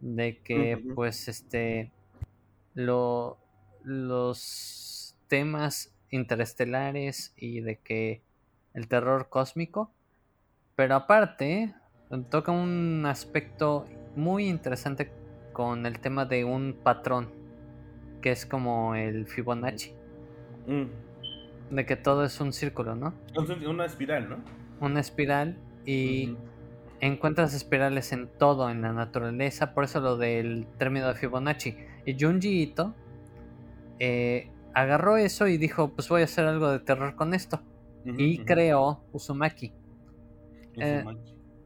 de 0.00 0.38
que 0.38 0.82
pues 0.94 1.28
este 1.28 1.92
lo, 2.74 3.38
los 3.82 5.16
temas 5.28 5.94
interestelares 6.10 7.32
y 7.36 7.60
de 7.60 7.78
que 7.78 8.22
el 8.74 8.88
terror 8.88 9.28
cósmico, 9.28 9.92
pero 10.76 10.94
aparte 10.94 11.74
toca 12.30 12.52
un 12.52 13.04
aspecto 13.06 13.86
muy 14.16 14.48
interesante 14.48 15.12
con 15.52 15.86
el 15.86 16.00
tema 16.00 16.24
de 16.24 16.44
un 16.44 16.76
patrón, 16.82 17.28
que 18.20 18.32
es 18.32 18.46
como 18.46 18.94
el 18.94 19.26
Fibonacci. 19.26 19.92
Mm. 20.66 21.74
De 21.74 21.86
que 21.86 21.96
todo 21.96 22.24
es 22.24 22.40
un 22.40 22.52
círculo, 22.52 22.96
¿no? 22.96 23.14
Una 23.68 23.84
espiral, 23.84 24.28
¿no? 24.28 24.36
Una 24.80 25.00
espiral 25.00 25.56
y 25.86 26.36
encuentras 27.00 27.54
espirales 27.54 28.12
en 28.12 28.28
todo, 28.28 28.70
en 28.70 28.82
la 28.82 28.92
naturaleza, 28.92 29.72
por 29.72 29.84
eso 29.84 30.00
lo 30.00 30.16
del 30.16 30.66
término 30.78 31.08
de 31.08 31.14
Fibonacci. 31.14 31.76
Y 32.04 32.16
Junji 32.18 32.62
Ito 32.62 32.94
eh, 33.98 34.50
agarró 34.74 35.16
eso 35.16 35.46
y 35.46 35.58
dijo, 35.58 35.90
pues 35.94 36.08
voy 36.08 36.22
a 36.22 36.24
hacer 36.24 36.46
algo 36.46 36.70
de 36.70 36.80
terror 36.80 37.14
con 37.16 37.34
esto. 37.34 37.62
y 38.04 38.38
creó 38.44 39.04
Uzumaki. 39.12 39.72
Eh, 40.76 41.04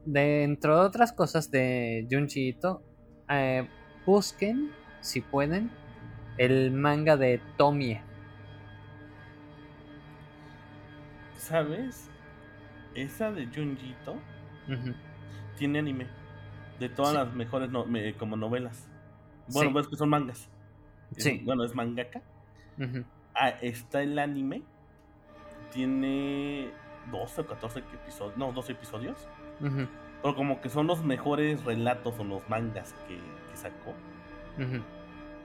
dentro 0.05 0.81
de 0.81 0.87
otras 0.87 1.13
cosas 1.13 1.51
de 1.51 2.07
Junji 2.11 2.49
Ito, 2.49 2.83
eh, 3.29 3.69
busquen, 4.05 4.71
si 5.01 5.21
pueden, 5.21 5.71
el 6.39 6.73
manga 6.73 7.17
de 7.17 7.41
Tomie. 7.57 8.03
¿Sabes? 11.37 12.11
Esa 12.95 13.31
de 13.31 13.47
Junji 13.47 13.91
Ito 13.91 14.17
tiene 15.59 15.79
anime. 15.79 16.07
De 16.81 16.89
todas 16.89 17.15
las 17.15 17.33
mejores 17.33 17.71
como 18.19 18.37
novelas. 18.37 18.89
Bueno, 19.49 19.73
pues 19.73 19.89
que 19.89 19.97
son 19.97 20.09
mangas. 20.09 20.49
Sí. 21.17 21.43
bueno, 21.45 21.65
es 21.65 21.75
mangaka. 21.75 22.23
ah, 23.35 23.49
está 23.61 24.03
el 24.03 24.19
anime. 24.19 24.63
Tiene 25.73 26.71
12 27.11 27.41
o 27.41 27.47
14 27.47 27.79
episodios. 27.81 28.37
No, 28.37 28.53
12 28.53 28.73
episodios. 28.73 29.29
Pero 29.61 30.35
como 30.35 30.61
que 30.61 30.69
son 30.69 30.87
los 30.87 31.05
mejores 31.05 31.65
relatos 31.65 32.19
o 32.19 32.25
los 32.25 32.49
mangas 32.49 32.95
que, 33.09 33.19
sacó. 33.55 33.95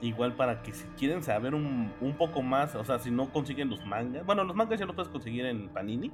Igual 0.02 0.36
para 0.36 0.62
que 0.64 0.72
si 0.72 0.86
quieren 0.98 1.22
saber 1.24 1.54
un, 1.54 1.92
un, 2.00 2.14
poco 2.14 2.42
más, 2.42 2.74
o 2.76 2.86
sea, 2.86 3.00
si 3.00 3.12
no 3.12 3.30
consiguen 3.32 3.70
los 3.70 3.86
mangas. 3.86 4.26
Bueno, 4.26 4.46
los 4.46 4.56
mangas 4.56 4.80
ya 4.80 4.86
los 4.86 4.96
puedes 4.96 5.12
conseguir 5.12 5.46
en 5.46 5.70
Panini. 5.70 6.12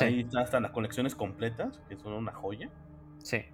Ahí 0.00 0.26
están 0.42 0.62
las 0.62 0.72
colecciones 0.72 1.14
completas, 1.14 1.80
que 1.88 1.96
son 1.96 2.12
una 2.12 2.32
joya. 2.32 2.70
Sí. 3.18 3.44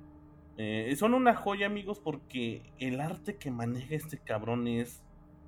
Eh, 0.56 0.94
son 0.96 1.14
una 1.14 1.34
joya, 1.34 1.66
amigos, 1.66 2.00
porque 2.00 2.62
el 2.78 3.00
arte 3.00 3.36
que 3.36 3.50
maneja 3.50 3.94
este 3.94 4.18
cabrón 4.18 4.68
es 4.68 5.02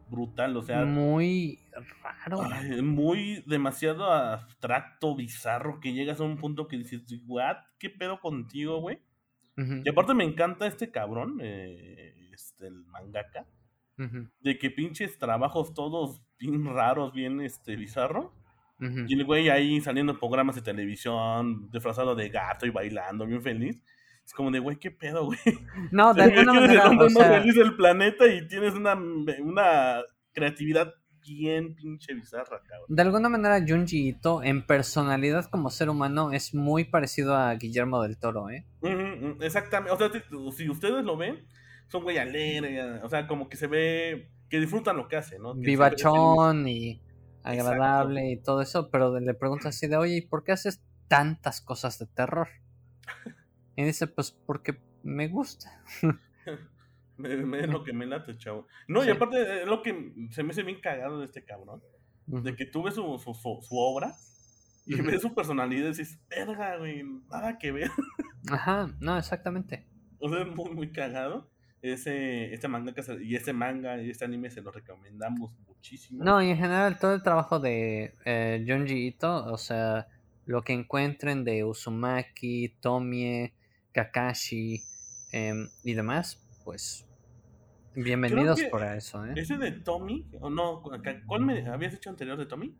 brutal, 0.08 0.56
o 0.56 0.62
sea... 0.62 0.84
Muy 0.84 1.60
raro. 2.02 2.42
muy 2.82 3.42
demasiado 3.46 4.12
abstracto, 4.12 5.14
bizarro, 5.14 5.80
que 5.80 5.92
llegas 5.92 6.20
a 6.20 6.24
un 6.24 6.38
punto 6.38 6.68
que 6.68 6.78
dices, 6.78 7.02
what, 7.26 7.56
¿qué 7.78 7.90
pedo 7.90 8.20
contigo, 8.20 8.80
güey? 8.80 9.00
Y 9.56 9.88
aparte 9.88 10.12
me 10.12 10.24
encanta 10.24 10.66
este 10.66 10.90
cabrón, 10.90 11.38
eh, 11.40 12.14
este, 12.34 12.66
el 12.66 12.84
mangaka, 12.84 13.46
de 14.40 14.58
que 14.58 14.70
pinches 14.70 15.18
trabajos 15.18 15.72
todos 15.72 16.20
bien 16.38 16.66
raros, 16.66 17.14
bien 17.14 17.40
este, 17.40 17.76
bizarros. 17.76 18.30
Y 18.78 19.14
el 19.14 19.24
güey 19.24 19.48
ahí 19.48 19.80
saliendo 19.80 20.12
en 20.12 20.18
programas 20.18 20.56
de 20.56 20.60
televisión, 20.60 21.70
disfrazado 21.70 22.14
de 22.14 22.28
gato 22.28 22.66
y 22.66 22.70
bailando, 22.70 23.24
bien 23.24 23.40
feliz. 23.40 23.82
Es 24.27 24.35
como 24.35 24.51
de, 24.51 24.59
güey, 24.59 24.77
¿qué 24.77 24.90
pedo, 24.90 25.27
güey? 25.27 25.39
No, 25.93 26.12
de 26.12 26.24
alguna 26.24 26.53
manera. 26.53 26.73
el 26.73 26.89
hombre 26.89 27.09
más 27.11 27.28
feliz 27.28 27.55
del 27.55 27.77
planeta 27.77 28.27
y 28.27 28.47
tienes 28.48 28.74
una, 28.74 28.94
una 28.94 30.03
creatividad 30.32 30.93
bien 31.27 31.74
pinche 31.74 32.15
bizarra, 32.15 32.61
cabrón. 32.62 32.86
De 32.89 33.03
alguna 33.03 33.28
manera, 33.28 33.65
Junji 33.66 34.09
Ito, 34.09 34.43
en 34.43 34.66
personalidad 34.66 35.47
como 35.47 35.70
ser 35.70 35.90
humano, 35.90 36.32
es 36.32 36.55
muy 36.55 36.85
parecido 36.85 37.36
a 37.36 37.55
Guillermo 37.55 38.03
del 38.03 38.19
Toro, 38.19 38.51
¿eh? 38.51 38.66
exactamente. 39.40 39.93
O 39.93 39.98
sea, 39.98 40.11
si 40.57 40.69
ustedes 40.69 41.05
lo 41.05 41.16
ven, 41.16 41.47
son 41.89 42.03
güey 42.03 42.19
alegre, 42.19 43.01
o 43.03 43.09
sea, 43.09 43.27
como 43.27 43.48
que 43.48 43.57
se 43.57 43.66
ve 43.66 44.31
que 44.48 44.61
disfrutan 44.61 44.97
lo 44.97 45.09
que 45.09 45.16
hacen, 45.16 45.43
¿no? 45.43 45.55
Vivachón 45.55 46.69
y 46.69 47.01
agradable 47.43 48.32
y 48.32 48.36
todo 48.36 48.61
eso, 48.61 48.90
pero 48.90 49.19
le 49.19 49.35
preguntas 49.35 49.74
así 49.77 49.86
de, 49.86 49.97
oye, 49.97 50.16
¿y 50.16 50.20
por 50.20 50.44
qué 50.44 50.53
haces 50.53 50.82
tantas 51.09 51.61
cosas 51.61 51.98
de 51.98 52.07
terror? 52.07 52.48
Y 53.77 53.85
dice, 53.85 54.07
pues 54.07 54.31
porque 54.31 54.81
me 55.03 55.28
gusta. 55.28 55.82
me, 57.16 57.61
es 57.61 57.69
lo 57.69 57.85
que 57.85 57.93
me 57.93 58.07
late, 58.07 58.36
chavo. 58.36 58.66
No, 58.89 59.05
y 59.05 59.11
aparte, 59.11 59.43
es 59.43 59.62
eh, 59.62 59.66
lo 59.66 59.82
que 59.82 60.12
se 60.31 60.43
me 60.43 60.51
hace 60.51 60.62
bien 60.62 60.81
cagado 60.81 61.20
de 61.20 61.27
este 61.27 61.44
cabrón, 61.44 61.82
de 62.27 62.57
que 62.57 62.66
tú 62.66 62.82
ves 62.82 62.94
su, 62.94 63.19
su, 63.19 63.77
obra 63.78 64.15
y 64.86 65.01
ves 65.01 65.23
su 65.23 65.35
personalidad 65.35 65.86
y 65.86 65.89
dices, 65.89 66.19
verga, 66.28 66.77
güey, 66.78 67.03
nada 67.31 67.59
que 67.59 67.73
ver. 67.73 67.90
Ajá, 68.51 68.89
no, 69.01 69.19
exactamente. 69.19 69.86
O 70.19 70.28
sea, 70.28 70.43
es 70.43 70.48
muy, 70.48 70.70
muy 70.70 70.93
cagado. 70.93 71.51
Ese, 71.82 72.53
este 72.53 72.66
manga 72.66 72.93
y 73.20 73.36
este 73.36 73.53
manga 73.53 74.03
y 74.03 74.11
este 74.11 74.24
anime 74.24 74.51
se 74.51 74.61
lo 74.61 74.73
recomendamos 74.73 75.53
muchísimo. 75.69 76.24
No, 76.24 76.43
y 76.43 76.51
en 76.51 76.57
general 76.57 76.98
todo 76.98 77.15
el 77.15 77.23
trabajo 77.23 77.61
de 77.61 78.15
eh, 78.24 78.65
Junji 78.66 79.07
Ito, 79.07 79.44
o 79.44 79.59
sea, 79.59 80.09
lo 80.47 80.62
que 80.62 80.73
encuentren 80.73 81.44
de 81.44 81.65
Uzumaki, 81.65 82.77
Tomie, 82.81 83.53
Kakashi 83.97 84.85
em, 85.32 85.70
y 85.82 85.94
demás, 85.94 86.39
pues 86.66 87.06
bienvenidos 87.94 88.60
por 88.70 88.85
eso. 88.85 89.24
¿eh? 89.24 89.32
¿Ese 89.36 89.56
de 89.56 89.73
Tommy? 89.73 90.28
¿O 90.39 90.51
no? 90.51 90.82
¿Cuál 91.27 91.40
me 91.40 91.66
habías 91.66 91.93
dicho 91.93 92.10
anterior 92.10 92.36
de 92.36 92.44
Tommy? 92.44 92.77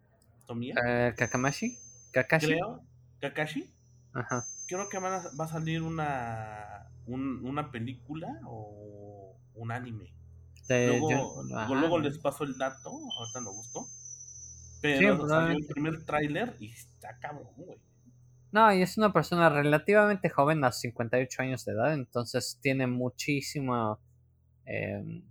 ¿Tomie? 0.47 0.75
Eh, 0.87 1.15
¿Kakamashi? 1.17 1.79
¿Kakashi? 2.13 2.49
Creo. 2.49 2.83
¿Kakashi? 3.19 3.73
Ajá. 4.13 4.45
Creo 4.69 4.91
que 4.91 4.99
va 4.99 5.17
a 5.17 5.49
salir 5.49 5.81
una, 5.81 6.91
una 7.07 7.71
película 7.71 8.39
o 8.45 9.39
un 9.55 9.73
anime. 9.73 10.13
luego, 10.69 11.43
luego 11.75 11.99
les 11.99 12.19
paso 12.19 12.45
el 12.45 12.59
dato, 12.59 12.91
ahorita 12.91 13.41
lo 13.41 13.55
busco. 13.55 13.89
Pero 14.83 15.27
salió 15.27 15.57
el 15.57 15.65
primer 15.65 16.05
tráiler 16.05 16.57
y 16.61 16.73
está 16.73 17.19
cabrón, 17.21 17.55
güey. 17.57 17.81
No, 18.53 18.73
y 18.73 18.83
es 18.83 18.97
una 18.97 19.13
persona 19.13 19.49
relativamente 19.49 20.31
joven, 20.31 20.65
a 20.65 20.73
58 20.73 21.43
años 21.43 21.65
de 21.65 21.73
edad, 21.73 21.95
entonces 21.95 22.59
tiene 22.63 22.87
muchísimo 22.87 23.99
em, 24.65 25.23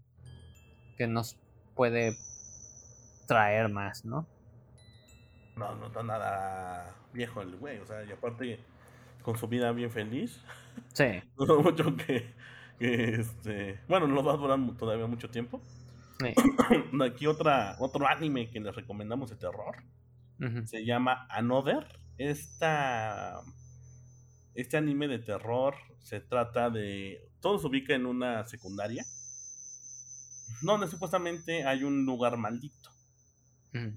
que 0.97 1.07
nos 1.07 1.37
puede 1.75 2.17
traer 3.27 3.69
más, 3.69 4.05
¿no? 4.05 4.27
No, 5.55 5.75
no 5.75 5.87
está 5.87 6.03
nada 6.03 6.93
viejo 7.13 7.41
el 7.41 7.55
güey, 7.55 7.79
o 7.79 7.85
sea, 7.85 8.03
y 8.03 8.11
aparte 8.11 8.59
con 9.21 9.37
su 9.37 9.47
vida 9.47 9.71
bien 9.71 9.91
feliz. 9.91 10.41
Sí. 10.93 11.05
No 11.37 11.61
mucho 11.61 11.95
que, 11.95 12.33
este, 12.79 13.79
bueno, 13.87 14.07
no 14.07 14.21
va 14.21 14.33
a 14.33 14.35
durar 14.37 14.59
todavía 14.77 15.07
mucho 15.07 15.29
tiempo. 15.29 15.61
Sí. 16.19 16.33
Aquí 17.01 17.27
otra, 17.27 17.77
otro 17.79 18.05
anime 18.09 18.49
que 18.49 18.59
les 18.59 18.75
recomendamos 18.75 19.29
de 19.29 19.37
terror. 19.37 19.77
Se 20.65 20.83
llama 20.83 21.27
Another 21.29 21.87
esta, 22.17 23.41
este 24.53 24.77
anime 24.77 25.07
de 25.07 25.19
terror 25.19 25.75
se 25.99 26.19
trata 26.19 26.69
de... 26.69 27.29
Todo 27.41 27.59
se 27.59 27.67
ubica 27.67 27.93
en 27.93 28.05
una 28.05 28.45
secundaria. 28.45 29.05
Donde 30.61 30.87
supuestamente 30.87 31.65
hay 31.65 31.83
un 31.83 32.05
lugar 32.05 32.37
maldito. 32.37 32.89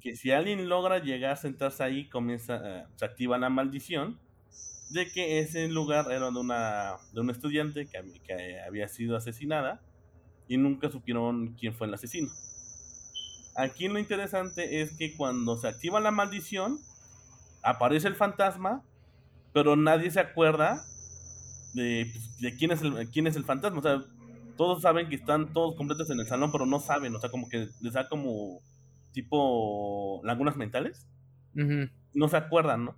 Que 0.01 0.17
si 0.17 0.33
alguien 0.33 0.69
logra 0.69 0.99
llegar 0.99 1.33
a 1.33 1.37
sentarse 1.37 1.85
ahí, 1.85 2.09
comienza, 2.09 2.61
eh, 2.65 2.85
se 2.97 3.05
activa 3.05 3.39
la 3.39 3.49
maldición 3.49 4.19
de 4.91 5.09
que 5.09 5.39
ese 5.39 5.69
lugar 5.69 6.11
era 6.11 6.33
de 6.33 6.39
una, 6.39 6.97
de 7.13 7.21
una 7.21 7.31
estudiante 7.31 7.87
que, 7.87 8.21
que 8.27 8.61
había 8.61 8.89
sido 8.89 9.17
asesinada 9.17 9.81
y 10.49 10.57
nunca 10.57 10.91
supieron 10.91 11.55
quién 11.55 11.75
fue 11.75 11.87
el 11.87 11.95
asesino. 11.95 12.29
Aquí 13.55 13.87
lo 13.87 14.01
interesante 14.01 14.81
es 14.81 14.97
que 14.97 15.17
cuando 15.17 15.57
se 15.57 15.69
activa 15.69 16.01
la 16.01 16.11
maldición, 16.11 16.81
aparece 17.63 18.09
el 18.09 18.15
fantasma, 18.15 18.83
pero 19.53 19.77
nadie 19.77 20.11
se 20.11 20.21
acuerda 20.21 20.85
de, 21.75 22.09
pues, 22.13 22.39
de 22.39 22.57
quién, 22.57 22.71
es 22.71 22.83
el, 22.83 23.11
quién 23.11 23.27
es 23.27 23.37
el 23.37 23.45
fantasma. 23.45 23.79
O 23.79 23.83
sea, 23.83 24.01
todos 24.57 24.83
saben 24.83 25.09
que 25.09 25.17
están 25.17 25.53
todos 25.53 25.77
completos 25.77 26.11
en 26.11 26.21
el 26.21 26.27
salón, 26.27 26.53
pero 26.53 26.67
no 26.67 26.81
saben. 26.81 27.15
O 27.15 27.21
sea, 27.21 27.31
como 27.31 27.49
que 27.49 27.69
les 27.81 27.93
da 27.93 28.09
como 28.09 28.61
tipo 29.13 30.21
lagunas 30.25 30.57
mentales. 30.57 31.07
No 32.15 32.29
se 32.29 32.37
acuerdan, 32.37 32.85
¿no? 32.85 32.97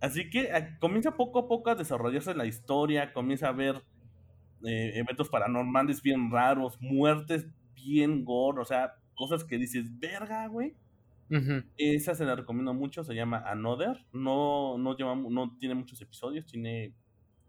Así 0.00 0.30
que 0.30 0.52
ah, 0.52 0.78
comienza 0.78 1.16
poco 1.16 1.40
a 1.40 1.48
poco 1.48 1.70
a 1.70 1.74
desarrollarse 1.74 2.34
la 2.34 2.46
historia, 2.46 3.12
comienza 3.12 3.48
a 3.48 3.52
ver 3.52 3.82
eh, 4.64 4.92
eventos 4.94 5.28
paranormales 5.28 6.02
bien 6.02 6.30
raros, 6.30 6.80
muertes 6.80 7.46
bien 7.74 8.24
gore, 8.24 8.60
o 8.60 8.64
sea, 8.64 8.94
cosas 9.14 9.44
que 9.44 9.58
dices, 9.58 9.98
verga, 9.98 10.46
güey. 10.48 10.74
Esa 11.76 12.14
se 12.14 12.24
la 12.24 12.36
recomiendo 12.36 12.72
mucho, 12.72 13.02
se 13.02 13.14
llama 13.14 13.38
Another. 13.38 14.04
No, 14.12 14.78
no, 14.78 14.96
lleva, 14.96 15.14
no 15.16 15.56
tiene 15.58 15.74
muchos 15.74 16.00
episodios, 16.00 16.46
tiene, 16.46 16.94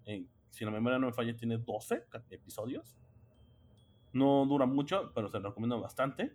eh, 0.06 0.26
si 0.50 0.66
la 0.66 0.72
memoria 0.72 0.98
no 0.98 1.08
me 1.08 1.14
falla, 1.14 1.36
tiene 1.36 1.58
12 1.58 2.06
episodios. 2.32 2.98
No 4.14 4.46
dura 4.48 4.66
mucho, 4.66 5.12
pero 5.14 5.30
se 5.30 5.40
lo 5.40 5.50
recomiendo 5.50 5.80
bastante. 5.80 6.34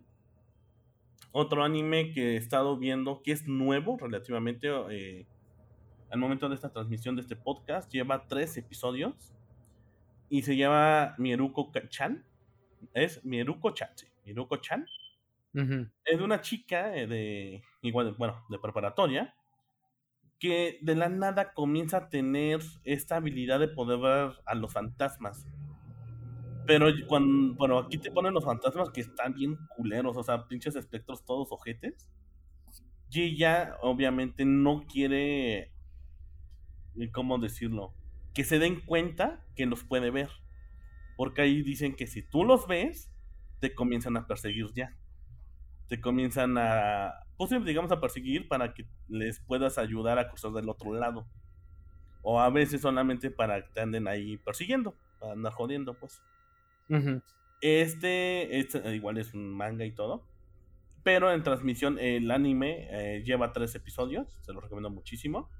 Otro 1.32 1.64
anime 1.64 2.12
que 2.12 2.34
he 2.34 2.36
estado 2.36 2.76
viendo, 2.76 3.22
que 3.22 3.32
es 3.32 3.48
nuevo 3.48 3.96
relativamente, 3.98 4.68
eh, 4.90 5.26
al 6.10 6.18
momento 6.18 6.48
de 6.48 6.54
esta 6.54 6.70
transmisión 6.70 7.16
de 7.16 7.22
este 7.22 7.36
podcast, 7.36 7.90
lleva 7.90 8.26
tres 8.28 8.56
episodios 8.58 9.34
y 10.28 10.42
se 10.42 10.56
llama 10.56 11.14
Mieruko-chan. 11.18 12.24
Es 12.92 13.24
Mieruko-chan, 13.24 14.86
Es 15.54 16.18
de 16.18 16.24
una 16.24 16.40
chica 16.40 16.96
eh, 16.96 17.06
de, 17.06 17.62
igual, 17.82 18.14
bueno, 18.18 18.42
de 18.48 18.58
preparatoria, 18.58 19.34
que 20.38 20.78
de 20.82 20.96
la 20.96 21.08
nada 21.08 21.52
comienza 21.52 21.98
a 21.98 22.08
tener 22.08 22.60
esta 22.84 23.16
habilidad 23.16 23.60
de 23.60 23.68
poder 23.68 23.98
ver 23.98 24.32
a 24.46 24.54
los 24.54 24.72
fantasmas. 24.72 25.46
Pero 26.66 26.86
cuando, 27.06 27.54
bueno, 27.54 27.78
aquí 27.78 27.98
te 27.98 28.10
ponen 28.10 28.34
los 28.34 28.44
fantasmas 28.44 28.90
que 28.90 29.02
están 29.02 29.34
bien 29.34 29.56
culeros, 29.76 30.16
o 30.16 30.22
sea, 30.22 30.46
pinches 30.46 30.76
espectros 30.76 31.24
todos 31.24 31.52
ojetes. 31.52 32.08
Y 33.10 33.22
ella, 33.22 33.76
obviamente, 33.82 34.44
no 34.44 34.86
quiere, 34.86 35.70
eh, 36.96 37.10
¿cómo 37.12 37.38
decirlo? 37.38 37.94
Que 38.32 38.44
se 38.44 38.58
den 38.58 38.80
cuenta 38.80 39.44
que 39.54 39.66
los 39.66 39.84
puede 39.84 40.10
ver. 40.10 40.30
Porque 41.16 41.42
ahí 41.42 41.62
dicen 41.62 41.94
que 41.94 42.06
si 42.06 42.22
tú 42.22 42.44
los 42.44 42.66
ves, 42.66 43.12
te 43.60 43.74
comienzan 43.74 44.16
a 44.16 44.26
perseguir 44.26 44.72
ya. 44.74 44.96
Te 45.92 46.00
comienzan 46.00 46.56
a, 46.56 47.26
pues 47.36 47.50
digamos, 47.66 47.92
a 47.92 48.00
perseguir 48.00 48.48
para 48.48 48.72
que 48.72 48.86
les 49.08 49.40
puedas 49.40 49.76
ayudar 49.76 50.18
a 50.18 50.26
cruzar 50.30 50.52
del 50.52 50.70
otro 50.70 50.94
lado. 50.94 51.26
O 52.22 52.40
a 52.40 52.48
veces 52.48 52.80
solamente 52.80 53.30
para 53.30 53.62
que 53.62 53.68
te 53.74 53.82
anden 53.82 54.08
ahí 54.08 54.38
persiguiendo, 54.38 54.96
para 55.20 55.32
andar 55.32 55.52
jodiendo, 55.52 55.92
pues 55.92 56.22
este, 57.60 58.58
este, 58.58 58.94
igual 58.94 59.18
es 59.18 59.34
un 59.34 59.52
manga 59.52 59.84
y 59.84 59.90
todo. 59.90 60.24
Pero 61.02 61.30
en 61.30 61.42
transmisión 61.42 61.98
el 61.98 62.30
anime 62.30 62.88
eh, 62.90 63.22
lleva 63.22 63.52
tres 63.52 63.74
episodios, 63.74 64.38
se 64.40 64.54
lo 64.54 64.62
recomiendo 64.62 64.88
muchísimo. 64.88 65.50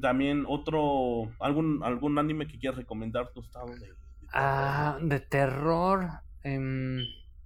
También 0.00 0.44
otro, 0.46 1.32
algún, 1.40 1.82
algún 1.82 2.16
anime 2.16 2.46
que 2.46 2.60
quieras 2.60 2.78
recomendar, 2.78 3.32
Gustavo. 3.34 3.74
De, 3.74 3.92
ah, 4.32 5.00
de 5.02 5.18
terror. 5.18 6.10
Em, 6.44 7.00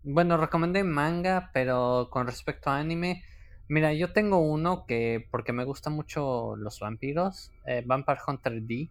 bueno, 0.05 0.37
recomendé 0.37 0.85
manga, 0.85 1.51
pero 1.53 2.09
con 2.11 2.27
respecto 2.27 2.71
a 2.71 2.79
anime, 2.79 3.23
mira, 3.69 3.93
yo 3.93 4.13
tengo 4.13 4.39
uno 4.39 4.85
que, 4.87 5.27
porque 5.31 5.53
me 5.53 5.65
gustan 5.65 5.95
mucho 5.95 6.57
los 6.57 6.81
vampiros, 6.81 7.53
eh, 7.67 7.83
Vampire 7.87 8.19
Hunter 8.27 8.63
D, 8.63 8.89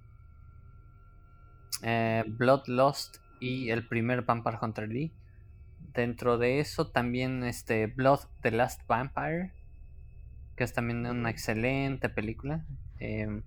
eh, 1.83 2.23
Bloodlust 2.27 3.17
y 3.39 3.69
el 3.69 3.87
primer 3.87 4.21
Vampire 4.23 4.57
Hunter 4.61 4.87
D. 4.87 5.11
Dentro 5.93 6.37
de 6.37 6.59
eso 6.59 6.87
también 6.87 7.43
este 7.43 7.87
Blood 7.87 8.21
the 8.41 8.51
Last 8.51 8.85
Vampire, 8.87 9.51
que 10.55 10.63
es 10.63 10.73
también 10.73 11.05
una 11.05 11.29
excelente 11.29 12.07
película. 12.07 12.63
Em, 12.99 13.41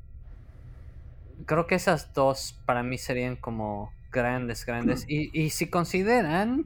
creo 1.47 1.67
que 1.67 1.77
esas 1.77 2.13
dos 2.13 2.61
para 2.67 2.83
mí 2.83 2.99
serían 2.99 3.37
como 3.37 3.93
grandes, 4.11 4.67
grandes. 4.67 5.05
Y, 5.09 5.51
si 5.51 5.69
consideran 5.69 6.65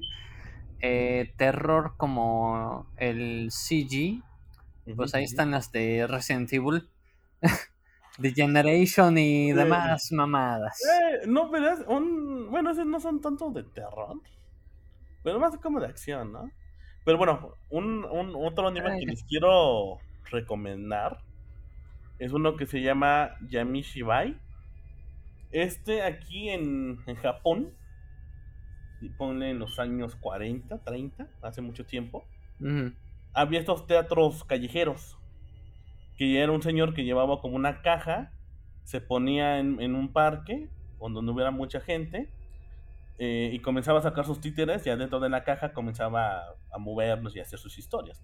eh, 0.81 1.33
terror 1.37 1.95
como 1.97 2.87
el 2.97 3.51
CG, 3.51 4.23
pues 4.97 5.15
ahí 5.15 5.25
están 5.25 5.51
las 5.51 5.73
de 5.73 6.07
Resident 6.07 6.53
Evil. 6.53 6.89
The 8.21 8.33
Generation 8.33 9.17
y 9.17 9.53
demás 9.53 10.11
mamadas. 10.11 10.81
Eh, 10.83 11.27
no, 11.29 11.51
pero 11.51 11.73
un, 11.87 12.51
bueno, 12.51 12.73
esos 12.73 12.85
no 12.85 12.99
son 12.99 13.21
tanto 13.21 13.51
de 13.51 13.63
terror, 13.63 14.21
pero 15.23 15.39
más 15.39 15.57
como 15.59 15.79
de 15.79 15.87
acción, 15.87 16.33
¿no? 16.33 16.51
Pero 17.05 17.17
bueno, 17.17 17.55
un, 17.71 18.05
un 18.05 18.35
otro 18.35 18.69
anime 18.69 18.99
que 18.99 19.07
les 19.07 19.23
quiero 19.23 19.99
recomendar 20.31 21.21
es 22.19 22.33
uno 22.33 22.57
que 22.57 22.67
se 22.67 22.83
llama 22.83 23.37
Yamishibai. 23.49 24.37
Este 25.53 26.03
aquí 26.03 26.51
en, 26.51 26.99
en 27.07 27.17
Japón, 27.17 27.73
ponle 29.17 29.51
en 29.51 29.59
los 29.59 29.79
años 29.79 30.17
40, 30.17 30.79
30, 30.83 31.29
hace 31.43 31.61
mucho 31.61 31.87
tiempo, 31.87 32.25
había 33.33 33.61
estos 33.61 33.87
teatros 33.87 34.45
callejeros 34.45 35.19
que 36.19 36.43
era 36.43 36.51
un 36.51 36.61
señor 36.61 36.95
que 36.95 37.05
llevaba 37.05 37.41
como 37.41 37.55
una 37.55 37.81
caja, 37.81 38.33
se 38.83 39.01
ponía 39.01 39.61
en, 39.61 39.95
un 39.95 40.13
parque 40.13 40.69
donde 40.99 41.23
no 41.23 41.33
hubiera 41.33 41.53
mucha 41.53 41.81
gente 41.81 42.29
eh, 43.19 43.51
y 43.53 43.61
comenzaba 43.61 44.01
a 44.01 44.03
sacar 44.03 44.25
sus 44.25 44.41
títeres 44.41 44.85
y 44.85 44.91
adentro 44.91 45.21
de 45.21 45.29
la 45.29 45.45
caja 45.45 45.73
comenzaba 45.73 46.43
a, 46.73 46.79
moverlos 46.79 47.37
y 47.37 47.39
a 47.39 47.43
hacer 47.43 47.61
sus 47.61 47.79
historias. 47.79 48.21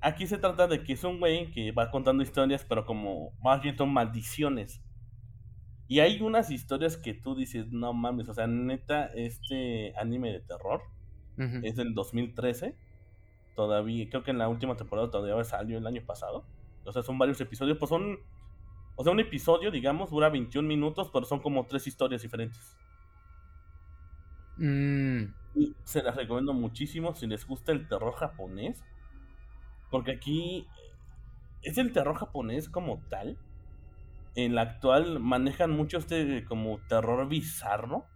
Aquí 0.00 0.26
se 0.26 0.38
trata 0.38 0.68
de 0.68 0.84
que 0.84 0.92
es 0.92 1.02
un 1.02 1.18
güey 1.18 1.50
que 1.50 1.72
va 1.72 1.90
contando 1.90 2.22
historias, 2.22 2.64
pero 2.64 2.86
como 2.86 3.32
más 3.42 3.60
bien 3.60 3.76
son 3.76 3.92
maldiciones. 3.92 4.80
Y 5.90 5.98
hay 5.98 6.22
unas 6.22 6.52
historias 6.52 6.96
que 6.96 7.14
tú 7.14 7.34
dices, 7.34 7.72
no 7.72 7.92
mames, 7.92 8.28
o 8.28 8.32
sea, 8.32 8.46
neta, 8.46 9.06
este 9.06 9.92
anime 9.98 10.30
de 10.30 10.38
terror 10.38 10.82
es 11.36 11.74
del 11.74 11.94
2013 11.94 12.76
todavía, 13.56 14.08
creo 14.08 14.22
que 14.22 14.30
en 14.30 14.38
la 14.38 14.48
última 14.48 14.76
temporada 14.76 15.10
todavía 15.10 15.42
salió 15.42 15.78
el 15.78 15.86
año 15.88 16.00
pasado. 16.06 16.44
O 16.84 16.92
sea, 16.92 17.02
son 17.02 17.18
varios 17.18 17.40
episodios, 17.40 17.76
pues 17.76 17.88
son, 17.88 18.20
o 18.94 19.02
sea, 19.02 19.12
un 19.12 19.18
episodio, 19.18 19.72
digamos, 19.72 20.10
dura 20.10 20.28
21 20.28 20.68
minutos, 20.68 21.10
pero 21.12 21.26
son 21.26 21.40
como 21.40 21.66
tres 21.66 21.88
historias 21.88 22.22
diferentes. 22.22 22.76
Mm. 24.58 25.24
Y 25.56 25.74
se 25.82 26.04
las 26.04 26.14
recomiendo 26.14 26.52
muchísimo 26.52 27.16
si 27.16 27.26
les 27.26 27.44
gusta 27.44 27.72
el 27.72 27.88
terror 27.88 28.14
japonés. 28.14 28.80
Porque 29.90 30.12
aquí 30.12 30.68
es 31.62 31.78
el 31.78 31.92
terror 31.92 32.16
japonés 32.16 32.68
como 32.68 33.02
tal. 33.08 33.36
En 34.34 34.54
la 34.54 34.62
actual 34.62 35.18
manejan 35.20 35.70
mucho 35.70 35.98
este 35.98 36.44
como 36.44 36.78
terror 36.88 37.28
bizarro 37.28 38.06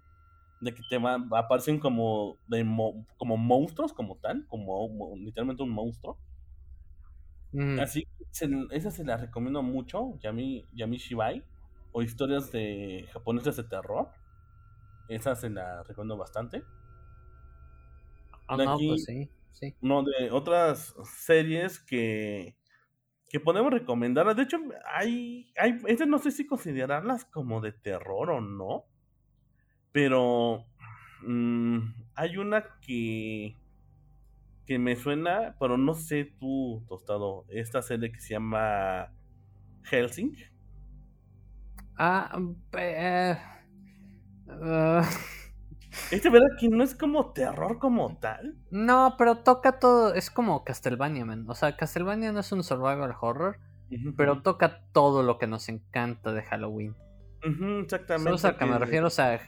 de 0.60 0.74
que 0.74 0.82
te 0.88 0.96
aparecen 1.32 1.78
como 1.80 2.38
de 2.48 2.64
como 3.18 3.36
monstruos 3.36 3.92
como 3.92 4.16
tal, 4.16 4.46
como 4.46 5.14
literalmente 5.16 5.62
un 5.62 5.70
monstruo. 5.70 6.18
Mm. 7.52 7.78
Así, 7.80 8.06
se, 8.30 8.48
esa 8.70 8.90
se 8.90 9.04
la 9.04 9.16
recomiendo 9.16 9.62
mucho, 9.62 10.18
Yami, 10.20 10.66
Yami 10.72 10.96
Shibai, 10.96 11.44
o 11.92 12.02
historias 12.02 12.50
de 12.50 13.06
japonesas 13.12 13.56
de 13.56 13.64
terror. 13.64 14.10
Esa 15.08 15.34
se 15.36 15.50
la 15.50 15.82
recomiendo 15.82 16.16
bastante. 16.16 16.64
Ah, 18.48 18.56
no, 18.56 18.76
pues 18.76 19.04
sí, 19.04 19.30
sí. 19.52 19.74
No, 19.80 20.02
de 20.02 20.30
otras 20.30 20.94
series 21.04 21.78
que, 21.78 22.56
que 23.34 23.40
podemos 23.40 23.72
recomendar. 23.72 24.32
De 24.36 24.44
hecho, 24.44 24.58
hay, 24.86 25.52
hay, 25.58 25.76
no 26.06 26.20
sé 26.20 26.30
si 26.30 26.46
considerarlas 26.46 27.24
como 27.24 27.60
de 27.60 27.72
terror 27.72 28.30
o 28.30 28.40
no. 28.40 28.84
Pero 29.90 30.64
mm, 31.26 31.78
hay 32.14 32.36
una 32.36 32.78
que, 32.80 33.56
que 34.64 34.78
me 34.78 34.94
suena, 34.94 35.56
pero 35.58 35.76
no 35.76 35.94
sé 35.94 36.32
tú, 36.38 36.84
Tostado, 36.86 37.44
esta 37.48 37.82
serie 37.82 38.12
que 38.12 38.20
se 38.20 38.34
llama 38.34 39.12
Helsing. 39.82 40.36
Ah, 41.96 42.38
eh, 42.78 43.36
uh, 44.46 45.02
Este 46.10 46.30
verdad 46.30 46.48
que 46.58 46.68
no 46.68 46.82
es 46.82 46.94
como 46.94 47.32
terror 47.32 47.78
como 47.78 48.16
tal. 48.18 48.56
No, 48.70 49.14
pero 49.18 49.38
toca 49.38 49.78
todo, 49.78 50.14
es 50.14 50.30
como 50.30 50.64
Castlevania, 50.64 51.24
man. 51.24 51.44
O 51.48 51.54
sea, 51.54 51.76
Castlevania 51.76 52.32
no 52.32 52.40
es 52.40 52.52
un 52.52 52.62
survival 52.62 53.14
horror, 53.20 53.58
pero 54.16 54.42
toca 54.42 54.82
todo 54.92 55.22
lo 55.22 55.38
que 55.38 55.46
nos 55.46 55.68
encanta 55.68 56.32
de 56.32 56.42
Halloween. 56.42 56.94
exactamente. 57.82 58.32
O 58.32 58.38
sea, 58.38 58.56
que 58.56 58.66
me 58.66 58.78
refiero, 58.78 59.06
o 59.06 59.10
sea, 59.10 59.40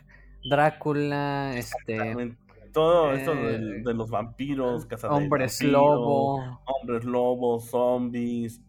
Drácula, 0.48 1.56
este. 1.56 2.36
Todo 2.72 3.12
esto 3.12 3.34
de, 3.34 3.78
eh, 3.78 3.94
los 3.94 4.10
vampiros, 4.10 4.86
hombres 5.08 5.62
lobo, 5.62 6.60
hombres 6.66 7.04
lobos, 7.04 7.70
zombies, 7.70 8.60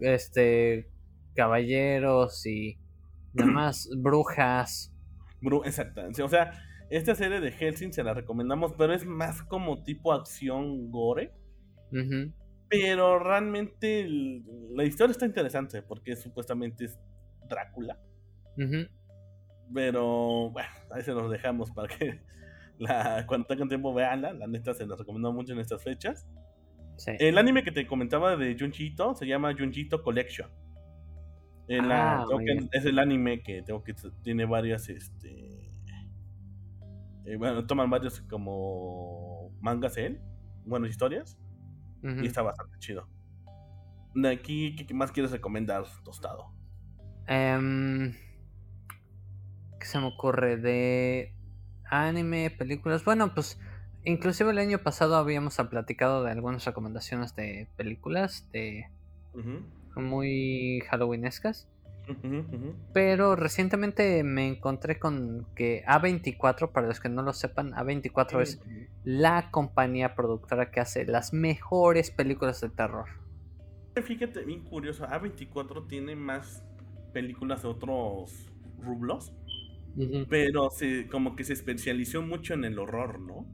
este, 0.00 0.90
caballeros 1.36 2.44
y 2.46 2.78
demás 3.32 3.88
brujas. 3.96 4.92
exactamente. 5.64 6.20
O 6.24 6.28
sea, 6.28 6.50
esta 6.90 7.14
serie 7.14 7.40
de 7.40 7.50
Helsing 7.52 7.92
se 7.92 8.04
la 8.04 8.14
recomendamos, 8.14 8.72
pero 8.78 8.92
es 8.94 9.04
más 9.04 9.42
como 9.42 9.82
tipo 9.82 10.12
acción 10.12 10.90
gore. 10.90 11.32
Pero 12.68 13.18
realmente 13.18 14.06
la 14.74 14.84
historia 14.84 15.12
está 15.12 15.24
interesante 15.26 15.82
porque 15.82 16.16
supuestamente 16.16 16.86
es 16.86 16.98
Drácula. 17.48 17.98
Pero 19.72 20.50
bueno, 20.50 20.68
ahí 20.90 21.02
se 21.02 21.12
los 21.12 21.30
dejamos 21.30 21.70
para 21.70 21.88
que 21.88 22.20
la, 22.78 23.24
cuando 23.26 23.46
tengan 23.46 23.68
tiempo 23.68 23.92
veanla. 23.94 24.32
La 24.32 24.46
neta 24.46 24.74
se 24.74 24.86
los 24.86 24.98
recomiendo 24.98 25.32
mucho 25.32 25.52
en 25.52 25.60
estas 25.60 25.82
fechas. 25.82 26.26
Sí. 26.96 27.12
El 27.18 27.36
anime 27.38 27.62
que 27.62 27.72
te 27.72 27.86
comentaba 27.86 28.36
de 28.36 28.56
Junjito 28.58 29.14
se 29.14 29.26
llama 29.26 29.54
Junjito 29.56 30.02
Collection. 30.02 30.50
Ah, 31.92 32.24
que- 32.38 32.78
es 32.78 32.84
el 32.84 32.98
anime 32.98 33.42
que 33.42 33.62
tengo 33.62 33.82
que 33.82 33.94
tiene 34.22 34.44
varias 34.44 34.88
este 34.88 35.45
eh, 37.26 37.36
bueno, 37.36 37.66
toman 37.66 37.90
varios 37.90 38.20
como 38.22 39.50
mangas 39.60 39.96
él, 39.96 40.20
bueno, 40.64 40.86
historias 40.86 41.38
y 42.02 42.26
está 42.26 42.42
bastante 42.42 42.78
chido. 42.78 43.08
De 44.14 44.30
aquí, 44.30 44.76
¿qué, 44.76 44.94
más 44.94 45.12
quieres 45.12 45.32
recomendar, 45.32 45.84
Tostado? 46.04 46.52
Em, 47.26 48.14
¿Qué 49.80 49.86
se 49.86 49.98
me 49.98 50.06
ocurre? 50.06 50.56
De 50.56 51.34
anime, 51.90 52.50
películas. 52.50 53.04
Bueno, 53.04 53.34
pues 53.34 53.58
inclusive 54.04 54.52
el 54.52 54.58
año 54.58 54.78
pasado 54.78 55.16
habíamos 55.16 55.56
platicado 55.68 56.22
de 56.22 56.30
algunas 56.30 56.64
recomendaciones 56.64 57.34
de 57.34 57.68
películas 57.76 58.48
de 58.52 58.86
Ujú, 59.34 60.00
muy 60.00 60.80
halloweenescas. 60.88 61.68
Pero 62.92 63.36
recientemente 63.36 64.22
me 64.22 64.48
encontré 64.48 64.98
con 64.98 65.46
que 65.54 65.84
A24, 65.86 66.72
para 66.72 66.86
los 66.86 67.00
que 67.00 67.08
no 67.08 67.22
lo 67.22 67.32
sepan, 67.32 67.72
A24 67.72 68.42
es 68.42 68.60
la 69.04 69.50
compañía 69.50 70.14
productora 70.14 70.70
que 70.70 70.80
hace 70.80 71.04
las 71.04 71.32
mejores 71.32 72.10
películas 72.10 72.60
de 72.60 72.70
terror. 72.70 73.08
Fíjate, 74.00 74.44
bien 74.44 74.62
curioso, 74.64 75.06
A24 75.06 75.88
tiene 75.88 76.16
más 76.16 76.62
películas 77.12 77.62
de 77.62 77.68
otros 77.68 78.52
rublos, 78.78 79.32
pero 80.28 80.70
se, 80.70 81.08
como 81.08 81.34
que 81.34 81.44
se 81.44 81.54
especializó 81.54 82.22
mucho 82.22 82.54
en 82.54 82.64
el 82.64 82.78
horror, 82.78 83.18
¿no? 83.20 83.46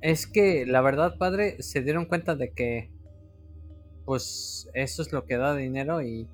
Es 0.00 0.26
que 0.26 0.66
la 0.66 0.80
verdad, 0.80 1.16
padre, 1.16 1.62
se 1.62 1.80
dieron 1.80 2.06
cuenta 2.06 2.34
de 2.34 2.52
que 2.52 2.90
pues 4.04 4.68
eso 4.74 5.02
es 5.02 5.12
lo 5.12 5.24
que 5.24 5.36
da 5.36 5.56
dinero 5.56 6.02
y 6.02 6.28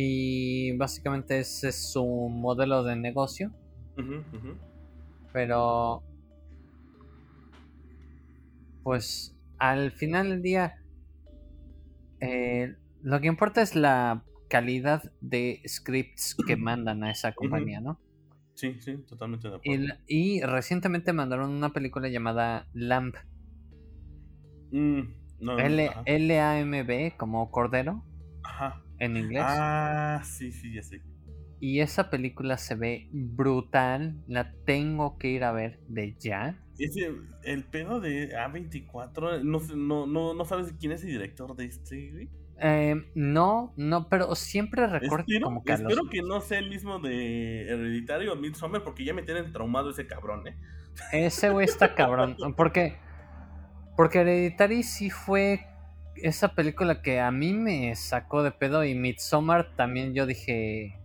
y 0.00 0.76
básicamente 0.76 1.40
ese 1.40 1.70
es 1.70 1.90
su 1.90 2.04
modelo 2.04 2.84
de 2.84 2.94
negocio, 2.94 3.50
pero 5.32 6.04
pues 8.84 9.36
al 9.58 9.90
final 9.90 10.30
del 10.30 10.42
día 10.42 10.76
eh, 12.20 12.76
lo 13.02 13.20
que 13.20 13.26
importa 13.26 13.60
es 13.60 13.74
la 13.74 14.22
calidad 14.48 15.02
de 15.20 15.62
scripts 15.66 16.36
que 16.46 16.56
mandan 16.56 17.02
a 17.02 17.10
esa 17.10 17.32
compañía, 17.32 17.80
¿no? 17.80 17.98
Sí, 18.54 18.80
sí, 18.80 18.98
totalmente 18.98 19.48
de 19.48 19.56
acuerdo. 19.56 19.94
Y, 20.06 20.40
recientemente 20.42 21.12
mandaron 21.12 21.50
una 21.50 21.72
película 21.72 22.08
llamada 22.08 22.68
Lamb, 22.72 23.14
Mm, 24.70 25.00
no. 25.40 25.58
L-A-M-B, 25.58 27.14
como 27.16 27.50
cordero 27.50 28.04
Ajá. 28.42 28.82
En 28.98 29.16
inglés. 29.16 29.42
Ah, 29.46 30.22
sí, 30.24 30.52
sí, 30.52 30.74
ya 30.74 30.82
sé. 30.82 31.02
Y 31.60 31.80
esa 31.80 32.08
película 32.10 32.56
se 32.56 32.76
ve 32.76 33.08
brutal, 33.12 34.22
la 34.28 34.52
tengo 34.64 35.18
que 35.18 35.28
ir 35.28 35.42
a 35.44 35.52
ver 35.52 35.80
de 35.88 36.14
ya. 36.18 36.56
Ese, 36.78 37.12
el 37.42 37.64
pedo 37.64 38.00
de 38.00 38.30
A24, 38.36 39.42
no, 39.42 39.60
no, 39.76 40.06
no, 40.06 40.34
no 40.34 40.44
sabes 40.44 40.72
quién 40.78 40.92
es 40.92 41.02
el 41.02 41.08
director 41.10 41.56
de 41.56 41.64
este, 41.64 42.12
güey. 42.12 42.28
Eh, 42.60 42.94
no, 43.14 43.72
no, 43.76 44.08
pero 44.08 44.34
siempre 44.34 44.86
recuerdo 44.86 45.24
Espero, 45.28 45.44
como 45.46 45.62
que 45.64 45.72
a 45.72 45.78
los- 45.78 45.90
espero 45.92 46.08
que 46.10 46.22
no 46.22 46.40
sea 46.40 46.58
el 46.58 46.68
mismo 46.68 46.98
de 47.00 47.62
Hereditario 47.68 48.32
o 48.32 48.36
Midsommar, 48.36 48.82
porque 48.84 49.04
ya 49.04 49.14
me 49.14 49.22
tienen 49.22 49.52
traumado 49.52 49.90
ese 49.90 50.06
cabrón, 50.06 50.46
¿eh? 50.48 50.56
Ese 51.12 51.50
güey 51.50 51.64
está 51.66 51.94
cabrón. 51.94 52.36
Porque. 52.56 52.96
Porque 53.96 54.20
Hereditary 54.20 54.82
sí 54.84 55.10
fue 55.10 55.66
esa 56.22 56.54
película 56.54 57.02
que 57.02 57.20
a 57.20 57.30
mí 57.30 57.52
me 57.52 57.94
sacó 57.96 58.42
de 58.42 58.50
pedo. 58.50 58.84
Y 58.84 58.94
Midsommar 58.94 59.74
también 59.76 60.14
yo 60.14 60.26
dije. 60.26 60.98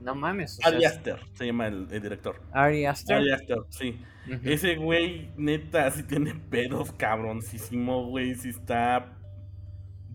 No 0.00 0.14
mames. 0.14 0.56
Sea, 0.56 0.68
Ari 0.68 0.84
Aster 0.84 1.20
se 1.34 1.46
llama 1.46 1.66
el, 1.66 1.88
el 1.90 2.02
director. 2.02 2.40
Ari 2.52 2.86
Aster. 2.86 3.16
Ari 3.16 3.30
Aster, 3.32 3.58
sí. 3.70 3.98
Ese 4.44 4.76
güey, 4.76 5.30
neta, 5.36 5.90
sí 5.90 6.02
tiene 6.02 6.34
pedos 6.34 6.92
cabroncísimo, 6.92 8.06
güey. 8.06 8.34
Sí 8.34 8.50
está. 8.50 9.12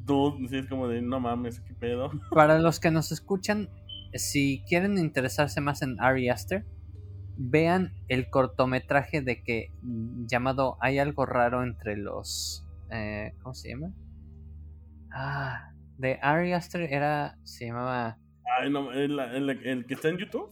Dude, 0.05 0.47
sí 0.49 0.57
es 0.57 0.67
como 0.67 0.87
de 0.87 1.01
no 1.01 1.19
mames, 1.19 1.59
qué 1.61 1.73
pedo. 1.73 2.11
Para 2.31 2.59
los 2.59 2.79
que 2.79 2.91
nos 2.91 3.11
escuchan, 3.11 3.69
si 4.13 4.63
quieren 4.67 4.97
interesarse 4.97 5.61
más 5.61 5.81
en 5.81 5.99
Ari 5.99 6.29
Aster, 6.29 6.65
vean 7.37 7.93
el 8.07 8.29
cortometraje 8.29 9.21
de 9.21 9.41
que 9.41 9.71
llamado 10.25 10.77
Hay 10.81 10.99
algo 10.99 11.25
raro 11.25 11.63
entre 11.63 11.95
los. 11.97 12.65
Eh, 12.91 13.33
¿Cómo 13.41 13.53
se 13.53 13.69
llama? 13.69 13.91
Ah, 15.13 15.71
de 15.97 16.19
Ari 16.21 16.53
Aster 16.53 16.81
era. 16.81 17.37
Se 17.43 17.65
llamaba. 17.67 18.17
Ay, 18.59 18.69
no, 18.69 18.91
el, 18.91 19.19
el- 19.19 19.49
el 19.49 19.85
que 19.85 19.93
está 19.93 20.09
en 20.09 20.17
YouTube. 20.17 20.49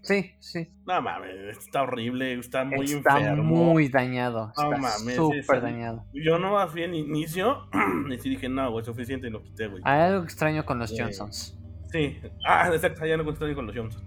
Sí, 0.00 0.32
sí. 0.38 0.68
No 0.86 1.02
mames, 1.02 1.58
está 1.58 1.82
horrible, 1.82 2.32
está 2.34 2.64
muy 2.64 2.84
está 2.86 3.18
enfermo. 3.18 3.42
muy 3.72 3.88
dañado. 3.88 4.52
No 4.56 4.72
Está 4.72 4.76
mames, 4.80 5.16
súper 5.16 5.60
dañado. 5.60 6.06
Yo 6.14 6.38
no 6.38 6.66
fui 6.68 6.84
al 6.84 6.94
inicio 6.94 7.68
y 8.10 8.18
sí 8.18 8.30
dije, 8.30 8.48
no, 8.48 8.70
güey, 8.70 8.84
suficiente 8.84 9.26
y 9.26 9.30
lo 9.30 9.42
quité, 9.42 9.66
güey. 9.66 9.82
Hay 9.84 10.00
algo 10.02 10.22
extraño 10.24 10.64
con 10.64 10.78
los 10.78 10.90
Sí. 10.90 10.96
Johnsons. 11.00 11.58
Sí. 11.92 12.18
Ah, 12.46 12.70
exacto, 12.72 13.04
ya 13.04 13.16
no 13.16 13.24
construí 13.24 13.54
con 13.54 13.66
los 13.66 13.76
Johnson. 13.76 14.02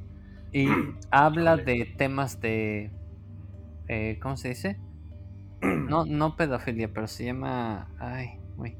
Y 0.53 0.68
habla 1.12 1.58
de 1.58 1.94
temas 1.98 2.40
de. 2.40 2.90
eh, 3.90 4.18
¿Cómo 4.22 4.38
se 4.38 4.49
dice? 4.49 4.80
No, 5.62 6.06
no 6.06 6.36
pedofilia, 6.36 6.92
pero 6.92 7.08
se 7.08 7.26
llama. 7.26 7.90
Ay, 8.00 8.40
güey. 8.56 8.78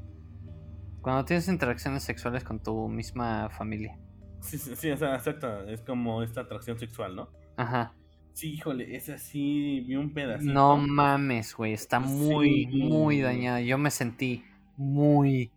Cuando 1.00 1.24
tienes 1.24 1.48
interacciones 1.48 2.02
sexuales 2.02 2.44
con 2.44 2.60
tu 2.62 2.88
misma 2.88 3.50
familia. 3.50 3.98
Sí, 4.40 4.58
sí, 4.58 4.74
sí, 4.76 4.90
o 4.90 4.96
sea. 4.96 5.20
Es 5.68 5.80
como 5.82 6.22
esta 6.22 6.42
atracción 6.42 6.78
sexual, 6.78 7.14
¿no? 7.16 7.28
Ajá. 7.56 7.94
Sí, 8.32 8.54
híjole, 8.54 8.96
es 8.96 9.10
así, 9.10 9.80
vi 9.86 9.94
un 9.96 10.12
pedacito. 10.14 10.52
No 10.52 10.76
mames, 10.78 11.54
güey. 11.54 11.74
Está 11.74 12.00
muy, 12.00 12.66
Sí. 12.70 12.82
muy 12.82 13.20
dañada. 13.20 13.60
Yo 13.60 13.76
me 13.78 13.90
sentí 13.90 14.42
muy, 14.76 15.52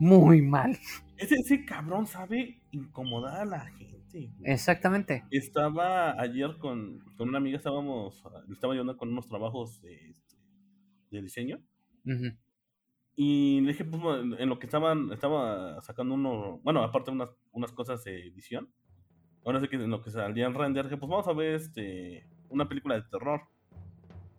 muy 0.00 0.42
mal. 0.42 0.76
Ese, 1.16 1.36
ese 1.36 1.64
cabrón 1.64 2.06
sabe 2.06 2.60
incomodar 2.72 3.40
a 3.40 3.44
la 3.44 3.60
gente. 3.60 3.98
güey. 4.12 4.30
Exactamente. 4.52 5.24
Estaba 5.30 6.20
ayer 6.20 6.56
con, 6.58 6.98
con 7.16 7.28
una 7.28 7.38
amiga, 7.38 7.56
estábamos, 7.56 8.22
estaba 8.50 8.72
ayudando 8.72 8.96
con 8.96 9.10
unos 9.10 9.26
trabajos 9.28 9.80
de, 9.82 10.14
de 11.10 11.22
diseño. 11.22 11.60
Y 13.20 13.60
le 13.62 13.72
dije, 13.72 13.84
pues, 13.84 14.20
en 14.38 14.48
lo 14.48 14.58
que 14.58 14.66
estaban, 14.66 15.12
estaba 15.12 15.80
sacando 15.82 16.14
uno, 16.14 16.60
bueno, 16.62 16.84
aparte 16.84 17.10
unas, 17.10 17.34
unas 17.50 17.72
cosas 17.72 18.04
de 18.04 18.28
edición. 18.28 18.72
Ahora 19.44 19.60
sé 19.60 19.68
que 19.68 19.76
en 19.76 19.90
lo 19.90 20.02
que 20.02 20.10
salía 20.10 20.46
en 20.46 20.54
render, 20.54 20.84
dije, 20.84 20.98
pues 20.98 21.10
vamos 21.10 21.26
a 21.26 21.32
ver 21.32 21.54
este, 21.54 22.28
una 22.48 22.68
película 22.68 22.94
de 22.94 23.02
terror. 23.02 23.42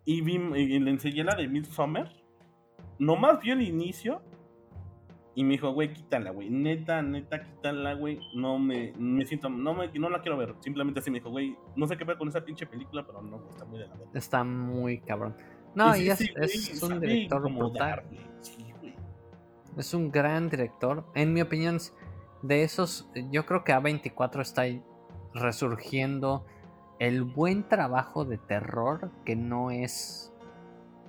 Y, 0.05 0.21
vi, 0.21 0.35
y 0.35 0.79
le 0.79 0.91
enseñé 0.91 1.23
la 1.23 1.35
de 1.35 1.47
Midsommar. 1.47 2.11
Nomás 2.99 3.41
vio 3.41 3.53
el 3.53 3.61
inicio. 3.61 4.21
Y 5.35 5.43
me 5.43 5.51
dijo, 5.51 5.71
güey, 5.71 5.93
quítala, 5.93 6.31
güey. 6.31 6.49
Neta, 6.49 7.01
neta, 7.01 7.43
quítala, 7.43 7.93
güey. 7.93 8.19
No 8.33 8.59
me, 8.59 8.93
me 8.97 9.25
siento, 9.25 9.49
no, 9.49 9.73
me, 9.73 9.87
no 9.87 10.09
la 10.09 10.21
quiero 10.21 10.37
ver. 10.37 10.55
Simplemente 10.59 10.99
así 10.99 11.11
me 11.11 11.19
dijo, 11.19 11.29
güey, 11.29 11.55
no 11.75 11.85
sé 11.85 11.97
qué 11.97 12.03
ver 12.03 12.17
con 12.17 12.27
esa 12.27 12.43
pinche 12.43 12.65
película, 12.65 13.05
pero 13.05 13.21
no, 13.21 13.47
está 13.49 13.65
muy 13.65 13.79
de 13.79 13.87
la 13.87 13.95
verga. 13.95 14.11
Está 14.13 14.43
muy 14.43 14.99
cabrón. 14.99 15.35
No, 15.75 15.95
y 15.95 16.09
es, 16.09 16.81
un 16.81 16.99
director 16.99 17.41
brutal. 17.53 18.03
Es 19.77 19.93
un 19.93 20.11
gran 20.11 20.49
director. 20.49 21.05
En 21.13 21.33
mi 21.33 21.41
opinión, 21.41 21.79
de 22.41 22.63
esos, 22.63 23.09
yo 23.31 23.45
creo 23.45 23.63
que 23.63 23.73
A24 23.73 24.41
está 24.41 24.61
ahí 24.63 24.81
resurgiendo 25.33 26.45
el 26.99 27.23
buen 27.23 27.67
trabajo 27.67 28.25
de 28.25 28.37
terror 28.37 29.11
que 29.25 29.35
no 29.35 29.71
es. 29.71 30.33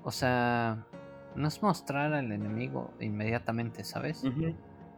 O 0.02 0.10
sea, 0.10 0.86
no 1.34 1.48
es 1.48 1.62
mostrar 1.62 2.12
al 2.12 2.32
enemigo 2.32 2.92
inmediatamente, 3.00 3.84
¿sabes? 3.84 4.24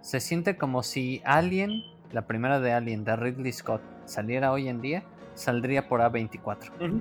Se 0.01 0.21
siente 0.21 0.57
como 0.57 0.83
si 0.83 1.23
Alien, 1.25 1.85
la 2.13 2.27
primera 2.27 2.61
de 2.61 2.73
Alien 2.73 3.05
de 3.05 3.17
Ridley 3.17 3.53
Scott, 3.53 3.83
saliera 4.05 4.53
hoy 4.53 4.69
en 4.69 4.81
día, 4.81 5.05
saldría 5.35 5.89
por 5.89 6.01
A24. 6.01 6.73
Ujú. 6.77 7.01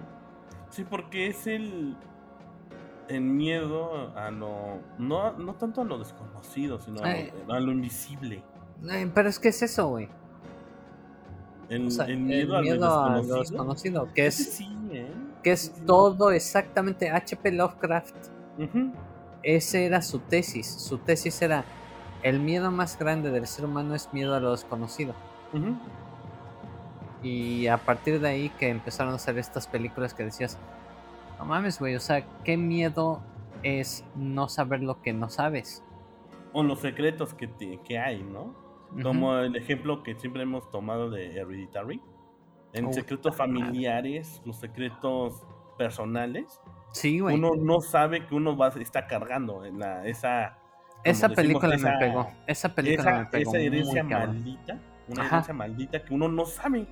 Sí, 0.69 0.85
porque 0.89 1.27
es 1.27 1.47
el, 1.47 1.97
el 3.15 3.21
miedo 3.21 4.11
a 4.17 4.31
lo. 4.31 4.79
No, 4.97 5.33
no 5.33 5.53
tanto 5.55 5.81
a 5.81 5.83
lo 5.85 5.97
desconocido, 5.99 6.79
sino 6.79 7.03
a 7.03 7.11
Eh. 7.11 7.33
lo, 7.47 7.53
a 7.53 7.59
lo 7.59 7.71
invisible. 7.71 8.43
Eh, 8.89 9.11
pero 9.13 9.29
es 9.29 9.37
que 9.39 9.49
es 9.49 9.61
eso, 9.61 9.87
güey. 9.89 10.09
El, 11.69 11.87
O 11.87 11.91
sea, 11.91 12.05
el 12.05 12.17
miedo, 12.17 12.57
a, 12.57 12.61
lo 12.61 12.71
a 12.71 12.75
lo 12.75 13.15
desconocido. 13.21 13.39
desconocido, 13.39 14.09
que 14.13 14.25
es, 14.27 14.35
sí, 14.35 14.67
¿eh? 14.91 15.07
que 15.43 15.51
es 15.53 15.71
sí. 15.75 15.83
todo 15.85 16.31
exactamente 16.31 17.09
H.P. 17.09 17.51
Lovecraft. 17.51 18.15
Ujú. 18.59 18.91
Ese 19.43 19.85
era 19.85 20.01
su 20.01 20.19
tesis. 20.19 20.67
Su 20.67 20.97
tesis 20.97 21.41
era 21.41 21.63
el 22.23 22.39
miedo 22.39 22.71
más 22.71 22.99
grande 22.99 23.31
del 23.31 23.47
ser 23.47 23.65
humano 23.65 23.95
es 23.95 24.11
miedo 24.13 24.35
a 24.35 24.39
lo 24.39 24.51
desconocido. 24.51 25.13
Y 27.23 27.67
a 27.67 27.77
partir 27.77 28.19
de 28.19 28.27
ahí 28.29 28.49
que 28.59 28.69
empezaron 28.69 29.13
a 29.13 29.15
hacer 29.17 29.37
estas 29.37 29.67
películas 29.67 30.13
que 30.13 30.23
decías, 30.23 30.57
no 31.41 31.47
mames, 31.47 31.79
güey, 31.79 31.95
o 31.95 31.99
sea, 31.99 32.23
qué 32.43 32.55
miedo 32.55 33.19
es 33.63 34.05
no 34.15 34.47
saber 34.47 34.83
lo 34.83 35.01
que 35.01 35.11
no 35.11 35.27
sabes. 35.27 35.83
O 36.53 36.61
los 36.61 36.79
secretos 36.79 37.33
que, 37.33 37.49
que 37.83 37.97
hay, 37.97 38.21
¿no? 38.21 38.55
Como 39.01 39.35
el 39.37 39.55
ejemplo 39.55 40.03
que 40.03 40.13
siempre 40.15 40.43
hemos 40.43 40.69
tomado 40.69 41.09
de 41.09 41.35
Hereditary. 41.35 41.99
En 42.73 42.93
secretos 42.93 43.35
familiares, 43.35 44.41
los 44.45 44.57
secretos 44.57 45.43
personales. 45.77 46.61
Sí, 46.91 47.19
güey. 47.19 47.35
Uno 47.35 47.55
no 47.55 47.81
sabe 47.81 48.27
que 48.27 48.35
uno 48.35 48.55
va, 48.55 48.67
está 48.67 49.07
cargando 49.07 49.65
en 49.65 49.79
la, 49.79 50.05
esa... 50.05 50.57
Esa 51.03 51.29
película 51.29 51.75
me 51.75 51.97
pegó. 51.97 52.29
Esa 52.45 52.75
película 52.75 53.19
me 53.19 53.25
pegó. 53.25 53.49
Esa 53.49 53.59
herencia 53.59 54.03
maldita. 54.03 54.79
Una 55.07 55.25
herencia 55.25 55.53
maldita 55.55 56.03
que 56.03 56.13
uno 56.13 56.27
no 56.27 56.45
sabe. 56.45 56.85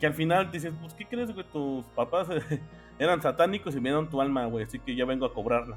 Que 0.00 0.06
al 0.06 0.14
final 0.14 0.50
dices, 0.50 0.74
pues, 0.80 0.94
¿qué 0.94 1.06
crees, 1.06 1.30
que 1.30 1.44
Tus 1.44 1.84
papás 1.86 2.26
eran 3.02 3.20
satánicos 3.20 3.74
y 3.74 3.80
me 3.80 3.88
dieron 3.90 4.08
tu 4.08 4.20
alma, 4.20 4.46
güey. 4.46 4.64
Así 4.64 4.78
que 4.78 4.94
ya 4.94 5.04
vengo 5.04 5.26
a 5.26 5.34
cobrarla. 5.34 5.76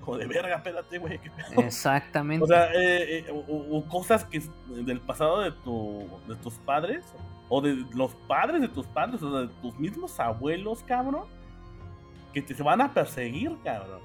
Como 0.00 0.18
de 0.18 0.26
verga, 0.26 0.56
espérate, 0.56 0.98
güey. 0.98 1.20
Exactamente. 1.58 2.44
O 2.44 2.46
sea, 2.46 2.72
eh, 2.72 3.26
eh, 3.28 3.84
cosas 3.88 4.24
que 4.24 4.42
del 4.68 5.00
pasado 5.00 5.40
de, 5.42 5.52
tu, 5.52 6.08
de 6.26 6.34
tus 6.36 6.54
padres, 6.54 7.04
o 7.48 7.60
de 7.60 7.84
los 7.94 8.14
padres 8.26 8.62
de 8.62 8.68
tus 8.68 8.86
padres, 8.86 9.22
o 9.22 9.42
de 9.42 9.48
tus 9.60 9.78
mismos 9.78 10.18
abuelos, 10.18 10.82
cabrón, 10.82 11.26
que 12.32 12.42
te 12.42 12.60
van 12.62 12.80
a 12.80 12.92
perseguir, 12.92 13.56
cabrón. 13.62 14.00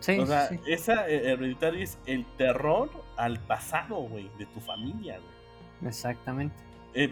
Sí, 0.00 0.18
o 0.18 0.26
sea, 0.26 0.48
esa 0.66 1.08
eh, 1.08 1.32
hereditaria 1.32 1.82
es 1.82 1.98
el 2.06 2.24
terror 2.36 2.90
al 3.16 3.38
pasado, 3.40 3.96
güey, 3.96 4.30
de 4.38 4.46
tu 4.46 4.60
familia, 4.60 5.18
güey. 5.18 5.88
Exactamente. 5.88 6.54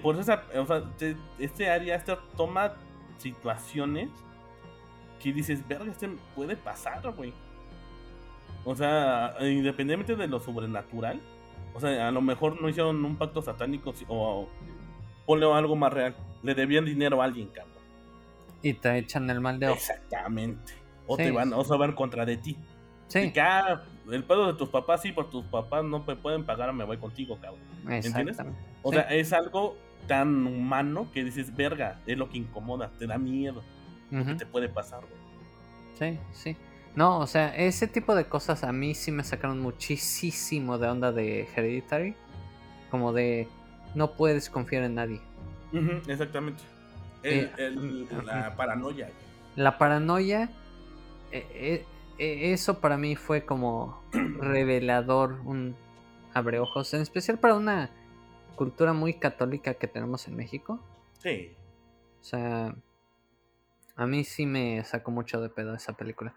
por 0.03 0.17
eso, 0.19 0.35
o 0.55 0.67
sea, 0.67 0.83
este 1.39 1.69
área 1.69 1.97
este 1.97 2.17
toma 2.37 2.75
situaciones 3.19 4.09
que 5.25 5.33
dices, 5.33 5.67
verga, 5.67 5.91
este 5.91 6.11
puede 6.37 6.55
pasar, 6.55 7.01
güey. 7.13 7.33
O 8.65 8.77
sea, 8.77 9.35
independientemente 9.41 10.17
de 10.17 10.29
lo 10.29 10.39
sobrenatural, 10.39 11.19
o 11.73 11.81
sea, 11.81 12.09
a 12.09 12.11
lo 12.11 12.21
mejor 12.21 12.61
no 12.61 12.69
hicieron 12.69 13.03
un 13.03 13.17
pacto 13.17 13.41
satánico 13.41 13.95
o, 14.09 14.49
ponle 15.25 15.51
algo 15.51 15.77
más 15.77 15.93
real. 15.93 16.15
Le 16.43 16.55
debían 16.55 16.85
dinero 16.85 17.23
a 17.23 17.25
alguien, 17.25 17.49
cabrón. 17.49 17.73
Y 18.63 18.75
te 18.75 18.99
echan 18.99 19.29
el 19.31 19.41
mal 19.41 19.59
de 19.59 19.69
ojo. 19.69 19.77
Exactamente. 19.77 20.75
O 21.07 21.17
te 21.17 21.31
van, 21.31 21.53
o 21.55 21.65
se 21.65 21.75
van 21.77 21.93
contra 21.93 22.27
de 22.27 22.37
ti. 22.37 22.59
Sí. 23.09 23.21
Y 23.21 23.33
que, 23.33 23.41
ah, 23.41 23.83
el 24.11 24.25
pedo 24.25 24.47
de 24.53 24.59
tus 24.59 24.69
papás, 24.69 25.01
sí, 25.03 25.13
por 25.13 25.31
tus 25.31 25.45
papás 25.47 25.85
no 25.85 26.01
me 26.01 26.17
pueden 26.17 26.45
pagar, 26.45 26.73
me 26.75 26.85
voy 26.85 26.99
contigo, 26.99 27.39
cabrón. 27.41 27.63
¿Entiendes? 27.89 28.39
O 28.83 28.93
sea, 28.93 29.03
es 29.03 29.33
algo 29.33 29.77
tan 30.07 30.47
humano 30.47 31.09
que 31.13 31.25
dices, 31.25 31.55
verga, 31.55 32.01
es 32.07 32.19
lo 32.19 32.29
que 32.29 32.37
incomoda, 32.37 32.91
te 32.99 33.07
da 33.07 33.17
miedo 33.17 33.63
te 34.39 34.47
puede 34.47 34.69
pasar, 34.69 35.03
Sí, 35.99 36.19
sí. 36.33 36.57
No, 36.97 37.19
o 37.19 37.27
sea, 37.27 37.55
ese 37.57 37.89
tipo 37.89 38.15
de 38.15 38.27
cosas 38.27 38.63
a 38.63 38.73
mí 38.73 38.95
sí 38.95 39.11
me 39.11 39.25
sacaron 39.25 39.61
muchísimo 39.61 40.79
de 40.79 40.89
onda 40.89 41.13
de 41.13 41.49
Hereditary. 41.55 42.15
Como 42.91 43.13
de 43.13 43.49
no 43.95 44.13
puedes 44.13 44.49
confiar 44.51 44.85
en 44.85 44.95
nadie. 44.95 45.21
exactamente. 46.07 46.63
Eh, 47.23 47.51
la 48.25 48.55
paranoia. 48.55 49.11
La 49.57 49.79
paranoia, 49.79 50.51
eh, 51.33 51.85
eh, 52.19 52.53
eso 52.53 52.81
para 52.81 52.97
mí 52.97 53.17
fue 53.17 53.45
como 53.45 54.03
revelador, 54.13 55.41
un 55.45 55.75
abreojos, 56.35 56.93
en 56.95 57.01
especial 57.01 57.39
para 57.39 57.55
una 57.55 57.91
cultura 58.57 58.93
muy 58.93 59.15
católica 59.15 59.75
que 59.75 59.89
tenemos 59.89 60.29
en 60.29 60.37
México. 60.37 60.81
Sí. 61.19 61.53
O 62.21 62.25
sea, 62.25 62.75
a 63.97 64.07
mí 64.07 64.25
sí 64.25 64.47
me 64.47 64.83
sacó 64.85 65.11
mucho 65.11 65.41
de 65.41 65.49
pedo 65.49 65.75
esa 65.75 65.97
película. 65.97 66.35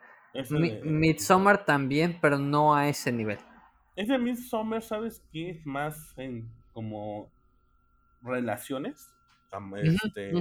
Midsommar 0.83 1.65
también, 1.65 2.19
pero 2.21 2.37
no 2.37 2.75
a 2.75 2.87
ese 2.87 3.11
nivel. 3.11 3.39
Ese 3.95 4.17
Midsommar, 4.17 4.83
¿sabes 4.83 5.23
qué? 5.31 5.51
Es 5.51 5.65
más 5.65 6.13
en 6.17 6.51
como 6.73 7.31
relaciones 8.21 9.09
este, 9.81 10.31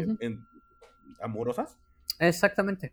amorosas. 1.22 1.78
Exactamente. 2.18 2.92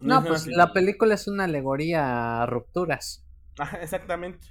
No, 0.00 0.24
pues 0.24 0.46
la 0.46 0.72
película 0.72 1.14
es 1.14 1.28
una 1.28 1.44
alegoría 1.44 2.42
a 2.42 2.46
rupturas. 2.46 3.26
exactamente. 3.82 4.48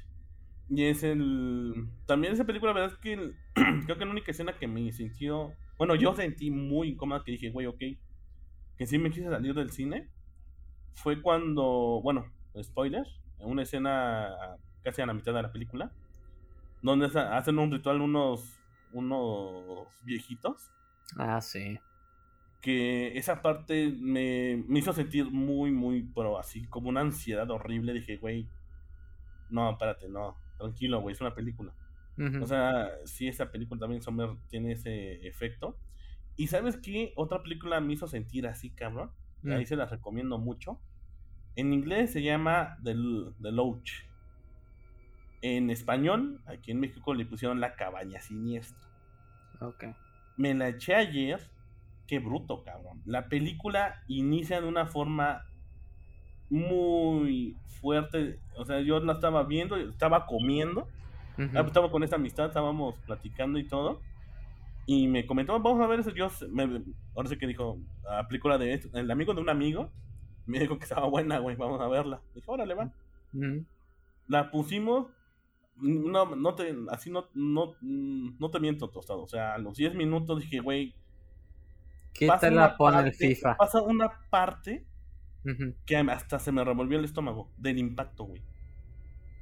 Y 0.69 0.83
es 0.83 1.01
el. 1.01 1.87
También 2.05 2.33
esa 2.33 2.43
película, 2.43 2.73
la 2.73 2.81
verdad 2.81 2.95
es 2.95 3.01
que 3.01 3.33
creo 3.85 3.97
que 3.97 4.05
la 4.05 4.11
única 4.11 4.31
escena 4.31 4.57
que 4.59 4.67
me 4.67 4.91
sintió. 4.91 5.53
Bueno, 5.77 5.95
yo 5.95 6.13
sentí 6.13 6.51
muy 6.51 6.89
incómoda 6.89 7.23
que 7.23 7.31
dije, 7.31 7.49
güey, 7.49 7.65
ok 7.67 7.81
que 8.77 8.85
sí 8.85 8.97
me 8.97 9.09
quise 9.11 9.29
salir 9.29 9.53
del 9.53 9.71
cine 9.71 10.09
fue 10.93 11.21
cuando, 11.21 11.99
bueno, 12.03 12.31
spoiler, 12.61 13.05
en 13.39 13.49
una 13.49 13.63
escena 13.63 14.29
casi 14.83 15.01
a 15.01 15.05
la 15.05 15.13
mitad 15.13 15.33
de 15.33 15.41
la 15.41 15.51
película, 15.51 15.91
donde 16.81 17.07
hacen 17.07 17.59
un 17.59 17.71
ritual 17.71 18.01
unos, 18.01 18.59
unos 18.93 19.87
viejitos. 20.03 20.71
Ah, 21.17 21.41
sí. 21.41 21.79
Que 22.61 23.17
esa 23.17 23.41
parte 23.41 23.93
me, 23.99 24.63
me 24.67 24.79
hizo 24.79 24.93
sentir 24.93 25.29
muy, 25.31 25.71
muy, 25.71 26.03
pero 26.15 26.39
así 26.39 26.65
como 26.65 26.89
una 26.89 27.01
ansiedad 27.01 27.49
horrible. 27.49 27.93
Dije, 27.93 28.17
güey, 28.17 28.47
no, 29.49 29.71
espérate, 29.71 30.09
no, 30.09 30.37
tranquilo, 30.57 31.01
güey, 31.01 31.13
es 31.13 31.21
una 31.21 31.33
película. 31.33 31.73
O 32.41 32.47
sea, 32.47 32.89
sí, 33.05 33.27
esa 33.27 33.51
película 33.51 33.79
también 33.79 34.01
tiene 34.49 34.71
ese 34.71 35.27
efecto. 35.27 35.77
Y 36.38 36.47
sabes 36.47 36.77
qué? 36.77 37.14
Otra 37.15 37.41
película 37.41 37.81
me 37.81 37.93
hizo 37.93 38.07
sentir 38.07 38.47
así, 38.47 38.69
cabrón. 38.69 39.11
Ahí 39.43 39.64
mm. 39.64 39.65
se 39.65 39.76
las 39.76 39.89
recomiendo 39.89 40.38
mucho. 40.38 40.80
En 41.55 41.73
inglés 41.73 42.14
se 42.14 42.22
llama 42.22 42.77
The, 42.84 42.95
The 43.41 43.51
Loach. 43.51 44.05
En 45.41 45.69
español, 45.69 46.41
aquí 46.45 46.72
en 46.72 46.80
México 46.80 47.14
le 47.14 47.26
pusieron 47.26 47.59
La 47.59 47.76
Cabaña 47.76 48.22
Siniestra. 48.22 48.88
Ok. 49.59 49.85
Me 50.38 50.53
la 50.53 50.69
eché 50.69 50.95
ayer. 50.95 51.39
Qué 52.05 52.19
bruto, 52.19 52.64
cabrón. 52.64 53.01
La 53.05 53.27
película 53.27 54.03
inicia 54.07 54.61
de 54.61 54.68
una 54.68 54.85
forma 54.85 55.43
muy 56.49 57.57
fuerte. 57.68 58.39
O 58.55 58.65
sea, 58.65 58.80
yo 58.81 58.99
la 58.99 59.14
estaba 59.14 59.43
viendo, 59.43 59.76
estaba 59.76 60.26
comiendo. 60.27 60.88
Estaba 61.38 61.91
con 61.91 62.03
esta 62.03 62.15
amistad, 62.15 62.47
estábamos 62.47 62.95
platicando 63.05 63.59
y 63.59 63.64
todo. 63.64 64.01
Y 64.89 65.05
me 65.09 65.27
comentó, 65.27 65.59
vamos 65.59 65.84
a 65.84 65.88
ver 65.88 65.99
eso. 65.99 66.11
Yo, 66.11 66.30
me, 66.49 66.81
ahora 67.14 67.27
sé 67.27 67.38
que 67.38 67.45
dijo, 67.45 67.77
la 68.03 68.26
película 68.26 68.57
de 68.57 68.81
el 68.93 69.11
amigo 69.11 69.34
de 69.34 69.41
un 69.41 69.49
amigo, 69.49 69.91
me 70.45 70.59
dijo 70.59 70.77
que 70.77 70.85
estaba 70.85 71.07
buena, 71.09 71.39
güey, 71.39 71.57
vamos 71.57 71.81
a 71.81 71.89
verla. 71.89 72.22
Dije, 72.34 72.49
órale, 72.49 72.73
va. 72.73 72.89
La 74.30 74.49
pusimos, 74.49 75.07
no, 75.76 76.34
no 76.38 76.55
te, 76.55 76.73
así 76.89 77.09
no, 77.09 77.26
no, 77.34 77.76
no 77.81 78.49
te 78.49 78.61
miento, 78.61 78.89
tostado. 78.89 79.23
O 79.23 79.27
sea, 79.27 79.55
a 79.55 79.57
los 79.57 79.76
10 79.76 79.93
minutos 79.95 80.39
dije, 80.39 80.61
güey. 80.61 80.95
¿Qué 82.14 82.30
te 82.39 82.49
la 82.49 82.77
pone 82.77 83.09
el 83.09 83.14
FIFA? 83.14 83.57
Pasa 83.57 83.81
una 83.81 84.09
parte 84.30 84.85
que 85.85 85.97
hasta 85.97 86.39
se 86.39 86.53
me 86.53 86.64
revolvió 86.64 86.97
el 86.97 87.03
estómago 87.03 87.51
del 87.57 87.77
impacto, 87.77 88.23
güey. 88.23 88.41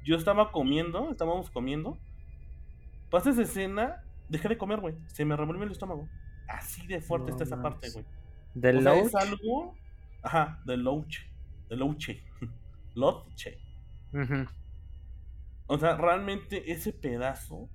Yo 0.04 0.16
estaba 0.16 0.50
comiendo, 0.50 1.08
estábamos 1.12 1.50
comiendo. 1.50 1.98
Pasa 3.10 3.30
esa 3.30 3.42
escena 3.42 4.02
dejé 4.28 4.48
de 4.48 4.58
comer, 4.58 4.80
güey. 4.80 4.94
Se 5.06 5.24
me 5.24 5.36
revolvió 5.36 5.64
el 5.64 5.72
estómago. 5.72 6.08
Así 6.48 6.86
de 6.86 7.00
fuerte 7.00 7.30
está 7.30 7.44
esa 7.44 7.60
parte, 7.60 7.90
güey. 7.90 8.04
¿Del 8.54 8.86
es 8.86 9.14
algo. 9.14 9.76
Ajá, 10.22 10.60
del 10.64 10.82
louche. 10.82 11.30
Del 11.68 11.80
louche. 11.80 12.22
Loche. 12.94 13.58
O 15.66 15.78
sea, 15.78 15.96
realmente 15.96 16.72
ese 16.72 16.92
pedazo, 16.94 17.68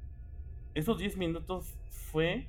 esos 0.74 0.98
10 0.98 1.18
minutos 1.18 1.78
fue 1.90 2.48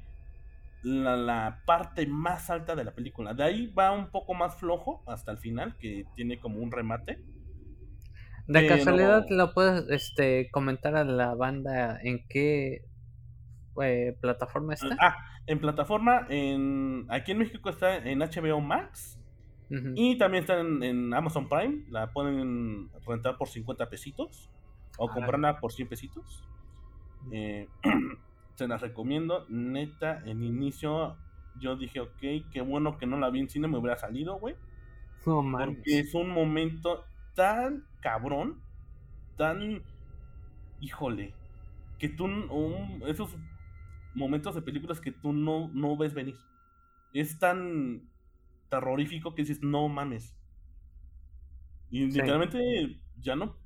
la, 0.82 1.16
la, 1.16 1.62
parte 1.66 2.06
más 2.06 2.48
alta 2.48 2.74
de 2.74 2.84
la 2.84 2.94
película. 2.94 3.34
De 3.34 3.44
ahí 3.44 3.66
va 3.66 3.92
un 3.92 4.10
poco 4.10 4.32
más 4.32 4.56
flojo 4.56 5.02
hasta 5.06 5.32
el 5.32 5.38
final, 5.38 5.76
que 5.76 6.06
tiene 6.16 6.40
como 6.40 6.60
un 6.60 6.72
remate. 6.72 7.22
De 8.46 8.66
casualidad, 8.66 9.26
¿lo 9.28 9.52
puedes 9.52 9.88
este, 9.90 10.50
comentar 10.50 10.96
a 10.96 11.04
la 11.04 11.34
banda 11.34 12.00
en 12.02 12.26
qué 12.28 12.86
eh, 13.80 14.16
plataforma 14.20 14.74
está? 14.74 14.96
Ah, 15.00 15.16
en 15.46 15.58
plataforma, 15.58 16.26
en 16.28 17.06
aquí 17.08 17.32
en 17.32 17.38
México 17.38 17.70
está 17.70 17.96
en 17.96 18.20
HBO 18.20 18.60
Max. 18.60 19.18
Y 19.94 20.18
también 20.18 20.42
está 20.42 20.60
en, 20.60 21.14
Amazon 21.14 21.48
Prime. 21.48 21.84
La 21.88 22.12
pueden 22.12 22.90
rentar 23.06 23.38
por 23.38 23.48
50 23.48 23.88
pesitos. 23.88 24.50
O 24.98 25.08
comprarla 25.08 25.60
por 25.60 25.72
100 25.72 25.88
pesitos. 25.88 26.46
Eh, 27.32 27.68
se 28.54 28.68
las 28.68 28.82
recomiendo. 28.82 29.46
Neta, 29.48 30.22
en 30.26 30.42
inicio 30.42 31.16
yo 31.58 31.76
dije, 31.76 32.00
ok, 32.00 32.50
qué 32.50 32.60
bueno 32.60 32.98
que 32.98 33.06
no 33.06 33.18
la 33.18 33.30
vi 33.30 33.40
en 33.40 33.48
cine, 33.48 33.68
me 33.68 33.78
hubiera 33.78 33.96
salido, 33.96 34.38
güey. 34.38 34.56
porque 35.24 36.00
es 36.00 36.14
un 36.14 36.30
momento 36.30 37.04
tan 37.34 37.86
cabrón, 38.00 38.60
tan... 39.36 39.82
Híjole, 40.80 41.32
que 41.98 42.08
tú, 42.08 42.28
esos 43.06 43.36
momentos 44.14 44.54
de 44.54 44.62
películas 44.62 45.00
que 45.00 45.12
tú 45.12 45.32
no, 45.32 45.70
no 45.72 45.96
ves 45.96 46.14
venir. 46.14 46.36
Es 47.12 47.38
tan 47.38 48.08
terrorífico 48.68 49.34
que 49.34 49.42
dices, 49.42 49.62
no 49.62 49.88
mames. 49.88 50.36
Y 51.90 52.06
literalmente 52.06 53.00
ya 53.18 53.36
no. 53.36 53.56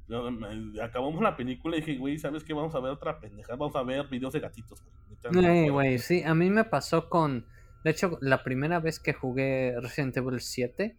Acabamos 0.82 1.22
la 1.22 1.36
película 1.36 1.76
y 1.76 1.80
dije, 1.80 1.96
güey, 1.96 2.18
¿sabes 2.18 2.44
qué? 2.44 2.52
Vamos 2.52 2.74
a 2.74 2.80
ver 2.80 2.92
otra 2.92 3.20
pendeja. 3.20 3.54
Vamos 3.54 3.76
a 3.76 3.82
ver 3.82 4.08
videos 4.08 4.32
de 4.32 4.40
gatitos. 4.40 4.84
Güey, 5.32 5.68
güey, 5.68 5.98
sí. 5.98 6.22
A 6.24 6.34
mí 6.34 6.50
me 6.50 6.64
pasó 6.64 7.08
con. 7.08 7.46
De 7.84 7.92
hecho, 7.92 8.18
la 8.20 8.42
primera 8.42 8.80
vez 8.80 8.98
que 8.98 9.12
jugué 9.12 9.74
Resident 9.80 10.16
Evil 10.16 10.40
7, 10.40 10.96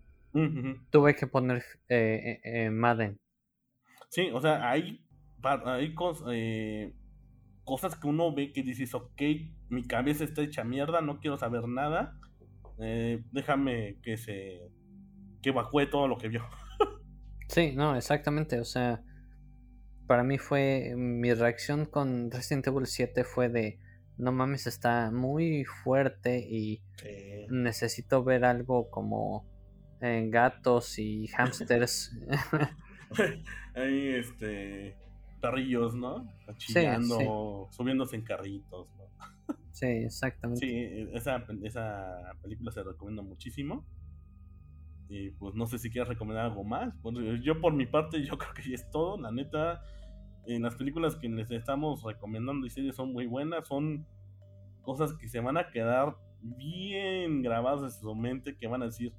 tuve 0.90 1.16
que 1.16 1.28
poner 1.28 1.64
eh, 1.90 2.40
eh, 2.44 2.66
eh, 2.66 2.70
Madden. 2.70 3.20
Sí, 4.10 4.30
o 4.34 4.40
sea, 4.40 4.70
hay, 4.70 5.06
hay 5.44 5.94
cosas, 5.94 6.28
cosas 7.68 7.96
que 7.96 8.08
uno 8.08 8.34
ve 8.34 8.54
que 8.54 8.64
dices, 8.64 8.96
ok, 8.96 9.22
mi 9.70 9.86
cabeza 9.86 10.24
está 10.24 10.42
hecha 10.42 10.64
mierda, 10.64 11.02
no 11.02 11.20
quiero 11.20 11.38
saber 11.38 11.68
nada. 11.68 12.18
déjame 13.32 13.98
que 14.02 14.18
se. 14.18 14.72
que 15.42 15.50
evacúe 15.50 15.90
todo 15.92 16.08
lo 16.08 16.18
que 16.18 16.30
vio. 16.30 16.44
Sí, 17.50 17.72
no, 17.74 17.96
exactamente. 17.96 18.60
O 18.60 18.66
sea, 18.66 19.02
para 20.06 20.24
mí 20.24 20.38
fue. 20.38 20.94
Mi 20.98 21.34
reacción 21.34 21.86
con 21.86 22.30
Resident 22.30 22.68
Evil 22.68 22.86
7 22.86 23.24
fue 23.24 23.48
de. 23.48 23.80
No 24.18 24.34
mames, 24.34 24.68
está 24.68 25.12
muy 25.12 25.64
fuerte 25.64 26.40
y 26.40 26.82
necesito 27.50 28.24
ver 28.24 28.44
algo 28.44 28.90
como 28.90 29.46
eh, 30.02 30.28
gatos 30.30 31.00
y 31.00 31.28
hamsters. 31.38 32.12
Ahí, 33.76 34.10
este. 34.10 34.98
Perrillos, 35.42 35.96
¿no? 35.96 36.32
Chillando, 36.58 37.68
subiéndose 37.72 38.16
en 38.16 38.24
carritos, 38.24 38.88
¿no? 38.96 39.08
Sí, 39.72 39.86
exactamente. 39.86 40.66
Sí, 40.66 41.08
esa, 41.14 41.46
esa 41.62 42.32
película 42.42 42.72
se 42.72 42.82
recomienda 42.82 43.22
muchísimo. 43.22 43.86
Y 45.08 45.30
pues 45.32 45.54
no 45.54 45.68
sé 45.68 45.78
si 45.78 45.92
quieres 45.92 46.10
recomendar 46.10 46.46
algo 46.46 46.64
más. 46.64 46.94
yo 47.44 47.62
por 47.62 47.74
mi 47.74 47.86
parte, 47.86 48.24
yo 48.26 48.38
creo 48.38 48.54
que 48.56 48.64
ya 48.68 48.76
es 48.76 48.90
todo. 48.90 49.20
La 49.20 49.32
neta, 49.32 49.84
en 50.48 50.64
las 50.64 50.76
películas 50.76 51.16
que 51.16 51.30
les 51.30 51.52
estamos 51.52 52.04
recomendando 52.04 52.66
y 52.66 52.72
series 52.72 52.96
son 52.96 53.14
muy 53.14 53.28
buenas. 53.28 53.68
Son 53.68 54.06
cosas 54.82 55.14
que 55.14 55.28
se 55.28 55.40
van 55.40 55.58
a 55.58 55.70
quedar 55.70 56.18
bien 56.42 57.44
grabadas 57.44 57.94
en 57.94 58.02
su 58.02 58.16
mente. 58.16 58.58
Que 58.58 58.66
van 58.66 58.82
a 58.82 58.86
decir, 58.86 59.14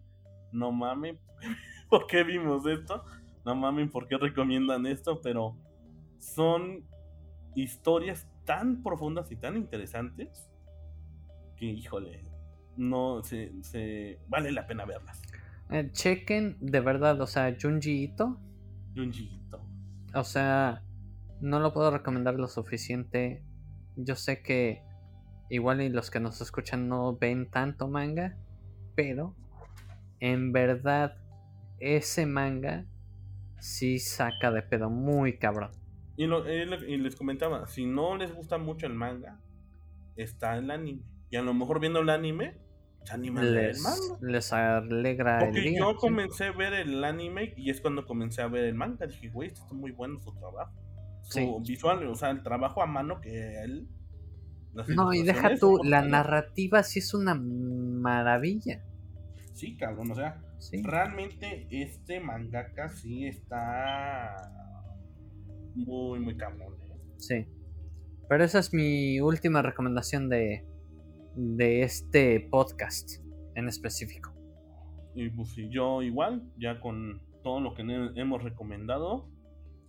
no 0.51 0.73
mames, 0.73 1.16
¿por 1.89 2.07
qué 2.07 2.24
vimos 2.24 2.66
esto? 2.66 3.05
No 3.45 3.55
mames, 3.55 3.90
¿por 3.90 4.09
qué 4.09 4.19
recomiendan 4.19 4.86
esto? 4.86 5.20
Pero 5.23 5.57
son 6.19 6.85
historias 7.55 8.28
tan 8.45 8.82
profundas 8.82 9.31
y 9.32 9.36
tan 9.36 9.57
interesantes 9.57 10.51
que, 11.57 11.66
híjole, 11.66 12.24
no 12.77 13.23
se, 13.23 13.53
se 13.62 14.20
vale 14.28 14.53
la 14.53 14.66
pena 14.66 14.85
verlas. 14.85 15.20
Eh, 15.70 15.90
chequen 15.93 16.57
de 16.61 16.81
verdad, 16.81 17.20
o 17.20 17.27
sea, 17.27 17.55
Junji 17.61 18.05
Ito. 18.05 18.40
Junji 18.95 19.43
Ito. 19.47 19.61
O 20.15 20.24
sea, 20.24 20.82
no 21.40 21.61
lo 21.61 21.73
puedo 21.73 21.90
recomendar 21.90 22.35
lo 22.35 22.49
suficiente. 22.49 23.43
Yo 23.97 24.16
sé 24.16 24.43
que 24.43 24.82
igual 25.51 25.81
y 25.81 25.89
los 25.89 26.11
que 26.11 26.20
nos 26.20 26.40
escuchan 26.40 26.89
no 26.89 27.16
ven 27.16 27.51
tanto 27.51 27.89
manga, 27.89 28.36
pero 28.95 29.35
en 30.20 30.53
verdad 30.53 31.16
ese 31.81 32.27
manga 32.27 32.86
sí 33.61 33.99
saca 33.99 34.51
de 34.51 34.62
pedo 34.62 34.90
muy 34.90 35.39
cabrón. 35.39 35.70
Y, 36.19 36.24
y 36.24 36.97
les 36.97 37.15
comentaba, 37.15 37.69
si 37.69 37.86
no 37.86 38.16
les 38.16 38.35
gusta 38.35 38.59
mucho 38.59 38.86
el 38.86 38.95
manga, 38.95 39.40
está 40.16 40.59
el 40.59 40.69
anime. 40.69 41.05
Y 41.31 41.36
a 41.36 41.43
lo 41.43 41.55
mejor 41.55 41.78
viendo 41.78 42.01
el 42.01 42.11
anime, 42.11 42.59
les, 43.40 44.19
les 44.20 44.53
alegra 44.53 45.39
Porque 45.39 45.59
el 45.59 45.65
día, 45.65 45.78
yo 45.78 45.97
comencé 45.97 46.47
a 46.47 46.53
ver 46.53 46.74
el 46.74 47.05
anime 47.05 47.55
y 47.57 47.70
es 47.70 47.81
cuando 47.81 48.05
comencé 48.05 48.43
a 48.43 48.49
ver 48.49 48.65
el 48.65 48.74
manga. 48.74 49.07
Dije, 49.07 49.28
güey, 49.28 49.47
esto 49.47 49.62
está 49.62 49.74
muy 49.74 49.93
bueno 49.93 50.19
su 50.19 50.32
trabajo. 50.32 50.74
Su 51.23 51.61
visual, 51.61 52.05
o 52.09 52.15
sea, 52.16 52.31
el 52.31 52.43
trabajo 52.43 52.82
a 52.82 52.86
mano 52.86 53.20
que 53.20 53.62
él. 53.62 53.89
No, 54.89 55.15
y 55.15 55.23
deja 55.23 55.57
tú, 55.57 55.78
la 55.85 56.03
narrativa 56.03 56.82
sí 56.82 56.99
es 56.99 57.15
una 57.15 57.35
maravilla. 57.35 58.82
Sí, 59.53 59.77
cabrón, 59.77 60.11
o 60.11 60.15
sea, 60.16 60.43
realmente 60.82 61.69
este 61.70 62.19
mangaka 62.19 62.89
sí 62.89 63.27
está 63.27 64.77
muy, 65.86 66.20
muy 66.20 66.36
cabrón. 66.36 66.74
¿eh? 66.74 66.96
Sí. 67.16 67.46
Pero 68.28 68.44
esa 68.44 68.59
es 68.59 68.74
mi 68.74 69.20
última 69.20 69.62
recomendación 69.62 70.28
de, 70.28 70.64
de 71.34 71.82
este 71.82 72.46
podcast 72.50 73.22
en 73.55 73.68
específico. 73.68 74.34
Y 75.14 75.30
pues 75.30 75.56
yo 75.70 76.02
igual, 76.02 76.42
ya 76.59 76.80
con 76.80 77.22
todo 77.42 77.60
lo 77.60 77.74
que 77.74 77.82
hemos 78.16 78.42
recomendado, 78.42 79.28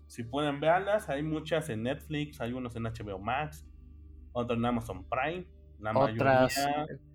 si 0.08 0.24
pueden 0.24 0.60
verlas, 0.60 1.10
hay 1.10 1.22
muchas 1.22 1.70
en 1.70 1.84
Netflix, 1.84 2.42
hay 2.42 2.54
unos 2.54 2.76
en 2.76 2.84
HBO 2.84 3.20
Max, 3.20 3.68
otras 4.32 4.58
en 4.58 4.66
Amazon 4.66 5.06
Prime. 5.08 5.46
La 5.80 5.98
Otras 5.98 6.68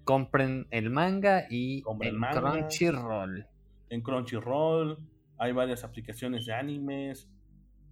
compren 0.05 0.67
el 0.71 0.91
manga 0.91 1.45
y 1.51 1.83
en 2.01 2.21
Crunchyroll. 2.21 3.47
En 3.91 4.01
Crunchyroll 4.01 4.99
hay 5.39 5.53
varias 5.53 5.85
aplicaciones 5.85 6.47
de 6.47 6.55
animes, 6.55 7.29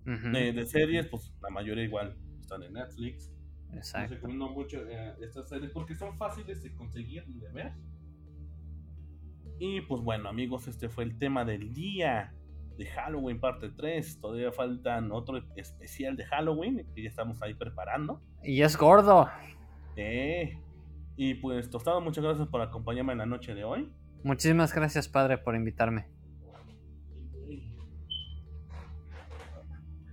de, 0.04 0.52
de, 0.52 0.66
series, 0.66 1.06
pues 1.06 1.32
la 1.40 1.50
mayoría 1.50 1.84
igual 1.84 2.16
están 2.40 2.62
en 2.62 2.74
Netflix. 2.74 3.32
Exacto. 3.74 4.14
recomiendo 4.14 4.48
mucho 4.50 4.86
eh, 4.86 5.14
estas 5.22 5.48
series 5.48 5.70
porque 5.70 5.94
son 5.94 6.16
fáciles 6.18 6.62
de 6.62 6.74
conseguir 6.74 7.24
y 7.28 7.38
de 7.38 7.48
ver. 7.50 7.72
Y 9.58 9.80
pues 9.82 10.02
bueno, 10.02 10.28
amigos, 10.28 10.68
este 10.68 10.88
fue 10.88 11.04
el 11.04 11.18
tema 11.18 11.44
del 11.44 11.72
día 11.72 12.34
de 12.76 12.86
Halloween 12.86 13.40
parte 13.40 13.70
3. 13.70 14.20
Todavía 14.20 14.52
faltan 14.52 15.12
otro 15.12 15.42
especial 15.56 16.16
de 16.16 16.24
Halloween 16.26 16.86
que 16.94 17.02
ya 17.02 17.08
estamos 17.08 17.40
ahí 17.42 17.54
preparando. 17.54 18.20
Y 18.42 18.62
es 18.62 18.76
gordo. 18.76 19.28
Eh, 19.96 20.58
y 21.16 21.34
pues, 21.34 21.70
Tostado, 21.70 22.00
muchas 22.00 22.24
gracias 22.24 22.48
por 22.48 22.60
acompañarme 22.60 23.12
en 23.12 23.18
la 23.18 23.26
noche 23.26 23.54
de 23.54 23.64
hoy. 23.64 23.92
Muchísimas 24.24 24.74
gracias, 24.74 25.08
padre, 25.08 25.38
por 25.38 25.54
invitarme. 25.54 26.06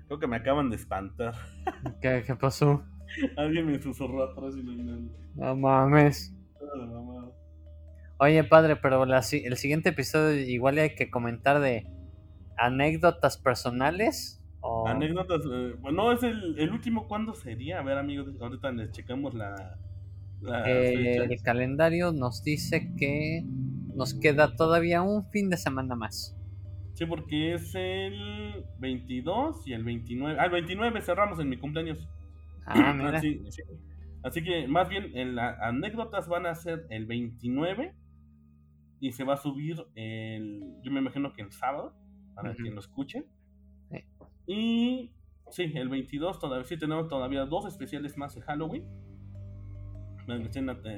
Creo 0.10 0.18
que 0.18 0.26
me 0.26 0.38
acaban 0.38 0.72
de 0.72 0.76
espantar. 0.76 1.36
¿Qué, 2.02 2.24
qué 2.26 2.36
pasó? 2.36 2.84
Alguien 3.38 3.68
me 3.68 3.80
susurró 3.80 4.24
atrás 4.24 4.56
y 4.58 4.64
no 4.64 5.08
No 5.36 5.56
mames. 5.56 6.36
Oye, 8.18 8.44
padre, 8.44 8.76
pero 8.76 9.04
el 9.04 9.56
siguiente 9.56 9.90
episodio 9.90 10.42
igual 10.42 10.80
hay 10.80 10.96
que 10.96 11.12
comentar 11.12 11.60
de 11.60 11.86
anécdotas 12.58 13.38
personales. 13.38 14.44
O... 14.62 14.88
Anécdotas. 14.88 15.42
Eh, 15.46 15.76
bueno, 15.80 16.12
es 16.12 16.24
el, 16.24 16.72
último. 16.72 17.08
¿Cuándo 17.08 17.36
sería? 17.36 17.78
A 17.78 17.84
ver, 17.84 18.00
amigos, 18.00 18.30
ahorita 18.42 18.72
les 18.72 18.92
checamos 18.92 19.36
la. 19.36 19.78
Eh, 20.66 21.18
el 21.18 21.42
calendario 21.44 22.14
nos 22.14 22.44
dice 22.44 22.96
que 22.98 23.46
nos 23.94 24.16
queda 24.16 24.56
todavía 24.56 25.04
un 25.04 25.30
fin 25.30 25.52
de 25.52 25.58
semana 25.58 25.96
más. 25.96 26.36
Sí, 27.00 27.06
porque 27.06 27.54
es 27.54 27.74
el 27.76 28.66
22 28.80 29.66
y 29.66 29.72
el 29.72 29.86
29. 29.86 30.38
Ah, 30.38 30.48
el 30.48 30.52
29 30.52 31.00
cerramos 31.02 31.40
en 31.40 31.48
mi 31.48 31.56
cumpleaños. 31.56 32.10
Ah, 32.66 32.94
Así, 34.22 34.44
que 34.44 34.68
más 34.68 34.90
bien 34.90 35.16
en 35.16 35.34
las 35.36 35.58
anécdotas 35.62 36.28
van 36.28 36.46
a 36.46 36.54
ser 36.56 36.86
el 36.90 37.06
29 37.06 37.96
y 39.00 39.14
se 39.14 39.24
va 39.24 39.36
a 39.36 39.38
subir 39.38 39.78
el, 39.96 40.76
yo 40.84 40.92
me 40.92 41.00
imagino 41.00 41.32
que 41.32 41.42
el 41.42 41.54
sábado, 41.54 41.94
para 42.36 42.54
que 42.54 42.64
lo 42.64 42.82
escuchen. 42.82 43.26
Y 44.46 45.14
sí, 45.52 45.72
el 45.76 45.88
22 45.88 46.38
todavía 46.38 46.66
sí 46.66 46.78
tenemos 46.78 47.08
todavía 47.08 47.46
dos 47.46 47.66
especiales 47.66 48.18
más 48.18 48.36
de 48.36 48.42
Halloween. 48.42 48.84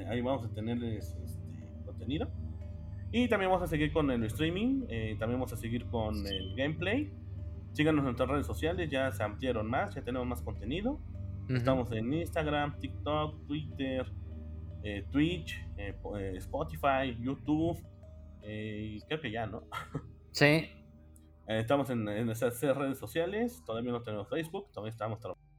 Ahí 0.08 0.20
vamos 0.20 0.46
a 0.46 0.52
tener 0.52 0.82
este, 0.82 1.22
contenido. 1.86 2.28
Y 3.12 3.28
también 3.28 3.50
vamos 3.50 3.62
a 3.62 3.68
seguir 3.68 3.92
con 3.92 4.10
el 4.10 4.24
streaming, 4.24 4.86
eh, 4.88 5.16
también 5.18 5.38
vamos 5.38 5.52
a 5.52 5.56
seguir 5.56 5.86
con 5.86 6.26
el 6.26 6.54
gameplay. 6.56 7.12
Síganos 7.72 8.00
en 8.00 8.04
nuestras 8.06 8.28
redes 8.28 8.46
sociales, 8.46 8.90
ya 8.90 9.12
se 9.12 9.22
ampliaron 9.22 9.68
más, 9.68 9.94
ya 9.94 10.02
tenemos 10.02 10.26
más 10.26 10.42
contenido. 10.42 10.98
Estamos 11.48 11.92
en 11.92 12.12
Instagram, 12.12 12.78
TikTok, 12.78 13.46
Twitter, 13.46 14.10
eh, 14.82 15.04
Twitch, 15.10 15.60
eh, 15.76 15.94
eh, 16.18 16.32
Spotify, 16.36 17.16
YouTube. 17.20 17.78
y 18.44 19.00
creo 19.02 19.20
que 19.20 19.30
ya, 19.30 19.46
¿no? 19.46 19.64
Sí. 20.32 20.70
estamos 21.46 21.90
en, 21.90 22.08
en 22.08 22.30
esas 22.30 22.58
redes 22.62 22.98
sociales. 22.98 23.62
Todavía 23.66 23.92
no 23.92 24.02
tenemos 24.02 24.28
Facebook. 24.30 24.70
Todavía 24.72 24.90
estamos 24.90 25.20
trabajando 25.20 25.51